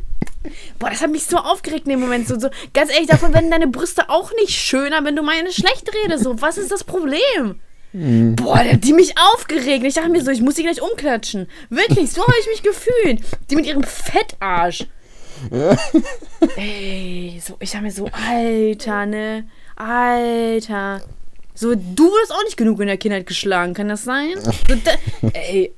boah, 0.78 0.90
das 0.90 1.00
hat 1.00 1.11
mich 1.11 1.24
so 1.24 1.38
aufgeregt 1.38 1.87
in 1.87 1.92
dem 1.92 2.00
Moment, 2.00 2.28
so, 2.28 2.38
so, 2.38 2.50
ganz 2.74 2.92
ehrlich, 2.92 3.09
davon 3.09 3.33
werden 3.33 3.50
deine 3.50 3.68
Brüste 3.68 4.11
auch 4.11 4.33
nicht 4.35 4.50
schöner, 4.50 5.02
wenn 5.02 5.16
du 5.16 5.22
meine 5.22 5.50
schlecht 5.50 5.90
redest, 5.94 6.24
so, 6.24 6.42
was 6.42 6.59
ist 6.59 6.70
das 6.70 6.85
Problem? 6.85 7.61
Boah, 7.92 8.62
der 8.62 8.72
hat 8.74 8.85
die 8.85 8.94
mich 8.94 9.14
aufgeregt. 9.18 9.85
Ich 9.85 9.94
dachte 9.94 10.09
mir 10.09 10.22
so, 10.22 10.31
ich 10.31 10.40
muss 10.40 10.57
sie 10.57 10.62
gleich 10.62 10.81
umklatschen. 10.81 11.46
Wirklich, 11.68 12.11
so 12.11 12.22
habe 12.22 12.35
ich 12.40 12.46
mich 12.46 12.62
gefühlt. 12.62 13.20
Die 13.50 13.57
mit 13.57 13.66
ihrem 13.66 13.83
Fettarsch. 13.83 14.87
Ey, 16.57 17.40
so, 17.44 17.57
ich 17.61 17.74
habe 17.74 17.85
mir 17.85 17.90
so, 17.90 18.09
Alter, 18.12 19.07
ne? 19.07 19.44
Alter. 19.76 21.02
So, 21.55 21.74
du 21.74 22.05
wurdest 22.05 22.33
auch 22.33 22.44
nicht 22.44 22.57
genug 22.57 22.81
in 22.81 22.87
der 22.87 22.96
Kindheit 22.96 23.26
geschlagen, 23.26 23.74
kann 23.74 23.88
das 23.88 24.05
sein? 24.05 24.35
So, 24.68 24.74
da, 24.85 25.31
ey. 25.35 25.72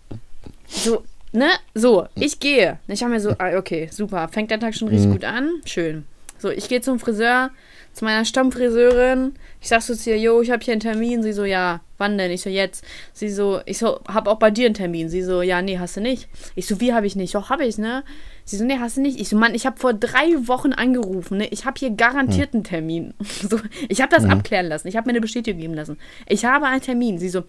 So, 0.69 1.03
ne? 1.33 1.51
So, 1.75 2.07
ich 2.15 2.39
gehe. 2.39 2.79
Ich 2.87 3.03
habe 3.03 3.13
mir 3.13 3.21
so, 3.21 3.31
ah, 3.39 3.57
okay, 3.57 3.89
super. 3.91 4.29
Fängt 4.29 4.51
der 4.51 4.61
Tag 4.61 4.75
schon 4.75 4.89
richtig 4.89 5.11
gut 5.11 5.25
an? 5.25 5.51
Schön. 5.65 6.05
So, 6.39 6.51
ich 6.51 6.69
gehe 6.69 6.81
zum 6.81 6.99
Friseur, 7.01 7.51
zu 7.95 8.05
meiner 8.05 8.25
Stammfriseurin. 8.25 9.35
Ich 9.61 9.69
sag 9.69 9.81
so 9.81 9.95
zu 9.95 10.11
ihr, 10.11 10.19
yo, 10.19 10.43
ich 10.43 10.51
habe 10.51 10.63
hier 10.63 10.73
einen 10.73 10.81
Termin. 10.81 11.23
Sie 11.23 11.33
so, 11.33 11.45
ja, 11.45 11.81
wann 11.97 12.19
denn? 12.19 12.31
Ich 12.33 12.43
so, 12.43 12.51
jetzt. 12.51 12.85
Sie 13.13 13.31
so, 13.31 13.61
ich 13.67 13.79
so, 13.79 14.01
hab 14.09 14.27
auch 14.27 14.39
bei 14.39 14.51
dir 14.51 14.67
einen 14.67 14.75
Termin. 14.75 15.09
Sie 15.09 15.23
so, 15.23 15.43
ja, 15.43 15.63
nee, 15.63 15.79
hast 15.79 15.97
du 15.97 16.01
nicht. 16.01 16.29
Ich 16.57 16.67
so, 16.67 16.81
wie 16.81 16.93
habe 16.93 17.07
ich 17.07 17.15
nicht? 17.15 17.35
Doch, 17.35 17.51
habe 17.51 17.65
ich, 17.65 17.79
ne? 17.79 18.05
Sie 18.45 18.57
so, 18.57 18.65
nee, 18.65 18.79
hast 18.79 18.97
du 18.97 19.01
nicht. 19.01 19.21
Ich 19.21 19.29
so, 19.29 19.37
Mann, 19.37 19.55
ich 19.55 19.65
habe 19.65 19.79
vor 19.79 19.95
drei 19.95 20.35
Wochen 20.49 20.73
angerufen, 20.73 21.39
ne? 21.39 21.47
Ich 21.47 21.65
habe 21.65 21.79
hier 21.79 21.91
garantiert 21.91 22.53
einen 22.53 22.65
Termin. 22.65 23.15
So, 23.49 23.61
ich 23.89 24.01
habe 24.01 24.15
das 24.15 24.25
abklären 24.25 24.67
lassen. 24.67 24.89
Ich 24.89 24.97
habe 24.97 25.07
mir 25.07 25.13
eine 25.13 25.21
Bestätigung 25.21 25.61
geben 25.61 25.75
lassen. 25.75 25.99
Ich 26.29 26.45
habe 26.45 26.67
einen 26.67 26.81
Termin. 26.81 27.19
Sie 27.19 27.29
so, 27.29 27.45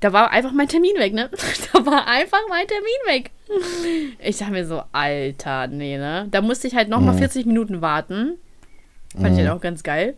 da 0.00 0.12
war 0.12 0.30
einfach 0.30 0.52
mein 0.52 0.68
Termin 0.68 0.96
weg, 0.98 1.12
ne? 1.12 1.30
Da 1.72 1.84
war 1.84 2.06
einfach 2.06 2.40
mein 2.48 2.66
Termin 2.66 2.86
weg. 3.06 3.30
Ich 4.22 4.38
dachte 4.38 4.52
mir 4.52 4.66
so, 4.66 4.82
Alter, 4.92 5.66
nee, 5.66 5.98
ne? 5.98 6.28
Da 6.30 6.40
musste 6.42 6.68
ich 6.68 6.74
halt 6.74 6.88
nochmal 6.88 7.16
40 7.16 7.46
Minuten 7.46 7.80
warten. 7.80 8.38
Fand 9.18 9.36
ich 9.36 9.44
halt 9.44 9.50
auch 9.50 9.60
ganz 9.60 9.82
geil. 9.82 10.14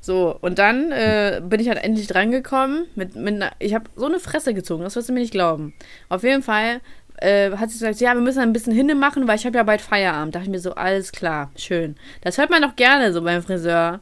So, 0.00 0.36
und 0.40 0.58
dann 0.58 0.92
äh, 0.92 1.40
bin 1.42 1.60
ich 1.60 1.68
halt 1.68 1.82
endlich 1.82 2.06
drangekommen. 2.06 2.86
Mit, 2.94 3.16
mit 3.16 3.34
einer, 3.34 3.52
ich 3.58 3.74
habe 3.74 3.90
so 3.96 4.06
eine 4.06 4.20
Fresse 4.20 4.54
gezogen, 4.54 4.84
das 4.84 4.96
wirst 4.96 5.08
du 5.08 5.12
mir 5.12 5.20
nicht 5.20 5.32
glauben. 5.32 5.74
Auf 6.08 6.22
jeden 6.22 6.42
Fall 6.42 6.80
äh, 7.16 7.50
hat 7.56 7.70
sie 7.70 7.78
gesagt, 7.78 8.00
ja, 8.00 8.14
wir 8.14 8.20
müssen 8.20 8.40
ein 8.40 8.52
bisschen 8.52 8.72
hinne 8.72 8.94
machen, 8.94 9.26
weil 9.26 9.36
ich 9.36 9.46
habe 9.46 9.56
ja 9.56 9.64
bald 9.64 9.80
Feierabend. 9.80 10.34
Da 10.34 10.38
dachte 10.38 10.50
ich 10.50 10.52
mir 10.52 10.60
so, 10.60 10.74
alles 10.74 11.12
klar, 11.12 11.50
schön. 11.56 11.96
Das 12.22 12.38
hört 12.38 12.50
man 12.50 12.62
doch 12.62 12.76
gerne 12.76 13.12
so 13.12 13.22
beim 13.22 13.42
Friseur. 13.42 14.00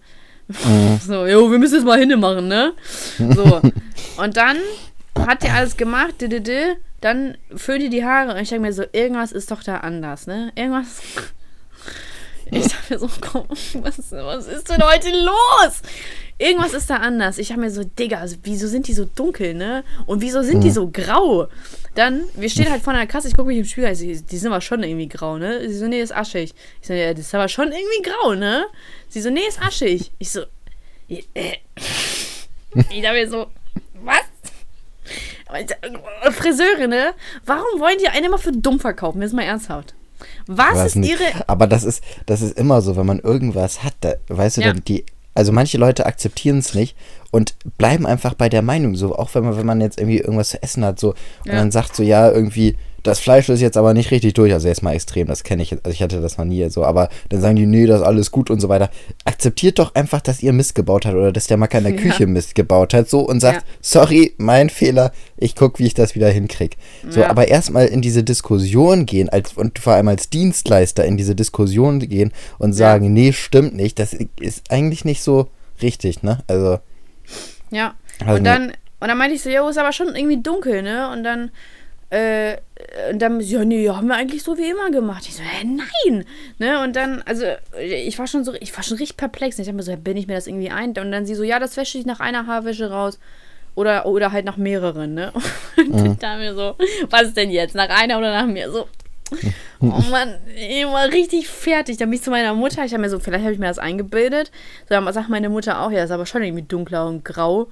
so, 1.00 1.26
jo, 1.26 1.50
wir 1.50 1.58
müssen 1.58 1.76
jetzt 1.76 1.84
mal 1.84 1.98
hinne 1.98 2.16
machen, 2.16 2.48
ne? 2.48 2.72
So. 3.18 3.60
Und 4.22 4.36
dann 4.36 4.58
hat 5.18 5.42
die 5.42 5.48
alles 5.48 5.76
gemacht, 5.76 6.20
di, 6.20 6.28
di, 6.28 6.40
di, 6.40 6.74
dann 7.00 7.36
föhnt 7.54 7.82
die 7.82 7.88
die 7.88 8.04
Haare 8.04 8.32
und 8.32 8.36
ich 8.38 8.48
denke 8.48 8.62
mir 8.62 8.72
so, 8.72 8.84
irgendwas 8.92 9.32
ist 9.32 9.50
doch 9.50 9.62
da 9.62 9.78
anders, 9.78 10.26
ne? 10.26 10.52
Irgendwas. 10.54 11.02
Ich 12.50 12.68
dachte 12.68 12.94
mir 12.94 12.98
so, 13.00 13.10
komm, 13.20 13.46
was, 13.82 13.98
was 14.12 14.46
ist 14.46 14.68
denn 14.68 14.82
heute 14.82 15.10
los? 15.10 15.82
irgendwas 16.38 16.74
ist 16.74 16.90
da 16.90 16.96
anders. 16.96 17.38
Ich 17.38 17.50
habe 17.50 17.62
mir 17.62 17.70
so, 17.70 17.84
Digga, 17.84 18.18
also, 18.18 18.36
wieso 18.42 18.68
sind 18.68 18.88
die 18.88 18.92
so 18.92 19.04
dunkel, 19.04 19.54
ne? 19.54 19.84
Und 20.06 20.20
wieso 20.20 20.42
sind 20.42 20.62
die 20.62 20.70
so 20.70 20.88
grau? 20.90 21.48
Dann, 21.94 22.24
wir 22.34 22.50
stehen 22.50 22.70
halt 22.70 22.82
vor 22.82 22.92
einer 22.92 23.06
Kasse, 23.06 23.28
ich 23.28 23.36
gucke 23.36 23.48
mich 23.48 23.58
im 23.58 23.64
Spiegel, 23.64 23.88
also, 23.88 24.04
die 24.04 24.36
sind 24.36 24.50
aber 24.50 24.60
schon 24.60 24.82
irgendwie 24.82 25.08
grau, 25.08 25.38
ne? 25.38 25.66
Sie 25.68 25.76
so, 25.76 25.86
nee, 25.86 26.00
ist 26.00 26.14
aschig. 26.14 26.54
Ich 26.80 26.86
so, 26.86 26.92
ja, 26.92 27.12
das 27.12 27.26
ist 27.26 27.34
aber 27.34 27.48
schon 27.48 27.72
irgendwie 27.72 28.02
grau, 28.02 28.34
ne? 28.34 28.66
Sie 29.08 29.20
so, 29.20 29.30
nee, 29.30 29.46
ist 29.48 29.60
aschig. 29.60 30.12
Ich 30.18 30.30
so, 30.30 30.42
äh. 31.08 31.56
Ich 32.90 33.02
dachte 33.02 33.14
mir 33.14 33.30
so, 33.30 33.46
was? 34.02 34.24
Friseure, 36.32 36.88
ne? 36.88 37.14
Warum 37.46 37.80
wollen 37.80 37.98
die 37.98 38.08
einen 38.08 38.26
immer 38.26 38.38
für 38.38 38.52
dumm 38.52 38.80
verkaufen? 38.80 39.22
Jetzt 39.22 39.32
mal 39.32 39.42
ernsthaft. 39.42 39.94
Was 40.46 40.84
ist 40.86 40.96
nicht. 40.96 41.12
ihre. 41.12 41.48
Aber 41.48 41.66
das 41.66 41.84
ist, 41.84 42.02
das 42.26 42.42
ist 42.42 42.56
immer 42.58 42.80
so, 42.82 42.96
wenn 42.96 43.06
man 43.06 43.18
irgendwas 43.20 43.82
hat, 43.84 43.94
da, 44.00 44.14
weißt 44.28 44.58
du, 44.58 44.60
Ja. 44.62 44.72
die, 44.72 45.04
also 45.34 45.52
manche 45.52 45.76
Leute 45.78 46.06
akzeptieren 46.06 46.58
es 46.58 46.74
nicht 46.74 46.96
und 47.30 47.54
bleiben 47.78 48.06
einfach 48.06 48.34
bei 48.34 48.48
der 48.48 48.62
Meinung, 48.62 48.96
so, 48.96 49.14
auch 49.16 49.34
wenn 49.34 49.44
man, 49.44 49.56
wenn 49.56 49.66
man 49.66 49.80
jetzt 49.80 49.98
irgendwie 49.98 50.18
irgendwas 50.18 50.48
zu 50.50 50.62
essen 50.62 50.84
hat, 50.84 50.98
so, 50.98 51.10
und 51.10 51.16
Ja. 51.46 51.54
dann 51.56 51.70
sagt 51.70 51.94
so, 51.96 52.02
ja, 52.02 52.30
irgendwie, 52.30 52.76
das 53.06 53.20
Fleisch 53.20 53.48
ist 53.48 53.60
jetzt 53.60 53.76
aber 53.76 53.94
nicht 53.94 54.10
richtig 54.10 54.34
durch, 54.34 54.52
also 54.52 54.68
jetzt 54.68 54.82
mal 54.82 54.92
extrem, 54.94 55.26
das 55.28 55.44
kenne 55.44 55.62
ich, 55.62 55.70
jetzt- 55.70 55.84
also 55.86 55.94
ich 55.94 56.02
hatte 56.02 56.20
das 56.20 56.36
noch 56.38 56.44
nie 56.44 56.68
so, 56.70 56.84
aber 56.84 57.08
dann 57.28 57.40
sagen 57.40 57.56
die, 57.56 57.66
nee, 57.66 57.86
das 57.86 58.00
ist 58.00 58.06
alles 58.06 58.30
gut 58.30 58.50
und 58.50 58.60
so 58.60 58.68
weiter. 58.68 58.90
Akzeptiert 59.24 59.78
doch 59.78 59.94
einfach, 59.94 60.20
dass 60.20 60.42
ihr 60.42 60.52
Mist 60.52 60.74
gebaut 60.74 61.06
habt 61.06 61.14
oder 61.16 61.32
dass 61.32 61.46
der 61.46 61.56
Macker 61.56 61.78
in 61.78 61.84
der 61.84 61.92
Ja. 61.96 62.00
Küche 62.00 62.26
Mist 62.26 62.54
gebaut 62.54 62.94
hat, 62.94 63.08
so, 63.08 63.20
und 63.20 63.40
sagt, 63.40 63.62
Ja. 63.62 63.74
sorry, 63.80 64.34
mein 64.38 64.70
Fehler, 64.70 65.12
ich 65.36 65.54
guck, 65.54 65.78
wie 65.78 65.86
ich 65.86 65.94
das 65.94 66.14
wieder 66.14 66.28
hinkrieg. 66.30 66.76
So, 67.08 67.20
Ja. 67.20 67.30
aber 67.30 67.48
erstmal 67.48 67.86
in 67.86 68.02
diese 68.02 68.24
Diskussion 68.24 69.06
gehen 69.06 69.28
als, 69.28 69.52
und 69.54 69.78
vor 69.78 69.94
allem 69.94 70.08
als 70.08 70.28
Dienstleister 70.30 71.04
in 71.04 71.16
diese 71.16 71.34
Diskussion 71.34 72.00
gehen 72.00 72.32
und 72.58 72.72
sagen, 72.72 73.12
nee, 73.12 73.32
stimmt 73.32 73.74
nicht, 73.76 73.98
das 73.98 74.14
ist 74.40 74.70
eigentlich 74.70 75.04
nicht 75.04 75.22
so 75.22 75.48
richtig, 75.82 76.22
ne? 76.22 76.38
Also, 76.46 76.78
Ja. 77.70 77.94
Also 78.24 78.38
und 78.38 78.44
dann, 78.44 78.72
und 79.00 79.08
dann 79.08 79.18
meinte 79.18 79.36
ich 79.36 79.42
so, 79.42 79.50
jo, 79.50 79.68
ist 79.68 79.78
aber 79.78 79.92
schon 79.92 80.14
irgendwie 80.16 80.40
dunkel, 80.42 80.82
ne? 80.82 81.10
Und 81.12 81.22
dann, 81.22 81.50
äh, 82.10 82.58
und 83.10 83.20
dann, 83.20 83.40
ja, 83.40 83.64
nee, 83.64 83.88
haben 83.88 84.06
wir 84.06 84.14
eigentlich 84.14 84.42
so 84.42 84.56
wie 84.56 84.70
immer 84.70 84.90
gemacht. 84.90 85.24
Ich 85.26 85.36
so, 85.36 85.42
hä, 85.42 85.64
nein! 85.64 86.24
Ne? 86.58 86.82
Und 86.82 86.94
dann, 86.94 87.22
also, 87.22 87.44
ich 87.80 88.18
war 88.18 88.26
schon 88.26 88.44
so, 88.44 88.54
ich 88.54 88.74
war 88.76 88.84
schon 88.84 88.96
richtig 88.98 89.16
perplex. 89.16 89.58
Ich 89.58 89.66
dachte 89.66 89.76
mir 89.76 89.82
so, 89.82 89.96
bin 89.96 90.16
ich 90.16 90.26
mir 90.26 90.34
das 90.34 90.46
irgendwie 90.46 90.70
ein? 90.70 90.90
Und 90.90 91.10
dann 91.10 91.26
sie 91.26 91.34
so, 91.34 91.42
ja, 91.42 91.58
das 91.58 91.76
wäsche 91.76 91.98
ich 91.98 92.06
nach 92.06 92.20
einer 92.20 92.46
Haarwäsche 92.46 92.90
raus. 92.90 93.18
Oder, 93.74 94.06
oder 94.06 94.32
halt 94.32 94.46
nach 94.46 94.56
mehreren, 94.56 95.14
ne? 95.14 95.32
Und 95.76 96.12
ich 96.12 96.18
dachte 96.18 96.38
mir 96.38 96.54
so, 96.54 96.76
was 97.10 97.22
ist 97.24 97.36
denn 97.36 97.50
jetzt? 97.50 97.74
Nach 97.74 97.90
einer 97.90 98.18
oder 98.18 98.32
nach 98.32 98.46
mir? 98.46 98.70
So, 98.70 98.88
oh 99.80 99.86
Mann, 100.10 100.36
ich 100.54 100.84
war 100.84 101.08
richtig 101.08 101.48
fertig. 101.48 101.96
Dann 101.96 102.10
bin 102.10 102.18
ich 102.18 102.24
zu 102.24 102.30
meiner 102.30 102.54
Mutter. 102.54 102.84
Ich 102.84 102.92
habe 102.92 103.02
mir 103.02 103.10
so, 103.10 103.18
vielleicht 103.18 103.44
habe 103.44 103.52
ich 103.52 103.58
mir 103.58 103.66
das 103.66 103.78
eingebildet. 103.78 104.50
So, 104.88 104.94
dann 104.94 105.12
sagt 105.12 105.28
meine 105.28 105.48
Mutter 105.48 105.80
auch, 105.80 105.90
ja, 105.90 105.98
das 105.98 106.06
ist 106.06 106.10
aber 106.12 106.26
schon 106.26 106.42
irgendwie 106.42 106.62
dunkler 106.62 107.06
und 107.06 107.24
grau. 107.24 107.68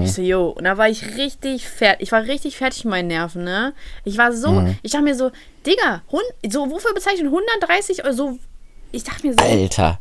Ich 0.00 0.12
so, 0.12 0.22
jo. 0.22 0.50
Und 0.50 0.64
da 0.64 0.78
war 0.78 0.88
ich 0.88 1.16
richtig 1.16 1.68
fertig. 1.68 2.02
Ich 2.02 2.12
war 2.12 2.22
richtig 2.22 2.56
fertig 2.56 2.84
mit 2.84 2.92
meinen 2.92 3.08
Nerven, 3.08 3.44
ne? 3.44 3.74
Ich 4.04 4.16
war 4.18 4.32
so, 4.32 4.66
ich 4.82 4.92
dachte 4.92 5.04
mir 5.04 5.14
so, 5.14 5.30
Digga, 5.66 6.02
Hund, 6.10 6.24
so, 6.48 6.70
wofür 6.70 6.94
bezeichnen 6.94 7.26
130 7.26 8.04
Euro? 8.04 8.12
So, 8.12 8.38
ich 8.92 9.04
dachte 9.04 9.26
mir 9.26 9.34
so, 9.34 9.44
Alter, 9.44 9.98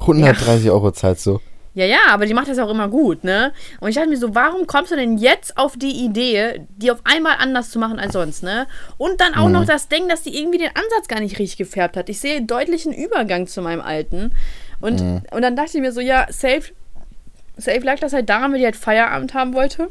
130 0.00 0.70
Euro 0.70 0.92
zahlst 0.92 1.26
du. 1.26 1.40
Ja, 1.78 1.84
ja, 1.84 1.98
aber 2.08 2.26
die 2.26 2.34
macht 2.34 2.48
das 2.48 2.58
auch 2.58 2.70
immer 2.70 2.88
gut, 2.88 3.22
ne? 3.22 3.52
Und 3.78 3.90
ich 3.90 3.94
dachte 3.94 4.08
mir 4.08 4.16
so, 4.16 4.34
warum 4.34 4.66
kommst 4.66 4.90
du 4.90 4.96
denn 4.96 5.16
jetzt 5.16 5.56
auf 5.56 5.76
die 5.76 6.04
Idee, 6.04 6.66
die 6.76 6.90
auf 6.90 6.98
einmal 7.04 7.36
anders 7.38 7.70
zu 7.70 7.78
machen 7.78 8.00
als 8.00 8.14
sonst, 8.14 8.42
ne? 8.42 8.66
Und 8.96 9.20
dann 9.20 9.34
auch 9.34 9.48
noch 9.48 9.64
das 9.64 9.86
Ding, 9.86 10.08
dass 10.08 10.22
die 10.22 10.36
irgendwie 10.36 10.58
den 10.58 10.70
Ansatz 10.70 11.06
gar 11.06 11.20
nicht 11.20 11.38
richtig 11.38 11.56
gefärbt 11.56 11.96
hat. 11.96 12.08
Ich 12.08 12.18
sehe 12.18 12.42
deutlichen 12.42 12.92
Übergang 12.92 13.46
zu 13.46 13.62
meinem 13.62 13.80
alten. 13.80 14.32
Und, 14.80 15.00
und 15.30 15.42
dann 15.42 15.54
dachte 15.54 15.76
ich 15.78 15.80
mir 15.80 15.92
so, 15.92 16.00
ja, 16.00 16.26
safe, 16.30 16.72
safe 17.56 17.80
lag 17.80 18.00
das 18.00 18.12
halt 18.12 18.28
daran, 18.28 18.52
weil 18.52 18.58
die 18.58 18.64
halt 18.64 18.76
Feierabend 18.76 19.34
haben 19.34 19.54
wollte. 19.54 19.88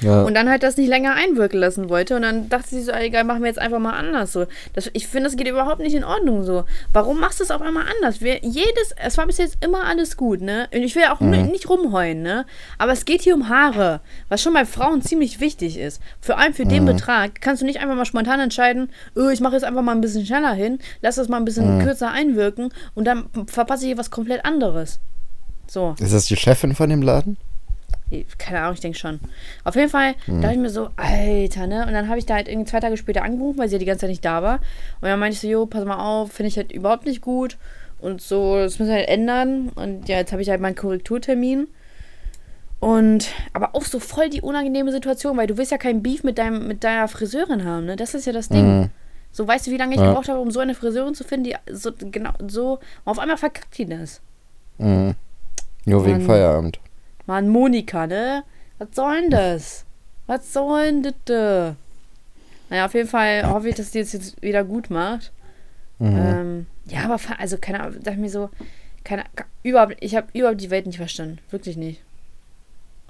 Ja. 0.00 0.22
Und 0.22 0.34
dann 0.34 0.48
halt 0.48 0.62
das 0.62 0.76
nicht 0.76 0.88
länger 0.88 1.14
einwirken 1.14 1.58
lassen 1.58 1.88
wollte. 1.88 2.16
Und 2.16 2.22
dann 2.22 2.48
dachte 2.48 2.68
sie 2.70 2.82
so, 2.82 2.92
ey, 2.92 3.06
egal, 3.06 3.24
machen 3.24 3.40
wir 3.42 3.48
jetzt 3.48 3.58
einfach 3.58 3.78
mal 3.78 3.92
anders. 3.94 4.32
So. 4.32 4.46
Das, 4.74 4.90
ich 4.92 5.06
finde, 5.06 5.28
das 5.28 5.36
geht 5.36 5.48
überhaupt 5.48 5.80
nicht 5.80 5.94
in 5.94 6.04
Ordnung 6.04 6.44
so. 6.44 6.64
Warum 6.92 7.20
machst 7.20 7.40
du 7.40 7.44
es 7.44 7.50
auf 7.50 7.62
einmal 7.62 7.84
anders? 7.96 8.20
Wir, 8.20 8.38
jedes, 8.42 8.94
es 9.02 9.18
war 9.18 9.26
bis 9.26 9.38
jetzt 9.38 9.56
immer 9.64 9.84
alles 9.84 10.16
gut, 10.16 10.40
ne? 10.40 10.68
Und 10.72 10.82
ich 10.82 10.94
will 10.94 11.04
auch 11.10 11.20
ni- 11.20 11.42
nicht 11.42 11.68
rumheulen, 11.68 12.22
ne? 12.22 12.46
Aber 12.78 12.92
es 12.92 13.04
geht 13.04 13.22
hier 13.22 13.34
um 13.34 13.48
Haare, 13.48 14.00
was 14.28 14.42
schon 14.42 14.52
bei 14.52 14.64
Frauen 14.64 15.02
ziemlich 15.02 15.40
wichtig 15.40 15.78
ist. 15.78 16.00
Vor 16.20 16.38
allem 16.38 16.54
für 16.54 16.64
den 16.66 16.84
Betrag 16.84 17.40
kannst 17.40 17.62
du 17.62 17.66
nicht 17.66 17.80
einfach 17.80 17.96
mal 17.96 18.04
spontan 18.04 18.40
entscheiden, 18.40 18.90
oh, 19.16 19.28
ich 19.28 19.40
mache 19.40 19.54
jetzt 19.54 19.64
einfach 19.64 19.82
mal 19.82 19.92
ein 19.92 20.00
bisschen 20.00 20.26
schneller 20.26 20.52
hin, 20.52 20.78
lass 21.02 21.16
das 21.16 21.28
mal 21.28 21.36
ein 21.38 21.44
bisschen 21.44 21.82
kürzer 21.82 22.10
einwirken 22.10 22.72
und 22.94 23.04
dann 23.04 23.26
verpasse 23.46 23.84
ich 23.84 23.88
hier 23.88 23.98
was 23.98 24.10
komplett 24.10 24.44
anderes. 24.44 25.00
So. 25.66 25.94
Ist 25.98 26.14
das 26.14 26.26
die 26.26 26.36
Chefin 26.36 26.74
von 26.74 26.88
dem 26.88 27.02
Laden? 27.02 27.36
Keine 28.38 28.60
Ahnung, 28.60 28.74
ich 28.74 28.80
denke 28.80 28.98
schon. 28.98 29.20
Auf 29.64 29.74
jeden 29.76 29.90
Fall 29.90 30.14
dachte 30.26 30.52
ich 30.52 30.58
mir 30.58 30.70
so, 30.70 30.88
Alter, 30.96 31.66
ne? 31.66 31.86
Und 31.86 31.92
dann 31.92 32.08
habe 32.08 32.18
ich 32.18 32.26
da 32.26 32.34
halt 32.34 32.48
irgendwie 32.48 32.70
zwei 32.70 32.80
Tage 32.80 32.96
später 32.96 33.22
angerufen, 33.22 33.58
weil 33.58 33.68
sie 33.68 33.74
ja 33.74 33.78
die 33.78 33.84
ganze 33.84 34.02
Zeit 34.02 34.10
nicht 34.10 34.24
da 34.24 34.42
war. 34.42 34.54
Und 35.00 35.08
dann 35.08 35.18
meinte 35.18 35.34
ich 35.34 35.40
so, 35.40 35.48
jo, 35.48 35.66
pass 35.66 35.84
mal 35.84 35.98
auf, 35.98 36.32
finde 36.32 36.48
ich 36.48 36.56
halt 36.56 36.72
überhaupt 36.72 37.04
nicht 37.06 37.20
gut. 37.20 37.58
Und 38.00 38.22
so, 38.22 38.56
das 38.56 38.78
müssen 38.78 38.90
wir 38.90 38.96
halt 38.98 39.08
ändern. 39.08 39.70
Und 39.74 40.08
ja, 40.08 40.16
jetzt 40.16 40.32
habe 40.32 40.40
ich 40.40 40.48
halt 40.48 40.60
meinen 40.60 40.76
Korrekturtermin. 40.76 41.68
Und, 42.80 43.28
aber 43.52 43.74
auch 43.74 43.82
so 43.82 43.98
voll 43.98 44.30
die 44.30 44.40
unangenehme 44.40 44.92
Situation, 44.92 45.36
weil 45.36 45.48
du 45.48 45.56
willst 45.56 45.72
ja 45.72 45.78
keinen 45.78 46.02
Beef 46.02 46.22
mit, 46.22 46.38
deinem, 46.38 46.68
mit 46.68 46.84
deiner 46.84 47.08
Friseurin 47.08 47.64
haben, 47.64 47.86
ne? 47.86 47.96
Das 47.96 48.14
ist 48.14 48.24
ja 48.26 48.32
das 48.32 48.48
Ding. 48.48 48.82
Mhm. 48.82 48.90
So, 49.32 49.46
weißt 49.46 49.66
du, 49.66 49.72
wie 49.72 49.76
lange 49.76 49.94
ich 49.94 50.00
Ja. 50.00 50.06
gebraucht 50.08 50.28
habe, 50.28 50.38
um 50.40 50.50
so 50.50 50.60
eine 50.60 50.74
Friseurin 50.74 51.14
zu 51.14 51.24
finden, 51.24 51.44
die 51.44 51.56
so, 51.72 51.90
genau, 51.98 52.30
so, 52.46 52.78
auf 53.04 53.18
einmal 53.18 53.36
verkackt 53.36 53.76
die 53.76 53.86
das. 53.86 54.20
Mhm. 54.78 55.14
Nur 55.84 56.06
wegen. 56.06 56.20
Feierabend. 56.20 56.78
Mann, 57.28 57.50
Monika, 57.50 58.06
ne? 58.06 58.42
Was 58.78 58.88
soll 58.94 59.20
denn 59.20 59.30
das? 59.30 59.84
Was 60.26 60.50
soll 60.50 60.86
denn 60.86 61.02
das? 61.02 61.14
da? 61.26 61.76
Naja, 62.70 62.86
auf 62.86 62.94
jeden 62.94 63.08
Fall 63.08 63.46
hoffe 63.46 63.68
ich, 63.68 63.74
dass 63.74 63.90
die 63.90 63.98
es 63.98 64.14
jetzt 64.14 64.40
wieder 64.40 64.64
gut 64.64 64.88
macht. 64.88 65.30
Mhm. 65.98 66.16
Ähm, 66.16 66.66
ja, 66.86 67.04
aber 67.04 67.20
also 67.38 67.58
keine 67.58 67.80
Ahnung, 67.80 68.02
dachte 68.02 68.18
mir 68.18 68.30
so, 68.30 68.48
keine 69.04 69.24
überhaupt, 69.62 69.96
ich 70.00 70.16
habe 70.16 70.28
überhaupt 70.32 70.62
die 70.62 70.70
Welt 70.70 70.86
nicht 70.86 70.96
verstanden. 70.96 71.38
Wirklich 71.50 71.76
nicht. 71.76 72.00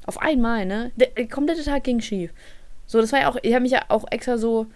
Auf 0.05 0.21
einmal, 0.21 0.67
ne? 0.67 0.91
Der, 0.97 1.09
der 1.09 1.29
komplette 1.29 1.63
Tag 1.63 1.85
ging 1.85 2.01
schief. 2.01 2.33
So, 2.87 3.01
das 3.01 3.13
war 3.13 3.21
ja 3.21 3.31
auch, 3.31 3.37
ich 3.43 3.53
habe 3.53 3.63
mich 3.63 3.73
ja 3.73 3.85
auch 3.87 4.05
extra 4.11 4.37
so, 4.37 4.67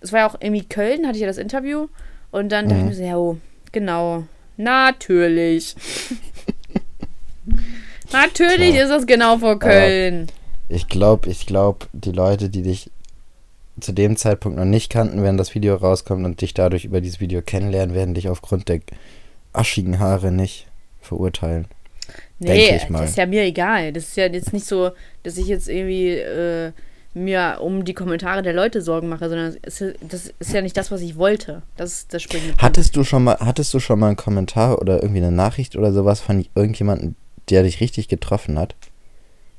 das 0.00 0.12
war 0.12 0.20
ja 0.20 0.30
auch 0.30 0.40
irgendwie 0.40 0.64
Köln, 0.64 1.06
hatte 1.06 1.16
ich 1.16 1.22
ja 1.22 1.26
das 1.26 1.36
Interview. 1.36 1.88
Und 2.30 2.50
dann 2.52 2.68
dachte 2.68 2.80
ich 2.80 2.86
mir 2.86 2.94
so, 2.94 3.02
ja, 3.02 3.18
oh, 3.18 3.36
genau. 3.70 4.24
Natürlich. 4.56 5.76
Natürlich 8.12 8.72
Tja. 8.72 8.82
ist 8.82 8.90
das 8.90 9.06
genau 9.06 9.38
vor 9.38 9.58
Köln. 9.58 10.28
Ich 10.68 10.88
glaube, 10.88 11.28
ich 11.30 11.46
glaube, 11.46 11.86
die 11.92 12.12
Leute, 12.12 12.50
die 12.50 12.62
dich 12.62 12.90
zu 13.80 13.92
dem 13.92 14.16
Zeitpunkt 14.16 14.58
noch 14.58 14.64
nicht 14.64 14.90
kannten, 14.90 15.22
wenn 15.22 15.36
das 15.36 15.54
Video 15.54 15.76
rauskommt 15.76 16.24
und 16.24 16.40
dich 16.40 16.54
dadurch 16.54 16.84
über 16.84 17.00
dieses 17.00 17.20
Video 17.20 17.42
kennenlernen, 17.42 17.94
werden 17.94 18.14
dich 18.14 18.28
aufgrund 18.28 18.68
der 18.68 18.80
aschigen 19.52 19.98
Haare 19.98 20.32
nicht 20.32 20.66
verurteilen. 21.00 21.66
Nee, 22.38 22.80
das 22.90 23.10
ist 23.10 23.16
ja 23.16 23.26
mir 23.26 23.42
egal. 23.42 23.92
Das 23.92 24.04
ist 24.04 24.16
ja 24.16 24.26
jetzt 24.26 24.52
nicht 24.52 24.66
so, 24.66 24.90
dass 25.22 25.36
ich 25.36 25.46
jetzt 25.46 25.68
irgendwie 25.68 26.10
äh, 26.10 26.72
mir 27.14 27.58
um 27.60 27.84
die 27.84 27.94
Kommentare 27.94 28.42
der 28.42 28.52
Leute 28.52 28.80
Sorgen 28.80 29.08
mache, 29.08 29.28
sondern 29.28 29.56
es 29.62 29.80
ist, 29.80 29.96
das 30.00 30.32
ist 30.38 30.52
ja 30.52 30.62
nicht 30.62 30.76
das, 30.76 30.90
was 30.90 31.00
ich 31.00 31.16
wollte. 31.16 31.62
Das 31.76 31.92
ist 31.92 32.14
das 32.14 32.22
springende. 32.22 32.54
Hattest 32.58 32.96
du 32.96 33.04
schon 33.04 33.24
mal, 33.24 33.38
hattest 33.40 33.74
du 33.74 33.80
schon 33.80 33.98
mal 33.98 34.08
einen 34.08 34.16
Kommentar 34.16 34.80
oder 34.80 35.02
irgendwie 35.02 35.22
eine 35.22 35.32
Nachricht 35.32 35.76
oder 35.76 35.92
sowas 35.92 36.20
von 36.20 36.46
irgendjemandem, 36.54 37.14
der 37.50 37.62
dich 37.64 37.80
richtig 37.80 38.08
getroffen 38.08 38.58
hat? 38.58 38.74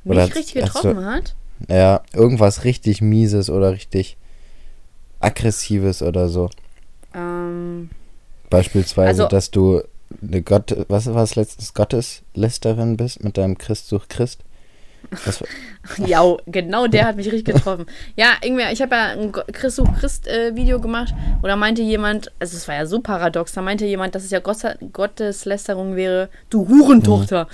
Mich 0.04 0.14
oder 0.14 0.22
hast- 0.24 0.36
richtig 0.36 0.64
getroffen 0.64 0.96
du- 0.96 1.06
hat? 1.06 1.36
Ja, 1.68 2.02
irgendwas 2.14 2.64
richtig 2.64 3.02
mieses 3.02 3.50
oder 3.50 3.72
richtig 3.74 4.16
aggressives 5.20 6.02
oder 6.02 6.30
so. 6.30 6.50
Ähm, 7.14 7.90
Beispielsweise, 8.50 9.24
Also- 9.24 9.28
dass 9.28 9.52
du 9.52 9.82
eine 10.24 10.42
Gott, 10.42 10.76
was 10.88 11.06
war 11.08 11.14
das 11.22 11.36
letztes 11.36 11.74
Gotteslästerin 11.76 12.98
bist 12.98 13.24
mit 13.24 13.38
deinem 13.38 13.58
Christ 13.60 13.88
such 13.90 14.08
Christ. 14.08 14.40
Was, 15.26 15.44
ja, 15.98 16.24
genau 16.46 16.88
der 16.88 17.06
hat 17.06 17.16
mich 17.16 17.28
richtig 17.32 17.56
getroffen. 17.56 17.86
Ja, 18.16 18.34
irgendwie, 18.42 18.64
ich 18.72 18.82
habe 18.82 18.96
ja 18.96 19.04
ein 19.10 19.32
Go- 19.32 19.42
Christ 19.52 20.28
äh, 20.28 20.56
Video 20.56 20.80
gemacht 20.80 21.14
oder 21.44 21.56
meinte 21.56 21.82
jemand, 21.82 22.32
also 22.40 22.58
es 22.58 22.68
war 22.68 22.76
ja 22.76 22.86
so 22.86 23.00
paradox, 23.00 23.54
da 23.54 23.62
meinte 23.62 23.86
jemand, 23.86 24.16
dass 24.16 24.24
es 24.24 24.32
ja 24.32 24.40
Gott, 24.40 24.58
Gotteslästerung 24.94 25.96
wäre, 25.96 26.30
du 26.50 26.68
Hurentochter. 26.68 27.48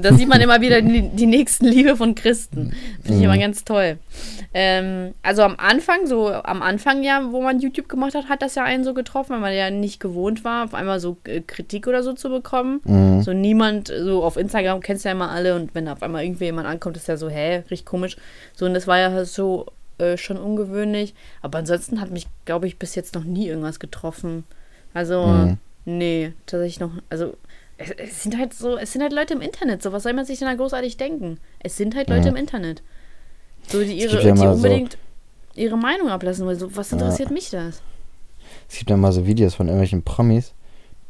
da 0.00 0.14
sieht 0.14 0.28
man 0.28 0.40
immer 0.40 0.60
wieder 0.60 0.80
die, 0.82 1.08
die 1.08 1.26
nächsten 1.26 1.66
Liebe 1.66 1.96
von 1.96 2.14
Christen. 2.14 2.72
Finde 3.02 3.18
ich 3.18 3.24
immer 3.24 3.38
ganz 3.38 3.64
toll. 3.64 3.98
Ähm, 4.54 5.14
also 5.22 5.42
am 5.42 5.56
Anfang, 5.58 6.06
so 6.06 6.32
am 6.32 6.62
Anfang 6.62 7.02
ja, 7.02 7.22
wo 7.30 7.42
man 7.42 7.60
YouTube 7.60 7.88
gemacht 7.88 8.14
hat, 8.14 8.28
hat 8.28 8.42
das 8.42 8.54
ja 8.54 8.64
einen 8.64 8.84
so 8.84 8.94
getroffen, 8.94 9.32
weil 9.32 9.40
man 9.40 9.54
ja 9.54 9.70
nicht 9.70 10.00
gewohnt 10.00 10.44
war, 10.44 10.64
auf 10.64 10.74
einmal 10.74 11.00
so 11.00 11.16
äh, 11.24 11.40
Kritik 11.40 11.86
oder 11.86 12.02
so 12.02 12.12
zu 12.12 12.28
bekommen. 12.28 12.80
Mhm. 12.84 13.22
So 13.22 13.32
niemand, 13.32 13.88
so 13.88 14.22
auf 14.22 14.36
Instagram 14.36 14.80
kennst 14.80 15.04
du 15.04 15.08
ja 15.08 15.14
immer 15.14 15.30
alle 15.30 15.54
und 15.54 15.74
wenn 15.74 15.88
auf 15.88 16.02
einmal 16.02 16.24
irgendwie 16.24 16.44
jemand 16.44 16.68
ankommt, 16.68 16.91
ist 16.96 17.08
ja 17.08 17.16
so, 17.16 17.28
hä, 17.28 17.58
richtig 17.70 17.84
komisch. 17.84 18.16
So, 18.54 18.66
und 18.66 18.74
das 18.74 18.86
war 18.86 18.98
ja 18.98 19.24
so 19.24 19.66
äh, 19.98 20.16
schon 20.16 20.36
ungewöhnlich. 20.38 21.14
Aber 21.42 21.58
ansonsten 21.58 22.00
hat 22.00 22.10
mich, 22.10 22.26
glaube 22.44 22.66
ich, 22.66 22.78
bis 22.78 22.94
jetzt 22.94 23.14
noch 23.14 23.24
nie 23.24 23.48
irgendwas 23.48 23.78
getroffen. 23.80 24.44
Also, 24.94 25.26
Mhm. 25.26 25.58
nee, 25.84 26.32
tatsächlich 26.46 26.80
noch, 26.80 26.92
also 27.10 27.36
Es, 27.78 27.90
es, 27.90 28.22
sind 28.22 28.38
halt 28.38 28.54
so, 28.54 28.76
es 28.76 28.92
sind 28.92 29.02
halt 29.02 29.12
Leute 29.12 29.34
im 29.34 29.40
Internet. 29.40 29.82
So, 29.82 29.92
was 29.92 30.04
soll 30.04 30.12
man 30.12 30.24
sich 30.24 30.38
denn 30.38 30.46
da 30.46 30.54
großartig 30.54 30.96
denken? 30.98 31.38
Es 31.60 31.76
sind 31.76 31.96
halt 31.96 32.08
Leute 32.10 32.22
Mhm. 32.30 32.36
im 32.36 32.36
Internet. 32.36 32.82
So, 33.68 33.80
die 33.82 33.92
ihre, 33.98 34.16
ja 34.22 34.32
die 34.34 34.38
mal 34.38 34.48
so- 34.48 34.54
unbedingt 34.54 34.98
ihre 35.54 35.76
Meinung 35.76 36.08
ablassen 36.08 36.46
wollen. 36.46 36.58
So, 36.58 36.74
was 36.76 36.90
Ja. 36.90 36.98
interessiert 36.98 37.30
mich 37.30 37.50
das? 37.50 37.82
Es 38.68 38.76
gibt 38.78 38.90
ja 38.90 38.96
mal 38.96 39.10
so 39.12 39.26
Videos 39.26 39.54
von 39.54 39.66
irgendwelchen 39.68 40.02
Promis, 40.02 40.52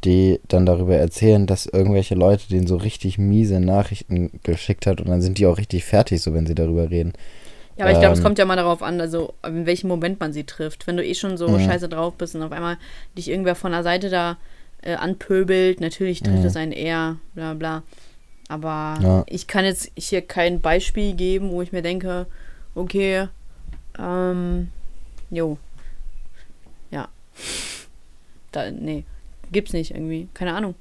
die 0.05 0.40
dann 0.48 0.66
darüber 0.66 0.96
erzählen, 0.96 1.46
dass 1.46 1.66
irgendwelche 1.66 2.14
Leute 2.14 2.48
denen 2.48 2.66
so 2.66 2.76
richtig 2.76 3.18
miese 3.18 3.61
Nachrichten 3.61 4.40
geschickt 4.42 4.86
hat 4.86 5.00
und 5.00 5.09
dann 5.09 5.22
sind 5.22 5.38
die 5.38 5.46
auch 5.46 5.59
richtig 5.59 5.84
fertig, 5.84 6.20
so 6.22 6.34
wenn 6.34 6.46
sie 6.46 6.55
darüber 6.55 6.90
reden. 6.90 7.12
Ja, 7.76 7.84
aber 7.86 7.92
ich 7.92 8.00
glaube, 8.00 8.12
es 8.12 8.18
Ähm. 8.18 8.24
kommt 8.24 8.38
ja 8.38 8.44
mal 8.44 8.57
darauf 8.57 8.82
an, 8.82 9.00
also 9.00 9.34
in 9.46 9.64
welchem 9.64 9.88
Moment 9.88 10.20
man 10.20 10.32
sie 10.32 10.44
trifft. 10.44 10.86
Wenn 10.86 10.96
du 10.96 11.05
eh 11.05 11.14
schon 11.14 11.36
so 11.36 11.48
Mhm. 11.48 11.61
scheiße 11.61 11.88
drauf 11.88 12.14
bist 12.14 12.34
und 12.34 12.42
auf 12.42 12.53
einmal 12.53 12.76
dich 13.16 13.30
irgendwer 13.30 13.55
von 13.55 13.72
der 13.72 13.82
Seite 13.82 14.11
da 14.11 14.36
äh, 14.82 14.94
anpöbelt, 14.94 15.80
natürlich 15.80 16.22
trifft 16.22 16.40
Mhm. 16.40 16.46
es 16.46 16.57
einen 16.57 16.72
eher, 16.72 17.16
bla 17.34 17.55
bla. 17.55 17.82
Aber 18.48 18.98
Ja. 19.00 19.24
ich 19.28 19.46
kann 19.46 19.64
jetzt 19.64 19.90
hier 19.96 20.20
kein 20.22 20.61
Beispiel 20.61 21.14
geben, 21.14 21.50
wo 21.50 21.62
ich 21.62 21.70
mir 21.72 21.82
denke, 21.82 22.26
okay, 22.74 23.28
ähm, 23.98 24.68
jo. 25.30 25.57
Ja. 26.90 27.09
Da, 28.50 28.70
nee, 28.70 29.05
gibt's 29.53 29.72
nicht 29.72 29.92
irgendwie. 29.92 30.28
Keine 30.34 30.55
Ahnung. 30.55 30.74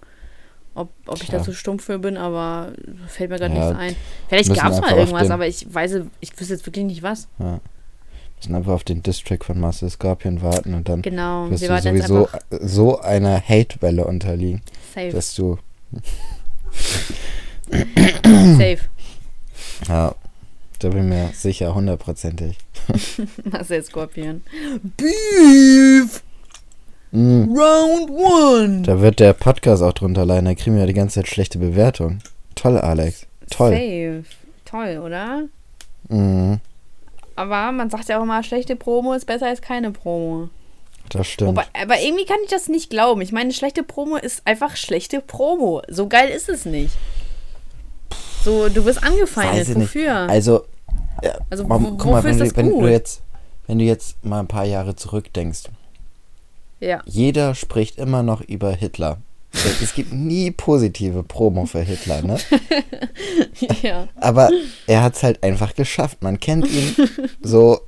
Ob, 0.74 0.90
ob 1.06 1.22
ich 1.22 1.30
da 1.30 1.44
zu 1.44 1.54
stumpf 1.54 1.84
für 1.84 2.00
bin, 2.00 2.16
aber 2.16 2.72
fällt 3.08 3.30
mir 3.30 3.38
gerade 3.38 3.54
Ja, 3.54 3.66
nichts 3.66 3.78
ein. 3.78 3.96
Vielleicht 4.30 4.54
gab's 4.56 4.78
einfach 4.78 4.92
mal 4.92 4.98
irgendwas, 5.00 5.30
aber 5.30 5.46
ich 5.46 5.66
weiß, 5.74 6.00
ich 6.22 6.40
wüsste 6.40 6.54
jetzt 6.54 6.66
wirklich 6.66 6.86
nicht 6.86 7.04
was. 7.04 7.28
Ja. 7.40 7.60
Müssen 8.38 8.56
einfach 8.56 8.72
auf 8.72 8.84
den 8.86 9.04
Distrack 9.04 9.44
von 9.44 9.60
Marcel 9.60 9.90
Scorpion 9.90 10.42
warten 10.42 10.74
und 10.74 10.88
dann 10.88 11.02
Genau, 11.02 11.50
wirst 11.50 11.62
wir 11.62 11.70
du 11.70 11.82
sowieso 11.82 12.30
so 12.62 13.00
einer 13.02 13.40
Hate-Welle 13.40 14.06
unterliegen, 14.06 14.62
safe. 14.96 15.12
dass 15.12 15.36
du, 15.36 15.60
safe. 17.70 18.80
ja, 19.88 20.16
da 20.80 20.90
bin 20.90 20.98
ich 21.04 21.10
mir 21.10 21.30
sicher, 21.34 21.76
hundertprozentig. 21.76 22.58
Marcel 23.44 23.84
Scorpion. 23.84 24.42
Beef! 24.98 26.24
Mm, 27.12 27.58
Round 27.58 28.10
one! 28.10 28.82
da 28.84 29.02
wird 29.02 29.20
der 29.20 29.34
Podcast 29.34 29.84
auch 29.84 29.94
drunter 29.94 30.26
leiden, 30.26 30.46
da 30.46 30.56
kriegen 30.56 30.76
wir 30.76 30.82
ja 30.82 30.88
die 30.88 30.94
ganze 30.94 31.16
Zeit 31.16 31.28
schlechte 31.28 31.58
Bewertung. 31.60 32.20
Toll, 32.56 32.78
Alex. 32.78 33.26
Toll. 33.50 33.72
Safe. 33.72 34.24
Toll, 34.66 35.02
oder? 35.04 35.44
Mm, 36.08 36.56
Aber 37.36 37.72
man 37.74 37.90
sagt 37.90 38.08
ja 38.08 38.18
auch 38.20 38.24
immer, 38.24 38.42
schlechte 38.44 38.76
Promo 38.78 39.14
ist 39.14 39.26
besser 39.26 39.48
als 39.48 39.62
keine 39.62 39.92
Promo. 39.92 40.50
das 41.10 41.28
stimmt. 41.28 41.50
Wobei, 41.50 41.66
aber 41.82 42.00
irgendwie 42.00 42.26
kann 42.26 42.38
ich 42.46 42.50
das 42.50 42.70
nicht 42.70 42.90
glauben. 42.90 43.20
Ich 43.22 43.34
meine, 43.34 43.52
schlechte 43.52 43.84
Promo 43.84 44.16
ist 44.16 44.42
einfach 44.46 44.78
schlechte 44.78 45.20
Promo. 45.20 45.82
So 45.90 46.08
geil 46.08 46.30
ist 46.30 46.48
es 46.48 46.64
nicht. 46.66 46.94
So, 48.46 48.70
du 48.70 48.86
wirst 48.86 49.04
angefeindet. 49.04 49.60
Weiß 49.60 49.70
ich 49.70 49.76
nicht. 49.76 49.88
Wofür? 49.96 50.16
Also, 50.16 50.64
ja, 51.22 51.34
Also, 51.50 51.66
mal, 51.68 51.82
wo- 51.82 51.92
guck 51.98 52.06
mal, 52.06 52.24
wofür 52.24 52.30
wenn, 52.40 52.42
ist 52.42 52.52
du, 52.54 52.58
wenn 52.58 52.70
du 52.70 52.88
jetzt, 52.88 53.22
wenn 53.68 53.80
du 53.80 53.86
jetzt 53.86 54.24
mal 54.24 54.40
ein 54.40 54.48
paar 54.48 54.66
Jahre 54.66 54.96
zurückdenkst, 54.96 55.64
ja. 56.82 57.02
jeder 57.06 57.56
spricht 57.56 57.98
immer 57.98 58.22
noch 58.24 58.42
über 58.42 58.72
Hitler. 58.74 59.18
Es 59.82 59.94
gibt 59.96 60.14
nie 60.14 60.52
positive 60.52 61.24
Promo 61.24 61.66
für 61.66 61.82
Hitler, 61.82 62.22
ne? 62.22 62.38
ja. 63.82 64.08
Aber 64.16 64.50
er 64.88 65.04
hat 65.04 65.16
es 65.16 65.24
halt 65.24 65.44
einfach 65.44 65.74
geschafft. 65.76 66.22
Man 66.24 66.40
kennt 66.40 66.68
ihn 66.72 66.96
so. 67.42 67.82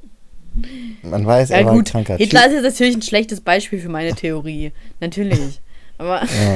Man 1.01 1.25
weiß, 1.25 1.49
Ja, 1.49 1.57
er 1.57 1.65
war 1.65 1.71
ein 1.71 1.77
gut. 1.79 1.89
kranker 1.89 2.17
Hitler 2.17 2.41
Typ. 2.43 2.49
ist 2.49 2.55
jetzt 2.63 2.73
natürlich 2.73 2.95
ein 2.97 3.01
schlechtes 3.01 3.41
Beispiel 3.41 3.79
für 3.79 3.89
meine 3.89 4.13
Theorie. 4.13 4.71
Natürlich. 4.99 5.61
Aber, 5.97 6.21
Ja. 6.21 6.55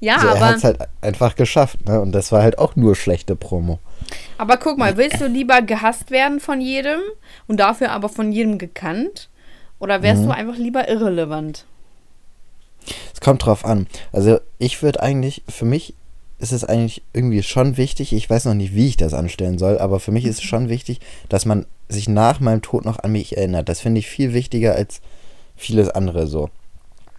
ja, 0.00 0.18
So, 0.20 0.26
er 0.26 0.32
aber. 0.36 0.46
hat 0.46 0.56
es 0.56 0.64
halt 0.64 0.78
einfach 1.00 1.36
geschafft, 1.36 1.86
ne? 1.86 2.00
Und 2.00 2.12
das 2.12 2.32
war 2.32 2.42
halt 2.42 2.58
auch 2.58 2.76
nur 2.76 2.96
schlechte 2.96 3.36
Promo. 3.36 3.78
Aber 4.36 4.56
guck 4.56 4.78
mal, 4.78 4.96
willst 4.96 5.20
du 5.20 5.26
lieber 5.26 5.62
gehasst 5.62 6.10
werden 6.10 6.40
von 6.40 6.60
jedem 6.60 7.00
und 7.46 7.60
dafür 7.60 7.92
aber 7.92 8.08
von 8.08 8.32
jedem 8.32 8.58
gekannt? 8.58 9.28
Oder 9.80 10.02
wärst 10.02 10.22
Mhm. 10.22 10.26
du 10.26 10.34
einfach 10.34 10.56
lieber 10.56 10.88
irrelevant? 10.88 11.64
Es 13.12 13.20
kommt 13.20 13.44
drauf 13.44 13.64
an. 13.64 13.86
Also 14.12 14.40
ich 14.58 14.82
würde 14.82 15.02
eigentlich, 15.02 15.42
für 15.48 15.64
mich 15.64 15.94
ist 16.38 16.52
es 16.52 16.64
eigentlich 16.64 17.02
irgendwie 17.12 17.42
schon 17.42 17.76
wichtig, 17.76 18.12
ich 18.14 18.30
weiß 18.30 18.46
noch 18.46 18.54
nicht, 18.54 18.74
wie 18.74 18.86
ich 18.88 18.96
das 18.96 19.12
anstellen 19.12 19.58
soll, 19.58 19.78
aber 19.78 20.00
für 20.00 20.10
mich 20.12 20.24
ist 20.24 20.36
es 20.38 20.42
schon 20.42 20.68
wichtig, 20.70 21.00
dass 21.28 21.44
man 21.44 21.66
sich 21.88 22.08
nach 22.08 22.40
meinem 22.40 22.62
Tod 22.62 22.84
noch 22.84 22.98
an 23.00 23.12
mich 23.12 23.36
erinnert. 23.36 23.68
Das 23.68 23.80
finde 23.80 23.98
ich 23.98 24.06
viel 24.08 24.32
wichtiger 24.32 24.74
als 24.74 25.00
vieles 25.56 25.90
andere 25.90 26.26
so. 26.26 26.48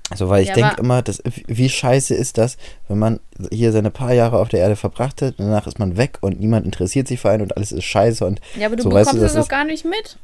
Also 0.09 0.27
weil 0.27 0.41
ich 0.41 0.49
Ja, 0.49 0.55
denke 0.55 0.77
immer, 0.81 1.01
das, 1.03 1.21
wie 1.47 1.69
scheiße 1.69 2.15
ist 2.15 2.37
das, 2.37 2.57
wenn 2.87 2.97
man 2.99 3.19
hier 3.51 3.71
seine 3.71 3.91
paar 3.91 4.13
Jahre 4.13 4.39
auf 4.39 4.49
der 4.49 4.59
Erde 4.59 4.75
verbracht 4.75 5.21
hat, 5.21 5.35
danach 5.37 5.67
ist 5.67 5.77
man 5.79 5.95
weg 5.97 6.17
und 6.21 6.39
niemand 6.39 6.65
interessiert 6.65 7.07
sich 7.07 7.19
für 7.19 7.29
einen 7.29 7.43
und 7.43 7.55
alles 7.55 7.71
ist 7.71 7.85
scheiße 7.85 8.25
und 8.25 8.41
Ja, 8.57 8.65
aber 8.67 8.75
du 8.75 8.83
So, 8.83 8.91
weißt 8.91 9.11
bekommst 9.11 9.21
du, 9.21 9.25
es 9.25 9.33
das 9.33 9.33
doch 9.35 9.41
ist- 9.43 9.49
gar 9.49 9.63
nicht 9.63 9.85
mit. 9.85 10.17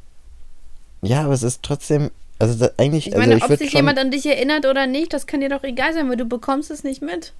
ja, 1.02 1.22
aber 1.24 1.32
es 1.32 1.42
ist 1.44 1.62
trotzdem, 1.62 2.10
also 2.38 2.54
da, 2.58 2.70
eigentlich, 2.76 3.08
Ich 3.08 3.14
also 3.14 3.26
meine, 3.26 3.36
ich 3.38 3.44
ob 3.44 3.56
sich 3.58 3.70
schon, 3.70 3.78
jemand 3.78 3.98
an 3.98 4.10
dich 4.10 4.24
erinnert 4.26 4.66
oder 4.66 4.86
nicht, 4.86 5.12
das 5.12 5.26
kann 5.26 5.40
dir 5.40 5.48
doch 5.48 5.62
egal 5.64 5.92
sein, 5.92 6.08
weil 6.08 6.16
du 6.16 6.24
bekommst 6.24 6.70
es 6.70 6.84
nicht 6.84 7.02
mit. 7.02 7.32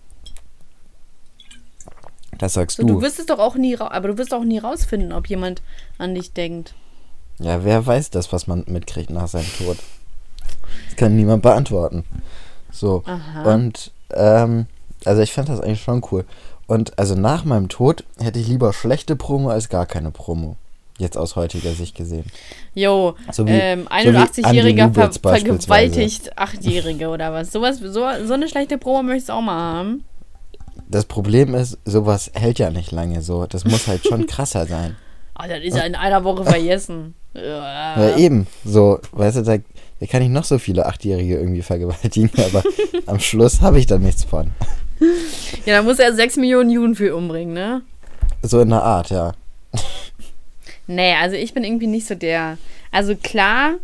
das 2.38 2.54
sagst 2.54 2.76
So, 2.76 2.82
du. 2.84 2.94
du. 2.94 3.02
wirst 3.02 3.18
es 3.18 3.26
doch 3.26 3.38
auch 3.38 3.56
nie, 3.56 3.76
aber 3.78 4.08
du 4.08 4.18
wirst 4.18 4.32
auch 4.34 4.44
nie 4.44 4.58
rausfinden, 4.58 5.12
ob 5.12 5.28
jemand 5.28 5.62
an 5.98 6.14
dich 6.14 6.32
denkt. 6.32 6.74
Ja, 7.38 7.64
wer 7.64 7.86
weiß 7.86 8.10
das, 8.10 8.32
was 8.32 8.46
man 8.46 8.64
mitkriegt 8.66 9.10
nach 9.10 9.28
seinem 9.28 9.50
Tod? 9.58 9.78
Das 10.88 10.96
kann 10.96 11.16
niemand 11.16 11.42
beantworten. 11.42 12.04
So. 12.72 13.02
Aha. 13.06 13.54
Und, 13.54 13.92
ähm, 14.12 14.66
also 15.04 15.22
ich 15.22 15.32
fand 15.32 15.48
das 15.48 15.60
eigentlich 15.60 15.82
schon 15.82 16.02
cool. 16.10 16.24
Und 16.66 16.98
also 16.98 17.14
nach 17.14 17.44
meinem 17.44 17.68
Tod 17.68 18.04
hätte 18.18 18.38
ich 18.38 18.48
lieber 18.48 18.72
schlechte 18.72 19.16
Promo 19.16 19.50
als 19.50 19.68
gar 19.68 19.86
keine 19.86 20.10
Promo. 20.10 20.56
Jetzt 20.98 21.16
aus 21.16 21.36
heutiger 21.36 21.72
Sicht 21.72 21.96
gesehen. 21.96 22.24
Jo, 22.74 23.14
So 23.30 23.46
ähm, 23.46 23.84
so 24.02 24.10
wie 24.12 24.16
81-Jähriger 24.16 24.82
Andy 24.84 24.94
ver 24.94 25.12
vergewaltigt 25.12 26.36
Achtjährige 26.36 27.08
oder 27.08 27.32
was. 27.32 27.52
Sowas, 27.52 27.78
so, 27.78 28.04
so 28.24 28.34
eine 28.34 28.48
schlechte 28.48 28.78
Promo 28.78 29.04
möchtest 29.04 29.28
du 29.28 29.34
auch 29.34 29.40
mal 29.40 29.58
haben. 29.58 30.04
Das 30.88 31.04
Problem 31.04 31.54
ist, 31.54 31.78
sowas 31.84 32.30
hält 32.34 32.58
ja 32.58 32.70
nicht 32.70 32.90
lange 32.90 33.22
so. 33.22 33.46
Das 33.46 33.64
muss 33.64 33.86
halt 33.86 34.04
schon 34.04 34.26
krasser 34.26 34.66
sein. 34.66 34.96
Oh, 35.38 35.44
das 35.48 35.62
ist 35.62 35.76
ja 35.76 35.84
in 35.84 35.94
einer 35.94 36.24
Woche 36.24 36.44
vergessen. 36.50 37.14
Ja, 37.34 38.16
eben. 38.16 38.48
So, 38.64 38.98
weißt 39.12 39.36
du, 39.36 39.42
da, 39.42 39.56
da 40.00 40.06
kann 40.06 40.22
ich 40.22 40.30
noch 40.30 40.44
so 40.44 40.58
viele 40.58 40.86
Achtjährige 40.86 41.36
irgendwie 41.38 41.62
vergewaltigen, 41.62 42.30
aber 42.38 42.64
am 43.06 43.20
Schluss 43.20 43.60
habe 43.60 43.78
ich 43.78 43.86
da 43.86 43.98
nichts 43.98 44.24
von. 44.24 44.50
Ja, 45.64 45.76
da 45.76 45.82
muss 45.82 46.00
er 46.00 46.12
6 46.12 46.38
Millionen 46.38 46.70
Juden 46.70 46.96
für 46.96 47.14
umbringen, 47.14 47.54
ne? 47.54 47.82
So 48.42 48.60
in 48.60 48.70
der 48.70 48.82
Art, 48.82 49.10
ja. 49.10 49.32
Nee, 50.88 51.14
also 51.14 51.36
ich 51.36 51.54
bin 51.54 51.62
irgendwie 51.62 51.86
nicht 51.86 52.06
so 52.08 52.14
der. 52.16 52.58
Also 52.90 53.14
klar, 53.14 53.74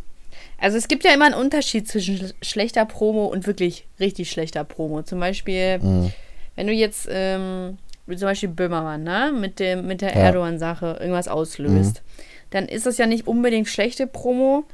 also 0.59 0.77
es 0.77 0.89
gibt 0.89 1.05
ja 1.05 1.13
immer 1.15 1.27
einen 1.27 1.35
Unterschied 1.35 1.87
zwischen 1.87 2.17
sch- 2.19 2.35
schlechter 2.43 2.85
Promo 2.87 3.27
und 3.27 3.47
wirklich 3.47 3.85
richtig 4.01 4.31
schlechter 4.31 4.65
Promo. 4.65 5.03
Zum 5.03 5.21
Beispiel, 5.21 5.79
Mhm. 5.79 6.13
wenn 6.57 6.67
du 6.67 6.73
jetzt, 6.73 7.07
ähm, 7.11 7.79
zum 8.09 8.21
Beispiel 8.29 8.49
Böhmermann, 8.49 9.03
ne, 9.03 9.33
mit, 9.39 9.61
dem, 9.61 9.87
mit 9.87 10.01
der 10.01 10.11
Ja. 10.15 10.21
Erdogan-Sache 10.25 10.97
irgendwas 11.01 11.29
auslöst, 11.29 12.03
dann 12.51 12.67
ist 12.67 12.87
das 12.87 12.99
ja 12.99 13.07
nicht 13.07 13.27
unbedingt 13.27 13.69
schlechte 13.69 14.07
Promo. 14.07 14.65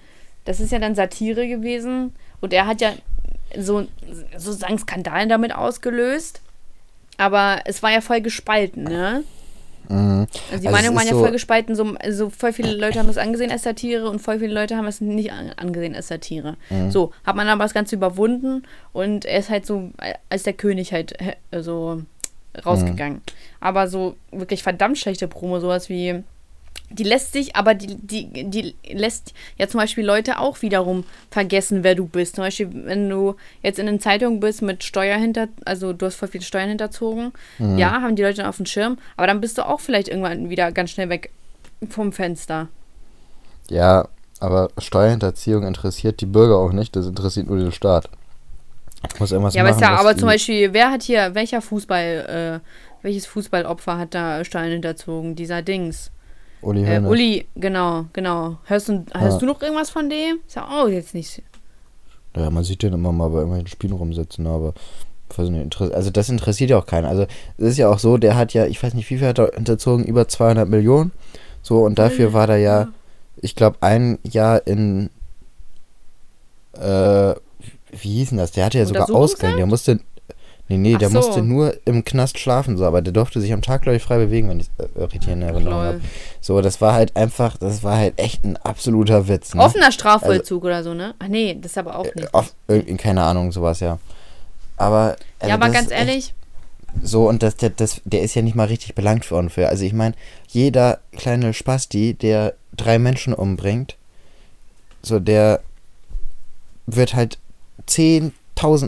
Das 0.45 0.61
ist 0.61 0.71
ja 0.73 0.79
dann 0.79 0.95
Satire 0.95 1.47
gewesen. 1.49 2.15
Und 2.41 2.53
er 2.53 2.67
hat 2.67 2.81
ja 2.81 2.93
so 3.59 3.87
sozusagen 4.37 4.79
Skandalen 4.79 5.29
damit 5.29 5.55
ausgelöst. 5.55 6.41
Aber 7.17 7.61
es 7.65 7.83
war 7.83 7.91
ja 7.93 8.01
voll 8.01 8.21
gespalten, 8.21 8.85
ne? 8.85 9.25
Mhm. 9.91 10.27
Also 10.53 10.63
die 10.63 10.69
Also 10.69 10.69
ist 10.69 10.95
waren 10.95 11.07
ja 11.07 11.13
so- 11.15 11.21
voll 11.21 11.31
gespalten. 11.33 11.75
So, 11.75 11.95
also 11.99 12.31
voll 12.31 12.53
viele 12.53 12.75
Leute 12.75 12.99
haben 12.99 13.09
es 13.09 13.19
angesehen 13.19 13.51
als 13.51 13.63
Satire 13.65 14.09
und 14.09 14.21
voll 14.21 14.39
viele 14.39 14.55
Leute 14.55 14.77
haben 14.77 14.87
es 14.87 15.01
nicht 15.01 15.33
an, 15.33 15.51
angesehen 15.57 15.95
als 15.95 16.09
Satire. 16.09 16.57
Mhm. 16.71 16.91
So, 16.91 17.13
hat 17.25 17.37
man 17.37 17.49
aber 17.49 17.65
das 17.65 17.75
Ganze 17.75 17.97
überwunden 17.97 18.63
und 18.93 19.25
er 19.25 19.39
ist 19.39 19.51
halt 19.51 19.67
so 19.67 19.91
als 20.29 20.45
der 20.45 20.53
König 20.53 20.93
halt 20.93 21.15
so 21.53 22.03
rausgegangen. 22.65 23.17
Mhm. 23.19 23.23
Aber 23.61 23.89
so 23.89 24.17
wirklich 24.33 24.63
verdammt 24.63 24.99
schlechte 24.99 25.29
Promo, 25.29 25.61
sowas 25.61 25.89
wie. 25.89 26.23
Die 26.93 27.05
lässt 27.05 27.33
sich, 27.33 27.55
aber 27.55 27.75
die, 27.75 27.95
die, 27.95 28.51
die 28.51 28.75
lässt 28.93 29.33
ja 29.59 29.69
zum 29.69 29.79
Beispiel 29.79 30.05
Leute 30.05 30.41
auch 30.41 30.61
wiederum 30.61 31.05
vergessen, 31.31 31.85
wer 31.85 31.95
du 31.95 32.07
bist. 32.07 32.35
Zum 32.35 32.43
Beispiel, 32.43 32.69
wenn 32.73 33.09
du 33.09 33.37
jetzt 33.63 33.79
in 33.79 33.87
den 33.87 34.01
Zeitungen 34.01 34.41
bist 34.41 34.61
mit 34.61 34.83
Steuer 34.83 35.17
hinter, 35.17 35.47
also 35.65 35.93
du 35.93 36.07
hast 36.07 36.17
voll 36.17 36.29
viele 36.29 36.43
Steuern 36.43 36.69
hinterzogen, 36.69 37.33
Mhm. 37.59 37.79
ja, 37.79 38.01
haben 38.03 38.17
die 38.17 38.23
Leute 38.23 38.39
dann 38.39 38.47
auf 38.47 38.57
dem 38.57 38.67
Schirm, 38.67 38.99
aber 39.17 39.29
dann 39.29 39.41
bist 39.41 39.57
du 39.59 39.67
auch 39.67 39.79
vielleicht 39.79 40.09
irgendwann 40.09 40.51
wieder 40.51 40.73
ganz 40.73 40.91
schnell 40.91 41.09
weg 41.11 41.31
vom 41.89 42.13
Fenster. 42.13 42.67
Ja, 43.69 44.09
aber 44.41 44.71
Steuerhinterziehung 44.79 45.65
interessiert 45.65 46.21
die 46.21 46.27
Bürger 46.27 46.57
auch 46.57 46.73
nicht, 46.73 46.97
das 46.97 47.07
interessiert 47.07 47.47
nur 47.47 47.59
den 47.59 47.71
Staat. 47.71 48.09
Muss 49.21 49.31
irgendwas 49.31 49.55
ja, 49.55 49.63
machen, 49.63 49.77
ist 49.77 49.81
ja, 49.81 49.95
aber 49.95 50.17
zum 50.17 50.27
Beispiel, 50.27 50.73
wer 50.73 50.91
hat 50.91 51.03
hier, 51.05 51.37
welcher 51.37 51.63
Fußball, 51.63 52.61
äh, 52.63 52.67
welches 53.03 53.27
Fußballopfer 53.27 53.97
hat 53.97 54.15
da 54.15 54.45
Steuern 54.45 54.71
hinterzogen? 54.73 55.37
Dieser 55.37 55.63
Dings. 55.63 56.11
Uli 56.63 56.85
Äh. 56.85 57.01
Uli, 57.01 57.47
genau, 57.57 58.05
genau. 58.13 58.59
Hörst 58.65 58.89
du, 58.89 59.05
hast 59.15 59.33
Ja. 59.35 59.39
du 59.39 59.47
noch 59.47 59.63
irgendwas 59.63 59.91
von 59.91 60.09
dem? 60.11 60.41
Ist 60.47 60.57
ja 60.57 60.67
auch 60.69 60.89
jetzt 60.89 61.15
nicht. 61.15 61.43
Ja, 62.37 62.51
man 62.51 62.63
sieht 62.65 62.83
den 62.83 62.93
immer 62.93 63.13
mal 63.13 63.29
bei 63.29 63.39
irgendwelchen 63.39 63.69
Spielen 63.69 63.93
rumsitzen, 63.93 64.47
aber 64.47 64.75
Also 65.37 66.11
das 66.11 66.29
interessiert 66.29 66.71
ja 66.71 66.79
auch 66.79 66.87
keinen. 66.87 67.05
Also 67.07 67.23
es 67.57 67.65
ist 67.73 67.79
ja 67.79 67.89
auch 67.89 67.99
so, 68.01 68.17
der 68.19 68.37
hat 68.37 68.53
ja, 68.53 68.67
ich 68.67 68.83
weiß 68.83 68.95
nicht, 68.95 69.09
wie 69.11 69.19
viel 69.19 69.27
hat 69.29 69.39
er 69.39 69.57
unterzogen, 69.57 70.05
über 70.05 70.27
200 70.29 70.69
Millionen. 70.69 71.13
So, 71.63 71.85
und 71.85 71.99
dafür 71.99 72.33
war 72.33 72.47
der 72.49 72.59
ja, 72.59 72.89
ich 73.37 73.55
glaube, 73.55 73.77
ein 73.81 74.19
Jahr 74.25 74.67
in, 74.67 75.09
äh, 76.75 77.35
wie 77.93 78.09
hieß 78.19 78.31
denn 78.31 78.39
das? 78.39 78.53
Der 78.53 78.65
hatte 78.67 78.79
ja 78.79 78.87
sogar 78.87 79.11
Ausgang. 79.11 79.57
Der 79.57 79.67
musste, 79.67 80.01
nee, 80.71 80.79
nee, 80.79 80.95
Ach 80.95 80.99
der 81.01 81.11
so. 81.11 81.19
musste 81.19 81.43
nur 81.43 81.75
im 81.85 82.05
Knast 82.05 82.39
schlafen, 82.39 82.77
so, 82.77 82.87
aber 82.87 83.03
der 83.03 83.13
durfte 83.13 83.41
sich 83.41 83.53
am 83.53 83.61
Tag, 83.61 83.83
glaube 83.83 83.97
ich, 83.97 84.03
frei 84.03 84.19
bewegen, 84.19 84.49
wenn 84.49 84.61
ich 84.61 84.71
äh, 84.79 85.03
richtig 85.03 85.31
in 85.31 85.43
Erinnerung 85.43 85.83
habe. 85.83 86.01
So, 86.41 86.61
das 86.61 86.81
war 86.81 86.95
halt 86.95 87.17
einfach, 87.17 87.57
das 87.57 87.83
war 87.83 87.97
halt 87.97 88.19
echt 88.19 88.45
ein 88.45 88.57
absoluter 88.57 89.27
Witz. 89.29 89.55
Ne? 89.55 89.63
Offener 89.63 89.91
Strafvollzug 89.91 90.65
also, 90.65 90.67
oder 90.67 90.85
so, 90.85 90.95
ne? 90.95 91.15
Ach 91.19 91.29
nee, 91.29 91.59
das 91.61 91.73
ist 91.73 91.79
aber 91.79 91.99
auch 91.99 92.07
nicht. 92.15 92.33
Off, 92.33 92.55
keine 92.99 93.23
Ahnung, 93.25 93.51
sowas, 93.53 93.81
ja. 93.81 93.99
Aber. 94.77 95.17
Also 95.41 95.49
ja, 95.49 95.55
aber 95.55 95.71
ganz 95.71 95.91
ehrlich. 95.91 96.35
So, 97.03 97.29
und 97.29 97.43
das, 97.43 97.57
der, 97.57 97.71
das, 97.71 98.01
der 98.05 98.23
ist 98.23 98.35
ja 98.35 98.43
nicht 98.43 98.57
mal 98.57 98.67
richtig 98.67 98.95
belangt 98.95 99.31
worden 99.31 99.51
für. 99.51 99.69
Also 99.69 99.85
ich 99.85 99.93
meine, 99.93 100.15
jeder 100.49 101.01
kleine 101.13 101.53
Spasti, 101.53 102.15
der 102.15 102.55
drei 102.77 102.99
Menschen 102.99 103.35
umbringt, 103.35 103.97
so 105.03 105.19
der 105.19 105.61
wird 106.87 107.15
halt 107.15 107.39
10.000 107.89 108.33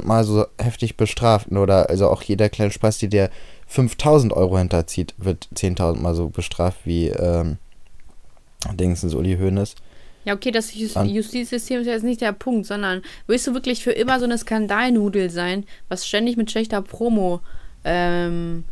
Mal 0.05 0.25
so 0.25 0.47
heftig 0.59 0.97
bestraft. 0.97 1.51
Oder 1.51 1.89
also 1.91 2.09
auch 2.09 2.23
jeder 2.23 2.49
kleine 2.49 2.71
Spasti, 2.71 3.09
der 3.09 3.31
5.000 3.71 4.33
Euro 4.33 4.59
hinterzieht, 4.59 5.15
wird 5.19 5.49
10.000 5.55 5.97
Mal 5.97 6.15
so 6.15 6.29
bestraft 6.29 6.81
wie 6.85 7.09
ähm, 7.09 7.59
Dingsens 8.75 9.15
Uli 9.15 9.37
Hoeneß. 9.37 9.75
Ja, 10.25 10.35
okay, 10.35 10.53
das 10.53 10.73
Justizsystem 10.75 11.81
ist 11.81 11.87
jetzt 11.87 12.05
nicht 12.05 12.21
der 12.21 12.33
Punkt, 12.33 12.67
sondern 12.67 13.03
willst 13.27 13.47
du 13.47 13.55
wirklich 13.55 13.83
für 13.83 13.91
immer 13.91 14.21
so 14.21 14.25
eine 14.25 14.39
Skandalnudel 14.39 15.31
sein, 15.31 15.65
was 15.89 16.07
ständig 16.07 16.37
mit 16.37 16.51
schlechter 16.51 16.81
Promo 16.81 17.41
ähm, 17.85 18.65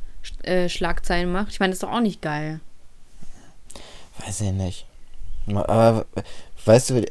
äh, 0.42 0.68
Schlagzeilen 0.68 1.32
macht? 1.32 1.51
Ich 1.51 1.59
meine, 1.59 1.70
das 1.70 1.78
ist 1.78 1.82
doch 1.82 1.92
auch 1.92 2.01
nicht 2.01 2.22
geil. 2.22 2.61
Weiß 4.24 4.42
ich 4.42 4.53
nicht. 4.53 4.86
Aber 5.48 6.07
weißt 6.64 6.90
du, 6.90 7.05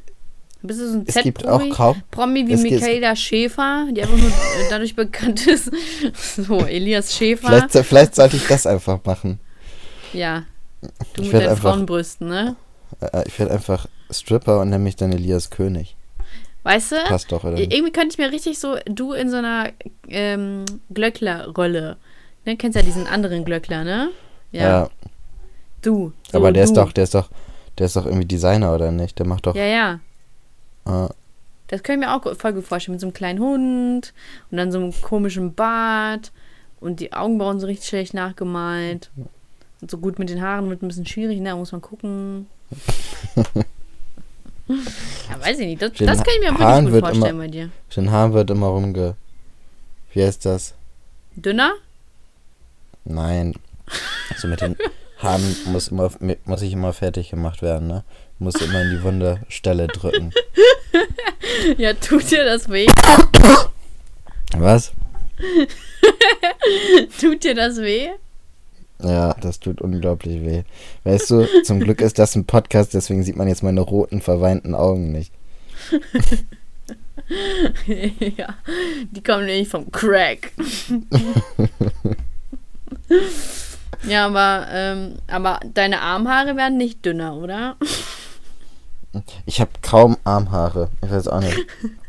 bist 0.61 0.79
du 0.79 0.87
so 0.89 0.97
ein 0.99 1.03
es 1.07 1.15
gibt 1.15 1.47
auch 1.47 1.61
kaum, 1.69 2.01
Promi 2.11 2.45
wie 2.47 2.57
Michaela 2.57 3.15
Schäfer, 3.15 3.87
die 3.91 4.01
einfach 4.01 4.17
nur 4.17 4.31
dadurch 4.69 4.95
bekannt 4.95 5.47
ist. 5.47 5.71
so, 6.35 6.59
Elias 6.65 7.15
Schäfer. 7.15 7.47
Vielleicht, 7.47 7.87
vielleicht 7.87 8.15
sollte 8.15 8.35
ich 8.35 8.47
das 8.47 8.67
einfach 8.67 8.99
machen. 9.05 9.39
Ja. 10.11 10.43
Du 11.13 11.21
ich 11.21 11.31
mit 11.31 11.41
deinen 11.41 11.49
einfach, 11.49 11.71
Frauenbrüsten, 11.71 12.27
ne? 12.27 12.55
Äh, 12.99 13.23
ich 13.27 13.39
werde 13.39 13.53
einfach 13.53 13.87
Stripper 14.11 14.59
und 14.59 14.69
nenne 14.69 14.83
mich 14.83 14.95
dann 14.95 15.13
Elias 15.13 15.49
König. 15.49 15.95
Weißt 16.63 16.91
du? 16.91 16.95
Passt 17.05 17.31
doch, 17.31 17.43
oder? 17.43 17.57
Irgendwie 17.57 17.91
könnte 17.91 18.09
ich 18.13 18.17
mir 18.17 18.31
richtig 18.31 18.59
so, 18.59 18.75
du 18.85 19.13
in 19.13 19.29
so 19.29 19.37
einer 19.37 19.69
ähm, 20.09 20.65
Glöckler-Rolle. 20.93 21.97
Ne? 22.45 22.57
Kennst 22.57 22.75
ja 22.75 22.81
diesen 22.81 23.07
anderen 23.07 23.45
Glöckler, 23.45 23.83
ne? 23.83 24.09
Ja. 24.51 24.61
ja. 24.61 24.89
Du. 25.81 26.11
So 26.29 26.37
Aber 26.37 26.51
der 26.51 26.63
du. 26.63 26.69
ist 26.69 26.77
doch, 26.77 26.91
der 26.91 27.05
ist 27.05 27.15
doch, 27.15 27.29
der 27.77 27.85
ist 27.85 27.95
doch 27.95 28.05
irgendwie 28.05 28.25
Designer, 28.25 28.75
oder 28.75 28.91
nicht? 28.91 29.19
Der 29.19 29.25
macht 29.25 29.47
doch. 29.47 29.55
Ja, 29.55 29.63
ja. 29.63 29.99
Ah. 30.85 31.09
Das 31.67 31.83
können 31.83 32.01
wir 32.01 32.15
auch 32.15 32.35
voll 32.35 32.53
gut 32.53 32.65
vorstellen, 32.65 32.95
mit 32.95 33.01
so 33.01 33.07
einem 33.07 33.13
kleinen 33.13 33.39
Hund 33.39 34.13
und 34.49 34.57
dann 34.57 34.71
so 34.71 34.79
einem 34.79 34.93
komischen 35.01 35.53
Bart 35.53 36.31
und 36.79 36.99
die 36.99 37.13
Augenbrauen 37.13 37.59
so 37.59 37.67
richtig 37.67 37.87
schlecht 37.87 38.13
nachgemalt. 38.13 39.11
Und 39.81 39.91
so 39.91 39.97
gut 39.97 40.19
mit 40.19 40.29
den 40.29 40.41
Haaren 40.41 40.69
wird 40.69 40.81
ein 40.81 40.87
bisschen 40.87 41.05
schwierig, 41.05 41.39
ne? 41.39 41.49
Da 41.49 41.55
muss 41.55 41.71
man 41.71 41.81
gucken. 41.81 42.47
ja, 44.67 45.39
weiß 45.39 45.59
ich 45.59 45.67
nicht. 45.67 45.81
Das, 45.81 45.93
das 45.93 46.17
kann 46.17 46.33
ich 46.35 46.41
mir 46.41 46.57
wirklich 46.57 46.91
gut 46.91 46.99
vorstellen 46.99 47.35
immer, 47.35 47.43
bei 47.43 47.47
dir. 47.47 47.69
Den 47.95 48.11
Haaren 48.11 48.33
wird 48.33 48.49
immer 48.49 48.67
rumge. 48.67 49.15
Wie 50.13 50.23
heißt 50.23 50.45
das? 50.45 50.73
Dünner? 51.35 51.73
Nein. 53.05 53.53
Also 54.31 54.47
mit 54.47 54.61
den 54.61 54.75
Haaren 55.19 55.55
muss, 55.67 55.89
immer, 55.89 56.11
muss 56.45 56.61
ich 56.61 56.73
immer 56.73 56.93
fertig 56.93 57.29
gemacht 57.29 57.61
werden, 57.61 57.87
ne? 57.87 58.03
Muss 58.39 58.55
immer 58.55 58.81
in 58.81 58.91
die 58.91 59.03
wunde 59.03 59.41
Stelle 59.49 59.87
drücken. 59.87 60.31
ja, 61.77 61.93
tut 61.93 62.31
dir 62.31 62.45
das 62.45 62.69
weh? 62.69 62.87
Was? 64.57 64.93
tut 67.19 67.43
dir 67.43 67.53
das 67.53 67.77
weh? 67.77 68.09
Ja, 69.03 69.33
das 69.41 69.59
tut 69.59 69.81
unglaublich 69.81 70.41
weh. 70.41 70.63
Weißt 71.03 71.31
du, 71.31 71.63
zum 71.63 71.81
Glück 71.81 71.99
ist 72.01 72.17
das 72.17 72.35
ein 72.35 72.45
Podcast, 72.45 72.93
deswegen 72.93 73.23
sieht 73.23 73.35
man 73.35 73.49
jetzt 73.49 73.63
meine 73.63 73.81
roten, 73.81 74.21
verweinten 74.21 74.73
Augen 74.73 75.11
nicht. 75.11 75.33
ja, 78.37 78.55
die 79.11 79.23
kommen 79.23 79.45
nämlich 79.45 79.67
vom 79.67 79.91
Crack. 79.91 80.51
ja, 84.07 84.25
aber, 84.27 84.67
ähm, 84.71 85.15
aber 85.27 85.59
deine 85.73 86.01
Armhaare 86.01 86.55
werden 86.55 86.77
nicht 86.77 87.05
dünner, 87.05 87.35
oder? 87.35 87.75
Ich 89.45 89.59
habe 89.59 89.71
kaum 89.81 90.17
Armhaare. 90.23 90.89
Ich 91.03 91.11
weiß 91.11 91.27
auch 91.27 91.41
nicht. 91.41 91.57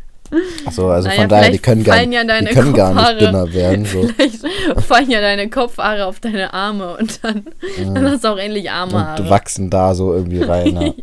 So, 0.71 0.89
also 0.89 1.09
naja, 1.09 1.23
von 1.23 1.29
daher, 1.29 1.51
die 1.51 1.59
können, 1.59 1.83
gar, 1.83 2.01
ja 2.01 2.41
die 2.41 2.55
können 2.55 2.73
gar 2.73 2.95
nicht 2.95 3.21
dünner 3.21 3.53
werden. 3.53 3.85
So. 3.85 4.07
Vielleicht 4.17 4.47
fallen 4.87 5.11
ja 5.11 5.21
deine 5.21 5.51
Kopfhaare 5.51 6.07
auf 6.07 6.21
deine 6.21 6.55
Arme 6.55 6.97
und 6.97 7.25
dann, 7.25 7.47
mhm. 7.79 7.95
dann 7.95 8.11
hast 8.11 8.23
du 8.23 8.29
auch 8.29 8.37
endlich 8.37 8.71
Armhaare. 8.71 9.23
Und 9.23 9.31
wachsen 9.31 9.71
da 9.71 9.95
so 9.95 10.15
irgendwie 10.15 10.43
rein. 10.43 10.81
Ja. 10.81 10.95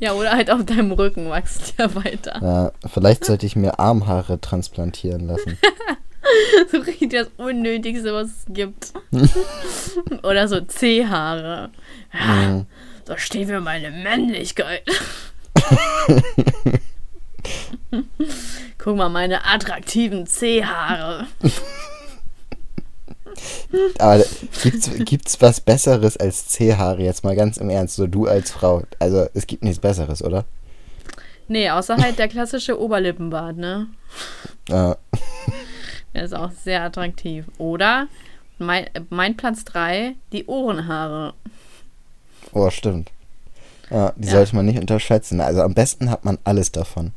ja, 0.00 0.12
oder 0.14 0.32
halt 0.32 0.50
auf 0.50 0.64
deinem 0.64 0.90
Rücken 0.92 1.28
wachsen 1.28 1.72
ja 1.78 1.94
weiter. 1.94 2.40
Ja, 2.42 2.72
vielleicht 2.92 3.24
sollte 3.24 3.46
ich 3.46 3.54
mir 3.54 3.78
Armhaare 3.78 4.40
transplantieren 4.40 5.28
lassen. 5.28 5.56
so 6.72 6.78
richtig 6.78 7.10
das 7.10 7.28
Unnötigste, 7.36 8.12
was 8.12 8.26
es 8.26 8.44
gibt. 8.48 8.92
oder 10.24 10.48
so 10.48 10.60
C-Haare. 10.60 11.70
Ja, 12.12 12.34
mhm. 12.34 12.66
So 13.06 13.16
steht 13.18 13.48
für 13.48 13.60
meine 13.60 13.90
Männlichkeit. 13.90 14.82
Guck 18.78 18.96
mal, 18.96 19.08
meine 19.08 19.44
attraktiven 19.46 20.26
C-Haare. 20.26 21.26
Aber 23.98 24.24
gibt's, 24.62 24.90
gibt's 25.04 25.40
was 25.40 25.60
Besseres 25.60 26.16
als 26.16 26.48
C-Haare? 26.48 27.02
Jetzt 27.02 27.24
mal 27.24 27.34
ganz 27.36 27.56
im 27.56 27.70
Ernst, 27.70 27.96
so 27.96 28.06
du 28.06 28.26
als 28.26 28.50
Frau. 28.50 28.82
Also 28.98 29.26
es 29.34 29.46
gibt 29.46 29.64
nichts 29.64 29.80
Besseres, 29.80 30.22
oder? 30.22 30.44
Nee, 31.48 31.70
außer 31.70 31.96
halt 31.96 32.18
der 32.18 32.28
klassische 32.28 32.80
Oberlippenbart, 32.80 33.56
ne? 33.56 33.88
Ja. 34.68 34.96
Der 36.14 36.24
ist 36.24 36.34
auch 36.34 36.52
sehr 36.52 36.82
attraktiv. 36.82 37.46
Oder 37.58 38.08
mein, 38.58 38.88
mein 39.10 39.36
Platz 39.36 39.64
3, 39.64 40.14
die 40.32 40.46
Ohrenhaare. 40.46 41.34
Oh, 42.52 42.70
stimmt. 42.70 43.10
Ja, 43.90 44.12
die 44.16 44.26
ja. 44.26 44.34
sollte 44.34 44.56
man 44.56 44.66
nicht 44.66 44.78
unterschätzen. 44.78 45.40
Also 45.40 45.62
am 45.62 45.74
besten 45.74 46.10
hat 46.10 46.24
man 46.24 46.38
alles 46.44 46.72
davon. 46.72 47.12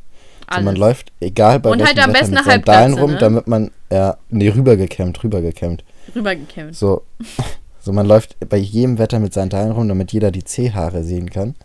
Alles. 0.47 0.57
Also 0.57 0.65
man 0.65 0.75
läuft, 0.75 1.11
egal 1.19 1.59
bei 1.59 1.71
Und 1.71 1.85
halt 1.85 1.99
am 1.99 2.13
besten 2.13 2.35
mit 2.35 2.45
Sandalen 2.45 2.93
rum, 2.93 3.11
ne? 3.11 3.17
damit 3.17 3.47
man, 3.47 3.71
ja, 3.91 4.17
nee, 4.29 4.49
rübergekämmt, 4.49 5.23
rübergekämmt. 5.23 5.83
Rübergekämmt. 6.15 6.75
So, 6.75 7.03
so 7.81 7.91
man 7.91 8.05
läuft 8.05 8.37
bei 8.47 8.57
jedem 8.57 8.97
Wetter 8.97 9.19
mit 9.19 9.33
Sandalen 9.33 9.71
rum, 9.71 9.87
damit 9.87 10.11
jeder 10.11 10.31
die 10.31 10.43
C-Haare 10.43 11.03
sehen 11.03 11.29
kann. 11.29 11.55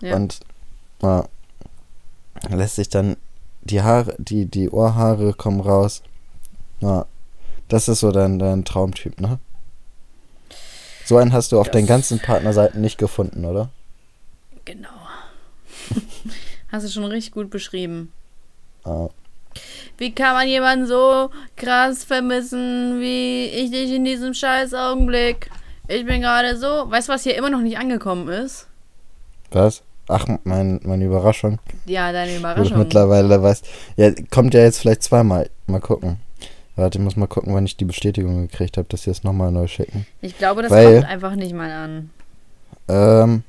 Ja. 0.00 0.16
Und 0.16 0.40
ja, 1.02 1.26
lässt 2.50 2.76
sich 2.76 2.88
dann 2.88 3.16
die 3.62 3.82
Haare, 3.82 4.14
die, 4.18 4.46
die 4.46 4.70
Ohrhaare 4.70 5.34
kommen 5.34 5.60
raus. 5.60 6.02
Ja, 6.80 7.06
das 7.68 7.88
ist 7.88 8.00
so 8.00 8.12
dein, 8.12 8.38
dein 8.38 8.64
Traumtyp, 8.64 9.20
ne? 9.20 9.38
So 11.04 11.16
einen 11.18 11.32
hast 11.32 11.52
du 11.52 11.60
auf 11.60 11.68
das 11.68 11.76
den 11.76 11.86
ganzen 11.86 12.18
Partnerseiten 12.18 12.80
nicht 12.80 12.98
gefunden, 12.98 13.44
oder? 13.44 13.70
Genau. 14.66 14.88
Hast 16.70 16.84
du 16.84 16.90
schon 16.90 17.04
richtig 17.04 17.32
gut 17.32 17.50
beschrieben. 17.50 18.12
Oh. 18.84 19.08
Wie 19.96 20.12
kann 20.12 20.34
man 20.34 20.48
jemanden 20.48 20.86
so 20.86 21.30
krass 21.56 22.04
vermissen, 22.04 23.00
wie 23.00 23.46
ich 23.46 23.70
dich 23.70 23.92
in 23.92 24.04
diesem 24.04 24.34
scheiß 24.34 24.74
Augenblick? 24.74 25.50
Ich 25.88 26.04
bin 26.04 26.20
gerade 26.20 26.56
so. 26.56 26.90
Weißt 26.90 27.08
du, 27.08 27.12
was 27.12 27.22
hier 27.22 27.36
immer 27.36 27.48
noch 27.48 27.60
nicht 27.60 27.78
angekommen 27.78 28.28
ist? 28.28 28.66
Was? 29.52 29.82
Ach, 30.08 30.26
mein, 30.44 30.80
meine 30.82 31.04
Überraschung. 31.04 31.58
Ja, 31.86 32.12
deine 32.12 32.36
Überraschung. 32.36 32.74
Du 32.74 32.78
mittlerweile 32.78 33.42
weißt. 33.42 33.66
Ja, 33.96 34.10
kommt 34.30 34.52
ja 34.52 34.60
jetzt 34.60 34.80
vielleicht 34.80 35.04
zweimal. 35.04 35.48
Mal 35.66 35.80
gucken. 35.80 36.18
Warte, 36.74 36.98
ich 36.98 37.04
muss 37.04 37.16
mal 37.16 37.26
gucken, 37.26 37.54
wann 37.54 37.64
ich 37.64 37.76
die 37.76 37.86
Bestätigung 37.86 38.48
gekriegt 38.48 38.76
habe, 38.76 38.88
dass 38.88 39.04
sie 39.04 39.10
es 39.10 39.24
nochmal 39.24 39.50
neu 39.50 39.66
schicken. 39.68 40.06
Ich 40.20 40.36
glaube, 40.36 40.62
das 40.62 40.70
Weil, 40.70 40.96
kommt 40.96 41.10
einfach 41.10 41.34
nicht 41.34 41.54
mal 41.54 41.70
an. 41.70 42.10
Ähm, 42.88 43.44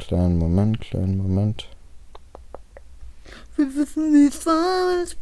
Kleinen 0.00 0.38
Moment, 0.38 0.80
kleinen 0.80 1.18
Moment. 1.18 1.68
Wir 3.56 3.74
wissen 3.76 4.12
nicht, 4.12 4.46
was 4.46 5.14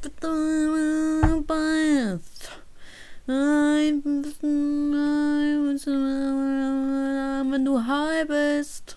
wenn 7.51 7.65
du 7.65 7.87
high 7.87 8.29
bist. 8.29 8.97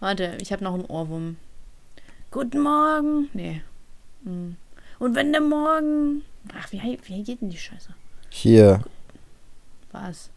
Warte, 0.00 0.38
ich 0.40 0.52
habe 0.52 0.64
noch 0.64 0.72
einen 0.72 0.86
Ohrwurm. 0.86 1.36
Guten 2.30 2.60
Morgen. 2.60 3.28
Nee. 3.34 3.60
Hm. 4.24 4.56
Und 4.98 5.14
wenn 5.14 5.32
der 5.32 5.42
Morgen. 5.42 6.22
Ach, 6.58 6.72
wie, 6.72 6.98
wie 7.04 7.22
geht 7.22 7.42
denn 7.42 7.50
die 7.50 7.58
Scheiße? 7.58 7.90
Hier. 8.30 8.82
Was? 9.92 10.30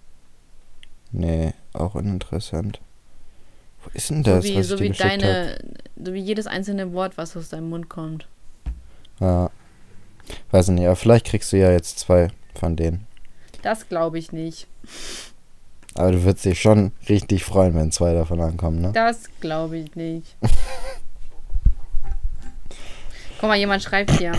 Nee, 1.11 1.53
auch 1.73 1.95
uninteressant. 1.95 2.79
Wo 3.83 3.89
ist 3.93 4.09
denn 4.09 4.23
das, 4.23 4.43
so 4.43 4.49
wie, 4.49 4.57
was 4.57 4.67
so 4.67 4.75
ich 4.75 4.81
wie 4.81 4.89
deine, 4.89 5.57
so 6.03 6.13
wie 6.13 6.19
jedes 6.19 6.47
einzelne 6.47 6.93
Wort, 6.93 7.17
was 7.17 7.35
aus 7.37 7.49
deinem 7.49 7.69
Mund 7.69 7.89
kommt. 7.89 8.27
hab? 9.19 9.21
Ja. 9.21 9.51
Weiß 10.51 10.67
ich 10.67 10.75
nicht, 10.75 10.85
aber 10.85 10.95
vielleicht 10.95 11.25
kriegst 11.25 11.51
du 11.51 11.57
ja 11.57 11.71
jetzt 11.71 11.97
zwei 11.99 12.29
von 12.53 12.75
denen. 12.75 13.07
Das 13.61 13.89
glaube 13.89 14.19
ich 14.19 14.31
nicht. 14.31 14.67
Aber 15.95 16.11
du 16.11 16.23
würdest 16.23 16.45
dich 16.45 16.61
schon 16.61 16.91
richtig 17.07 17.43
freuen, 17.43 17.73
wenn 17.73 17.91
zwei 17.91 18.13
davon 18.13 18.39
ankommen, 18.41 18.79
ne? 18.81 18.91
Das 18.93 19.23
glaube 19.39 19.77
ich 19.77 19.95
nicht. 19.95 20.35
Guck 23.39 23.49
mal, 23.49 23.57
jemand 23.57 23.81
schreibt 23.81 24.11
hier. 24.11 24.33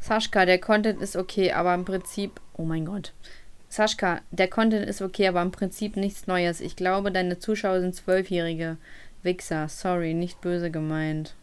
Sascha, 0.00 0.44
der 0.44 0.58
Content 0.58 1.00
ist 1.00 1.16
okay, 1.16 1.52
aber 1.52 1.72
im 1.74 1.84
Prinzip. 1.84 2.40
Oh 2.56 2.64
mein 2.64 2.84
Gott. 2.84 3.12
Sascha, 3.74 4.20
der 4.30 4.48
Content 4.48 4.86
ist 4.86 5.02
okay, 5.02 5.28
aber 5.28 5.42
im 5.42 5.50
Prinzip 5.50 5.96
nichts 5.96 6.26
Neues. 6.26 6.60
Ich 6.60 6.76
glaube, 6.76 7.10
deine 7.10 7.38
Zuschauer 7.38 7.80
sind 7.80 7.94
Zwölfjährige. 7.94 8.76
Wichser, 9.22 9.68
sorry, 9.68 10.12
nicht 10.14 10.40
böse 10.42 10.70
gemeint. 10.70 11.34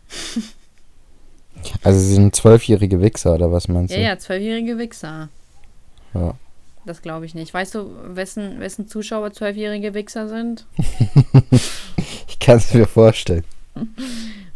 Also 1.84 2.00
sie 2.00 2.14
sind 2.16 2.36
zwölfjährige 2.36 3.02
Wichser, 3.02 3.34
oder 3.36 3.52
was 3.52 3.68
meinst 3.68 3.92
Ja, 3.94 4.00
du? 4.00 4.04
ja, 4.06 4.18
zwölfjährige 4.18 4.78
Wichser. 4.78 5.30
Ja. 6.14 6.36
Das 6.86 7.02
glaube 7.02 7.26
ich 7.26 7.36
nicht. 7.36 7.54
Weißt 7.54 7.76
du, 7.76 7.92
wessen, 8.16 8.60
wessen 8.60 8.88
Zuschauer 8.88 9.34
zwölfjährige 9.34 9.94
Wichser 9.94 10.28
sind? 10.28 10.66
Ich 12.28 12.40
kann 12.48 12.58
es 12.58 12.74
mir 12.74 12.88
vorstellen. 12.88 13.44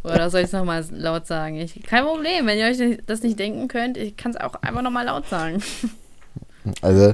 Oder 0.03 0.31
soll 0.31 0.39
ich 0.41 0.47
es 0.47 0.53
nochmal 0.53 0.83
laut 0.89 1.27
sagen? 1.27 1.57
Ich, 1.57 1.83
kein 1.83 2.03
Problem, 2.03 2.47
wenn 2.47 2.57
ihr 2.57 2.65
euch 2.65 2.97
das 3.05 3.21
nicht 3.21 3.37
denken 3.37 3.67
könnt, 3.67 3.95
ich 3.97 4.17
kann 4.17 4.31
es 4.31 4.37
auch 4.37 4.55
einfach 4.55 4.81
nochmal 4.81 5.05
laut 5.05 5.27
sagen. 5.27 5.61
Also 6.81 7.13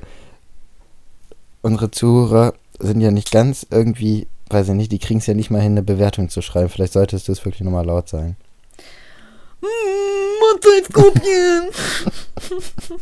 unsere 1.61 1.91
Zuhörer 1.91 2.53
sind 2.79 3.01
ja 3.01 3.11
nicht 3.11 3.31
ganz 3.31 3.65
irgendwie, 3.69 4.27
weiß 4.49 4.69
ich 4.69 4.75
nicht, 4.75 4.91
die 4.91 4.99
kriegen 4.99 5.19
es 5.19 5.27
ja 5.27 5.33
nicht 5.33 5.51
mal 5.51 5.61
hin, 5.61 5.73
eine 5.73 5.83
Bewertung 5.83 6.29
zu 6.29 6.41
schreiben. 6.41 6.69
Vielleicht 6.69 6.93
solltest 6.93 7.27
du 7.27 7.31
es 7.31 7.45
wirklich 7.45 7.61
nochmal 7.61 7.85
laut 7.85 8.09
sagen. 8.09 8.35
Monsterskopien! 10.41 11.69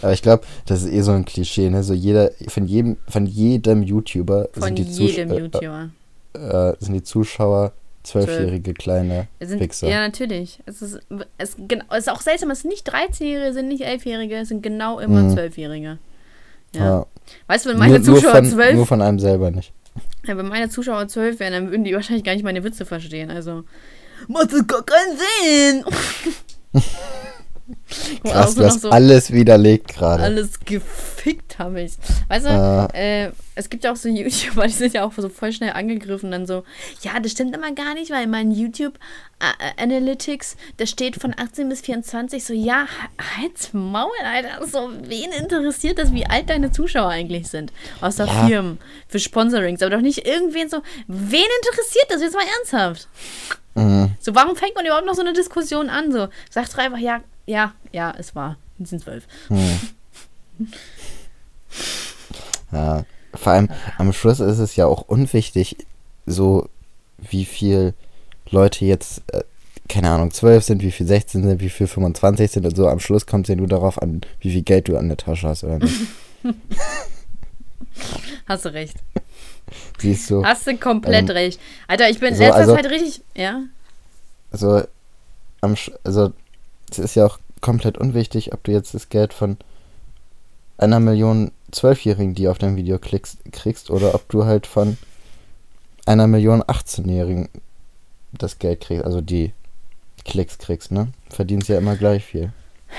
Aber 0.00 0.12
ich 0.12 0.22
glaube, 0.22 0.44
das 0.66 0.82
ist 0.82 0.92
eh 0.92 1.02
so 1.02 1.12
ein 1.12 1.24
Klischee, 1.24 1.68
ne? 1.70 1.82
So 1.82 1.92
jeder, 1.92 2.30
von 2.48 2.66
jedem, 2.66 2.96
von 3.08 3.26
jedem 3.26 3.82
YouTuber 3.82 4.48
Von 4.52 4.62
sind 4.62 4.78
die, 4.78 4.82
jedem 4.82 4.94
Zusch 4.94 5.16
YouTuber. 5.18 5.90
äh, 6.34 6.70
äh, 6.70 6.76
sind 6.78 6.94
die 6.94 7.02
Zuschauer 7.02 7.72
zwölfjährige 8.02 8.74
kleine 8.74 9.28
sind, 9.40 9.60
Wichser. 9.60 9.88
ja, 9.88 10.00
natürlich. 10.00 10.60
Es 10.66 10.82
ist, 10.82 11.00
es, 11.38 11.56
genau, 11.56 11.84
es 11.90 11.98
ist 12.06 12.10
auch 12.10 12.20
seltsam, 12.20 12.50
es 12.50 12.60
sind 12.62 12.70
nicht 12.70 12.88
13-Jährige, 12.92 13.46
es 13.48 13.54
sind 13.54 13.68
nicht 13.68 13.84
11-Jährige, 13.84 14.36
es 14.36 14.48
sind 14.48 14.62
genau 14.62 14.98
immer 14.98 15.22
Mhm. 15.22 15.34
12-Jährige. 15.34 15.98
Ja. 16.74 16.84
Ja. 16.84 17.06
Weißt 17.46 17.66
du, 17.66 17.70
wenn 17.70 17.78
meine 17.78 17.98
nur, 17.98 18.06
nur, 18.08 18.16
Zuschauer 18.16 18.36
von, 18.36 18.46
12 18.46 18.74
nur 18.74 18.86
von 18.86 19.02
einem 19.02 19.18
selber 19.18 19.50
nicht. 19.50 19.72
Ja, 20.26 20.36
wenn 20.36 20.46
meine 20.48 20.68
Zuschauer 20.70 21.06
zwölf 21.08 21.38
wären, 21.40 21.52
dann 21.52 21.70
würden 21.70 21.84
die 21.84 21.94
wahrscheinlich 21.94 22.24
gar 22.24 22.32
nicht 22.32 22.44
meine 22.44 22.64
Witze 22.64 22.86
verstehen. 22.86 23.30
Also, 23.30 23.64
macht 24.28 24.52
das 24.52 24.66
gar 24.66 24.82
keinen 24.84 25.18
Sinn. 25.18 25.84
Krass, 28.24 28.54
du 28.54 28.64
hast 28.64 28.80
so 28.82 28.90
alles 28.90 29.32
widerlegt 29.32 29.88
gerade. 29.88 30.22
alles 30.22 30.60
gefickt 30.60 31.58
habe 31.58 31.82
ich. 31.82 31.92
Weißt 32.28 32.46
du, 32.46 32.90
Äh, 32.94 33.26
äh, 33.26 33.32
es 33.54 33.68
gibt 33.68 33.84
ja 33.84 33.92
auch 33.92 33.96
so 33.96 34.08
YouTuber, 34.08 34.66
die 34.66 34.72
sind 34.72 34.94
ja 34.94 35.04
auch 35.04 35.12
so 35.16 35.28
voll 35.28 35.52
schnell 35.52 35.72
angegriffen, 35.72 36.30
dann 36.30 36.46
so, 36.46 36.64
ja, 37.02 37.20
das 37.20 37.32
stimmt 37.32 37.54
immer 37.54 37.72
gar 37.72 37.94
nicht, 37.94 38.10
weil 38.10 38.26
mein 38.26 38.50
YouTube 38.50 38.98
äh, 39.40 39.82
Analytics, 39.82 40.56
das 40.78 40.90
steht 40.90 41.16
von 41.16 41.34
18 41.36 41.68
bis 41.68 41.80
24, 41.82 42.44
so, 42.44 42.54
ja, 42.54 42.86
halt's 43.36 43.70
Maul, 43.72 44.10
Alter, 44.24 44.66
so, 44.66 44.90
wen 45.02 45.30
interessiert 45.32 45.98
das, 45.98 46.12
wie 46.12 46.26
alt 46.26 46.48
deine 46.48 46.72
Zuschauer 46.72 47.10
eigentlich 47.10 47.48
sind? 47.48 47.72
Außer 48.00 48.26
Ja. 48.26 48.46
Firmen, 48.46 48.78
für 49.08 49.18
Sponsorings, 49.18 49.82
aber 49.82 49.96
doch 49.96 50.00
nicht 50.02 50.26
irgendwen 50.26 50.68
so, 50.68 50.78
wen 51.06 51.44
interessiert 51.64 52.06
das, 52.08 52.22
jetzt 52.22 52.34
mal 52.34 52.44
ernsthaft? 52.58 53.08
mh. 53.74 54.10
So, 54.20 54.34
warum 54.34 54.56
fängt 54.56 54.74
man 54.74 54.84
überhaupt 54.86 55.06
noch 55.06 55.14
so 55.14 55.22
eine 55.22 55.32
Diskussion 55.32 55.88
an, 55.90 56.10
so, 56.12 56.28
sagt 56.50 56.72
doch 56.72 56.78
einfach, 56.78 56.98
ja, 56.98 57.20
ja, 57.46 57.72
ja, 57.92 58.14
es 58.18 58.34
war, 58.34 58.56
die 58.78 58.86
sind 58.86 59.02
zwölf. 59.02 59.26
Hm. 59.48 59.78
Ja, 62.70 63.04
vor 63.34 63.52
allem 63.52 63.68
am 63.98 64.12
Schluss 64.12 64.40
ist 64.40 64.58
es 64.58 64.76
ja 64.76 64.86
auch 64.86 65.02
unwichtig, 65.02 65.76
so 66.26 66.68
wie 67.18 67.44
viel 67.44 67.92
Leute 68.50 68.84
jetzt, 68.86 69.22
äh, 69.32 69.42
keine 69.88 70.10
Ahnung, 70.10 70.30
12 70.30 70.64
sind, 70.64 70.82
wie 70.82 70.90
viel 70.90 71.06
16 71.06 71.42
sind, 71.42 71.60
wie 71.60 71.68
viel 71.68 71.86
25 71.86 72.50
sind 72.50 72.64
und 72.66 72.74
so. 72.76 72.88
Am 72.88 72.98
Schluss 73.00 73.26
kommt 73.26 73.44
es 73.46 73.50
ja 73.50 73.56
nur 73.56 73.68
darauf 73.68 74.00
an, 74.00 74.22
wie 74.40 74.50
viel 74.52 74.62
Geld 74.62 74.88
du 74.88 74.96
an 74.96 75.08
der 75.08 75.16
Tasche 75.18 75.48
hast 75.48 75.64
oder 75.64 75.78
nicht. 75.80 75.94
Hast 78.48 78.64
du 78.64 78.70
recht. 78.72 78.96
Siehst 79.98 80.30
du, 80.30 80.44
Hast 80.44 80.66
du 80.66 80.76
komplett 80.76 81.28
Ähm, 81.28 81.36
recht. 81.36 81.60
Alter, 81.88 82.08
ich 82.08 82.18
bin 82.18 82.30
in 82.30 82.36
so, 82.36 82.42
letzter 82.42 82.56
also- 82.56 82.74
Zeit 82.74 82.86
richtig. 82.90 83.22
Ja? 83.36 83.62
also, 84.50 84.82
am, 85.60 85.76
also 86.04 86.32
es 86.92 86.98
ist 86.98 87.14
ja 87.14 87.26
auch 87.26 87.38
komplett 87.60 87.98
unwichtig, 87.98 88.52
ob 88.52 88.64
du 88.64 88.72
jetzt 88.72 88.94
das 88.94 89.08
Geld 89.08 89.32
von 89.32 89.56
einer 90.78 91.00
Million 91.00 91.52
Zwölfjährigen, 91.70 92.34
die 92.34 92.48
auf 92.48 92.58
dein 92.58 92.76
Video 92.76 92.98
klickst, 92.98 93.38
kriegst, 93.52 93.90
oder 93.90 94.14
ob 94.14 94.28
du 94.28 94.44
halt 94.44 94.66
von 94.66 94.98
einer 96.06 96.26
Million 96.26 96.62
18-Jährigen 96.62 97.48
das 98.32 98.58
Geld 98.58 98.80
kriegst, 98.80 99.04
also 99.04 99.20
die 99.20 99.52
Klicks 100.24 100.58
kriegst, 100.58 100.92
ne? 100.92 101.08
Verdienst 101.30 101.68
ja 101.68 101.78
immer 101.78 101.96
gleich 101.96 102.24
viel. 102.24 102.52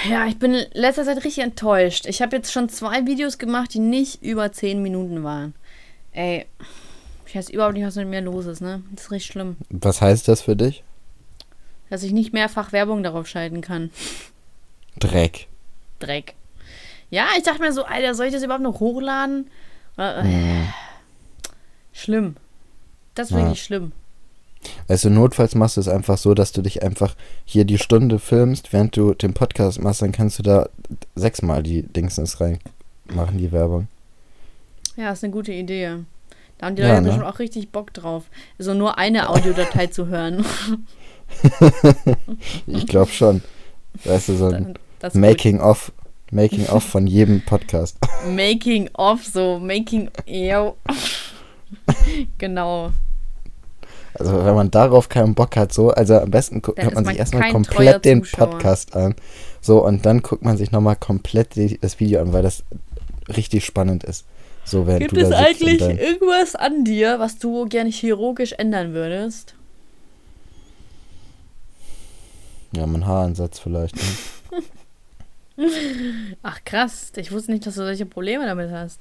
Ja, 0.09 0.25
ich 0.25 0.39
bin 0.39 0.53
in 0.53 0.65
letzter 0.73 1.05
Zeit 1.05 1.17
richtig 1.17 1.43
enttäuscht. 1.43 2.05
Ich 2.07 2.21
habe 2.21 2.35
jetzt 2.35 2.51
schon 2.51 2.69
zwei 2.69 3.05
Videos 3.05 3.37
gemacht, 3.37 3.73
die 3.73 3.79
nicht 3.79 4.23
über 4.23 4.51
10 4.51 4.81
Minuten 4.81 5.23
waren. 5.23 5.53
Ey, 6.11 6.45
ich 7.25 7.35
weiß 7.35 7.49
überhaupt 7.49 7.75
nicht, 7.75 7.85
was 7.85 7.95
mit 7.95 8.07
mir 8.07 8.21
los 8.21 8.45
ist, 8.45 8.61
ne? 8.61 8.81
Das 8.91 9.05
ist 9.05 9.11
richtig 9.11 9.31
schlimm. 9.31 9.57
Was 9.69 10.01
heißt 10.01 10.27
das 10.27 10.41
für 10.41 10.55
dich? 10.55 10.83
Dass 11.93 12.01
ich 12.01 12.11
nicht 12.11 12.33
mehrfach 12.33 12.71
Werbung 12.71 13.03
darauf 13.03 13.27
schalten 13.27 13.61
kann. 13.61 13.91
Dreck. 14.97 15.45
Dreck. 15.99 16.33
Ja, 17.11 17.27
ich 17.37 17.43
dachte 17.43 17.61
mir 17.61 17.71
so, 17.71 17.83
Alter, 17.83 18.15
soll 18.15 18.25
ich 18.25 18.33
das 18.33 18.41
überhaupt 18.41 18.63
noch 18.63 18.79
hochladen? 18.79 19.45
Hm. 19.97 20.69
Schlimm. 21.91 22.35
Das 23.13 23.27
ist 23.29 23.33
Ja. 23.35 23.43
wirklich 23.43 23.61
schlimm. 23.63 23.91
Du, 24.87 25.09
notfalls 25.11 25.53
machst 25.53 25.77
du 25.77 25.81
es 25.81 25.87
einfach 25.87 26.17
so, 26.17 26.33
dass 26.33 26.51
du 26.51 26.63
dich 26.63 26.81
einfach 26.81 27.15
hier 27.45 27.63
die 27.63 27.77
Stunde 27.77 28.17
filmst, 28.17 28.73
während 28.73 28.97
du 28.97 29.13
den 29.13 29.35
Podcast 29.35 29.79
machst, 29.79 30.01
dann 30.01 30.11
kannst 30.11 30.39
du 30.39 30.41
da 30.43 30.69
sechsmal 31.13 31.61
die 31.61 31.83
Dingsens 31.83 32.41
reinmachen, 32.41 33.37
die 33.37 33.51
Werbung. 33.51 33.87
Ja, 34.95 35.11
ist 35.11 35.23
eine 35.23 35.31
gute 35.31 35.51
Idee. 35.53 35.97
Da 36.57 36.65
haben 36.65 36.75
die 36.75 36.81
Ja, 36.81 36.95
Leute 36.95 37.03
ne? 37.03 37.11
schon 37.13 37.23
auch 37.23 37.37
richtig 37.37 37.69
Bock 37.69 37.93
drauf. 37.93 38.23
So 38.57 38.73
nur 38.73 38.97
eine 38.97 39.29
Audiodatei 39.29 39.85
zu 39.85 40.07
hören. 40.07 40.43
Ich 42.67 42.87
glaube 42.87 43.11
schon. 43.11 43.41
Weißt 44.03 44.29
du, 44.29 44.35
so 44.35 44.47
ein 44.47 44.73
ist 45.01 45.15
Making 45.15 45.59
of, 45.59 45.91
von 46.83 47.07
jedem 47.07 47.41
Podcast. 47.41 47.97
Making 48.35 48.89
of, 48.93 49.23
so 49.25 49.59
Making. 49.59 50.09
Yo. 50.25 50.77
genau. 52.37 52.91
Also 54.15 54.45
wenn 54.45 54.55
man 54.55 54.71
darauf 54.71 55.09
keinen 55.09 55.33
Bock 55.33 55.55
hat, 55.55 55.73
so, 55.73 55.89
also 55.89 56.19
am 56.19 56.31
besten 56.31 56.61
guckt 56.61 56.77
man 56.83 56.93
man 56.93 57.05
sich 57.05 57.17
erstmal 57.17 57.51
komplett 57.51 58.05
den 58.05 58.23
Zuschauer. 58.23 58.51
Podcast 58.51 58.95
an. 58.95 59.15
So, 59.59 59.83
und 59.83 60.05
dann 60.05 60.21
guckt 60.21 60.43
man 60.43 60.57
sich 60.57 60.71
nochmal 60.71 60.95
komplett 60.95 61.55
die, 61.55 61.77
das 61.79 61.99
Video 61.99 62.21
an, 62.21 62.31
weil 62.31 62.43
das 62.43 62.63
richtig 63.35 63.65
spannend 63.65 64.03
ist. 64.03 64.25
So, 64.65 64.85
Gibt 64.85 65.17
es 65.17 65.31
eigentlich 65.31 65.81
irgendwas 65.81 66.55
an 66.55 66.85
dir, 66.85 67.19
was 67.19 67.37
du 67.37 67.65
gerne 67.65 67.89
chirurgisch 67.89 68.53
ändern 68.53 68.93
würdest? 68.93 69.55
Ja, 72.75 72.87
mein 72.87 73.05
Haaransatz 73.05 73.59
vielleicht. 73.59 73.95
Ne? 73.95 74.63
Ach 76.43 76.59
krass, 76.65 77.11
ich 77.15 77.31
wusste 77.31 77.51
nicht, 77.51 77.65
dass 77.65 77.75
du 77.75 77.83
solche 77.83 78.05
Probleme 78.05 78.45
damit 78.45 78.71
hast. 78.71 78.99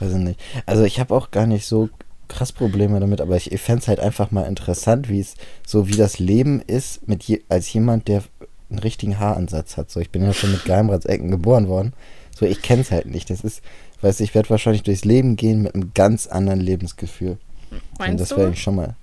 Weiß 0.00 0.12
ich 0.12 0.18
nicht. 0.18 0.40
Also 0.66 0.84
ich 0.84 1.00
habe 1.00 1.14
auch 1.14 1.30
gar 1.30 1.46
nicht 1.46 1.66
so 1.66 1.90
krass 2.28 2.52
Probleme 2.52 3.00
damit, 3.00 3.20
aber 3.20 3.36
ich, 3.36 3.52
ich 3.52 3.60
fände 3.60 3.82
es 3.82 3.88
halt 3.88 4.00
einfach 4.00 4.30
mal 4.30 4.44
interessant, 4.44 5.08
wie 5.08 5.20
es 5.20 5.34
so 5.66 5.88
wie 5.88 5.96
das 5.96 6.18
Leben 6.18 6.60
ist 6.60 7.06
mit 7.08 7.24
je, 7.24 7.42
als 7.48 7.72
jemand, 7.72 8.08
der 8.08 8.22
einen 8.70 8.78
richtigen 8.78 9.18
Haaransatz 9.18 9.76
hat. 9.76 9.90
So, 9.90 10.00
ich 10.00 10.10
bin 10.10 10.22
ja 10.22 10.32
schon 10.32 10.52
mit 10.52 10.64
Geheimratsecken 10.64 11.30
geboren 11.30 11.68
worden. 11.68 11.92
So, 12.34 12.46
ich 12.46 12.62
kenne 12.62 12.82
es 12.82 12.90
halt 12.90 13.06
nicht. 13.06 13.30
Das 13.30 13.40
ist, 13.40 13.62
weiß 14.02 14.20
ich, 14.20 14.34
werde 14.34 14.50
wahrscheinlich 14.50 14.82
durchs 14.82 15.04
Leben 15.04 15.36
gehen 15.36 15.62
mit 15.62 15.74
einem 15.74 15.92
ganz 15.94 16.26
anderen 16.26 16.60
Lebensgefühl. 16.60 17.38
Und 17.70 17.98
Meinst 17.98 18.20
das 18.22 18.28
du? 18.30 18.36
werde 18.36 18.52
ich 18.52 18.62
schon 18.62 18.76
mal. 18.76 18.94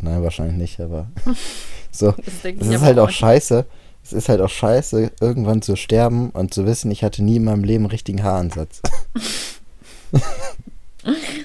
Nein, 0.00 0.22
wahrscheinlich 0.22 0.56
nicht, 0.56 0.80
aber 0.80 1.06
so. 1.98 2.12
Das 2.12 2.44
ich 2.44 2.70
ist 2.70 2.82
halt 2.82 2.98
auch 2.98 3.10
scheiße. 3.10 3.64
Es 4.02 4.12
ist 4.12 4.28
halt 4.28 4.40
auch 4.42 4.50
scheiße, 4.50 5.12
irgendwann 5.20 5.62
zu 5.62 5.76
sterben 5.76 6.30
und 6.30 6.52
zu 6.52 6.66
wissen, 6.66 6.90
ich 6.90 7.02
hatte 7.02 7.24
nie 7.24 7.36
in 7.36 7.44
meinem 7.44 7.64
Leben 7.64 7.84
einen 7.84 7.90
richtigen 7.90 8.22
Haaransatz. 8.22 8.82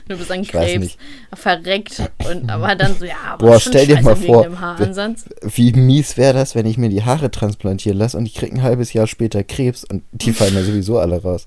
Du 0.07 0.17
bist 0.17 0.31
an 0.31 0.43
Krebs 0.43 0.97
verreckt 1.33 2.01
und 2.29 2.49
aber 2.49 2.75
dann 2.75 2.95
so, 2.97 3.05
ja, 3.05 3.15
aber 3.31 3.45
Boah, 3.45 3.59
stell 3.59 3.87
dir 3.87 4.01
mal 4.01 4.15
vor, 4.15 4.43
dem 4.43 4.59
Haaransatz. 4.59 5.25
Wie 5.41 5.73
mies 5.73 6.15
wäre 6.17 6.33
das, 6.33 6.55
wenn 6.55 6.65
ich 6.65 6.77
mir 6.77 6.89
die 6.89 7.03
Haare 7.03 7.29
transplantieren 7.29 7.97
lasse 7.97 8.17
und 8.17 8.25
ich 8.25 8.35
krieg 8.35 8.53
ein 8.53 8.63
halbes 8.63 8.93
Jahr 8.93 9.05
später 9.05 9.43
Krebs 9.43 9.83
und 9.83 10.03
die 10.13 10.31
fallen 10.31 10.55
ja 10.55 10.63
sowieso 10.63 10.97
alle 10.97 11.21
raus. 11.21 11.45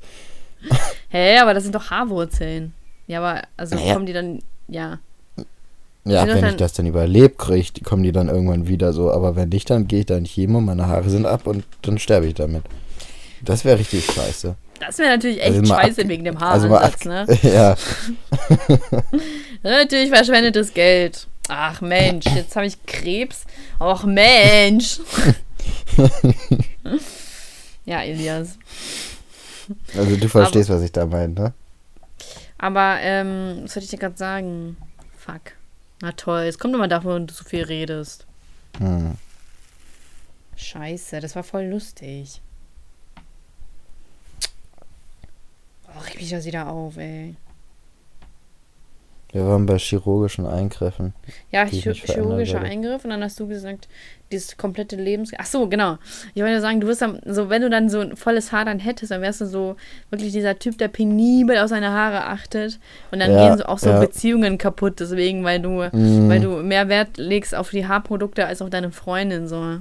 Hä, 1.09 1.39
aber 1.39 1.55
das 1.55 1.63
sind 1.63 1.75
doch 1.75 1.91
Haarwurzeln. 1.91 2.75
Ja, 3.07 3.19
aber 3.21 3.43
also 3.57 3.75
Naja. 3.77 3.95
kommen 3.95 4.07
die 4.07 4.13
dann, 4.13 4.43
ja. 4.69 4.99
Ja, 6.05 6.27
wenn 6.27 6.45
ich 6.49 6.57
das 6.57 6.73
dann 6.73 6.87
überlebe, 6.87 7.31
krieg, 7.37 7.71
ich- 7.77 7.85
kommen 7.85 8.03
die 8.03 8.11
dann 8.13 8.29
irgendwann 8.29 8.67
wieder 8.67 8.93
so. 8.93 9.13
Aber 9.13 9.37
wenn 9.37 9.51
nicht, 9.51 9.71
dann 9.71 9.87
gehe 9.87 10.01
ich 10.01 10.07
da 10.07 10.17
in 10.17 10.25
Chemo, 10.25 10.61
meine 10.61 10.87
Haare 10.89 11.09
sind 11.09 11.27
ab 11.27 11.47
und 11.47 11.65
dann 11.83 11.99
sterbe 11.99 12.27
ich 12.27 12.35
damit. 12.35 12.65
Das 13.43 13.65
wäre 13.65 13.79
richtig 13.79 14.05
scheiße. 14.07 14.57
Das 14.81 14.99
wäre 14.99 15.11
natürlich 15.11 15.41
echt 15.41 15.59
Also 15.61 15.75
scheiße 15.75 16.09
wegen 16.09 16.25
dem 16.25 16.37
Also 16.39 16.69
Haaransatz, 16.69 17.07
ab- 17.07 17.29
ne? 17.29 17.39
Ja, 17.55 17.77
Natürlich 19.63 20.11
verschwendetes 20.11 20.75
Geld. 20.75 21.29
Ach 21.49 21.81
Mensch, 21.81 22.27
jetzt 22.35 22.57
habe 22.57 22.67
ich 22.67 22.85
Krebs. 22.87 23.45
Och 23.81 24.05
Mensch. 24.05 24.99
ja, 27.85 28.03
Elias. 28.03 28.59
also 29.97 30.17
du 30.17 30.29
verstehst, 30.29 30.71
was 30.71 30.83
ich 30.83 30.93
da 30.93 31.07
meine, 31.07 31.33
ne? 31.35 31.53
Aber, 32.59 32.97
ähm, 33.01 33.61
was 33.63 33.75
soll 33.75 33.83
ich 33.83 33.89
dir 33.89 33.99
gerade 33.99 34.17
sagen? 34.17 34.77
Fuck. 35.19 35.53
Na 36.03 36.11
toll, 36.11 36.43
es 36.43 36.59
kommt 36.59 36.75
immer 36.75 36.89
davon, 36.89 37.13
wenn 37.13 37.27
du 37.29 37.33
so 37.33 37.45
viel 37.45 37.63
redest. 37.63 38.27
Hm. 38.79 39.17
Scheiße, 40.57 41.21
das 41.21 41.37
war 41.37 41.45
voll 41.45 41.67
lustig. 41.67 42.43
Oh, 45.87 46.01
reg 46.01 46.17
mich 46.17 46.31
das 46.31 46.45
wieder 46.45 46.69
auf, 46.69 46.97
ey. 46.97 47.37
Wir 49.31 49.47
waren 49.47 49.65
bei 49.65 49.79
chirurgischen 49.79 50.45
Eingriffen. 50.45 51.15
Ja, 51.53 51.67
ich 51.67 51.85
chirurgischer. 51.85 52.61
Eingriff 52.61 53.05
und 53.05 53.11
dann 53.11 53.23
hast 53.23 53.39
du 53.39 53.47
gesagt, 53.47 53.89
dieses 54.33 54.57
komplette 54.57 54.97
Lebens... 54.97 55.31
Ach 55.39 55.47
so, 55.47 55.69
genau. 55.69 55.99
Ich 56.35 56.43
wollte 56.43 56.61
sagen, 56.61 56.81
du 56.81 56.87
wirst 56.89 57.03
dann, 57.03 57.21
so, 57.27 57.49
wenn 57.51 57.63
du 57.63 57.71
dann 57.71 57.89
so 57.89 58.01
ein 58.01 58.17
volles 58.17 58.51
Haar 58.53 58.65
dann 58.65 58.79
hättest, 58.79 59.13
dann 59.13 59.21
wärst 59.23 59.41
du 59.43 59.47
so 59.47 59.77
wirklich 60.11 60.33
dieser 60.33 60.59
Typ, 60.59 60.79
der 60.79 60.89
penibel 60.89 61.59
auf 61.59 61.69
seine 61.69 61.91
Haare 61.91 62.25
achtet 62.25 62.81
und 63.11 63.21
dann 63.21 63.31
Ja, 63.31 63.49
gehen 63.49 63.59
so 63.59 63.65
auch 63.67 63.79
so 63.79 63.91
ja. 63.91 64.01
Beziehungen 64.01 64.59
kaputt, 64.59 64.99
deswegen, 65.01 65.45
weil 65.45 65.61
du, 65.61 65.83
Mm, 65.93 66.29
weil 66.29 66.41
du 66.41 66.63
mehr 66.63 66.89
Wert 66.89 67.17
legst 67.19 67.55
auf 67.55 67.71
die 67.71 67.87
Haarprodukte 67.87 68.47
als 68.47 68.63
auf 68.63 68.71
deine 68.71 68.91
Freundin, 68.91 69.47
so. 69.49 69.79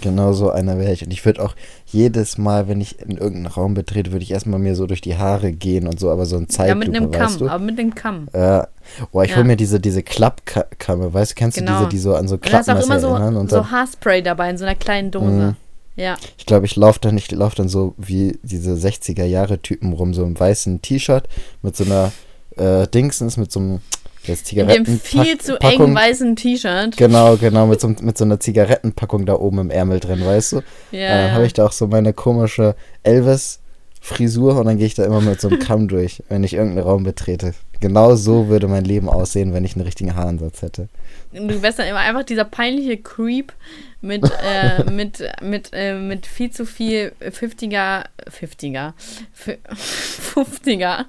Genau 0.00 0.32
so 0.32 0.50
einer 0.50 0.78
wäre 0.78 0.92
ich. 0.92 1.04
Und 1.04 1.12
ich 1.12 1.24
würde 1.24 1.42
auch 1.42 1.54
jedes 1.86 2.38
Mal, 2.38 2.68
wenn 2.68 2.80
ich 2.80 3.00
in 3.00 3.12
irgendeinen 3.12 3.46
Raum 3.46 3.74
betrete, 3.74 4.12
würde 4.12 4.22
ich 4.22 4.30
erstmal 4.30 4.58
mir 4.58 4.74
so 4.74 4.86
durch 4.86 5.00
die 5.00 5.16
Haare 5.16 5.52
gehen 5.52 5.86
und 5.86 5.98
so, 6.00 6.10
aber 6.10 6.26
so 6.26 6.36
ein 6.36 6.42
Ja, 6.42 6.48
Zeitlupe, 6.48 6.86
mit 6.86 6.96
einem 6.96 7.12
weißt 7.12 7.18
Kamm, 7.20 7.38
du? 7.38 7.48
aber 7.48 7.64
mit 7.64 7.78
einem 7.78 7.94
Kamm. 7.94 8.28
Ja. 8.34 8.68
Oh, 9.12 9.22
ich 9.22 9.30
Ja. 9.30 9.36
hol 9.36 9.44
mir 9.44 9.56
diese, 9.56 9.80
diese 9.80 10.02
Klappkamme, 10.02 11.12
weißt 11.12 11.32
du, 11.32 11.34
kennst 11.34 11.56
du 11.56 11.60
Genau. 11.62 11.78
diese, 11.78 11.88
die 11.90 11.98
so 11.98 12.14
an 12.14 12.28
so 12.28 12.38
Klappmesser 12.38 12.82
immer 12.82 13.00
so, 13.00 13.08
erinnern? 13.08 13.36
Und 13.36 13.50
so 13.50 13.56
dann, 13.56 13.70
Haarspray 13.70 14.22
dabei 14.22 14.50
in 14.50 14.58
so 14.58 14.64
einer 14.64 14.74
kleinen 14.74 15.10
Dose. 15.10 15.26
Mhm. 15.26 15.56
Ja. 15.96 16.16
ich 16.36 16.46
glaube, 16.46 16.64
ich 16.64 16.76
laufe 16.76 17.00
dann, 17.00 17.18
ich 17.18 17.28
laufe 17.32 17.56
dann 17.56 17.68
so 17.68 17.94
wie 17.96 18.38
diese 18.44 18.74
60er-Jahre-Typen 18.74 19.92
rum, 19.92 20.14
so 20.14 20.22
im 20.22 20.38
weißen 20.38 20.80
T-Shirt 20.80 21.28
mit 21.62 21.76
so 21.76 21.82
einer 21.84 22.12
äh, 22.56 22.86
Dingsens, 22.86 23.36
mit 23.36 23.50
so 23.50 23.58
einem 23.58 23.80
das 24.26 24.40
In 24.40 24.44
dem 24.44 24.44
Zigaretten 24.44 25.00
viel 25.00 25.38
zu 25.38 25.58
engen 25.60 25.94
weißen 25.94 26.36
T-Shirt. 26.36 26.96
Genau, 26.96 27.36
genau, 27.36 27.66
mit 27.66 27.80
so, 27.80 27.88
mit 27.88 28.16
so 28.18 28.24
einer 28.24 28.38
Zigarettenpackung 28.38 29.26
da 29.26 29.34
oben 29.34 29.58
im 29.58 29.70
Ärmel 29.70 30.00
drin, 30.00 30.24
weißt 30.24 30.52
du? 30.52 30.56
Ja, 30.92 31.08
dann 31.08 31.26
ja. 31.28 31.32
habe 31.32 31.46
ich 31.46 31.52
da 31.54 31.66
auch 31.66 31.72
so 31.72 31.86
meine 31.86 32.12
komische 32.12 32.74
Elvis-Frisur 33.02 34.56
und 34.58 34.66
dann 34.66 34.76
gehe 34.78 34.86
ich 34.86 34.94
da 34.94 35.04
immer 35.04 35.20
mit 35.20 35.40
so 35.40 35.48
einem 35.48 35.58
Kamm 35.60 35.88
durch, 35.88 36.22
wenn 36.28 36.44
ich 36.44 36.54
irgendeinen 36.54 36.86
Raum 36.86 37.02
betrete. 37.04 37.54
Genau 37.80 38.16
so 38.16 38.48
würde 38.48 38.66
mein 38.66 38.84
Leben 38.84 39.08
aussehen, 39.08 39.52
wenn 39.52 39.64
ich 39.64 39.76
einen 39.76 39.84
richtigen 39.84 40.14
Haaransatz 40.16 40.62
hätte. 40.62 40.88
Du 41.32 41.62
wärst 41.62 41.78
dann 41.78 41.86
immer 41.86 42.00
einfach 42.00 42.24
dieser 42.24 42.44
peinliche 42.44 42.96
Creep 42.96 43.52
mit, 44.00 44.24
äh, 44.44 44.82
mit, 44.90 45.22
mit, 45.42 45.70
äh, 45.72 45.94
mit 45.94 46.26
viel 46.26 46.50
zu 46.50 46.66
viel 46.66 47.12
50er, 47.20 48.04
50er, 48.28 48.92
fü- 49.36 49.58
50er, 50.34 51.04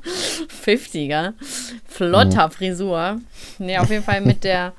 50er, 0.65 1.33
flotter 1.87 2.47
Mhm. 2.47 2.51
Frisur. 2.51 3.21
Nee, 3.57 3.77
auf 3.77 3.89
jeden 3.89 4.03
Fall 4.03 4.21
mit 4.21 4.43
der, 4.43 4.73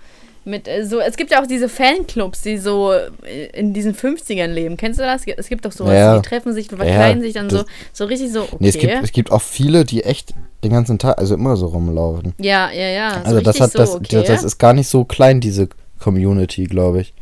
mit 0.44 0.66
äh, 0.68 0.84
so, 0.86 1.00
es 1.00 1.16
gibt 1.16 1.30
ja 1.30 1.42
auch 1.42 1.46
diese 1.46 1.68
Fanclubs, 1.68 2.42
die 2.42 2.56
so 2.58 2.92
äh, 2.92 3.46
in 3.52 3.72
diesen 3.74 3.94
50ern 3.94 4.46
leben. 4.46 4.76
Kennst 4.76 4.98
du 4.98 5.04
das? 5.04 5.22
Es 5.36 5.48
gibt 5.48 5.64
doch 5.64 5.72
sowas, 5.72 5.94
Ja. 5.94 6.16
die 6.18 6.26
treffen 6.26 6.54
sich 6.54 6.70
und 6.72 6.78
verkleiden 6.78 7.22
sich 7.22 7.34
dann 7.34 7.50
so, 7.50 7.58
das- 7.58 7.66
so 7.92 8.04
richtig 8.06 8.32
so, 8.32 8.42
okay. 8.44 8.56
Nee, 8.58 8.68
es 8.68 8.78
gibt, 8.78 8.92
es 9.04 9.12
gibt 9.12 9.32
auch 9.32 9.42
viele, 9.42 9.84
die 9.84 10.02
echt 10.04 10.32
den 10.64 10.72
ganzen 10.72 10.98
Tag, 10.98 11.18
also 11.18 11.34
immer 11.34 11.56
so 11.56 11.66
rumlaufen. 11.66 12.34
ja, 12.38 12.70
ja, 12.70 12.88
ja. 12.88 13.12
So 13.20 13.24
Also 13.26 13.40
das 13.42 13.60
hat 13.60 13.74
das, 13.78 13.92
so, 13.92 13.96
okay. 13.98 14.22
das 14.26 14.42
ist 14.44 14.58
gar 14.58 14.72
nicht 14.72 14.88
so 14.88 15.04
klein, 15.04 15.40
diese 15.40 15.68
Community, 15.98 16.64
glaube 16.64 17.02
ich. 17.02 17.12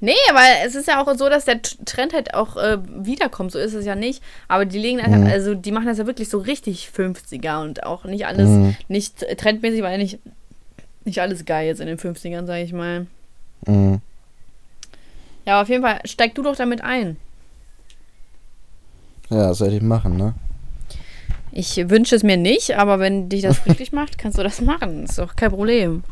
Nee, 0.00 0.12
aber 0.30 0.40
es 0.64 0.76
ist 0.76 0.86
ja 0.86 1.02
auch 1.02 1.12
so, 1.16 1.28
dass 1.28 1.44
der 1.44 1.60
Trend 1.84 2.12
halt 2.14 2.32
auch 2.34 2.56
äh, 2.56 2.78
wiederkommt. 3.04 3.50
So 3.50 3.58
ist 3.58 3.74
es 3.74 3.84
ja 3.84 3.96
nicht. 3.96 4.22
Aber 4.46 4.64
die 4.64 4.78
legen 4.78 4.98
Mhm. 5.04 5.26
also 5.26 5.54
die 5.56 5.72
machen 5.72 5.86
das 5.86 5.98
ja 5.98 6.06
wirklich 6.06 6.28
so 6.28 6.38
richtig 6.38 6.88
50er 6.96 7.62
und 7.62 7.82
auch 7.82 8.04
nicht 8.04 8.24
alles, 8.26 8.48
Mhm. 8.48 8.76
nicht 8.86 9.18
trendmäßig, 9.36 9.82
weil 9.82 9.98
nicht, 9.98 10.20
nicht 11.08 11.20
alles 11.20 11.44
geil 11.44 11.66
jetzt 11.66 11.80
in 11.80 11.86
den 11.86 11.98
50ern, 11.98 12.46
sag 12.46 12.58
ich 12.58 12.72
mal. 12.72 13.06
Mhm. 13.66 14.00
Ja, 15.44 15.62
auf 15.62 15.68
jeden 15.68 15.82
Fall 15.82 16.00
steig 16.04 16.34
du 16.34 16.42
doch 16.42 16.56
damit 16.56 16.82
ein. 16.82 17.16
Ja, 19.30 19.48
das 19.48 19.58
sollte 19.58 19.76
ich 19.76 19.82
machen, 19.82 20.16
ne? 20.16 20.34
Ich 21.52 21.76
wünsche 21.88 22.14
es 22.14 22.22
mir 22.22 22.36
nicht, 22.36 22.76
aber 22.76 22.98
wenn 22.98 23.28
dich 23.28 23.42
das 23.42 23.64
glücklich 23.64 23.92
macht, 23.92 24.18
kannst 24.18 24.38
du 24.38 24.42
das 24.42 24.60
machen. 24.60 25.04
Ist 25.04 25.18
doch 25.18 25.36
kein 25.36 25.50
Problem. 25.50 26.04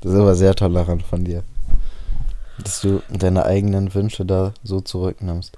Das 0.00 0.12
ist 0.12 0.18
aber 0.18 0.34
sehr 0.34 0.54
tolerant 0.54 1.02
von 1.02 1.24
dir. 1.24 1.42
Dass 2.62 2.80
du 2.80 3.02
deine 3.08 3.46
eigenen 3.46 3.94
Wünsche 3.94 4.26
da 4.26 4.52
so 4.62 4.80
zurücknimmst. 4.80 5.56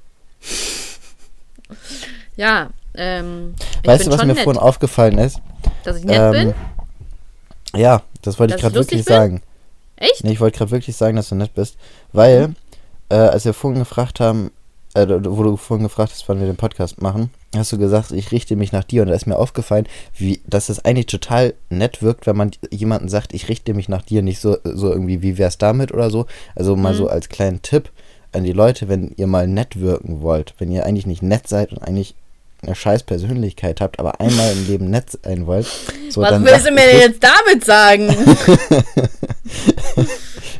Ja, 2.36 2.70
ähm. 2.94 3.54
weißt 3.84 4.06
du, 4.06 4.10
was 4.10 4.20
mir 4.20 4.34
nett, 4.34 4.44
vorhin 4.44 4.60
aufgefallen 4.60 5.18
ist? 5.18 5.40
Dass 5.84 5.96
ich 5.96 6.04
nett 6.04 6.18
Ähm, 6.18 6.32
bin? 7.72 7.80
Ja, 7.80 8.02
das 8.22 8.38
wollte 8.38 8.54
ich 8.54 8.60
gerade 8.60 8.74
wirklich 8.74 9.04
bin? 9.04 9.14
sagen. 9.14 9.42
Echt? 9.96 10.24
Nee, 10.24 10.32
ich 10.32 10.40
wollte 10.40 10.58
gerade 10.58 10.70
wirklich 10.70 10.96
sagen, 10.96 11.16
dass 11.16 11.28
du 11.28 11.34
nett 11.34 11.54
bist. 11.54 11.76
Weil, 12.12 12.48
Mhm. 12.48 12.54
äh, 13.10 13.14
als 13.16 13.44
wir 13.44 13.52
vorhin 13.54 13.78
gefragt 13.80 14.20
haben, 14.20 14.50
äh, 14.94 15.06
wo 15.08 15.42
du 15.42 15.56
vorhin 15.56 15.84
gefragt 15.84 16.12
hast, 16.12 16.28
wann 16.28 16.38
wir 16.40 16.46
den 16.46 16.56
Podcast 16.56 17.00
machen, 17.00 17.30
hast 17.56 17.72
du 17.72 17.78
gesagt, 17.78 18.10
ich 18.12 18.30
richte 18.32 18.56
mich 18.56 18.72
nach 18.72 18.84
dir. 18.84 19.02
Und 19.02 19.08
da 19.08 19.14
ist 19.14 19.26
mir 19.26 19.36
aufgefallen, 19.38 19.86
wie, 20.16 20.40
dass 20.46 20.68
es 20.68 20.84
eigentlich 20.84 21.06
total 21.06 21.54
nett 21.70 22.02
wirkt, 22.02 22.26
wenn 22.26 22.36
man 22.36 22.50
jemanden 22.70 23.08
sagt, 23.08 23.32
ich 23.32 23.48
richte 23.48 23.74
mich 23.74 23.88
nach 23.88 24.02
dir. 24.02 24.22
Nicht 24.22 24.40
so, 24.40 24.56
so 24.64 24.90
irgendwie, 24.90 25.22
wie 25.22 25.38
wär's 25.38 25.56
damit 25.58 25.92
oder 25.92 26.10
so. 26.10 26.26
Also 26.54 26.76
mal 26.76 26.92
Mhm. 26.92 26.96
so 26.98 27.08
als 27.08 27.28
kleinen 27.28 27.62
Tipp 27.62 27.90
an 28.32 28.44
die 28.44 28.52
Leute, 28.52 28.88
wenn 28.88 29.12
ihr 29.16 29.26
mal 29.26 29.46
nett 29.46 29.78
wirken 29.80 30.20
wollt, 30.22 30.54
wenn 30.58 30.70
ihr 30.72 30.84
eigentlich 30.84 31.06
nicht 31.06 31.22
nett 31.22 31.48
seid 31.48 31.72
und 31.72 31.78
eigentlich 31.82 32.14
eine 32.64 32.74
scheiß 32.74 33.02
Persönlichkeit 33.02 33.80
habt, 33.80 33.98
aber 33.98 34.20
einmal 34.20 34.52
im 34.52 34.66
Leben 34.66 34.90
nett 34.90 35.06
sein 35.22 35.46
wollt. 35.46 35.66
So, 36.10 36.20
Was 36.20 36.30
dann 36.30 36.44
willst 36.44 36.66
du 36.66 36.70
mir 36.70 36.86
denn 36.86 37.00
jetzt 37.00 37.22
damit 37.22 37.64
sagen? 37.64 38.08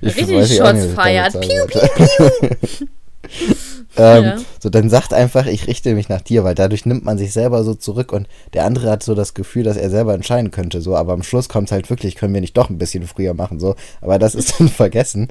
Ich 0.05 0.17
Richtig 0.17 0.37
weiß 0.37 0.57
ja 0.57 0.65
auch 0.65 0.73
nicht, 0.73 0.83
Shots 0.83 0.97
was 0.97 1.23
ich 1.23 1.31
damit 1.31 1.31
feiert. 1.31 1.33
sagen 1.33 1.49
Piu, 1.49 1.61
wollte. 1.61 2.57
ähm, 3.97 4.25
Ja. 4.25 4.37
So, 4.61 4.71
dann 4.71 4.89
sagt 4.91 5.13
einfach, 5.13 5.47
ich 5.47 5.67
richte 5.67 5.95
mich 5.95 6.09
nach 6.09 6.21
dir, 6.21 6.45
weil 6.45 6.55
dadurch 6.55 6.87
nimmt 6.87 7.05
man 7.05 7.19
sich 7.19 7.33
selber 7.33 7.65
so 7.65 7.75
zurück 7.75 8.13
und 8.13 8.29
der 8.55 8.65
andere 8.65 8.91
hat 8.91 9.03
so 9.03 9.15
das 9.15 9.35
Gefühl, 9.35 9.65
dass 9.65 9.77
er 9.77 9.91
selber 9.91 10.15
entscheiden 10.15 10.51
könnte. 10.51 10.81
So, 10.81 10.97
aber 10.97 11.13
am 11.13 11.23
Schluss 11.23 11.49
kommt 11.49 11.69
es 11.69 11.73
halt 11.73 11.91
wirklich, 11.91 12.15
können 12.15 12.33
wir 12.35 12.41
nicht 12.41 12.57
doch 12.57 12.71
ein 12.71 12.79
bisschen 12.79 13.07
früher 13.07 13.35
machen, 13.35 13.59
so. 13.59 13.75
Aber 14.01 14.19
das 14.19 14.35
ist 14.35 14.59
dann 14.59 14.69
vergessen. 14.71 15.29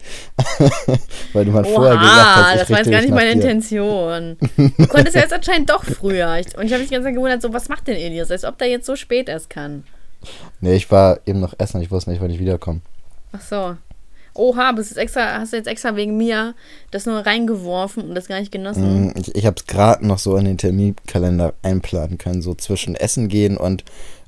weil 1.34 1.46
du 1.46 1.52
mal 1.52 1.64
vorher 1.64 1.98
gesagt 1.98 2.36
hast, 2.36 2.54
ich 2.54 2.60
das 2.60 2.70
war 2.70 2.78
jetzt 2.80 2.92
gar 2.92 3.02
nicht 3.02 3.12
meine 3.12 3.32
dir. 3.32 3.42
Intention. 3.42 4.38
Du 4.58 4.88
konntest 4.88 5.16
ja 5.16 5.22
jetzt 5.22 5.34
anscheinend 5.34 5.70
doch 5.70 5.84
früher. 5.84 6.38
Ich, 6.38 6.58
und 6.58 6.66
ich 6.66 6.72
habe 6.74 6.82
mich 6.82 6.92
ganz 6.92 7.06
gewundert, 7.06 7.42
so, 7.42 7.54
was 7.54 7.70
macht 7.70 7.88
denn 7.88 7.96
Elias? 7.96 8.32
Als 8.32 8.46
ob 8.46 8.58
der 8.58 8.68
jetzt 8.68 8.86
so 8.86 8.96
spät 8.96 9.30
erst 9.30 9.50
kann. 9.50 9.84
Nee, 10.60 10.76
ich 10.76 10.92
war 10.92 11.20
eben 11.26 11.40
noch 11.40 11.54
essen 11.58 11.78
und 11.78 11.84
ich 11.84 11.92
wusste 11.92 12.12
nicht, 12.12 12.22
wann 12.22 12.30
ich 12.30 12.40
wiederkomme. 12.40 12.82
Ach 13.32 13.42
so. 13.42 13.76
Oha, 14.34 14.72
bist 14.72 14.92
jetzt 14.92 14.98
extra, 14.98 15.40
hast 15.40 15.52
du 15.54 15.58
jetzt 15.58 15.68
extra 15.68 15.96
wegen 15.96 16.16
mir 16.18 16.54
das 16.92 17.06
nur 17.06 17.26
reingeworfen 17.26 18.04
und 18.04 18.16
das 18.16 18.28
gar 18.28 18.40
nicht 18.40 18.52
genossen? 18.52 19.08
Mm, 19.08 19.14
Ich, 19.18 19.36
ich 19.36 19.46
habe 19.46 19.58
es 19.58 19.66
gerade 19.66 20.06
noch 20.08 20.20
so 20.20 20.38
in 20.38 20.46
den 20.46 20.58
Terminkalender 20.58 21.54
einplanen 21.64 22.18
können, 22.18 22.42
so 22.42 22.56
zwischen 22.56 22.96
Essen 22.96 23.28
gehen 23.28 23.58
und 23.58 23.84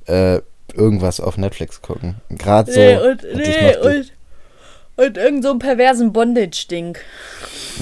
äh, 0.06 0.40
irgendwas 0.74 1.20
auf 1.20 1.38
Netflix 1.38 1.80
gucken. 1.82 2.16
Gerade 2.30 2.72
so. 2.72 2.78
nee, 2.80 2.96
und, 2.98 3.22
nee, 3.34 3.76
und, 3.76 4.12
und 4.96 5.16
irgend 5.16 5.42
so 5.44 5.50
einen 5.50 5.58
perversen 5.58 6.12
Bondage-Ding. 6.12 6.98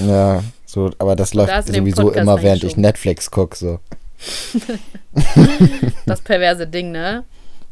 Ja, 0.07 0.43
so, 0.65 0.91
aber 0.99 1.15
das 1.15 1.33
läuft 1.33 1.67
den 1.67 1.75
sowieso 1.75 2.11
immer, 2.11 2.41
während 2.41 2.63
ich. 2.63 2.77
Netflix 2.77 3.29
gucke, 3.31 3.55
so. 3.57 3.79
Das 6.05 6.21
perverse 6.21 6.65
Ding, 6.67 6.91
ne? 6.91 7.23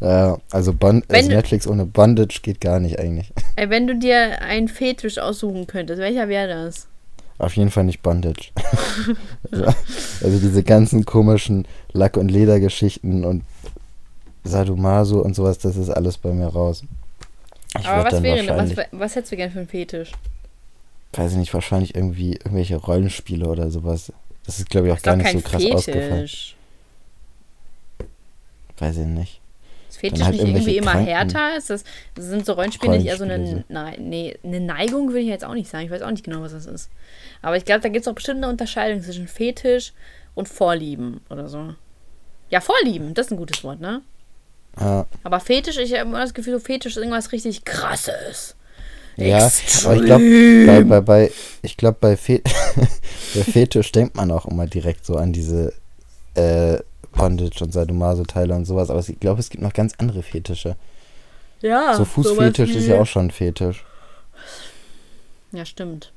Ja, 0.01 0.39
also, 0.51 0.73
Bon 0.73 1.03
Wenn 1.07 1.15
also 1.15 1.29
Netflix 1.29 1.67
ohne 1.67 1.85
Bondage 1.85 2.39
geht 2.41 2.59
gar 2.59 2.79
nicht 2.79 2.99
eigentlich. 2.99 3.31
Ey, 3.55 3.69
wenn 3.69 3.87
du 3.87 3.95
dir 3.95 4.41
einen 4.41 4.67
Fetisch 4.67 5.19
aussuchen 5.19 5.67
könntest, 5.67 6.01
welcher 6.01 6.27
wäre 6.27 6.47
das? 6.47 6.87
Auf 7.37 7.55
jeden 7.55 7.71
Fall 7.71 7.85
nicht 7.85 8.01
Bondage. 8.01 8.51
also, 9.51 9.65
also 10.23 10.39
diese 10.39 10.63
ganzen 10.63 11.05
komischen 11.05 11.67
Lack- 11.93 12.17
und 12.17 12.29
Ledergeschichten 12.29 13.23
und 13.25 13.43
Sadomaso 14.43 15.21
und 15.21 15.35
sowas, 15.35 15.59
das 15.59 15.77
ist 15.77 15.89
alles 15.89 16.17
bei 16.17 16.31
mir 16.31 16.47
raus. 16.47 16.83
Ich 17.79 17.87
Aber 17.87 18.11
was 18.11 18.21
wäre 18.23 18.43
denn, 18.43 18.57
was, 18.57 18.85
was 18.91 19.15
hättest 19.15 19.31
du 19.31 19.37
gern 19.37 19.51
für 19.51 19.59
einen 19.59 19.67
Fetisch? 19.67 20.11
weiß 21.13 21.33
ich 21.33 21.37
nicht, 21.37 21.53
wahrscheinlich 21.53 21.95
irgendwie 21.95 22.33
irgendwelche 22.33 22.77
Rollenspiele 22.77 23.47
oder 23.47 23.69
sowas. 23.69 24.13
Das 24.45 24.59
ist, 24.59 24.69
glaube 24.69 24.87
ich, 24.87 24.93
auch 24.93 25.01
gar 25.01 25.15
nicht 25.15 25.31
so 25.31 25.41
krass 25.41 25.65
ausgefallen. 25.65 26.27
Fetisch. 26.27 26.55
Weiß 28.77 28.97
ich 28.97 29.05
nicht. 29.05 29.40
Fetisch 30.01 30.23
halt 30.23 30.33
nicht 30.33 30.45
irgendwie 30.47 30.77
immer 30.77 30.91
Kranken- 30.93 31.07
härter? 31.07 31.57
Ist 31.57 31.69
das, 31.69 31.83
sind 32.17 32.45
so 32.45 32.53
Rollenspiele 32.53 32.97
nicht 32.97 33.05
eher 33.07 33.17
so 33.17 33.23
eine, 33.23 33.63
nee, 33.99 34.35
eine 34.43 34.59
Neigung, 34.59 35.09
würde 35.09 35.19
ich 35.19 35.27
jetzt 35.27 35.45
auch 35.45 35.53
nicht 35.53 35.69
sagen. 35.69 35.85
Ich 35.85 35.91
weiß 35.91 36.01
auch 36.01 36.09
nicht 36.11 36.23
genau, 36.23 36.41
was 36.41 36.53
das 36.53 36.65
ist. 36.65 36.89
Aber 37.43 37.55
ich 37.55 37.65
glaube, 37.65 37.81
da 37.81 37.89
gibt 37.89 38.03
es 38.05 38.07
auch 38.07 38.15
bestimmt 38.15 38.37
eine 38.37 38.49
Unterscheidung 38.49 39.01
zwischen 39.03 39.27
Fetisch 39.27 39.93
und 40.33 40.49
Vorlieben 40.49 41.21
oder 41.29 41.47
so. 41.47 41.75
Ja, 42.49 42.61
Vorlieben, 42.61 43.13
das 43.13 43.27
ist 43.27 43.31
ein 43.33 43.37
gutes 43.37 43.63
Wort, 43.63 43.79
ne? 43.79 44.01
Ja, 44.79 45.05
Aber 45.23 45.39
Fetisch, 45.39 45.77
ich 45.77 45.93
habe 45.93 46.09
immer 46.09 46.21
das 46.21 46.33
Gefühl, 46.33 46.59
Fetisch 46.59 46.93
ist 46.93 46.97
irgendwas 46.97 47.31
richtig 47.31 47.63
krasses. 47.63 48.55
ja 49.17 49.49
aber 49.85 49.95
ich 49.97 50.03
glaube, 50.03 50.65
bei, 50.65 50.83
bei, 50.83 51.01
bei, 51.01 51.31
ich 51.61 51.77
glaube, 51.77 51.97
bei, 52.01 52.17
Fe 52.17 52.41
bei 53.35 53.43
Fetisch 53.43 53.91
denkt 53.91 54.15
man 54.15 54.31
auch 54.31 54.45
immer 54.45 54.65
direkt 54.65 55.05
so 55.05 55.15
an 55.17 55.31
diese 55.33 55.73
äh, 56.35 56.79
Bondage 57.11 57.63
und 57.63 57.71
Sadomaso-Teile 57.73 58.53
und 58.55 58.65
sowas. 58.65 58.89
Aber 58.89 58.99
ich 58.99 59.19
glaube, 59.19 59.39
es 59.39 59.49
gibt 59.49 59.63
noch 59.63 59.73
ganz 59.73 59.93
andere 59.97 60.23
Fetische. 60.23 60.75
Ja, 61.61 61.93
so 61.95 62.05
Fußfetisch 62.05 62.71
ist 62.75 62.87
ja 62.87 62.99
auch 62.99 63.05
schon 63.05 63.27
ein 63.27 63.31
Fetisch. 63.31 63.85
Ja, 65.51 65.65
stimmt. 65.65 66.11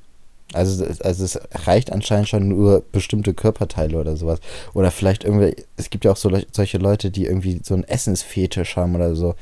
Also, 0.53 0.83
es- 0.85 1.01
also 1.01 1.23
es 1.25 1.39
reicht 1.67 1.91
anscheinend 1.91 2.29
schon 2.29 2.47
nur 2.47 2.83
bestimmte 2.91 3.33
Körperteile 3.33 3.97
oder 3.99 4.15
sowas. 4.15 4.39
Oder 4.73 4.91
vielleicht 4.91 5.23
irgendwie, 5.23 5.55
es 5.75 5.89
gibt 5.89 6.05
ja 6.05 6.11
auch 6.11 6.17
so 6.17 6.29
Leu- 6.29 6.45
solche 6.51 6.77
Leute, 6.77 7.11
die 7.11 7.25
irgendwie 7.25 7.59
so 7.63 7.73
einen 7.73 7.83
Essensfetisch 7.83 8.75
haben 8.75 8.95
oder 8.95 9.15
so. 9.15 9.35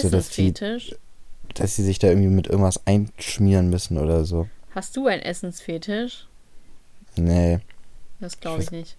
So, 0.00 0.08
Ist 0.08 0.14
dass 0.14 0.30
dass 1.54 1.74
sie 1.74 1.82
sich 1.82 1.98
da 1.98 2.08
irgendwie 2.08 2.28
mit 2.28 2.46
irgendwas 2.46 2.86
einschmieren 2.86 3.70
müssen 3.70 3.98
oder 3.98 4.24
so. 4.24 4.46
Hast 4.74 4.96
du 4.96 5.06
einen 5.08 5.22
Essensfetisch? 5.22 6.26
Nee. 7.16 7.58
Das 8.20 8.38
glaube 8.38 8.62
ich 8.62 8.70
nicht. 8.70 8.96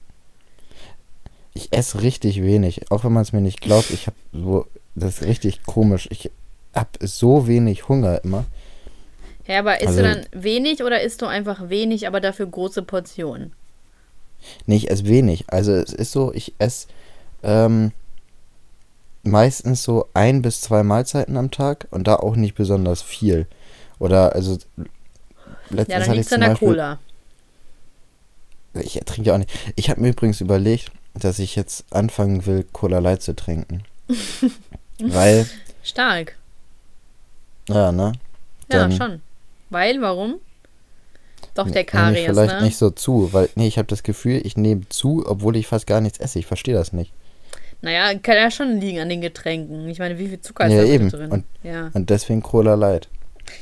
Ich 1.59 1.73
esse 1.73 2.01
richtig 2.01 2.41
wenig. 2.41 2.89
Auch 2.89 3.03
wenn 3.03 3.11
man 3.11 3.23
es 3.23 3.33
mir 3.33 3.41
nicht 3.41 3.59
glaubt, 3.59 3.89
ich 3.91 4.07
habe 4.07 4.15
so, 4.31 4.65
das 4.95 5.15
ist 5.19 5.27
richtig 5.27 5.63
komisch. 5.65 6.07
Ich 6.09 6.31
habe 6.73 6.89
so 7.05 7.47
wenig 7.47 7.89
Hunger 7.89 8.23
immer. 8.23 8.45
Ja, 9.45 9.59
aber 9.59 9.81
isst 9.81 9.89
Also- 9.89 10.03
du 10.03 10.07
dann 10.07 10.25
wenig 10.31 10.83
oder 10.83 11.01
isst 11.01 11.21
du 11.21 11.25
einfach 11.25 11.67
wenig, 11.67 12.07
aber 12.07 12.21
dafür 12.21 12.45
große 12.47 12.81
Portionen? 12.83 13.51
Nee, 14.67 14.77
ich 14.77 14.89
esse 14.89 15.05
wenig. 15.05 15.45
Also 15.47 15.73
es 15.73 15.91
ist 15.91 16.13
so, 16.13 16.31
ich 16.33 16.53
esse 16.59 16.87
ähm, 17.43 17.91
meistens 19.23 19.83
so 19.83 20.07
ein 20.13 20.41
bis 20.41 20.61
zwei 20.61 20.83
Mahlzeiten 20.83 21.35
am 21.35 21.51
Tag 21.51 21.87
und 21.91 22.07
da 22.07 22.15
auch 22.15 22.37
nicht 22.37 22.55
besonders 22.55 23.01
viel. 23.01 23.47
Oder 23.99 24.33
also 24.33 24.57
letztens 25.71 25.87
Ja, 25.89 25.99
dann 25.99 26.01
hatte 26.03 26.11
ich 26.11 26.15
liegt 26.19 26.27
es 26.27 26.31
an 26.33 26.39
der 26.39 26.55
Cola. 26.55 26.99
ich 28.75 28.93
trinke 29.05 29.27
ja 29.27 29.33
auch 29.33 29.39
nicht. 29.39 29.51
Ich 29.75 29.89
habe 29.89 29.99
mir 29.99 30.09
übrigens 30.09 30.39
überlegt, 30.39 30.89
dass 31.19 31.39
ich 31.39 31.55
jetzt 31.55 31.85
anfangen 31.91 32.45
will, 32.45 32.65
Cola 32.71 32.99
Light 32.99 33.21
zu 33.21 33.35
trinken. 33.35 33.83
Weil, 34.99 35.45
Stark. 35.83 36.35
ja, 37.67 37.91
ne? 37.91 38.13
Ja, 38.71 38.79
Dann 38.79 38.91
schon. 38.91 39.21
Weil, 39.69 40.01
warum? 40.01 40.35
Doch 41.55 41.65
der 41.65 41.73
nehme 41.73 41.81
ich 41.81 41.87
Karies, 41.87 42.25
vielleicht 42.25 42.55
ne? 42.55 42.61
nicht 42.63 42.77
so 42.77 42.89
zu, 42.89 43.31
weil, 43.33 43.49
nee, 43.55 43.67
ich 43.67 43.77
habe 43.77 43.87
das 43.87 44.03
Gefühl, 44.03 44.41
ich 44.45 44.55
nehme 44.57 44.87
zu, 44.89 45.23
obwohl 45.27 45.55
ich 45.55 45.67
fast 45.67 45.87
gar 45.87 45.99
nichts 46.01 46.19
esse. 46.19 46.39
Ich 46.39 46.45
verstehe 46.45 46.73
das 46.75 46.93
nicht. 46.93 47.11
Naja, 47.81 48.17
kann 48.19 48.35
ja 48.35 48.51
schon 48.51 48.79
liegen 48.79 48.99
an 48.99 49.09
den 49.09 49.21
Getränken. 49.21 49.87
Ich 49.89 49.99
meine, 49.99 50.19
wie 50.19 50.27
viel 50.27 50.41
Zucker 50.41 50.65
ist 50.67 50.73
Ja, 50.73 50.81
da 50.81 50.87
eben. 50.87 51.09
drin? 51.09 51.31
Und- 51.31 51.45
ja. 51.63 51.89
Und 51.93 52.09
deswegen 52.09 52.41
Cola 52.43 52.75
Light. 52.75 53.07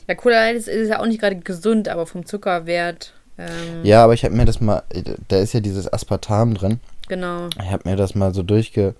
ja, 0.07 0.15
Cola 0.15 0.49
ist, 0.49 0.67
ist 0.67 0.89
ja 0.89 0.99
auch 0.99 1.05
nicht 1.05 1.19
gerade 1.21 1.37
gesund, 1.37 1.87
aber 1.87 2.05
vom 2.07 2.25
Zuckerwert. 2.25 3.13
Ähm, 3.37 3.83
Ja, 3.83 4.03
aber 4.03 4.13
ich 4.15 4.23
habe 4.25 4.35
mir 4.35 4.45
das 4.45 4.59
mal, 4.59 4.83
da 5.27 5.37
ist 5.37 5.53
ja 5.53 5.59
dieses 5.59 5.91
Aspartam 5.91 6.55
drin. 6.55 6.79
Genau. 7.07 7.47
Ich 7.61 7.71
habe 7.71 7.89
mir 7.89 7.95
das 7.95 8.15
mal 8.15 8.33
so 8.33 8.43
durchge, 8.43 8.95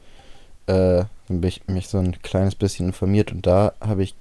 äh, 0.67 1.03
mich, 1.27 1.61
mich 1.67 1.87
so 1.87 1.97
ein 1.97 2.21
kleines 2.21 2.55
bisschen 2.55 2.87
informiert 2.87 3.31
und 3.31 3.45
da 3.45 3.73
habe 3.81 4.03
ich 4.03 4.15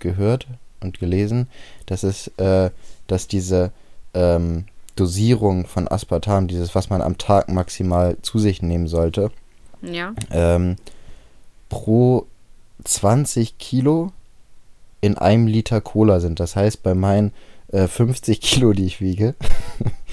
gehört 0.00 0.46
und 0.80 0.98
gelesen, 0.98 1.48
dass 1.86 2.02
es, 2.02 2.28
äh, 2.38 2.70
dass 3.06 3.28
diese 3.28 3.70
ähm, 4.14 4.64
Dosierung 4.96 5.66
von 5.66 5.88
Aspartam, 5.88 6.48
dieses, 6.48 6.74
was 6.74 6.88
man 6.90 7.02
am 7.02 7.18
Tag 7.18 7.48
maximal 7.50 8.16
zu 8.22 8.38
sich 8.38 8.62
nehmen 8.62 8.88
sollte, 8.88 9.30
Ja. 9.82 10.14
ähm, 10.30 10.76
pro 11.68 12.26
20 12.84 13.58
Kilo 13.58 14.12
in 15.00 15.18
einem 15.18 15.46
Liter 15.46 15.80
Cola 15.80 16.20
sind. 16.20 16.40
Das 16.40 16.56
heißt, 16.56 16.82
bei 16.82 16.94
meinen 16.94 17.32
äh, 17.72 17.86
50 17.88 18.40
Kilo, 18.40 18.72
die 18.72 18.86
ich 18.86 19.00
wiege, 19.00 19.34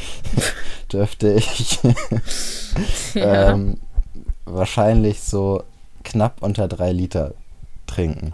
dürfte 0.91 1.33
ich 1.33 1.79
ja. 3.13 3.51
ähm, 3.53 3.77
wahrscheinlich 4.45 5.21
so 5.21 5.63
knapp 6.03 6.41
unter 6.41 6.67
drei 6.67 6.91
Liter 6.91 7.33
trinken. 7.87 8.33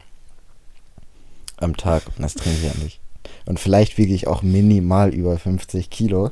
Am 1.58 1.76
Tag. 1.76 2.04
Und 2.16 2.24
das 2.24 2.36
trinke 2.36 2.58
ich 2.60 2.66
ja 2.74 2.84
nicht. 2.84 3.00
Und 3.46 3.60
vielleicht 3.60 3.98
wiege 3.98 4.14
ich 4.14 4.28
auch 4.28 4.44
minimal 4.44 5.14
über 5.14 5.38
50 5.38 5.90
Kilo, 5.90 6.30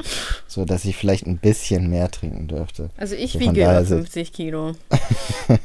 so 0.47 0.65
dass 0.65 0.85
ich 0.85 0.95
vielleicht 0.95 1.25
ein 1.25 1.37
bisschen 1.37 1.89
mehr 1.89 2.09
trinken 2.11 2.47
dürfte. 2.47 2.89
also 2.95 3.15
ich 3.15 3.33
so 3.33 3.39
wiege 3.39 3.61
über 3.61 3.79
ist 3.79 3.89
es- 3.91 3.97
50 3.99 4.33
Kilo. 4.33 4.73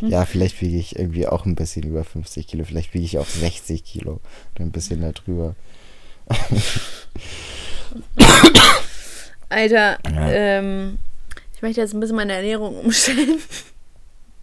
Ja, 0.00 0.24
vielleicht 0.24 0.60
wiege 0.62 0.78
ich 0.78 0.98
irgendwie 0.98 1.26
auch 1.26 1.44
ein 1.44 1.54
bisschen 1.54 1.82
über 1.82 2.02
50 2.02 2.46
Kilo. 2.46 2.64
Vielleicht 2.64 2.94
wiege 2.94 3.04
ich 3.04 3.18
auch 3.18 3.26
60 3.26 3.84
Kilo 3.84 4.20
oder 4.54 4.64
ein 4.64 4.70
bisschen 4.72 5.00
darüber. 5.02 5.54
Alter, 9.48 9.98
Ja. 10.12 10.30
ähm, 10.30 10.98
ich 11.54 11.62
möchte 11.62 11.80
jetzt 11.80 11.94
ein 11.94 12.00
bisschen 12.00 12.16
meine 12.16 12.34
Ernährung 12.34 12.76
umstellen. 12.78 13.38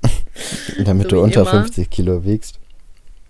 Damit 0.86 1.04
So 1.04 1.10
du 1.18 1.22
unter 1.22 1.42
immer. 1.42 1.50
50 1.52 1.90
Kilo 1.90 2.24
wiegst. 2.26 2.60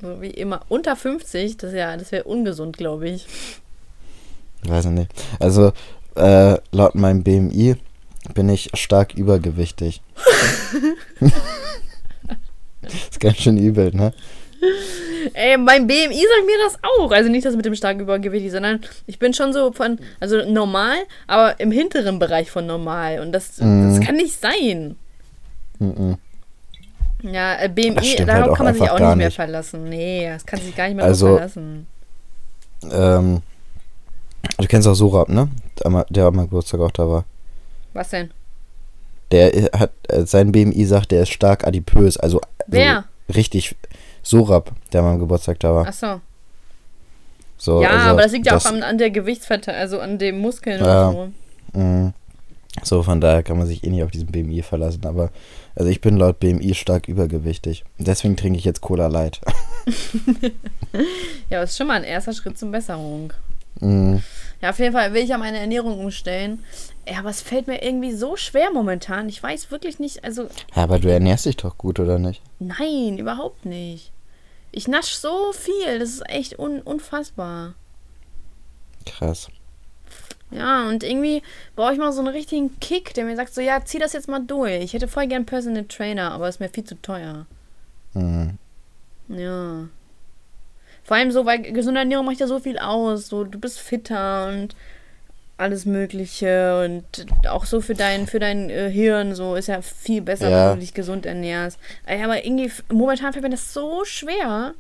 So 0.02 0.22
wie 0.22 0.30
immer. 0.30 0.62
Unter 0.70 0.96
50, 0.96 1.58
das, 1.58 1.74
ja, 1.74 1.98
das 1.98 2.12
wäre 2.12 2.24
ungesund, 2.26 2.78
glaube 2.78 3.10
ich. 3.10 3.26
Weiß 4.64 4.86
ich 4.86 4.92
nicht. 4.92 5.12
Also, 5.40 5.74
äh, 6.16 6.58
laut 6.72 6.96
meinem 6.96 7.24
BMI 7.24 7.76
bin 8.34 8.50
ich 8.50 8.70
stark 8.76 9.14
übergewichtig. 9.16 10.02
ist 12.82 13.20
ganz 13.20 13.38
schön 13.38 13.58
übel, 13.58 13.92
ne? 13.94 14.14
Ey, 15.34 15.58
mein 15.58 15.88
BMI 15.88 15.96
sagt 16.16 16.46
mir 16.46 16.58
das 16.66 16.78
auch. 16.98 17.12
Also 17.12 17.30
nicht 17.30 17.46
das 17.46 17.56
mit 17.56 17.66
dem 17.66 17.76
starken 17.76 18.02
Übergewicht, 18.02 18.52
sondern 18.52 18.82
ich 19.08 19.20
bin 19.20 19.34
schon 19.34 19.54
so 19.54 19.72
von, 19.72 20.00
also 20.20 20.44
normal, 20.50 20.98
aber 21.28 21.60
im 21.60 21.72
hinteren 21.72 22.20
Bereich 22.20 22.52
von 22.52 22.66
normal. 22.66 23.20
Und 23.20 23.32
das, 23.32 23.60
Mhm. 23.60 23.96
das 23.98 24.06
kann 24.06 24.16
nicht 24.16 24.40
sein. 24.40 24.96
Mhm. 25.80 26.18
Ja, 27.24 27.56
äh, 27.62 27.70
BMI, 27.70 28.16
darauf 28.26 28.48
halt 28.48 28.56
kann 28.58 28.66
man 28.66 28.74
sich 28.76 28.90
auch 28.90 29.00
nicht 29.00 29.16
mehr 29.16 29.28
nicht. 29.28 29.36
verlassen. 29.36 29.86
Nee, 29.90 30.28
das 30.30 30.46
kann 30.46 30.60
sich 30.60 30.76
gar 30.76 30.88
nicht 30.88 30.96
mehr 30.98 31.06
Also- 31.06 31.28
verlassen. 31.38 31.88
Ähm, 32.92 33.42
du 34.58 34.68
kennst 34.68 34.88
auch 34.88 34.94
Sorab, 34.94 35.30
ne? 35.30 35.48
Der, 35.80 35.86
am- 35.86 36.04
der 36.10 36.26
am 36.26 36.38
Geburtstag 36.38 36.82
auch 36.82 36.92
da 36.92 37.08
war. 37.08 37.26
Was 37.94 38.10
denn? 38.10 38.32
Der 39.32 39.56
äh, 39.56 39.70
hat, 39.78 39.92
äh, 40.10 40.26
sein 40.26 40.52
BMI 40.52 40.86
sagt, 40.86 41.12
der 41.12 41.24
ist 41.24 41.32
stark 41.32 41.66
adipös. 41.66 42.18
Also, 42.18 42.42
Wer? 42.68 43.06
so 43.30 43.34
richtig. 43.36 43.76
Sorab, 44.24 44.72
der 44.92 45.02
am 45.04 45.20
Geburtstag 45.20 45.60
da 45.60 45.74
war. 45.76 45.86
Ach 45.88 45.94
so. 45.94 46.22
So, 47.58 47.82
ja, 47.82 47.90
also 47.92 48.10
aber 48.10 48.22
das 48.24 48.32
liegt 48.32 48.48
ja 48.48 48.58
auch 48.58 48.66
an, 48.66 48.84
an 48.84 48.98
der 48.98 49.10
Gewichtsverteilung, 49.12 49.80
also 49.80 50.00
an 50.00 50.18
den 50.18 50.40
Muskeln 50.40 50.84
Ja. 50.84 51.08
und 51.10 51.34
so. 51.74 51.80
Mhm. 51.80 52.14
So, 52.82 53.04
von 53.04 53.22
daher 53.22 53.44
kann 53.44 53.58
man 53.60 53.68
sich 53.68 53.84
eh 53.84 53.90
nicht 53.90 54.04
auf 54.04 54.10
diesen 54.12 54.28
BMI 54.32 54.64
verlassen. 54.64 55.06
Aber, 55.06 55.30
also 55.76 55.90
ich 55.92 56.02
bin 56.02 56.18
laut 56.18 56.40
BMI 56.40 56.74
stark 56.74 57.08
übergewichtig. 57.08 57.84
Deswegen 58.00 58.36
trinke 58.36 58.58
ich 58.58 58.66
jetzt 58.66 58.82
Cola 58.82 59.08
Light. 59.08 59.40
Ja, 61.50 61.62
das 61.62 61.72
ist 61.72 61.78
schon 61.78 61.88
mal 61.88 61.96
ein 61.96 62.04
erster 62.04 62.34
Schritt 62.34 62.58
zur 62.58 62.72
Besserung. 62.72 63.34
Mhm. 63.80 64.24
Ja, 64.62 64.70
auf 64.70 64.80
jeden 64.80 64.94
Fall 64.94 65.14
will 65.14 65.24
ich 65.24 65.30
ja 65.30 65.38
meine 65.38 65.60
Ernährung 65.60 66.00
umstellen. 66.00 66.64
Ja, 67.08 67.20
aber 67.20 67.30
es 67.30 67.42
fällt 67.42 67.68
mir 67.68 67.84
irgendwie 67.84 68.14
so 68.14 68.38
schwer 68.38 68.72
momentan. 68.74 69.28
Ich 69.28 69.42
weiß 69.44 69.72
wirklich 69.72 70.00
nicht, 70.00 70.24
also 70.24 70.44
Ja, 70.76 70.84
aber 70.84 71.00
du 71.00 71.12
ernährst 71.12 71.46
dich 71.46 71.58
doch 71.58 71.78
gut, 71.78 72.00
oder 72.00 72.18
nicht? 72.18 72.42
nein, 72.60 73.18
überhaupt 73.18 73.66
nicht. 73.66 74.12
Ich 74.76 74.88
nasch 74.88 75.14
so 75.14 75.54
viel, 75.54 76.00
das 76.00 76.10
ist 76.10 76.30
echt 76.30 76.58
un 76.58 76.82
unfassbar. 76.82 77.76
Krass. 79.06 79.48
Ja, 80.50 80.88
und 80.90 81.04
irgendwie 81.04 81.44
brauche 81.76 81.94
ich 81.94 82.00
mal 82.00 82.12
so 82.12 82.22
einen 82.22 82.34
richtigen 82.34 82.80
Kick, 82.80 83.14
der 83.14 83.26
mir 83.26 83.36
sagt 83.36 83.54
so, 83.54 83.62
ja, 83.62 83.86
zieh 83.86 84.00
das 84.00 84.14
jetzt 84.14 84.28
mal 84.28 84.40
durch. 84.40 84.84
Ich 84.84 84.94
hätte 84.94 85.08
voll 85.08 85.28
gern 85.28 85.46
Personal 85.46 85.86
Trainer, 85.86 86.32
aber 86.32 86.50
ist 86.50 86.60
mir 86.60 86.70
viel 86.70 86.84
zu 86.84 87.00
teuer. 87.02 87.46
Mhm. 88.14 88.58
Ja. 89.28 89.88
Vor 91.04 91.18
allem 91.18 91.32
so, 91.32 91.46
weil 91.46 91.62
gesunde 91.62 92.00
Ernährung 92.00 92.26
macht 92.26 92.40
ja 92.40 92.48
so 92.48 92.60
viel 92.60 92.80
aus. 92.80 93.28
So, 93.28 93.44
du 93.44 93.60
bist 93.60 93.80
fitter 93.80 94.48
und 94.48 94.76
alles 95.64 95.86
Mögliche 95.86 96.84
und 96.86 97.04
auch 97.50 97.66
so 97.66 97.82
für 97.82 97.96
dein, 97.96 98.28
für 98.28 98.40
dein 98.40 98.70
äh, 98.70 98.90
Hirn 98.92 99.34
so 99.34 99.56
ist 99.56 99.68
ja 99.68 99.82
viel 99.82 100.22
besser, 100.22 100.50
Ja. 100.50 100.70
wenn 100.70 100.76
du 100.76 100.80
dich 100.82 100.94
gesund 100.94 101.26
ernährst. 101.26 101.80
Ey, 102.06 102.24
Aber 102.24 102.46
irgendwie, 102.46 102.72
momentan 102.92 103.34
fällt 103.34 103.44
mir 103.44 103.50
das 103.50 103.74
so 103.74 104.04
schwer. 104.06 104.74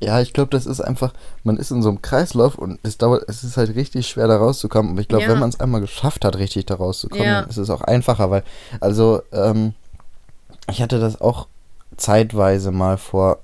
Ja, 0.00 0.20
ich 0.20 0.32
glaube, 0.32 0.50
das 0.50 0.64
ist 0.66 0.80
einfach, 0.80 1.12
man 1.42 1.56
ist 1.56 1.70
in 1.72 1.82
so 1.82 1.88
einem 1.88 2.02
Kreislauf 2.02 2.56
und 2.56 2.78
es 2.84 2.98
dauert, 2.98 3.24
es 3.28 3.42
ist 3.42 3.56
halt 3.56 3.74
richtig 3.74 4.06
schwer 4.08 4.28
da 4.28 4.36
rauszukommen. 4.36 4.92
Aber 4.92 5.00
ich 5.00 5.08
glaube, 5.08 5.24
Ja. 5.24 5.30
wenn 5.30 5.40
man 5.40 5.48
es 5.48 5.58
einmal 5.60 5.80
geschafft 5.80 6.24
hat, 6.24 6.36
richtig 6.38 6.66
da 6.66 6.76
rauszukommen, 6.76 7.24
Ja. 7.24 7.40
dann 7.40 7.50
ist 7.50 7.56
es 7.56 7.68
auch 7.70 7.80
einfacher, 7.82 8.30
weil, 8.30 8.44
also, 8.80 9.22
ähm, 9.32 9.74
ich 10.70 10.80
hatte 10.82 11.00
das 11.00 11.20
auch 11.20 11.48
zeitweise 11.96 12.70
mal 12.70 12.96
vor 12.96 13.40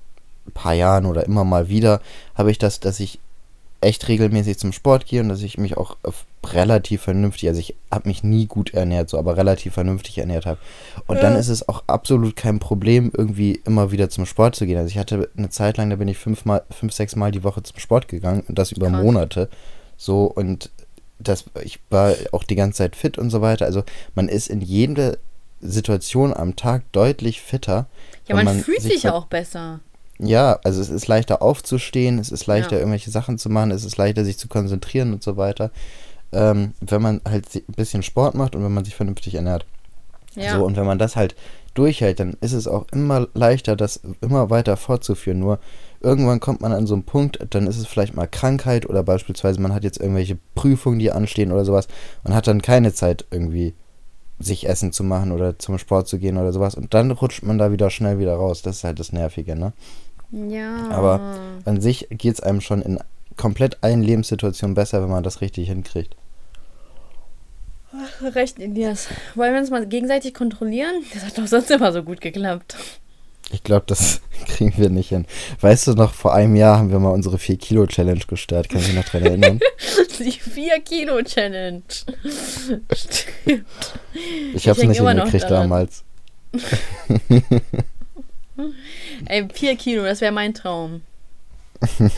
ein 0.47 0.53
paar 0.53 0.75
Jahren 0.75 1.07
oder 1.07 1.25
immer 1.25 1.43
mal 1.45 1.69
wieder, 1.69 2.01
habe 2.37 2.51
ich 2.51 2.59
das, 2.59 2.79
dass 2.79 3.01
ich 3.01 3.19
echt 3.85 4.09
regelmäßig 4.09 4.59
zum 4.59 4.73
Sport 4.73 5.07
gehe 5.07 5.21
und 5.21 5.29
dass 5.29 5.43
ich 5.43 5.59
mich 5.59 5.77
auch 5.77 5.97
relativ 6.47 7.03
vernünftig, 7.03 7.49
also 7.49 7.61
ich 7.61 7.75
habe 7.91 8.09
mich 8.09 8.23
nie 8.25 8.47
gut 8.47 8.75
ernährt, 8.75 9.09
so, 9.09 9.19
aber 9.19 9.37
relativ 9.37 9.75
vernünftig 9.75 10.19
ernährt 10.19 10.47
habe. 10.47 10.59
Und 11.07 11.23
dann 11.23 11.35
Ja. 11.35 11.39
ist 11.39 11.49
es 11.49 11.69
auch 11.69 11.85
absolut 11.87 12.37
kein 12.37 12.59
Problem, 12.59 13.11
irgendwie 13.17 13.61
immer 13.65 13.93
wieder 13.93 14.11
zum 14.11 14.27
Sport 14.27 14.57
zu 14.57 14.67
gehen. 14.67 14.77
Also 14.79 14.89
ich 14.89 14.99
hatte 14.99 15.29
eine 15.37 15.51
Zeit 15.51 15.77
lang, 15.77 15.91
da 15.91 15.97
bin 15.97 16.09
ich 16.09 16.19
fünfmal, 16.19 16.63
fünf, 16.71 16.93
sechs 16.93 17.17
Mal 17.17 17.31
die 17.31 17.45
Woche 17.45 17.63
zum 17.63 17.79
Sport 17.79 18.09
gegangen 18.09 18.43
und 18.49 18.59
das 18.59 18.73
über 18.73 18.89
Krass. 18.91 19.03
Monate. 19.03 19.49
So 19.97 20.25
und 20.25 20.71
das, 21.19 21.45
ich 21.63 21.79
war 21.91 22.13
auch 22.33 22.45
die 22.45 22.57
ganze 22.57 22.79
Zeit 22.79 22.97
fit 22.97 23.17
und 23.19 23.31
so 23.31 23.41
weiter. 23.41 23.65
Also 23.67 23.85
man 24.15 24.29
ist 24.29 24.49
in 24.49 24.61
jeder 24.61 25.17
Situation 25.61 26.35
am 26.35 26.57
Tag 26.57 26.83
deutlich 26.93 27.41
fitter. 27.41 27.87
Ja, 28.29 28.37
wenn 28.37 28.45
man, 28.45 28.61
fühlt 28.61 28.83
sich 28.83 29.03
ver- 29.03 29.15
auch 29.15 29.27
besser. 29.27 29.81
Ja, 30.27 30.59
also 30.65 30.81
es 30.81 30.89
ist 30.91 31.07
leichter 31.07 31.43
aufzustehen, 31.43 32.19
es 32.19 32.31
ist 32.31 32.47
leichter 32.47 32.73
Ja. 32.77 32.79
irgendwelche 32.79 33.11
Sachen 33.11 33.39
zu 33.39 33.49
machen, 33.49 33.71
es 33.71 33.85
ist 33.85 33.97
leichter 33.97 34.25
sich 34.25 34.39
zu 34.39 34.49
konzentrieren 34.49 35.13
und 35.13 35.23
so 35.23 35.37
weiter, 35.37 35.71
ähm, 36.33 36.75
wenn 36.81 37.03
man 37.03 37.21
halt 37.29 37.47
ein 37.55 37.75
bisschen 37.75 38.03
Sport 38.03 38.35
macht 38.35 38.55
und 38.57 38.65
wenn 38.65 38.73
man 38.75 38.85
sich 38.85 38.95
vernünftig 38.95 39.35
ernährt. 39.35 39.67
Ja. 40.35 40.57
So, 40.57 40.65
und 40.65 40.77
wenn 40.77 40.87
man 40.87 40.99
das 40.99 41.17
halt 41.17 41.35
durchhält, 41.75 42.21
dann 42.21 42.37
ist 42.41 42.53
es 42.53 42.67
auch 42.69 42.87
immer 42.93 43.29
leichter, 43.35 43.77
das 43.77 44.01
immer 44.21 44.51
weiter 44.51 44.77
fortzuführen. 44.77 45.39
Nur 45.39 45.59
irgendwann 46.01 46.41
kommt 46.41 46.61
man 46.61 46.73
an 46.73 46.87
so 46.87 46.95
einen 46.95 47.05
Punkt, 47.05 47.39
dann 47.51 47.67
ist 47.67 47.79
es 47.79 47.87
vielleicht 47.87 48.15
mal 48.15 48.27
Krankheit 48.27 48.89
oder 48.89 49.03
beispielsweise 49.03 49.61
man 49.61 49.73
hat 49.75 49.85
jetzt 49.85 50.01
irgendwelche 50.01 50.39
Prüfungen, 50.55 50.99
die 50.99 51.11
anstehen 51.13 51.53
oder 51.53 51.65
sowas 51.65 51.89
und 52.25 52.35
hat 52.35 52.47
dann 52.47 52.63
keine 52.63 52.93
Zeit 52.93 53.25
irgendwie 53.31 53.75
sich 54.41 54.69
Essen 54.69 54.93
zu 54.93 55.05
machen 55.05 55.31
oder 55.33 55.59
zum 55.59 55.79
Sport 55.79 56.09
zu 56.09 56.19
gehen 56.19 56.37
oder 56.37 56.53
sowas 56.53 56.75
und 56.75 56.93
dann 56.95 57.13
rutscht 57.13 57.45
man 57.45 57.57
da 57.59 57.71
wieder 57.71 57.89
schnell 57.91 58.19
wieder 58.19 58.35
raus. 58.35 58.63
Das 58.63 58.77
ist 58.79 58.85
halt 58.85 58.99
das 58.99 59.13
Nervige, 59.13 59.55
ne? 59.57 59.73
Ja. 60.35 60.89
Aber 60.91 61.39
an 61.65 61.81
sich 61.81 62.09
geht 62.11 62.35
es 62.35 62.41
einem 62.41 62.61
schon 62.61 62.83
in 62.83 62.99
komplett 63.37 63.79
allen 63.83 64.03
Lebenssituationen 64.03 64.75
besser, 64.75 65.03
wenn 65.03 65.11
man 65.11 65.23
das 65.23 65.41
richtig 65.41 65.69
hinkriegt. 65.69 66.17
Recht, 68.23 68.59
Elias. 68.59 69.09
Wollen 69.35 69.53
wir 69.53 69.61
uns 69.61 69.71
mal 69.71 69.87
gegenseitig 69.87 70.35
kontrollieren? 70.35 71.05
Das 71.13 71.25
hat 71.25 71.39
doch 71.39 71.47
sonst 71.47 71.71
immer 71.71 71.93
so 71.93 72.03
gut 72.03 72.21
geklappt. 72.21 72.77
Ich 73.53 73.63
glaube, 73.63 73.85
das 73.87 74.21
kriegen 74.47 74.77
wir 74.77 74.91
nicht 74.91 75.11
hin. 75.11 75.27
Weißt 75.61 75.87
du 75.87 75.93
noch, 75.93 76.13
vor 76.15 76.35
einem 76.35 76.57
Jahr 76.57 76.79
haben 76.79 76.91
wir 76.91 76.99
mal 76.99 77.11
unsere 77.11 77.37
4-Kilo-Challenge 77.37 78.21
gestartet. 78.27 78.73
Kannst 78.73 78.89
du 78.89 78.93
dich 78.93 79.01
noch 79.01 79.09
dran 79.09 79.23
erinnern? 79.23 79.61
Die 80.19 80.33
4-Kilo-Challenge. 80.33 81.83
Stimmt. 82.93 83.67
Ich 84.55 84.69
habe 84.69 84.81
es 84.81 84.87
nicht 84.87 85.01
hingekriegt 85.01 85.51
damals. 85.51 86.05
Ey, 89.27 89.49
4 89.53 89.77
Kilo, 89.77 90.05
das 90.05 90.21
wäre 90.21 90.33
mein 90.33 90.55
Traum. 90.55 91.03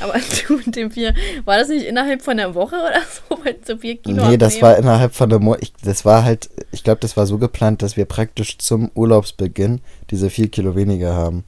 Aber 0.00 0.14
du 0.48 0.56
mit 0.56 0.74
dem 0.76 0.90
4, 0.90 1.14
war 1.44 1.58
das 1.58 1.68
nicht 1.68 1.86
innerhalb 1.86 2.22
von 2.22 2.38
einer 2.38 2.54
Woche 2.54 2.76
oder 2.76 3.00
so, 3.02 3.38
weil 3.44 3.56
so 3.64 3.76
4 3.76 3.96
Kilo 3.98 4.28
nee, 4.28 4.36
das 4.36 4.60
war 4.60 4.76
innerhalb 4.76 5.14
von 5.14 5.28
Monat. 5.30 5.62
Ich, 5.62 5.72
das 5.82 6.04
war 6.04 6.24
halt, 6.24 6.50
ich 6.72 6.84
glaube, 6.84 7.00
das 7.00 7.16
war 7.16 7.26
so 7.26 7.38
geplant, 7.38 7.82
dass 7.82 7.96
wir 7.96 8.04
praktisch 8.04 8.58
zum 8.58 8.90
Urlaubsbeginn 8.94 9.80
diese 10.10 10.30
4 10.30 10.48
Kilo 10.48 10.74
weniger 10.74 11.14
haben. 11.14 11.44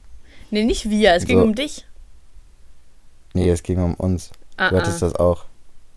Nee, 0.49 0.63
nicht 0.63 0.89
wir, 0.89 1.13
es 1.13 1.25
ging 1.25 1.39
So. 1.39 1.43
um 1.43 1.55
dich. 1.55 1.85
Nee, 3.33 3.49
es 3.49 3.63
ging 3.63 3.79
um 3.79 3.93
uns. 3.95 4.31
Ah, 4.55 4.69
Du 4.69 4.77
hattest 4.77 5.03
ah. 5.03 5.07
das 5.07 5.15
auch. 5.15 5.43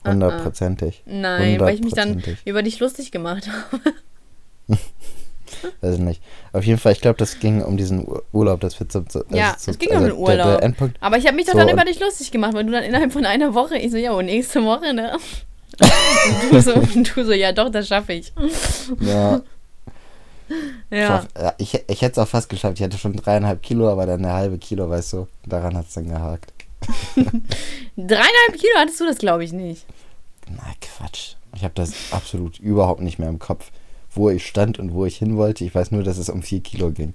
Ah, 0.02 0.08
ah. 0.08 0.12
Hundertprozentig. 0.12 1.02
Nein, 1.06 1.60
weil 1.60 1.74
ich 1.74 1.82
mich 1.82 1.94
dann 1.94 2.22
über 2.44 2.62
dich 2.62 2.80
lustig 2.80 3.12
gemacht 3.12 3.48
habe. 3.48 4.78
Weiß 5.80 5.94
ich 5.94 6.00
nicht. 6.00 6.22
Auf 6.52 6.64
jeden 6.64 6.78
Fall, 6.78 6.92
ich 6.92 7.00
glaube, 7.00 7.18
das 7.18 7.38
ging 7.38 7.62
um 7.62 7.76
diesen 7.76 8.06
Ur- 8.06 8.22
Urlaub, 8.32 8.60
dass 8.60 8.78
wir 8.80 8.88
zu, 8.88 9.02
zu, 9.04 9.24
Ja, 9.30 9.56
zu- 9.56 9.70
es 9.70 9.78
ging 9.78 9.90
um 9.90 9.96
den 9.98 10.04
Der, 10.06 10.16
Urlaub. 10.18 10.46
der 10.46 10.62
Endpunkt. 10.62 10.96
Aber 11.00 11.16
ich 11.18 11.26
habe 11.26 11.36
mich 11.36 11.46
doch 11.46 11.52
So, 11.52 11.58
dann 11.58 11.68
über 11.68 11.84
dich 11.84 11.98
lustig 12.00 12.30
gemacht, 12.30 12.54
weil 12.54 12.64
du 12.64 12.72
dann 12.72 12.84
innerhalb 12.84 13.12
von 13.12 13.24
einer 13.26 13.54
Woche, 13.54 13.76
ich 13.78 13.90
so, 13.90 13.96
ja, 13.96 14.12
und 14.12 14.26
nächste 14.26 14.64
Woche, 14.64 14.92
ne? 14.94 15.16
Und 15.80 16.52
du 16.52 16.60
so, 16.60 16.74
und 16.74 17.16
du 17.16 17.24
so, 17.24 17.32
ja 17.32 17.52
doch, 17.52 17.70
das 17.70 17.88
schaffe 17.88 18.12
ich. 18.14 18.32
Ja, 19.00 19.40
Ja. 20.90 21.24
Ja, 21.38 21.54
ich, 21.58 21.74
ich 21.86 22.02
hätte 22.02 22.12
es 22.12 22.18
auch 22.18 22.26
fast 22.28 22.48
geschafft. 22.48 22.78
Ich 22.78 22.82
hatte 22.82 22.98
schon 22.98 23.14
dreieinhalb 23.14 23.62
Kilo, 23.62 23.88
aber 23.88 24.04
dann 24.04 24.24
eine 24.24 24.34
halbe 24.34 24.58
Kilo, 24.58 24.90
weißt 24.90 25.12
du. 25.12 25.28
Daran 25.46 25.76
hat 25.76 25.86
es 25.86 25.94
dann 25.94 26.08
gehakt. 26.08 26.52
Dreieinhalb 27.96 28.52
Kilo 28.54 28.72
hattest 28.78 29.00
du 29.00 29.06
das, 29.06 29.18
glaube 29.18 29.44
ich, 29.44 29.52
nicht. 29.52 29.84
Na, 30.48 30.62
Quatsch. 30.80 31.34
Ich 31.54 31.62
habe 31.62 31.74
das 31.74 31.92
absolut 32.10 32.58
überhaupt 32.58 33.00
nicht 33.00 33.18
mehr 33.18 33.28
im 33.28 33.38
Kopf, 33.38 33.70
wo 34.12 34.30
ich 34.30 34.46
stand 34.46 34.78
und 34.78 34.92
wo 34.92 35.04
ich 35.06 35.16
hin 35.18 35.36
wollte. 35.36 35.64
Ich 35.64 35.74
weiß 35.74 35.90
nur, 35.92 36.02
dass 36.02 36.18
es 36.18 36.28
um 36.28 36.42
vier 36.42 36.60
Kilo 36.60 36.90
ging. 36.90 37.14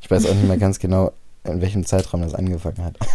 Ich 0.00 0.10
weiß 0.10 0.26
auch 0.26 0.34
nicht 0.34 0.46
mehr 0.48 0.56
ganz 0.66 0.78
genau, 0.78 1.12
in 1.44 1.60
welchem 1.60 1.84
Zeitraum 1.86 2.22
das 2.22 2.34
angefangen 2.34 2.84
hat. 2.84 2.96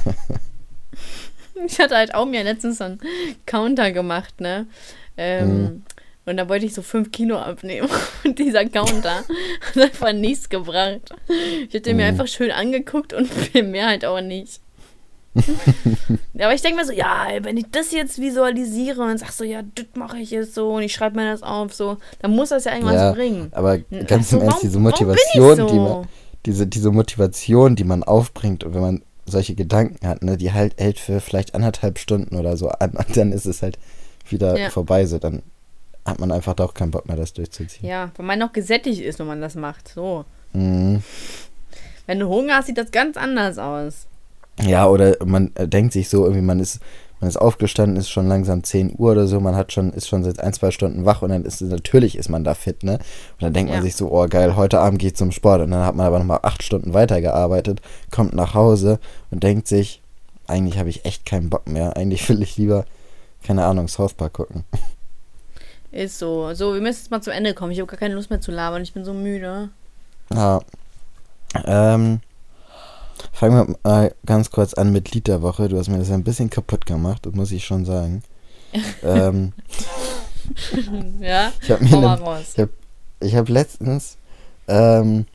Ich 1.68 1.80
hatte 1.80 1.96
halt 1.96 2.16
auch 2.16 2.26
mir 2.26 2.44
letztens 2.44 2.80
so 2.80 2.84
einen 2.86 3.00
Counter 3.46 3.92
gemacht, 3.92 4.42
ne? 4.42 4.66
Ähm, 5.18 5.62
Mhm. 5.64 5.84
Und 6.26 6.38
da 6.38 6.48
wollte 6.48 6.66
ich 6.66 6.74
so 6.74 6.82
fünf 6.82 7.12
Kilo 7.12 7.38
abnehmen. 7.38 7.90
Und 8.24 8.40
dieser 8.40 8.66
Counter 8.66 9.24
hat 9.62 9.78
einfach 9.78 10.14
nichts 10.14 10.48
gebracht. 10.50 11.14
Ich 11.70 11.76
hatte 11.76 11.94
mir 11.94 12.04
Mhm. 12.06 12.10
einfach 12.10 12.28
schön 12.28 12.50
angeguckt 12.50 13.14
und 13.14 13.28
viel 13.28 13.64
mehr 13.64 13.88
halt 13.88 14.06
auch 14.06 14.22
nicht. 14.22 14.62
Aber 16.40 16.54
ich 16.54 16.62
denke 16.62 16.78
mir 16.80 16.86
so, 16.86 16.94
ja, 16.94 17.28
wenn 17.42 17.58
ich 17.58 17.66
das 17.72 17.92
jetzt 17.92 18.20
visualisiere 18.20 19.02
und 19.02 19.18
sag 19.20 19.32
so, 19.32 19.44
ja, 19.44 19.62
das 19.76 19.86
mache 19.96 20.18
ich 20.18 20.32
jetzt 20.32 20.54
so 20.56 20.70
und 20.76 20.84
ich 20.84 20.94
schreibe 20.94 21.16
mir 21.16 21.32
das 21.32 21.44
auf, 21.44 21.74
so, 21.74 21.98
dann 22.20 22.32
muss 22.32 22.50
das 22.50 22.66
ja 22.66 22.74
irgendwas 22.74 22.96
Ja, 22.96 23.12
bringen. 23.12 23.48
Aber 23.52 23.78
ganz 23.80 24.32
im 24.32 24.40
Ernst, 24.42 24.58
warum- 24.58 24.60
diese 24.62 24.80
Motivation, 24.80 25.58
so? 25.58 25.68
die 25.68 25.80
man, 25.80 26.08
diese, 26.46 26.68
diese 26.68 26.92
Motivation, 26.92 27.76
die 27.76 27.84
man 27.84 28.04
aufbringt 28.04 28.64
und 28.64 28.74
wenn 28.74 28.82
man 28.82 29.02
solche 29.26 29.56
Gedanken 29.56 30.06
hat, 30.08 30.22
ne, 30.22 30.38
die 30.38 30.52
halt 30.52 30.76
hält 30.78 31.00
für 31.00 31.20
vielleicht 31.22 31.56
anderthalb 31.56 31.98
Stunden 31.98 32.36
oder 32.36 32.58
so 32.58 32.70
an 32.70 32.92
und 32.92 33.16
dann 33.18 33.32
ist 33.32 33.46
es 33.46 33.62
halt 33.62 33.80
wieder 34.30 34.58
Ja. 34.60 34.70
vorbei, 34.70 35.06
so 35.06 35.18
dann 35.18 35.42
hat 36.06 36.20
man 36.20 36.32
einfach 36.34 36.54
doch 36.54 36.74
keinen 36.74 36.92
Bock 36.92 37.08
mehr, 37.08 37.16
das 37.16 37.32
durchzuziehen. 37.34 37.88
Ja, 37.90 38.12
weil 38.18 38.26
man 38.26 38.38
noch 38.40 38.52
gesättigt 38.52 39.00
ist, 39.02 39.20
wenn 39.20 39.28
man 39.28 39.40
das 39.42 39.56
macht. 39.56 39.88
So. 39.88 40.26
Mhm. 40.52 41.02
Wenn 42.06 42.20
du 42.20 42.28
Hunger 42.28 42.56
hast, 42.58 42.66
sieht 42.68 42.78
das 42.78 42.92
ganz 42.92 43.16
anders 43.16 43.58
aus. 43.58 44.06
Ja, 44.62 44.88
oder 44.88 45.16
man 45.26 45.52
äh, 45.56 45.68
denkt 45.68 45.94
sich 45.94 46.10
so, 46.10 46.24
irgendwie, 46.24 46.42
man 46.42 46.60
ist, 46.60 46.80
man 47.20 47.28
ist 47.30 47.38
aufgestanden, 47.38 47.98
ist 47.98 48.10
schon 48.10 48.28
langsam 48.28 48.64
10 48.64 48.94
Uhr 48.98 49.12
oder 49.14 49.28
so, 49.28 49.40
man 49.40 49.56
hat 49.56 49.72
schon, 49.74 49.92
ist 49.94 50.08
schon 50.08 50.24
seit 50.24 50.40
ein, 50.40 50.54
zwei 50.54 50.72
Stunden 50.72 51.06
wach 51.06 51.22
und 51.22 51.30
dann 51.30 51.44
ist 51.46 51.62
natürlich 51.62 52.18
ist 52.18 52.30
man 52.30 52.44
da 52.44 52.54
fit, 52.54 52.84
ne? 52.84 52.94
Und 52.94 53.42
dann 53.42 53.54
denkt 53.54 53.72
man 53.72 53.80
Ja. 53.80 53.84
sich 53.84 53.96
so, 53.96 54.12
oh 54.12 54.28
geil, 54.28 54.56
heute 54.56 54.80
Abend 54.80 55.00
geht 55.00 55.18
zum 55.18 55.32
Sport 55.32 55.62
und 55.62 55.72
dann 55.72 55.86
hat 55.86 55.96
man 55.96 56.06
aber 56.06 56.20
nochmal 56.20 56.40
acht 56.44 56.62
Stunden 56.64 56.94
weitergearbeitet, 56.94 57.82
kommt 58.12 58.34
nach 58.34 58.54
Hause 58.54 59.00
und 59.32 59.42
denkt 59.44 59.68
sich, 59.68 60.02
eigentlich 60.48 60.78
habe 60.78 60.90
ich 60.90 61.06
echt 61.06 61.26
keinen 61.26 61.50
Bock 61.50 61.68
mehr, 61.68 61.98
eigentlich 61.98 62.28
will 62.30 62.42
ich 62.44 62.58
lieber, 62.58 62.86
keine 63.44 63.66
Ahnung, 63.66 63.88
South 63.88 64.14
Park 64.14 64.34
gucken. 64.34 64.66
Ist 65.92 66.18
so. 66.20 66.54
So, 66.54 66.74
wir 66.74 66.82
müssen 66.82 67.02
jetzt 67.02 67.12
mal 67.12 67.22
zum 67.22 67.34
Ende 67.34 67.54
kommen. 67.54 67.72
Ich 67.72 67.80
habe 67.80 67.88
gar 67.88 68.00
keine 68.00 68.16
Lust 68.16 68.32
mehr 68.32 68.42
zu 68.42 68.52
labern. 68.52 68.82
Ich 68.82 68.94
bin 68.94 69.06
so 69.06 69.14
müde. 69.14 69.70
Ja. 70.34 70.60
Ähm, 71.66 72.20
fangen 73.32 73.68
wir 73.68 73.76
mal 73.84 74.16
ganz 74.26 74.52
kurz 74.52 74.74
an 74.74 74.92
mit 74.92 75.12
Lied 75.12 75.28
der 75.28 75.42
Woche. 75.42 75.70
Du 75.70 75.78
hast 75.78 75.90
mir 75.90 75.98
das 76.00 76.12
ein 76.12 76.24
bisschen 76.24 76.50
kaputt 76.50 76.86
gemacht, 76.86 77.26
das 77.26 77.34
muss 77.34 77.52
ich 77.52 77.66
schon 77.66 77.86
sagen. 77.86 78.24
ähm, 79.04 79.54
Ja? 81.20 81.52
ich 81.62 81.72
habe 81.72 81.84
mir 81.84 81.98
ne, 82.00 82.42
ich 82.42 82.60
hab, 82.60 82.70
ich 83.20 83.36
hab 83.36 83.50
letztens 83.50 84.18
ähm, 84.68 85.26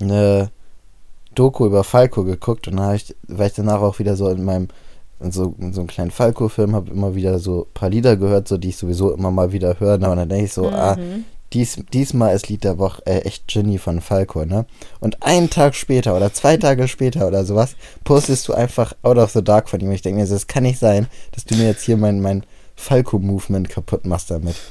eine 0.00 0.50
Doku 1.34 1.66
über 1.66 1.84
Falco 1.84 2.24
geguckt 2.24 2.68
und 2.68 2.76
dann 2.76 2.94
ich, 2.94 3.14
war 3.28 3.46
ich 3.46 3.54
danach 3.54 3.80
auch 3.80 3.98
wieder 3.98 4.16
so 4.16 4.28
in 4.28 4.44
meinem 4.44 4.68
in 5.20 5.30
so, 5.30 5.54
in 5.58 5.72
so 5.72 5.80
einem 5.80 5.88
kleinen 5.88 6.10
Falco-Film, 6.10 6.74
habe 6.74 6.90
immer 6.90 7.14
wieder 7.14 7.38
so 7.38 7.62
ein 7.62 7.74
paar 7.74 7.88
Lieder 7.88 8.16
gehört, 8.16 8.48
so 8.48 8.58
die 8.58 8.70
ich 8.70 8.76
sowieso 8.76 9.12
immer 9.12 9.30
mal 9.30 9.52
wieder 9.52 9.78
höre. 9.78 9.94
Und 9.94 10.00
dann 10.02 10.28
denke 10.28 10.46
ich 10.46 10.52
so, 10.52 10.68
ah, 10.68 10.96
Mhm. 10.96 11.24
Dies, 11.52 11.78
diesmal 11.92 12.34
ist 12.34 12.48
Lied 12.48 12.64
der 12.64 12.78
Woche 12.78 13.02
äh, 13.06 13.20
echt 13.20 13.48
Genie 13.48 13.78
von 13.78 14.00
Falco, 14.00 14.44
ne? 14.44 14.66
Und 15.00 15.22
einen 15.22 15.50
Tag 15.50 15.74
später 15.74 16.16
oder 16.16 16.32
zwei 16.32 16.56
Tage 16.56 16.88
später 16.88 17.26
oder 17.28 17.44
sowas 17.44 17.76
postest 18.04 18.48
du 18.48 18.54
einfach 18.54 18.94
Out 19.02 19.18
of 19.18 19.30
the 19.32 19.42
Dark 19.44 19.68
von 19.68 19.80
ihm. 19.80 19.92
Ich 19.92 20.02
denke 20.02 20.20
mir, 20.20 20.26
so, 20.26 20.34
das 20.34 20.46
kann 20.46 20.62
nicht 20.64 20.78
sein, 20.78 21.06
dass 21.32 21.44
du 21.44 21.54
mir 21.56 21.66
jetzt 21.66 21.82
hier 21.84 21.96
mein, 21.96 22.20
mein 22.20 22.44
Falco-Movement 22.76 23.68
kaputt 23.68 24.06
machst 24.06 24.30
damit. 24.30 24.56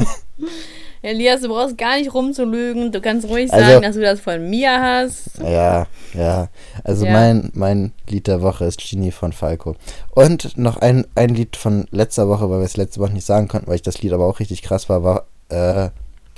Elias, 1.04 1.42
du 1.42 1.48
brauchst 1.48 1.78
gar 1.80 1.98
nicht 1.98 2.14
rumzulügen. 2.14 2.92
Du 2.92 3.02
kannst 3.02 3.28
ruhig 3.28 3.52
Also- 3.52 3.66
sagen, 3.66 3.82
dass 3.82 3.96
du 3.96 4.02
das 4.02 4.20
von 4.20 4.48
mir 4.50 4.80
hast. 4.82 5.40
Ja, 5.44 5.88
ja. 6.14 6.50
Also 6.84 7.06
Ja. 7.06 7.12
Mein, 7.14 7.50
mein 7.54 7.92
Lied 8.08 8.28
der 8.28 8.42
Woche 8.44 8.66
ist 8.66 8.80
Genie 8.88 9.12
von 9.12 9.34
Falco. 9.34 9.76
Und 10.12 10.58
noch 10.60 10.78
ein, 10.78 11.08
ein 11.16 11.30
Lied 11.30 11.56
von 11.58 11.86
letzter 11.90 12.28
Woche, 12.30 12.50
weil 12.52 12.60
wir 12.60 12.66
es 12.66 12.78
letzte 12.78 13.00
Woche 13.00 13.14
nicht 13.14 13.26
sagen 13.26 13.48
konnten, 13.48 13.68
weil 13.68 13.76
ich 13.78 13.82
das 13.82 14.02
Lied 14.04 14.14
aber 14.14 14.26
auch 14.28 14.40
richtig 14.40 14.62
krass 14.62 14.90
war, 14.90 15.04
war, 15.04 15.26
äh, 15.50 15.90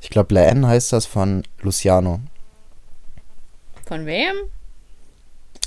ich 0.03 0.09
glaube, 0.09 0.35
La 0.35 0.41
N 0.43 0.67
heißt 0.67 0.93
das 0.93 1.05
von 1.05 1.43
Luciano. 1.61 2.19
Von 3.85 4.05
wem? 4.05 4.35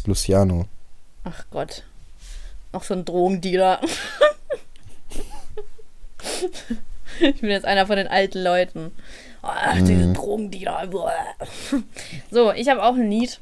Luciano. 0.05 0.67
Ach 1.25 1.45
Gott. 1.51 1.83
Noch 2.73 2.85
so 2.85 2.95
ein 2.95 3.05
Drogendealer. 3.05 3.81
ich 7.21 7.41
bin 7.41 7.51
jetzt 7.51 7.65
einer 7.67 7.87
von 7.87 7.97
den 7.97 8.09
alten 8.09 8.43
Leuten. 8.43 8.93
Ach, 9.43 9.75
diese 9.77 10.07
Mhm. 10.07 10.15
Drogendealer. 10.15 10.89
So, 12.31 12.53
ich 12.53 12.69
habe 12.69 12.83
auch 12.83 12.95
ein 12.95 13.11
Lied. 13.11 13.41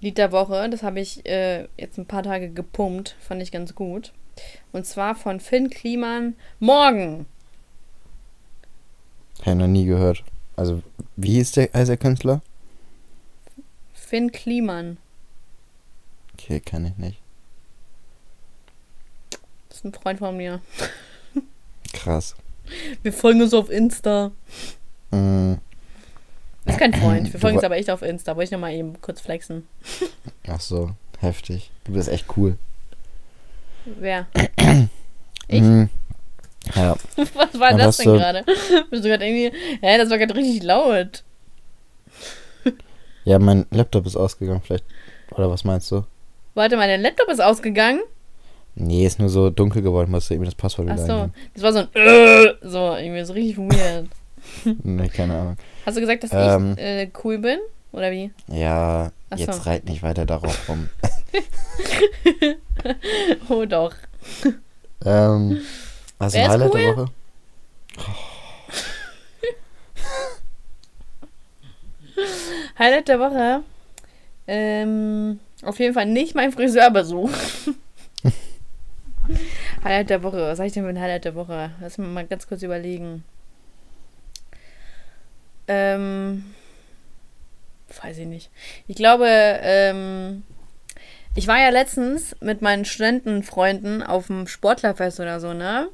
Lied 0.00 0.18
der 0.18 0.30
Woche. 0.32 0.68
Das 0.70 0.82
habe 0.82 1.00
ich 1.00 1.26
äh, 1.26 1.66
jetzt 1.76 1.98
ein 1.98 2.06
paar 2.06 2.22
Tage 2.22 2.50
gepumpt. 2.50 3.16
Fand 3.20 3.42
ich 3.42 3.50
ganz 3.50 3.74
gut. 3.74 4.12
Und 4.72 4.86
zwar 4.86 5.14
von 5.14 5.40
Finn 5.40 5.70
Kliman. 5.70 6.36
Morgen. 6.60 7.26
Ich 9.40 9.46
noch 9.46 9.66
nie 9.66 9.84
gehört. 9.86 10.24
Also, 10.56 10.82
wie 11.16 11.34
hieß 11.34 11.52
der, 11.52 11.70
heißt 11.72 11.88
der 11.88 11.96
Künstler? 11.96 12.42
Finn 13.94 14.32
Kliman. 14.32 14.98
Okay, 16.34 16.60
kann 16.60 16.86
ich 16.86 16.96
nicht. 16.96 17.18
Das 19.68 19.78
ist 19.78 19.84
ein 19.84 19.92
Freund 19.92 20.18
von 20.18 20.36
mir. 20.36 20.60
Krass. 21.92 22.34
Wir 23.02 23.12
folgen 23.12 23.40
uns 23.42 23.54
auf 23.54 23.70
Insta. 23.70 24.30
Mm, 25.10 25.54
Das 26.64 26.74
ist 26.74 26.80
kein 26.80 26.94
Freund. 26.94 27.32
Wir 27.32 27.40
folgen 27.40 27.56
uns 27.56 27.64
aber 27.64 27.76
echt 27.76 27.90
auf 27.90 28.02
Insta. 28.02 28.36
Wollte 28.36 28.44
ich 28.44 28.50
nochmal 28.50 28.72
eben 28.74 29.00
kurz 29.00 29.20
flexen. 29.20 29.66
ach 30.46 30.60
so, 30.60 30.90
heftig. 31.20 31.70
Du 31.84 31.92
bist 31.92 32.08
echt 32.08 32.26
cool. 32.36 32.58
Wer? 33.84 34.26
Ich? 35.50 35.62
Ja, 36.74 36.96
Was 37.34 37.58
war 37.60 37.70
Ja, 37.72 37.76
das 37.78 37.96
denn 37.98 38.06
so- 38.06 38.14
gerade? 38.14 38.44
Bist 38.90 39.04
du 39.04 39.08
gerade 39.08 39.26
irgendwie. 39.26 39.56
Hä, 39.80 39.98
das 39.98 40.10
war 40.10 40.18
gerade 40.18 40.34
richtig 40.34 40.62
laut. 40.62 41.22
ja, 43.24 43.38
mein 43.38 43.66
Laptop 43.70 44.06
ist 44.06 44.16
ausgegangen, 44.16 44.62
vielleicht. 44.64 44.84
Oder 45.32 45.50
was 45.50 45.64
meinst 45.64 45.90
du? 45.90 46.04
Warte 46.54 46.76
mal, 46.76 46.88
dein 46.88 47.02
Laptop 47.02 47.28
ist 47.28 47.40
ausgegangen. 47.40 48.00
Nee, 48.74 49.06
ist 49.06 49.18
nur 49.18 49.28
so 49.28 49.50
dunkel 49.50 49.82
geworden, 49.82 50.10
musst 50.10 50.30
du 50.30 50.34
eben 50.34 50.44
das 50.44 50.54
Passwort 50.54 50.88
Ach 50.90 50.94
wieder 50.94 51.06
so. 51.06 51.12
eingeben. 51.12 51.34
Das 51.54 51.62
war 51.62 51.72
so 51.72 51.78
ein. 51.80 51.88
Äh, 51.94 52.54
so, 52.62 52.94
irgendwie 52.96 53.24
so 53.24 53.32
richtig 53.32 53.58
weird. 53.58 54.06
Nee, 54.84 55.08
keine 55.08 55.34
Ahnung. 55.34 55.56
Hast 55.84 55.96
du 55.96 56.00
gesagt, 56.00 56.22
dass 56.24 56.30
Ähm. 56.32 56.72
ich 56.78 56.82
äh, 56.82 57.10
cool 57.24 57.38
bin? 57.38 57.58
Oder 57.92 58.10
wie? 58.12 58.30
Ja, 58.46 59.10
Ach 59.30 59.36
so. 59.38 59.44
jetzt 59.44 59.66
reit 59.66 59.84
nicht 59.84 60.02
weiter 60.02 60.24
darauf 60.26 60.68
rum. 60.68 60.88
Oh 63.48 63.64
doch. 63.64 63.94
ähm, 65.04 65.58
du 66.18 66.38
Wer 66.38 66.44
ein 66.44 66.46
ist 66.46 66.52
Highlight 66.52 66.74
cool? 66.74 66.80
der 66.80 66.96
Woche? 66.96 67.10
Highlight 72.78 73.08
der 73.08 73.20
Woche. 73.20 73.62
Ähm, 74.46 75.40
auf 75.62 75.78
jeden 75.78 75.94
Fall 75.94 76.06
nicht 76.06 76.34
mein 76.34 76.52
Friseurbesuch. 76.52 77.30
Highlight 79.84 80.10
der 80.10 80.22
Woche. 80.22 80.40
Was 80.42 80.58
sag 80.58 80.66
ich 80.66 80.72
denn 80.72 80.84
für 80.84 80.88
ein 80.88 81.00
Highlight 81.00 81.24
der 81.24 81.34
Woche? 81.34 81.70
Lass 81.80 81.98
mich 81.98 82.08
mal 82.08 82.26
ganz 82.26 82.48
kurz 82.48 82.62
überlegen. 82.62 83.24
Ähm, 85.66 86.54
weiß 88.02 88.18
ich 88.18 88.26
nicht. 88.26 88.50
Ich 88.86 88.96
glaube, 88.96 89.26
ähm, 89.28 90.44
ich 91.34 91.46
war 91.46 91.60
ja 91.60 91.68
letztens 91.68 92.34
mit 92.40 92.62
meinen 92.62 92.86
Studentenfreunden 92.86 94.02
auf 94.02 94.28
dem 94.28 94.46
Sportlerfest 94.46 95.20
oder 95.20 95.40
so, 95.40 95.52
ne? 95.52 95.88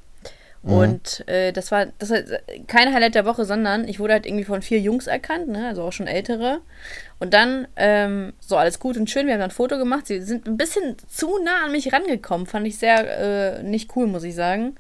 Mhm. 0.64 0.72
Und 0.72 1.28
äh, 1.28 1.52
das 1.52 1.70
war 1.70 1.86
das 1.98 2.10
war 2.10 2.18
kein 2.66 2.92
Highlight 2.92 3.14
der 3.14 3.26
Woche, 3.26 3.44
sondern 3.44 3.86
ich 3.86 4.00
wurde 4.00 4.14
halt 4.14 4.26
irgendwie 4.26 4.44
von 4.44 4.62
vier 4.62 4.80
Jungs 4.80 5.06
erkannt, 5.06 5.48
ne? 5.48 5.68
also 5.68 5.82
auch 5.82 5.92
schon 5.92 6.06
ältere. 6.06 6.60
Und 7.20 7.34
dann, 7.34 7.68
ähm, 7.76 8.32
so 8.40 8.56
alles 8.56 8.78
gut 8.78 8.96
und 8.96 9.08
schön, 9.08 9.26
wir 9.26 9.34
haben 9.34 9.40
dann 9.40 9.50
ein 9.50 9.54
Foto 9.54 9.78
gemacht. 9.78 10.06
Sie 10.06 10.20
sind 10.22 10.46
ein 10.48 10.56
bisschen 10.56 10.96
zu 11.08 11.38
nah 11.44 11.64
an 11.66 11.72
mich 11.72 11.92
rangekommen, 11.92 12.46
fand 12.46 12.66
ich 12.66 12.78
sehr 12.78 13.58
äh, 13.58 13.62
nicht 13.62 13.94
cool, 13.94 14.06
muss 14.06 14.24
ich 14.24 14.34
sagen. 14.34 14.74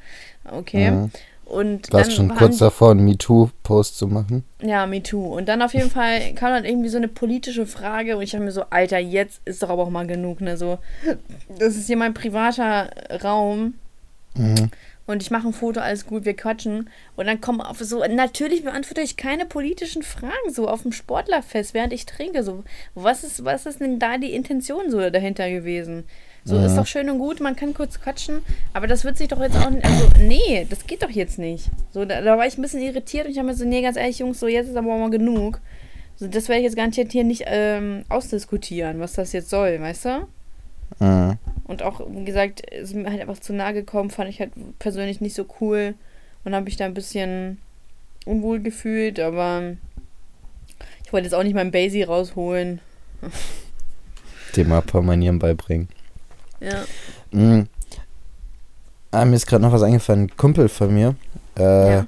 Okay. 0.50 0.90
Mhm. 0.90 1.10
Und 1.44 1.92
Warst 1.92 2.08
dann 2.08 2.16
schon 2.16 2.34
kurz 2.34 2.56
davor, 2.56 2.92
einen 2.92 3.04
MeToo-Post 3.04 3.98
zu 3.98 4.08
machen? 4.08 4.44
ja, 4.62 4.86
me 4.86 5.02
too. 5.02 5.36
Und 5.36 5.46
dann 5.46 5.60
auf 5.60 5.74
jeden 5.74 5.90
Fall 5.90 6.32
kam 6.34 6.50
dann 6.50 6.64
irgendwie 6.64 6.88
so 6.88 6.96
eine 6.96 7.08
politische 7.08 7.66
Frage 7.66 8.16
und 8.16 8.22
ich 8.22 8.30
dachte 8.30 8.44
mir 8.44 8.50
so, 8.50 8.64
Alter, 8.70 8.98
jetzt 8.98 9.42
ist 9.44 9.62
doch 9.62 9.68
aber 9.68 9.82
auch 9.82 9.90
mal 9.90 10.06
genug, 10.06 10.40
ne? 10.40 10.56
So, 10.56 10.78
das 11.58 11.76
ist 11.76 11.86
hier 11.86 11.98
mein 11.98 12.14
privater 12.14 12.88
Raum 13.22 13.74
Mhm. 14.36 14.70
Und 15.06 15.22
ich 15.22 15.30
mache 15.30 15.48
ein 15.48 15.52
Foto, 15.52 15.80
alles 15.80 16.06
gut, 16.06 16.24
wir 16.24 16.34
quatschen. 16.34 16.88
Und 17.16 17.26
dann 17.26 17.40
kommen 17.40 17.60
auf 17.60 17.78
so, 17.80 18.04
natürlich 18.04 18.64
beantworte 18.64 19.02
ich 19.02 19.16
keine 19.16 19.44
politischen 19.46 20.02
Fragen, 20.02 20.50
so 20.50 20.68
auf 20.68 20.82
dem 20.82 20.92
Sportlerfest, 20.92 21.74
während 21.74 21.92
ich 21.92 22.06
trinke. 22.06 22.42
So, 22.42 22.64
was 22.94 23.22
ist, 23.24 23.44
was 23.44 23.66
ist 23.66 23.80
denn 23.80 23.98
da 23.98 24.18
die 24.18 24.32
Intention 24.32 24.90
so 24.90 25.10
dahinter 25.10 25.50
gewesen? 25.50 26.04
So, 26.46 26.58
ist 26.58 26.72
Mhm. 26.72 26.76
doch 26.76 26.86
schön 26.86 27.08
und 27.08 27.18
gut, 27.18 27.40
man 27.40 27.56
kann 27.56 27.72
kurz 27.72 28.00
quatschen, 28.00 28.42
aber 28.74 28.86
das 28.86 29.04
wird 29.04 29.16
sich 29.16 29.28
doch 29.28 29.40
jetzt 29.40 29.56
auch 29.56 29.70
nicht, 29.70 29.84
also, 29.84 30.08
nee, 30.20 30.66
das 30.68 30.86
geht 30.86 31.02
doch 31.02 31.08
jetzt 31.10 31.38
nicht. 31.38 31.70
So, 31.90 32.04
da, 32.04 32.20
da 32.20 32.36
war 32.36 32.46
ich 32.46 32.58
ein 32.58 32.62
bisschen 32.62 32.82
irritiert 32.82 33.24
und 33.24 33.32
ich 33.32 33.38
habe 33.38 33.48
mir 33.48 33.54
so, 33.54 33.64
nee, 33.64 33.80
ganz 33.80 33.96
ehrlich, 33.96 34.18
Jungs, 34.18 34.40
so, 34.40 34.46
jetzt 34.46 34.68
ist 34.68 34.76
aber 34.76 34.92
auch 34.94 34.98
mal 34.98 35.08
genug. 35.10 35.60
So, 36.16 36.28
das 36.28 36.48
werde 36.48 36.60
ich 36.60 36.64
jetzt 36.66 36.76
gar 36.76 36.86
nicht 36.86 37.12
hier 37.12 37.24
nicht 37.24 37.44
ähm, 37.46 38.04
ausdiskutieren, 38.10 39.00
was 39.00 39.14
das 39.14 39.32
jetzt 39.32 39.48
soll, 39.50 39.80
weißt 39.80 40.04
du? 40.04 40.28
Mhm. 40.98 41.38
Und 41.64 41.82
auch, 41.82 42.00
wie 42.08 42.24
gesagt, 42.24 42.60
ist 42.60 42.94
mir 42.94 43.10
halt 43.10 43.20
einfach 43.20 43.38
zu 43.38 43.52
nahe 43.52 43.72
gekommen, 43.72 44.10
fand 44.10 44.28
ich 44.28 44.40
halt 44.40 44.52
persönlich 44.78 45.20
nicht 45.20 45.34
so 45.34 45.46
cool. 45.60 45.94
Und 46.44 46.54
habe 46.54 46.64
mich 46.64 46.76
da 46.76 46.84
ein 46.84 46.94
bisschen 46.94 47.58
unwohl 48.26 48.60
gefühlt, 48.60 49.18
aber 49.18 49.76
ich 51.04 51.12
wollte 51.12 51.26
jetzt 51.26 51.34
auch 51.34 51.42
nicht 51.42 51.54
meinen 51.54 51.70
Basie 51.70 52.02
rausholen. 52.02 52.80
Dem 54.56 54.68
mal 54.68 54.78
ein 54.78 54.86
paar 54.86 55.02
Manieren 55.02 55.38
beibringen. 55.38 55.88
Ja. 56.60 56.84
Mhm. 57.32 57.66
Ah, 59.10 59.24
mir 59.24 59.36
ist 59.36 59.46
gerade 59.46 59.62
noch 59.62 59.72
was 59.72 59.82
eingefallen. 59.82 60.24
Ein 60.24 60.36
Kumpel 60.36 60.68
von 60.68 60.92
mir 60.92 61.14
äh, 61.58 61.92
Ja. 61.92 62.06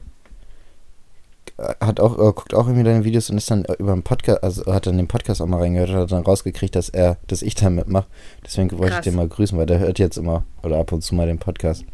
Hat 1.59 2.01
auch, 2.01 2.19
äh, 2.19 2.33
guckt 2.33 2.55
auch 2.55 2.67
irgendwie 2.67 2.85
deine 2.85 3.05
Videos 3.05 3.31
und 3.31 3.39
ist 3.39 3.51
dann 3.51 3.65
über 3.79 3.93
einen 3.93 4.03
Podcast, 4.03 4.43
also 4.43 4.73
hat 4.73 4.87
dann 4.87 4.99
den 4.99 5.09
Podcast 5.09 5.41
auch 5.41 5.47
mal 5.47 5.61
reingehört 5.61 5.91
und 5.91 5.97
hat 5.97 6.13
dann 6.13 6.23
rausgekriegt, 6.23 6.77
dass 6.77 6.89
er, 6.89 7.17
dass 7.27 7.43
ich 7.43 7.55
da 7.55 7.71
mitmache. 7.71 8.07
Deswegen 8.45 8.71
wollte 8.73 8.85
ich 8.85 8.91
Krass. 8.93 9.05
den 9.05 9.15
mal 9.15 9.29
grüßen, 9.29 9.57
weil 9.57 9.67
der 9.67 9.79
hört 9.79 9.99
jetzt 9.99 10.19
immer 10.19 10.45
oder 10.63 10.79
ab 10.79 10.93
und 10.93 11.03
zu 11.03 11.15
mal 11.15 11.27
den 11.27 11.39
Podcast. 11.39 11.85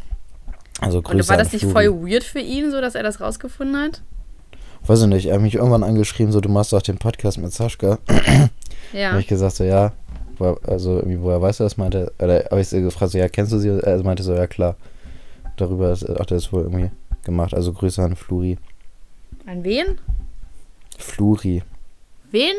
Also 0.81 1.01
Grüße 1.01 1.19
Und 1.19 1.29
war 1.29 1.37
das 1.37 1.53
nicht 1.53 1.65
voll 1.65 1.87
weird 1.87 2.25
für 2.25 2.41
ihn, 2.41 2.71
so 2.71 2.81
dass 2.81 2.95
er 2.95 3.05
das 3.05 3.21
rausgefunden 3.21 3.77
hat? 3.77 4.03
Weiß 4.85 5.03
ich 5.03 5.07
nicht, 5.07 5.27
er 5.27 5.35
hat 5.35 5.43
mich 5.43 5.55
irgendwann 5.55 5.85
angeschrieben, 5.85 6.33
so 6.33 6.41
du 6.41 6.49
machst 6.49 6.73
doch 6.73 6.83
den 6.83 6.99
Podcast 6.99 7.39
mit 7.39 7.53
Sascha. 7.53 7.99
Ja. 8.93 9.11
Habe 9.11 9.21
ich 9.21 9.27
gesagt, 9.27 9.57
so 9.57 9.65
ja, 9.65 9.93
woher, 10.37 10.59
also 10.67 10.97
irgendwie, 10.97 11.23
woher 11.23 11.41
weißt 11.41 11.61
du 11.61 11.65
das? 11.65 11.79
Meinte, 11.79 12.13
oder 12.19 12.45
habe 12.51 12.61
ich 12.61 12.69
sie 12.69 12.83
gefragt, 12.83 13.13
so 13.13 13.19
ja, 13.19 13.29
kennst 13.29 13.53
du 13.53 13.59
sie? 13.59 13.69
Er 13.69 14.03
meinte 14.03 14.23
so, 14.23 14.35
ja 14.35 14.47
klar. 14.47 14.77
Darüber 15.57 15.93
hat 15.93 16.31
er 16.31 16.37
es 16.37 16.53
wohl 16.53 16.65
irgendwie 16.65 16.91
gemacht. 17.25 17.55
Also 17.55 17.73
Grüße 17.73 18.03
an 18.03 18.17
Fluri. 18.17 18.59
An 19.53 19.65
wen? 19.65 19.99
Fluri. 20.97 21.63
Wen? 22.31 22.55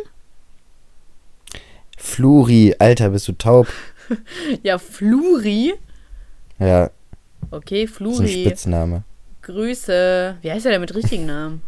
Fluri, 1.98 2.76
Alter, 2.78 3.10
bist 3.10 3.28
du 3.28 3.32
taub? 3.32 3.68
Ja, 4.64 4.78
Fluri. 4.78 5.74
Ja, 6.60 6.92
Okay, 7.50 7.86
ist 7.86 7.90
ein 7.90 7.94
Fluri. 7.96 8.28
Spitzname. 8.46 9.04
Grüße. 9.42 10.38
Wie 10.44 10.52
heißt 10.52 10.68
er 10.68 10.74
denn 10.74 10.82
mit 10.82 10.94
richtigen 10.94 11.26
Namen? 11.26 11.64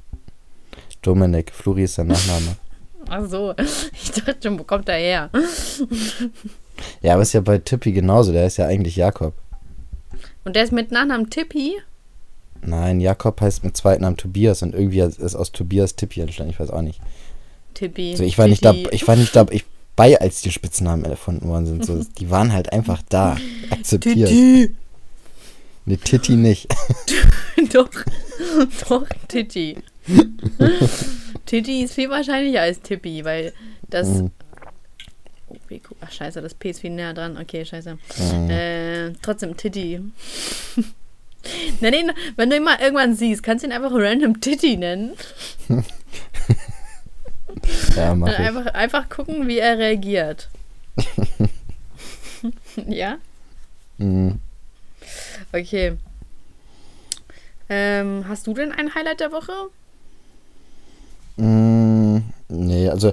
Dominik, 1.02 1.52
Fluri 1.52 1.82
ist 1.84 1.96
sein 1.96 2.06
Nachname. 2.06 2.56
Ach 3.10 3.26
so. 3.28 3.54
Ich 3.92 4.12
dachte 4.12 4.38
schon, 4.42 4.58
wo 4.58 4.64
kommt 4.64 4.88
er 4.88 4.96
her? 4.96 5.30
Ja, 7.02 7.12
aber 7.12 7.22
ist 7.22 7.34
ja 7.34 7.42
bei 7.42 7.58
Tippi 7.58 7.92
genauso, 7.92 8.32
der 8.32 8.46
ist 8.46 8.56
ja 8.56 8.66
eigentlich 8.66 8.96
Jakob. 8.96 9.34
Und 10.44 10.56
der 10.56 10.64
ist 10.64 10.72
mit 10.72 10.90
Nachnamen 10.90 11.28
Tippi? 11.28 11.74
Nein, 12.62 13.00
Jakob 13.00 13.40
heißt 13.40 13.64
mit 13.64 13.76
zweiten 13.76 14.02
Namen 14.02 14.16
Tobias 14.16 14.62
und 14.62 14.74
irgendwie 14.74 15.00
ist 15.00 15.34
aus 15.34 15.52
Tobias 15.52 15.96
Tippi 15.96 16.20
entstanden, 16.20 16.52
ich 16.52 16.60
weiß 16.60 16.70
auch 16.70 16.82
nicht. 16.82 17.00
Tippi. 17.74 18.12
Also 18.12 18.24
ich 18.24 18.38
war 18.38 18.48
nicht 18.48 18.64
da, 18.64 18.72
ich 18.90 19.06
war 19.06 19.16
nicht 19.16 19.34
da, 19.36 19.46
ich 19.50 19.64
bei, 19.96 20.20
als 20.20 20.42
die 20.42 20.52
Spitznamen 20.52 21.04
erfunden 21.04 21.48
worden 21.48 21.66
sind. 21.66 21.84
So, 21.84 22.04
die 22.18 22.30
waren 22.30 22.52
halt 22.52 22.72
einfach 22.72 23.02
da, 23.08 23.36
akzeptiert. 23.70 24.28
Titti. 24.28 24.76
Ne, 25.86 25.98
Titti 25.98 26.36
nicht. 26.36 26.68
doch, 27.72 27.88
doch, 28.88 29.06
Titti. 29.28 29.78
Titti 31.46 31.82
ist 31.82 31.94
viel 31.94 32.10
wahrscheinlicher 32.10 32.60
als 32.60 32.80
Tippi, 32.82 33.24
weil 33.24 33.52
das. 33.88 34.08
Mhm. 34.08 34.30
Oh. 35.48 35.76
Ach, 36.00 36.12
scheiße, 36.12 36.42
das 36.42 36.54
P 36.54 36.70
ist 36.70 36.80
viel 36.80 36.90
näher 36.90 37.14
dran. 37.14 37.38
Okay, 37.38 37.64
scheiße. 37.64 37.94
Mhm. 38.18 38.50
Äh, 38.50 39.12
trotzdem 39.22 39.56
Titti. 39.56 40.00
Nenn 41.80 41.94
ihn, 41.94 42.12
wenn 42.36 42.50
du 42.50 42.56
ihn 42.56 42.64
mal 42.64 42.78
irgendwann 42.80 43.14
siehst, 43.14 43.42
kannst 43.42 43.64
du 43.64 43.68
ihn 43.68 43.72
einfach 43.72 43.92
random 43.92 44.40
Titty 44.40 44.76
nennen. 44.76 45.12
Ja, 47.96 48.14
mach 48.14 48.28
ich. 48.28 48.38
einfach, 48.38 48.66
einfach 48.74 49.08
gucken, 49.08 49.48
wie 49.48 49.58
er 49.58 49.78
reagiert. 49.78 50.48
ja? 52.86 53.16
Mhm. 53.98 54.38
Okay. 55.52 55.96
Ähm, 57.68 58.24
hast 58.28 58.46
du 58.46 58.54
denn 58.54 58.72
ein 58.72 58.94
Highlight 58.94 59.20
der 59.20 59.32
Woche? 59.32 59.52
Mm, 61.36 62.18
nee, 62.48 62.88
also 62.88 63.12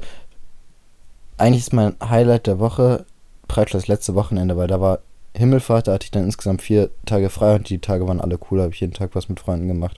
eigentlich 1.38 1.64
ist 1.64 1.74
mein 1.74 1.96
Highlight 2.04 2.48
der 2.48 2.60
Woche 2.60 3.06
praktisch 3.48 3.74
das 3.74 3.88
letzte 3.88 4.16
Wochenende, 4.16 4.56
weil 4.56 4.68
da 4.68 4.80
war 4.80 5.00
Himmelfahrt, 5.36 5.88
da 5.88 5.94
hatte 5.94 6.06
ich 6.06 6.12
dann 6.12 6.26
insgesamt 6.26 6.62
vier 6.62 6.90
Tage 7.06 7.30
frei 7.30 7.56
und 7.56 7.70
die 7.70 7.80
Tage 7.80 8.08
waren 8.08 8.22
alle 8.22 8.38
cool, 8.52 8.62
habe 8.62 8.72
ich 8.72 8.80
jeden 8.80 8.94
Tag 8.94 9.12
was 9.14 9.30
mit 9.30 9.40
Freunden 9.40 9.68
gemacht. 9.68 9.98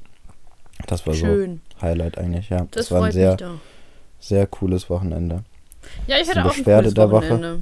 Das 0.88 1.06
war 1.06 1.14
Schön. 1.14 1.62
so 1.76 1.82
Highlight 1.82 2.18
eigentlich, 2.18 2.50
ja. 2.50 2.60
Das, 2.72 2.88
Das, 2.88 2.92
war 2.92 3.04
ein 3.04 3.12
sehr, 3.12 3.32
mich 3.32 3.40
doch. 3.42 3.60
sehr 4.20 4.48
cooles 4.48 4.90
Wochenende. 4.90 5.44
Ja, 6.08 6.18
ich 6.18 6.30
hatte 6.30 6.42
auch 6.42 6.46
ein 6.52 6.58
Beschwerde 6.58 6.84
cooles 6.84 6.94
der 6.94 7.12
Woche? 7.12 7.30
Wochenende. 7.30 7.62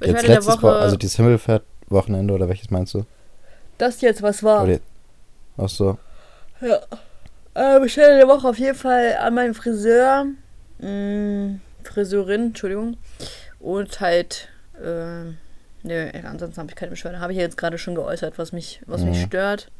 Jetzt 0.00 0.22
der 0.22 0.34
letztes 0.34 0.46
Woche, 0.54 0.62
Woche, 0.62 0.76
also 0.76 0.96
dieses 0.96 1.16
Himmelfahrt-Wochenende 1.16 2.34
oder 2.34 2.48
welches 2.48 2.70
meinst 2.70 2.94
du? 2.94 3.04
das 3.78 4.00
jetzt 4.00 4.22
was 4.22 4.42
war. 4.42 4.64
Oder, 4.64 4.80
ach 5.56 5.68
so. 5.68 5.98
Ja. 6.60 6.80
Äh, 7.54 7.80
Beschwerde 7.80 8.16
der 8.16 8.26
Woche 8.28 8.48
auf 8.48 8.58
jeden 8.58 8.74
Fall 8.74 9.16
an 9.20 9.34
meinen 9.34 9.54
Friseur. 9.54 10.26
Mh, 10.80 11.58
Friseurin, 11.84 12.46
Entschuldigung. 12.46 12.96
Und 13.60 14.00
halt, 14.00 14.48
äh, 14.82 15.32
nö, 15.82 16.10
ansonsten 16.24 16.58
habe 16.60 16.70
ich 16.70 16.76
keine 16.76 16.90
Beschwerde. 16.90 17.20
Habe 17.20 17.32
ich 17.32 17.36
ja 17.38 17.44
jetzt 17.44 17.56
gerade 17.58 17.78
schon 17.78 17.94
geäußert, 17.94 18.38
was 18.38 18.52
mich, 18.52 18.80
was 18.86 19.02
mich 19.02 19.18
Mhm. 19.18 19.26
stört. 19.26 19.70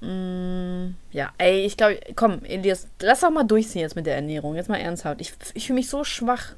Mm, 0.00 0.94
ja, 1.12 1.30
ey, 1.38 1.64
ich 1.66 1.76
glaube, 1.76 2.00
komm, 2.16 2.42
Elias, 2.44 2.86
lass 3.02 3.20
doch 3.20 3.30
mal 3.30 3.44
durchziehen 3.44 3.82
jetzt 3.82 3.96
mit 3.96 4.06
der 4.06 4.14
Ernährung. 4.16 4.54
Jetzt 4.56 4.68
mal 4.70 4.78
ernsthaft. 4.80 5.20
Ich, 5.20 5.34
ich 5.54 5.66
fühle 5.66 5.76
mich 5.78 5.88
so 5.90 6.04
schwach. 6.04 6.54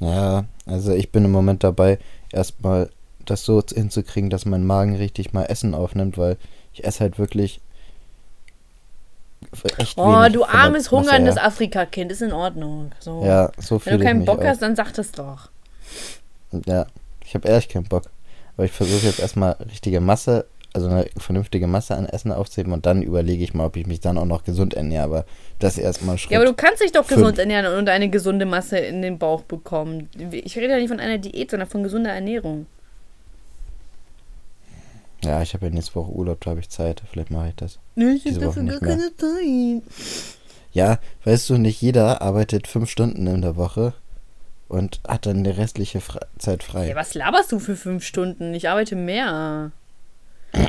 Ja, 0.00 0.44
also 0.66 0.92
ich 0.92 1.12
bin 1.12 1.24
im 1.24 1.30
Moment 1.30 1.62
dabei, 1.62 1.98
erstmal 2.32 2.90
das 3.24 3.44
so 3.44 3.62
hinzukriegen, 3.72 4.28
dass 4.30 4.44
mein 4.44 4.66
Magen 4.66 4.96
richtig 4.96 5.32
mal 5.32 5.44
Essen 5.44 5.74
aufnimmt, 5.74 6.18
weil 6.18 6.36
ich 6.72 6.84
esse 6.84 7.00
halt 7.00 7.18
wirklich 7.18 7.60
echt 9.78 9.96
Oh, 9.96 10.24
du 10.32 10.44
armes, 10.44 10.90
hungerndes. 10.90 11.36
Afrika-Kind, 11.36 12.10
ist 12.10 12.22
in 12.22 12.32
Ordnung. 12.32 12.90
So. 12.98 13.24
Ja, 13.24 13.52
so 13.58 13.76
Wenn 13.76 13.80
fühle 13.80 13.98
du 13.98 14.04
keinen 14.04 14.18
mich 14.18 14.26
Bock 14.26 14.44
hast, 14.44 14.62
dann 14.62 14.74
sag 14.74 14.92
das 14.94 15.12
doch. 15.12 15.50
Ja, 16.66 16.86
ich 17.24 17.34
habe 17.34 17.48
ehrlich 17.48 17.68
keinen 17.68 17.84
Bock. 17.84 18.04
Aber 18.56 18.64
ich 18.66 18.72
versuche 18.72 19.06
jetzt 19.06 19.18
erstmal 19.18 19.52
richtige 19.68 20.00
Masse, 20.00 20.46
also 20.72 20.88
eine 20.88 21.06
vernünftige 21.16 21.66
Masse 21.66 21.96
an 21.96 22.06
Essen 22.06 22.32
aufzuheben 22.32 22.72
und 22.72 22.86
dann 22.86 23.02
überlege 23.02 23.42
ich 23.44 23.54
mal, 23.54 23.66
ob 23.66 23.76
ich 23.76 23.86
mich 23.86 24.00
dann 24.00 24.18
auch 24.18 24.24
noch 24.26 24.44
gesund 24.44 24.74
ernähre. 24.74 25.04
Aber 25.04 25.24
das 25.58 25.78
erstmal 25.78 26.18
Schritt. 26.18 26.32
Ja, 26.32 26.38
aber 26.38 26.46
du 26.46 26.54
kannst 26.54 26.82
dich 26.82 26.92
doch 26.92 27.04
Fünf. 27.04 27.20
gesund 27.20 27.38
ernähren 27.38 27.66
und 27.78 27.88
eine 27.88 28.08
gesunde 28.10 28.46
Masse 28.46 28.78
in 28.78 29.02
den 29.02 29.18
Bauch 29.18 29.42
bekommen. 29.42 30.08
Ich 30.30 30.56
rede 30.56 30.70
ja 30.72 30.78
nicht 30.78 30.88
von 30.88 31.00
einer 31.00 31.18
Diät, 31.18 31.50
sondern 31.50 31.68
von 31.68 31.82
gesunder 31.82 32.10
Ernährung. 32.12 32.66
ja, 35.24 35.42
ich 35.42 35.54
habe 35.54 35.66
ja 35.66 35.72
nächste 35.72 35.94
Woche 35.94 36.10
Urlaub, 36.12 36.40
da 36.42 36.50
habe 36.50 36.60
ich 36.60 36.68
Zeit. 36.68 37.02
Vielleicht 37.10 37.30
mache 37.30 37.48
ich 37.48 37.54
das. 37.56 37.78
Nee, 37.94 38.12
ich 38.12 38.24
Diese 38.24 38.40
hab 38.40 38.48
Woche 38.48 38.64
dafür 38.64 38.80
gar 38.80 38.88
keine 38.90 39.16
Zeit. 39.16 39.82
Ja, 40.72 40.98
weißt 41.24 41.50
du, 41.50 41.56
nicht 41.56 41.80
jeder 41.80 42.20
arbeitet 42.20 42.66
fünf 42.66 42.90
Stunden 42.90 43.26
in 43.26 43.42
der 43.42 43.56
Woche 43.56 43.94
und 44.68 45.00
hat 45.06 45.26
dann 45.26 45.44
die 45.44 45.50
restliche 45.50 46.00
Fre 46.00 46.20
Zeit 46.38 46.62
frei. 46.62 46.88
Ja, 46.88 46.96
was 46.96 47.14
laberst 47.14 47.52
du 47.52 47.58
für 47.58 47.76
fünf 47.76 48.04
Stunden? 48.04 48.54
Ich 48.54 48.68
arbeite 48.68 48.96
mehr. 48.96 49.72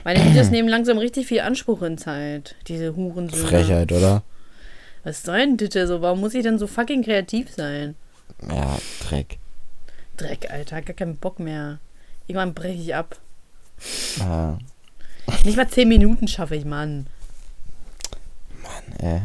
Meine 0.04 0.26
Videos 0.26 0.50
nehmen 0.50 0.68
langsam 0.68 0.98
richtig 0.98 1.28
viel 1.28 1.42
Anspruch 1.42 1.82
in 1.84 1.98
Zeit. 1.98 2.56
Diese 2.68 2.96
Hurensöhne. 2.96 3.48
Frechheit, 3.48 3.92
oder? 3.92 4.24
Was 5.04 5.22
soll 5.24 5.38
denn 5.38 5.58
bitte 5.58 5.86
so? 5.88 6.02
Warum 6.02 6.20
muss 6.22 6.34
ich 6.34 6.42
denn 6.44 6.58
so 6.58 6.66
fucking 6.66 7.04
kreativ 7.04 7.54
sein? 7.54 7.96
Ja, 8.50 8.78
Dreck. 9.08 9.38
Dreck, 10.18 10.50
Alter. 10.50 10.82
Gar 10.82 10.96
keinen 10.96 11.18
Bock 11.18 11.40
mehr. 11.40 11.78
Irgendwann 12.26 12.56
breche 12.56 12.82
ich 12.82 12.96
ab. 12.96 13.20
Ah, 14.22 14.58
Nicht 15.44 15.58
mal 15.58 15.68
zehn 15.68 15.88
Minuten 15.88 16.28
schaffe 16.28 16.56
ich, 16.56 16.66
Mann. 16.66 17.06
äh, 19.00 19.20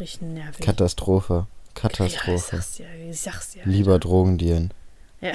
Richtig 0.00 0.22
nervig. 0.22 0.64
Katastrophe. 0.64 1.46
Ja, 1.82 1.88
ich 2.06 2.16
Katastrophe. 2.16 2.38
sag's 2.38 2.72
dir. 2.76 2.86
Ich 3.10 3.20
sag's 3.20 3.50
dir. 3.52 3.62
Lieber 3.64 3.98
Drogen 3.98 4.38
dealen. 4.38 4.72
Ja. 5.20 5.32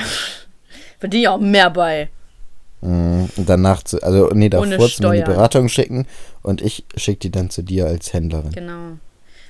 Verdiene 0.99 1.21
ich 1.23 1.27
auch 1.29 1.39
mehr 1.39 1.69
bei. 1.69 2.09
Mhm. 2.81 3.29
Und 3.35 3.49
danach 3.49 3.83
zu, 3.83 4.01
also 4.01 4.29
nee, 4.33 4.49
davor 4.49 4.89
zu 4.89 5.03
mir 5.03 5.17
die. 5.17 5.23
Beratung 5.23 5.69
schicken 5.69 6.07
und 6.41 6.61
ich 6.61 6.85
schicke 6.95 7.19
die 7.19 7.31
dann 7.31 7.49
zu 7.49 7.61
dir 7.61 7.85
als 7.85 8.13
Händlerin. 8.13 8.51
Genau. 8.51 8.97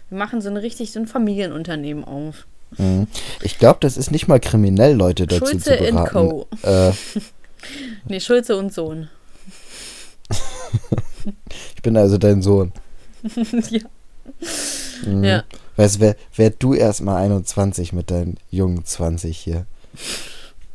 Wir 0.10 0.18
machen 0.18 0.42
so 0.42 0.50
ein 0.50 0.58
richtig 0.58 0.92
so 0.92 1.00
ein 1.00 1.08
Familienunternehmen 1.08 2.04
auf. 2.04 2.46
Mhm. 2.78 3.08
Ich 3.42 3.58
glaube, 3.58 3.80
das 3.82 3.98
ist 3.98 4.12
nicht 4.12 4.28
mal 4.28 4.40
kriminell, 4.40 4.94
Leute 4.94 5.28
dazu 5.28 5.46
Schulze 5.46 5.78
zu 5.78 5.84
beraten. 5.84 6.14
Co. 6.14 6.48
Äh, 6.64 6.92
Nee, 8.06 8.20
Schulze 8.20 8.58
und 8.58 8.74
Sohn. 8.74 9.10
ich 11.76 11.82
bin 11.82 11.96
also 11.98 12.18
dein 12.18 12.42
Sohn. 12.42 12.72
ja. 13.70 13.82
Mhm. 15.06 15.24
ja. 15.24 15.44
Weißt 15.76 15.96
du, 15.96 16.00
wär, 16.02 16.16
wär 16.36 16.50
du 16.50 16.74
erst 16.74 17.02
mal 17.02 17.18
21 17.18 17.94
mit 17.94 18.12
deinen 18.12 18.38
jungen 18.50 18.86
20 18.86 19.38
hier. 19.38 19.66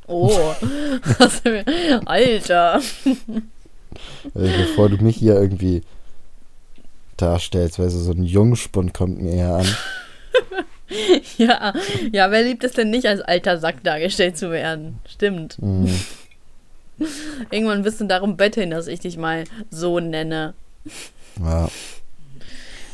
Oh. 0.07 0.31
Alter. 2.05 2.81
Also 4.35 4.57
bevor 4.59 4.89
du 4.89 4.97
mich 5.03 5.17
hier 5.17 5.35
irgendwie 5.35 5.83
darstellst, 7.17 7.79
du, 7.79 7.89
so 7.91 8.13
ein 8.13 8.25
Jungspund 8.25 8.95
kommt 8.95 9.21
mir 9.21 9.33
hier 9.33 9.55
an. 9.55 9.67
Ja. 11.37 11.75
Ja, 12.13 12.31
wer 12.31 12.43
liebt 12.43 12.63
es 12.63 12.73
denn 12.73 12.91
nicht, 12.91 13.07
als 13.07 13.21
alter 13.21 13.59
Sack 13.59 13.83
dargestellt 13.83 14.39
zu 14.39 14.53
werden? 14.53 15.01
Stimmt. 15.09 15.61
Mhm. 15.61 15.93
Irgendwann 17.51 17.85
wirst 17.85 18.01
du 18.01 18.05
darum 18.05 18.37
betteln, 18.37 18.71
dass 18.71 18.87
ich 18.87 19.01
dich 19.01 19.17
mal 19.17 19.45
so 19.71 19.99
nenne. 19.99 20.55
Ja. 21.41 21.69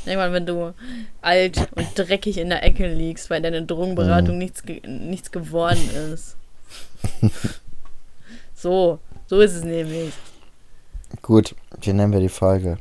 Irgendwann, 0.04 0.32
wenn 0.32 0.46
du 0.46 0.74
alt 1.20 1.68
und 1.76 1.86
dreckig 1.96 2.38
in 2.38 2.48
der 2.48 2.62
Ecke 2.64 2.92
liegst, 2.92 3.30
weil 3.30 3.40
deine 3.40 3.64
Drogenberatung 3.64 4.38
nichts, 4.38 4.64
ge 4.64 4.86
nichts 4.86 5.30
geworden 5.30 5.88
ist. 6.12 6.36
so, 8.54 8.98
so 9.26 9.40
ist 9.40 9.54
es 9.54 9.64
nämlich. 9.64 10.12
Gut, 11.20 11.54
wie 11.80 11.92
nennen 11.92 12.12
wir 12.12 12.20
die 12.20 12.28
Folge? 12.28 12.78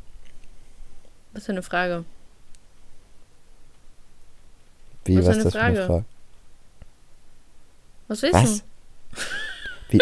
Was 1.34 1.46
für 1.46 1.52
eine 1.52 1.64
Frage. 1.64 2.06
Wie, 5.06 5.18
Was 5.18 5.28
was, 5.28 5.38
ist 5.38 5.46
das 5.46 5.54
für 5.54 5.62
eine 5.62 5.76
Frage? 5.76 5.88
Frage? 5.88 6.06
Was 8.08 8.22
willst 8.22 8.36
Was? 8.36 8.64
Wie, 9.90 10.00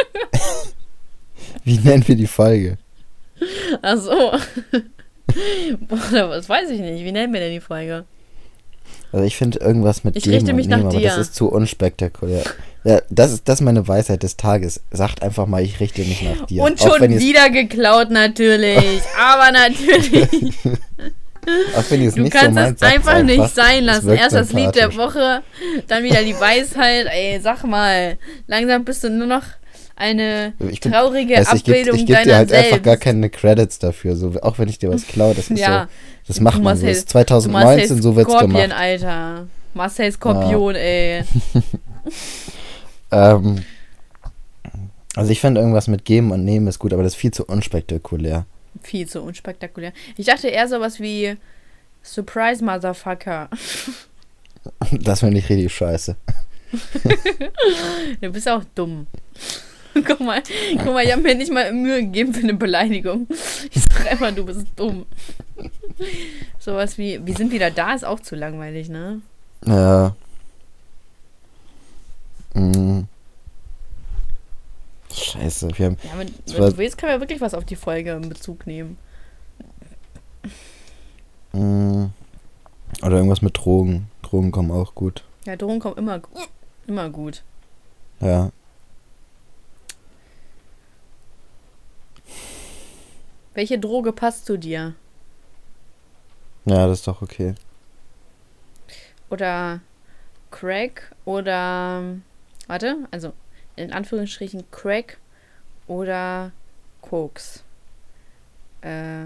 wie 1.64 1.78
nennen 1.80 2.08
wir 2.08 2.16
die 2.16 2.28
Folge? 2.28 2.78
du? 3.40 3.80
Ach 3.82 3.98
so. 3.98 4.32
Boah, 5.80 6.28
das 6.30 6.50
weiß 6.50 6.70
ich 6.70 6.80
nicht. 6.80 7.04
Wie 7.04 7.12
nennen 7.12 7.34
wir 7.34 7.40
denn 7.40 7.54
die 7.54 7.60
Folge? 7.60 8.06
Also 9.12 9.26
ich 9.26 9.36
finde 9.38 9.60
irgendwas 9.60 10.04
mit 10.04 10.16
Ich 10.16 10.24
Geben 10.24 10.36
richte 10.36 10.54
mich 10.54 10.66
und 10.66 10.72
Nehmen, 10.72 10.84
nach 10.84 10.92
aber 10.94 11.02
das 11.02 11.16
dir. 11.16 11.22
ist 11.22 11.36
zu 11.36 11.50
unspektakulär. 11.50 12.44
Ja, 12.84 13.02
das 13.10 13.32
ist, 13.34 13.48
das 13.48 13.56
ist 13.60 13.66
meine 13.66 13.88
Weisheit 13.88 14.24
des 14.24 14.38
Tages. 14.38 14.82
Sagt 14.92 15.22
einfach 15.24 15.48
mal, 15.48 15.62
ich 15.64 15.80
richte 15.80 16.02
mich 16.02 16.22
nach 16.22 16.46
dir. 16.46 16.64
Und 16.64 16.80
schon 16.80 17.02
wieder 17.20 17.50
geklaut 17.50 18.12
natürlich. 18.12 19.02
Aber 19.20 19.52
natürlich. 19.52 20.56
Auch 21.76 21.84
wenn 21.90 22.00
Du 22.00 22.22
nicht 22.22 22.34
so 22.34 22.40
kannst 22.40 22.54
meint, 22.54 22.76
es 22.76 22.80
sagt's 22.80 23.08
einfach 23.08 23.24
nicht 23.24 23.56
sein 23.56 23.86
lassen. 23.86 24.10
Erst 24.10 24.36
das 24.36 24.54
Lied 24.54 24.76
der. 24.76 24.96
Woche, 24.96 25.42
dann 25.88 26.04
wieder 26.04 26.22
die 26.24 26.40
Weisheit. 26.40 27.08
Ey, 27.10 27.40
sag 27.42 27.64
mal, 27.64 28.18
langsam 28.48 28.84
bist 28.86 29.04
du 29.04 29.10
nur 29.10 29.28
noch 29.28 29.44
eine 30.00 30.54
Ich 30.72 30.80
bin- 30.82 30.92
traurige 30.92 31.36
Weißt 31.36 31.52
du, 31.52 31.56
ich 31.58 31.62
Abbildung 31.64 31.96
ich 31.96 32.06
geb 32.06 32.16
deiner 32.16 32.26
dir 32.26 32.36
halt 32.38 32.50
selbst. 32.50 32.72
einfach 32.74 32.84
gar 32.84 32.98
keine 32.98 33.30
Credits 33.30 33.80
dafür. 33.80 34.16
So, 34.16 34.34
auch 34.42 34.58
wenn 34.60 34.68
ich 34.70 34.80
dir 34.80 34.90
was 34.90 35.06
klaue, 35.08 35.36
das 35.36 35.50
ist 35.50 35.60
Ja. 35.60 35.84
so. 35.84 35.90
Das 36.28 36.40
macht 36.40 36.62
man 36.62 36.78
so. 36.78 36.86
Das 36.86 36.98
ist 36.98 37.14
du 37.14 37.18
Marcel 37.18 37.44
2019, 37.48 38.02
so 38.02 38.16
wird's 38.16 38.30
Skorpion, 38.32 38.52
gemacht. 38.54 38.72
Alter. 38.80 39.48
Marcel 39.74 40.12
Skorpion, 40.12 40.76
ey. 40.76 41.24
Ähm, 43.12 43.64
also 45.16 45.32
ich 45.32 45.42
finde 45.42 45.62
irgendwas 45.62 45.88
mit 45.88 46.06
Geben 46.06 46.32
und 46.32 46.46
Nehmen 46.46 46.68
ist 46.68 46.78
gut, 46.80 46.94
aber 46.94 47.02
das 47.04 47.14
ist 47.14 47.20
viel 47.20 47.32
zu 47.32 47.44
unspektakulär. 47.46 48.46
Viel 48.84 49.08
zu 49.08 49.22
unspektakulär. 49.22 49.94
Ich 50.16 50.28
dachte 50.28 50.48
eher 50.48 50.68
sowas 50.68 51.00
wie 51.00 51.36
Surprise 52.04 52.64
Motherfucker. 52.64 53.50
Das 54.92 55.22
finde 55.22 55.40
ich 55.40 55.50
richtig 55.50 55.74
scheiße. 55.74 56.16
Du 58.22 58.30
bist 58.32 58.48
auch 58.48 58.64
dumm. 58.76 59.08
Guck 60.08 60.20
mal, 60.20 60.42
guck 60.78 60.94
mal, 60.94 61.04
ich 61.04 61.12
habe 61.12 61.22
mir 61.22 61.36
nicht 61.36 61.52
mal 61.52 61.72
Mühe 61.74 62.02
gegeben 62.02 62.34
für 62.34 62.44
eine 62.44 62.54
Beleidigung. 62.54 63.28
Ich 63.72 63.84
sag 63.84 64.12
einfach, 64.12 64.34
du 64.34 64.46
bist 64.46 64.68
dumm. 64.76 65.06
Sowas 66.60 66.98
wie, 66.98 67.26
wir 67.26 67.36
sind 67.36 67.52
wieder 67.52 67.72
da, 67.72 67.94
ist 67.94 68.06
auch 68.06 68.20
zu 68.20 68.36
langweilig, 68.36 68.90
ne? 68.90 69.22
Ja. 69.66 70.16
Mm. 72.54 73.02
Scheiße, 75.14 75.70
wir 75.78 75.86
haben. 75.86 75.98
Ja, 76.04 76.18
wenn, 76.18 76.34
wenn 76.48 76.72
du 76.72 76.78
willst, 76.78 76.98
können 76.98 77.14
wir 77.14 77.20
wirklich 77.20 77.42
was 77.42 77.54
auf 77.54 77.66
die 77.66 77.76
Folge 77.76 78.12
in 78.12 78.30
Bezug 78.30 78.68
nehmen. 78.68 78.98
Mh, 81.54 82.10
oder 83.02 83.16
irgendwas 83.18 83.42
mit 83.42 83.58
Drogen. 83.58 84.10
Drogen 84.22 84.52
kommen 84.52 84.72
auch 84.72 84.96
gut. 84.96 85.24
Ja, 85.46 85.56
Drogen 85.56 85.80
kommen 85.80 85.98
immer, 85.98 86.22
immer 86.88 87.10
gut. 87.10 87.44
Ja. 88.20 88.52
Welche 93.60 93.78
Droge 93.78 94.14
passt 94.14 94.46
zu 94.46 94.58
dir? 94.58 94.96
Ja, 96.64 96.88
das 96.88 97.00
ist 97.00 97.08
doch 97.10 97.22
okay. 97.22 97.56
Oder 99.30 99.82
Crack 100.50 101.14
oder. 101.26 102.06
Warte, 102.68 102.96
also 103.12 103.34
in 103.76 103.92
Anführungsstrichen 103.92 104.64
Crack 104.72 105.18
oder 105.88 106.54
Koks. 107.02 107.66
Äh, 108.80 109.26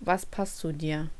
was 0.00 0.24
passt 0.24 0.56
zu 0.56 0.72
dir? 0.72 1.10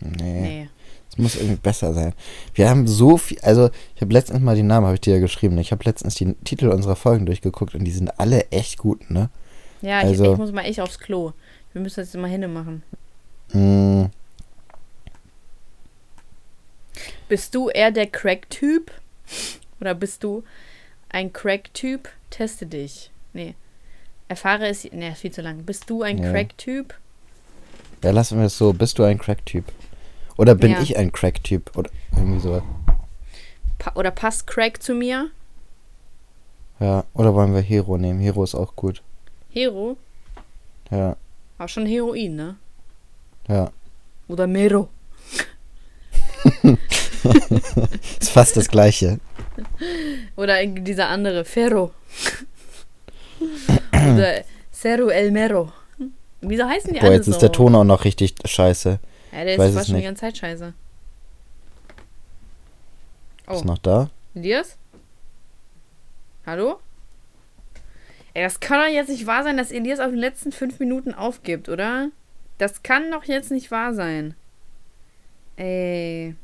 Nee. 0.00 0.40
Nee. 0.40 0.68
Es 1.10 1.18
muss 1.18 1.36
irgendwie 1.36 1.56
besser 1.56 1.92
sein. 1.92 2.14
Wir 2.54 2.70
haben 2.70 2.88
so 2.88 3.18
viel, 3.18 3.38
also 3.40 3.68
ich 3.94 4.00
habe 4.00 4.14
letztens 4.14 4.40
mal 4.40 4.56
die 4.56 4.62
Namen, 4.62 4.86
habe 4.86 4.94
ich 4.94 5.02
dir 5.02 5.16
ja 5.16 5.20
geschrieben. 5.20 5.56
ne? 5.56 5.60
Ich 5.60 5.72
habe 5.72 5.84
letztens 5.84 6.14
die 6.14 6.32
Titel 6.36 6.68
unserer 6.68 6.96
Folgen 6.96 7.26
durchgeguckt 7.26 7.74
und 7.74 7.84
die 7.84 7.92
sind 7.92 8.18
alle 8.18 8.50
echt 8.50 8.78
gut, 8.78 9.10
ne? 9.10 9.28
Ja, 9.84 10.00
ich, 10.00 10.06
Also- 10.08 10.32
ich 10.32 10.38
muss 10.38 10.50
mal 10.52 10.62
echt 10.64 10.80
aufs 10.80 10.98
Klo. 10.98 11.32
Wir 11.72 11.82
müssen 11.82 12.00
das 12.00 12.12
jetzt 12.12 12.20
mal 12.20 12.28
hinne 12.30 12.48
machen. 12.48 12.82
Mm, 13.52 14.06
Bist 17.28 17.54
du 17.54 17.68
eher 17.68 17.90
der 17.90 18.06
Crack-Typ? 18.06 18.90
Oder 19.80 19.94
bist 19.94 20.22
du 20.22 20.44
ein 21.08 21.32
Crack-Typ? 21.32 22.08
Teste 22.30 22.66
dich. 22.66 23.10
Nee. 23.32 23.54
Erfahre 24.28 24.68
es. 24.68 24.84
Nee, 24.92 25.10
ist 25.10 25.20
viel 25.20 25.32
zu 25.32 25.42
lang. 25.42 25.64
Bist 25.64 25.88
du 25.90 26.02
ein 26.02 26.18
Ja. 26.18 26.30
Crack-Typ? 26.30 26.94
ja, 28.02 28.10
lassen 28.10 28.38
wir 28.38 28.46
es 28.46 28.56
so. 28.58 28.72
Bist 28.72 28.98
du 28.98 29.02
ein 29.04 29.18
Crack-Typ? 29.18 29.64
Oder 30.36 30.54
bin 30.54 30.72
Ja. 30.72 30.80
ich 30.80 30.96
ein 30.96 31.10
Crack-Typ? 31.12 31.76
Oder 31.76 31.90
irgendwie 32.16 32.40
so. 32.40 32.62
Pa 33.78 33.92
oder 33.96 34.10
passt 34.10 34.46
Crack 34.46 34.82
zu 34.82 34.94
mir? 34.94 35.30
Ja. 36.80 37.04
Oder 37.14 37.34
wollen 37.34 37.54
wir 37.54 37.60
Hero 37.62 37.96
nehmen? 37.98 38.20
Hero 38.20 38.44
ist 38.44 38.54
auch 38.54 38.76
gut. 38.76 39.02
Hero? 39.54 39.96
Ja. 40.90 41.16
Aber 41.58 41.68
schon 41.68 41.86
Heroin, 41.86 42.34
ne? 42.34 42.56
Ja. 43.48 43.70
Oder 44.26 44.46
Mero. 44.48 44.88
Ist 48.20 48.30
fast 48.30 48.56
das 48.56 48.68
gleiche. 48.68 49.20
Oder 50.36 50.66
dieser 50.66 51.08
andere, 51.08 51.44
Ferro. 51.44 51.92
Oder 53.92 54.44
Cero 54.72 55.08
El 55.08 55.30
Mero. 55.30 55.72
Wieso 56.40 56.64
heißen 56.64 56.92
die 56.92 56.98
Boah, 56.98 57.06
alle 57.06 57.14
jetzt 57.16 57.26
so? 57.26 57.30
ist 57.30 57.40
der 57.40 57.52
Ton 57.52 57.74
auch 57.76 57.84
noch 57.84 58.04
richtig 58.04 58.34
scheiße. 58.44 58.98
Ja, 59.32 59.44
der 59.44 59.56
weiß 59.56 59.74
ist 59.74 59.86
schon 59.86 59.96
die 59.96 60.02
ganze 60.02 60.20
Zeit 60.22 60.36
scheiße. 60.36 60.74
Oh, 63.46 63.54
Ist 63.54 63.64
noch 63.64 63.78
da? 63.78 64.10
Elias? 64.34 64.76
Hallo? 66.44 66.80
Ey, 68.34 68.42
das 68.42 68.58
kann 68.58 68.80
doch 68.80 68.92
jetzt 68.92 69.08
nicht 69.08 69.26
wahr 69.26 69.44
sein, 69.44 69.56
dass 69.56 69.70
Elias 69.70 70.00
auf 70.00 70.10
den 70.10 70.18
letzten 70.18 70.50
fünf 70.50 70.80
Minuten 70.80 71.14
aufgibt, 71.14 71.68
oder? 71.68 72.10
Das 72.58 72.82
kann 72.82 73.10
doch 73.12 73.24
jetzt 73.24 73.52
nicht 73.52 73.70
wahr 73.70 73.94
sein. 73.94 74.34
Ey. 75.56 76.34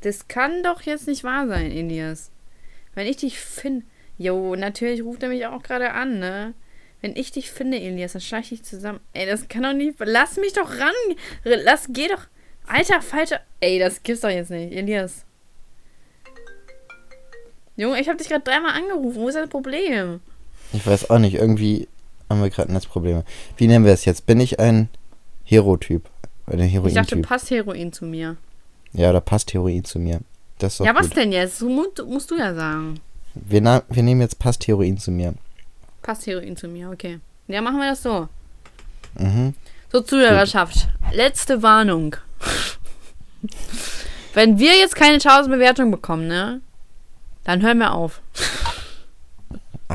Das 0.00 0.26
kann 0.26 0.62
doch 0.64 0.82
jetzt 0.82 1.06
nicht 1.06 1.22
wahr 1.22 1.46
sein, 1.46 1.70
Elias. 1.70 2.30
Wenn 2.94 3.06
ich 3.06 3.16
dich 3.16 3.38
finde. 3.38 3.86
Jo, 4.18 4.54
natürlich 4.54 5.02
ruft 5.02 5.22
er 5.22 5.28
mich 5.28 5.46
auch 5.46 5.62
gerade 5.62 5.92
an, 5.92 6.18
ne? 6.18 6.54
Wenn 7.00 7.16
ich 7.16 7.32
dich 7.32 7.50
finde, 7.50 7.78
Elias, 7.78 8.12
dann 8.12 8.20
schleiche 8.22 8.54
ich 8.54 8.60
dich 8.60 8.70
zusammen. 8.70 9.00
Ey, 9.12 9.26
das 9.26 9.48
kann 9.48 9.62
doch 9.62 9.72
nicht. 9.72 9.96
Lass 10.00 10.36
mich 10.36 10.52
doch 10.52 10.78
ran. 10.78 11.16
Lass, 11.44 11.88
geh 11.90 12.08
doch. 12.08 12.26
Alter, 12.66 13.02
falscher. 13.02 13.40
Ey, 13.60 13.78
das 13.78 14.02
gibt's 14.02 14.22
doch 14.22 14.30
jetzt 14.30 14.50
nicht, 14.50 14.72
Elias. 14.72 15.24
Junge, 17.76 18.00
ich 18.00 18.08
habe 18.08 18.18
dich 18.18 18.28
gerade 18.28 18.44
dreimal 18.44 18.72
angerufen. 18.72 19.16
Wo 19.16 19.28
ist 19.28 19.34
das 19.34 19.48
Problem? 19.48 20.20
Ich 20.74 20.86
weiß 20.86 21.10
auch 21.10 21.18
nicht. 21.18 21.34
Irgendwie 21.34 21.88
haben 22.28 22.42
wir 22.42 22.50
gerade 22.50 22.72
Netzprobleme. 22.72 23.24
Wie 23.56 23.66
nennen 23.66 23.84
wir 23.84 23.92
es 23.92 24.04
jetzt? 24.04 24.26
Bin 24.26 24.40
ich 24.40 24.58
ein 24.60 24.88
Hero-Typ? 25.44 26.08
Ein 26.46 26.60
Ich 26.60 26.94
dachte, 26.94 27.16
passt 27.18 27.50
Heroin 27.50 27.92
zu 27.92 28.04
mir. 28.04 28.36
Ja, 28.92 29.12
da 29.12 29.20
passt 29.20 29.54
Heroin 29.54 29.84
zu 29.84 29.98
mir. 29.98 30.20
Das 30.58 30.78
Ja, 30.78 30.94
was 30.94 31.08
gut. 31.08 31.16
denn 31.16 31.32
jetzt? 31.32 31.60
Du 31.60 31.68
musst, 31.68 32.04
musst 32.04 32.30
du 32.30 32.36
ja 32.36 32.54
sagen. 32.54 33.00
Wir, 33.34 33.62
wir 33.88 34.02
nehmen 34.02 34.20
jetzt 34.20 34.38
passt 34.38 34.66
Heroin 34.66 34.98
zu 34.98 35.10
mir. 35.10 35.34
Passt 36.02 36.26
Heroin 36.26 36.56
zu 36.56 36.68
mir, 36.68 36.90
okay. 36.90 37.18
Ja, 37.48 37.60
machen 37.60 37.78
wir 37.78 37.90
das 37.90 38.02
so. 38.02 38.28
Mhm. 39.18 39.54
So, 39.90 40.00
Zuhörerschaft. 40.00 40.88
Letzte 41.12 41.62
Warnung. 41.62 42.16
Wenn 44.34 44.58
wir 44.58 44.76
jetzt 44.76 44.96
keine 44.96 45.14
1000 45.14 45.54
Bewertungen 45.54 45.90
bekommen, 45.90 46.26
ne? 46.26 46.60
Dann 47.44 47.62
hören 47.62 47.78
wir 47.78 47.92
auf. 47.92 48.20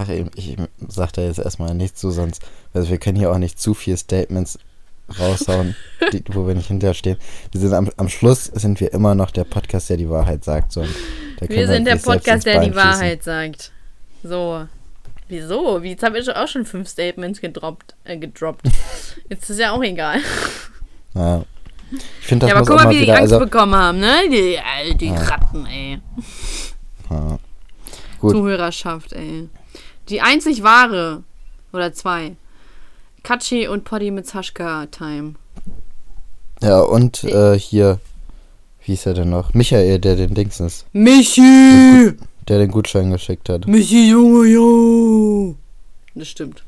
Ach, 0.02 0.10
eben, 0.10 0.32
ich 0.36 0.56
sag 0.88 1.12
da 1.14 1.22
jetzt 1.22 1.40
erstmal 1.40 1.74
nichts 1.76 2.00
zu, 2.00 2.12
sonst. 2.12 2.42
Also, 2.74 2.90
wir 2.90 2.98
können 2.98 3.18
hier 3.18 3.32
auch 3.32 3.38
nicht 3.38 3.60
zu 3.60 3.74
viel 3.74 3.98
Statements 3.98 4.58
raushauen, 5.20 5.76
die, 6.14 6.24
wo 6.30 6.48
wir 6.48 6.56
nicht 6.56 6.68
hinterstehen. 6.68 7.18
Wir 7.52 7.60
sind 7.62 7.74
am, 7.74 7.90
am 7.98 8.08
Schluss 8.10 8.46
sind 8.46 8.80
wir 8.80 8.94
immer 8.94 9.16
noch 9.16 9.32
der 9.32 9.44
Podcast, 9.44 9.90
der 9.90 9.98
die 9.98 10.10
Wahrheit 10.10 10.44
sagt. 10.44 10.72
So, 10.72 10.86
Wir 11.42 11.68
sind 11.68 11.86
der 11.86 11.98
Podcast, 11.98 12.46
der 12.46 12.62
die. 12.62 12.76
Wahrheit 12.76 13.24
sagt. 13.24 13.72
So. 14.24 14.66
Wieso? 15.28 15.84
Wie, 15.84 15.90
Jetzt 15.92 16.04
habe 16.04 16.18
ich 16.18 16.30
auch 16.36 16.48
schon 16.48 16.66
fünf 16.66 16.88
Statements 16.88 17.40
gedroppt. 17.42 17.96
Äh, 18.04 18.18
gedroppt. 18.18 18.68
Jetzt 19.30 19.50
ist 19.50 19.60
ja 19.60 19.72
auch 19.72 19.84
egal. 19.84 20.20
Ja. 21.14 21.44
Ich 21.92 22.28
finde, 22.28 22.46
das 22.46 22.54
ja, 22.54 22.56
aber 22.56 22.66
guck 22.66 22.84
mal, 22.84 22.90
wie 22.92 23.06
die. 23.06 23.12
Angst 23.12 23.34
Also, 23.34 23.40
bekommen 23.40 23.76
haben, 23.76 24.00
ne? 24.00 24.14
Die, 24.32 24.56
äh, 24.56 24.96
die 24.96 25.08
Ja. 25.08 25.16
Ratten, 25.22 25.66
ey. 25.66 26.00
ja. 27.10 27.40
Gut. 28.20 28.32
Zuhörerschaft, 28.32 29.14
ey. 29.14 29.50
Die 30.10 30.22
einzig 30.22 30.64
wahre. 30.64 31.24
Oder 31.72 31.94
zwei. 31.94 32.36
Katschi 33.24 33.68
und 33.68 33.84
Poddy 33.84 34.12
mit 34.12 34.26
Saschka 34.26 34.88
Time. 34.88 35.36
Ja, 36.62 36.80
und 36.80 37.24
äh, 37.24 37.58
hier, 37.58 38.00
wie 38.86 38.94
ist 38.94 39.06
er 39.06 39.14
denn 39.14 39.30
noch? 39.30 39.54
Michael, 39.54 40.00
der 40.00 40.16
den 40.16 40.34
Dings 40.34 40.60
ist, 40.60 40.86
Michi! 40.94 42.16
der 42.48 42.58
den 42.58 42.72
Gutschein 42.72 43.12
geschickt 43.12 43.50
hat. 43.50 43.68
Michi, 43.68 44.10
Junge, 44.10 44.48
jo! 44.48 45.56
Das 46.16 46.28
stimmt. 46.28 46.64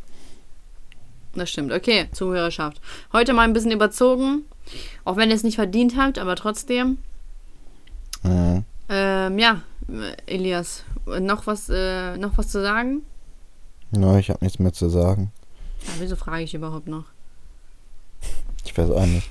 Das 1.33 1.49
stimmt. 1.49 1.71
Okay, 1.71 2.07
Zuhörerschaft. 2.11 2.79
Heute 3.11 3.33
mal 3.33 3.43
ein 3.43 3.53
bisschen 3.53 3.71
überzogen. 3.71 4.43
Auch 5.03 5.17
wenn 5.17 5.29
ihr 5.29 5.35
es 5.35 5.43
nicht 5.43 5.55
verdient 5.55 5.97
habt, 5.97 6.19
aber 6.19 6.35
trotzdem. 6.35 6.99
Mhm. 8.23 8.63
Ähm, 8.87 9.39
ja, 9.39 9.61
Elias, 10.27 10.83
noch 11.05 11.47
was, 11.47 11.69
äh, 11.69 12.17
noch 12.17 12.37
was 12.37 12.49
zu 12.49 12.61
sagen? 12.61 13.01
Ja, 13.91 14.17
ich 14.17 14.29
habe 14.29 14.43
nichts 14.43 14.59
mehr 14.59 14.73
zu 14.73 14.89
sagen. 14.89 15.31
Ja, 15.83 15.93
wieso 15.99 16.15
frage 16.15 16.43
ich 16.43 16.53
überhaupt 16.53 16.87
noch? 16.87 17.05
Ich 18.65 18.77
weiß 18.77 18.89
auch 18.91 19.05
nicht. 19.05 19.29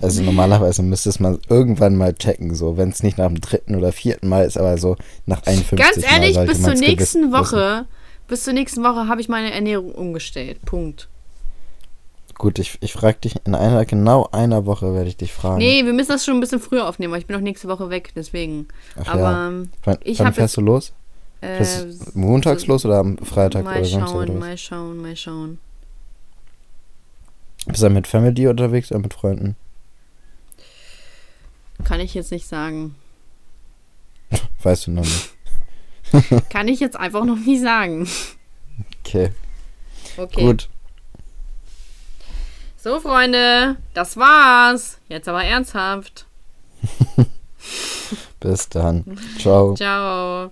Also 0.00 0.22
normalerweise 0.22 0.82
müsste 0.82 1.08
es 1.08 1.18
man 1.18 1.38
irgendwann 1.48 1.96
mal 1.96 2.14
checken, 2.14 2.54
so 2.54 2.76
wenn 2.76 2.90
es 2.90 3.02
nicht 3.02 3.18
nach 3.18 3.26
dem 3.26 3.40
dritten 3.40 3.74
oder 3.74 3.90
vierten 3.92 4.28
Mal 4.28 4.44
ist, 4.44 4.58
aber 4.58 4.76
so 4.78 4.96
nach 5.26 5.42
51 5.46 5.78
Ganz 5.78 5.96
Mal 5.96 6.12
ehrlich, 6.12 6.34
sollte 6.34 6.52
bis 6.52 6.62
zur 6.62 6.74
nächsten 6.74 7.20
wissen. 7.22 7.32
Woche, 7.32 7.86
bis 8.28 8.44
zur 8.44 8.52
nächsten 8.52 8.82
Woche 8.84 9.08
habe 9.08 9.20
ich 9.20 9.28
meine 9.28 9.52
Ernährung 9.52 9.92
umgestellt. 9.92 10.62
Punkt. 10.64 11.08
Gut, 12.34 12.58
ich, 12.58 12.78
ich 12.80 12.92
frage 12.92 13.18
dich, 13.18 13.34
in 13.44 13.54
einer, 13.54 13.84
genau 13.84 14.28
einer 14.32 14.64
Woche 14.64 14.94
werde 14.94 15.08
ich 15.08 15.16
dich 15.16 15.32
fragen. 15.32 15.58
Nee, 15.58 15.84
wir 15.84 15.92
müssen 15.92 16.08
das 16.08 16.24
schon 16.24 16.34
ein 16.34 16.40
bisschen 16.40 16.60
früher 16.60 16.88
aufnehmen, 16.88 17.12
weil 17.12 17.20
ich 17.20 17.26
bin 17.26 17.36
noch 17.36 17.42
nächste 17.42 17.68
Woche 17.68 17.90
weg, 17.90 18.12
deswegen. 18.14 18.68
Ach 18.98 19.08
Aber 19.08 19.20
ja. 19.20 19.48
ähm, 19.48 19.70
Wann, 19.84 19.98
ich 20.04 20.18
wann 20.20 20.32
fährst 20.32 20.56
du 20.56 20.62
los? 20.62 20.92
Äh, 21.40 21.56
Fährst 21.64 22.14
du 22.14 22.18
montags 22.18 22.66
los 22.66 22.84
oder 22.84 22.98
am 22.98 23.18
Freitag 23.18 23.64
mal 23.64 23.78
oder 23.78 23.84
Samstag? 23.86 24.08
schauen, 24.10 24.30
Oder 24.30 24.38
mal 24.38 24.58
schauen, 24.58 24.96
mal 25.02 25.16
schauen. 25.16 25.58
Bist 27.66 27.82
du 27.82 27.90
mit 27.90 28.06
Family 28.06 28.46
unterwegs 28.46 28.90
oder 28.90 29.00
mit 29.00 29.14
Freunden? 29.14 29.56
Kann 31.84 32.00
ich 32.00 32.14
jetzt 32.14 32.30
nicht 32.30 32.46
sagen. 32.46 32.94
Weißt 34.62 34.86
du 34.86 34.90
noch 34.92 35.02
nicht. 35.04 35.30
Kann 36.50 36.68
ich 36.68 36.80
jetzt 36.80 36.96
einfach 36.96 37.24
noch 37.24 37.38
nicht 37.38 37.60
sagen. 37.62 38.08
Okay, 39.04 39.30
Okay. 40.16 40.40
gut. 40.44 40.68
So, 42.76 42.98
Freunde, 42.98 43.76
das 43.94 44.16
war's. 44.16 44.98
Jetzt 45.08 45.28
aber 45.28 45.44
ernsthaft. 45.44 46.26
Bis 48.40 48.68
dann. 48.70 49.04
Ciao. 49.38 49.74
Ciao. 49.74 50.50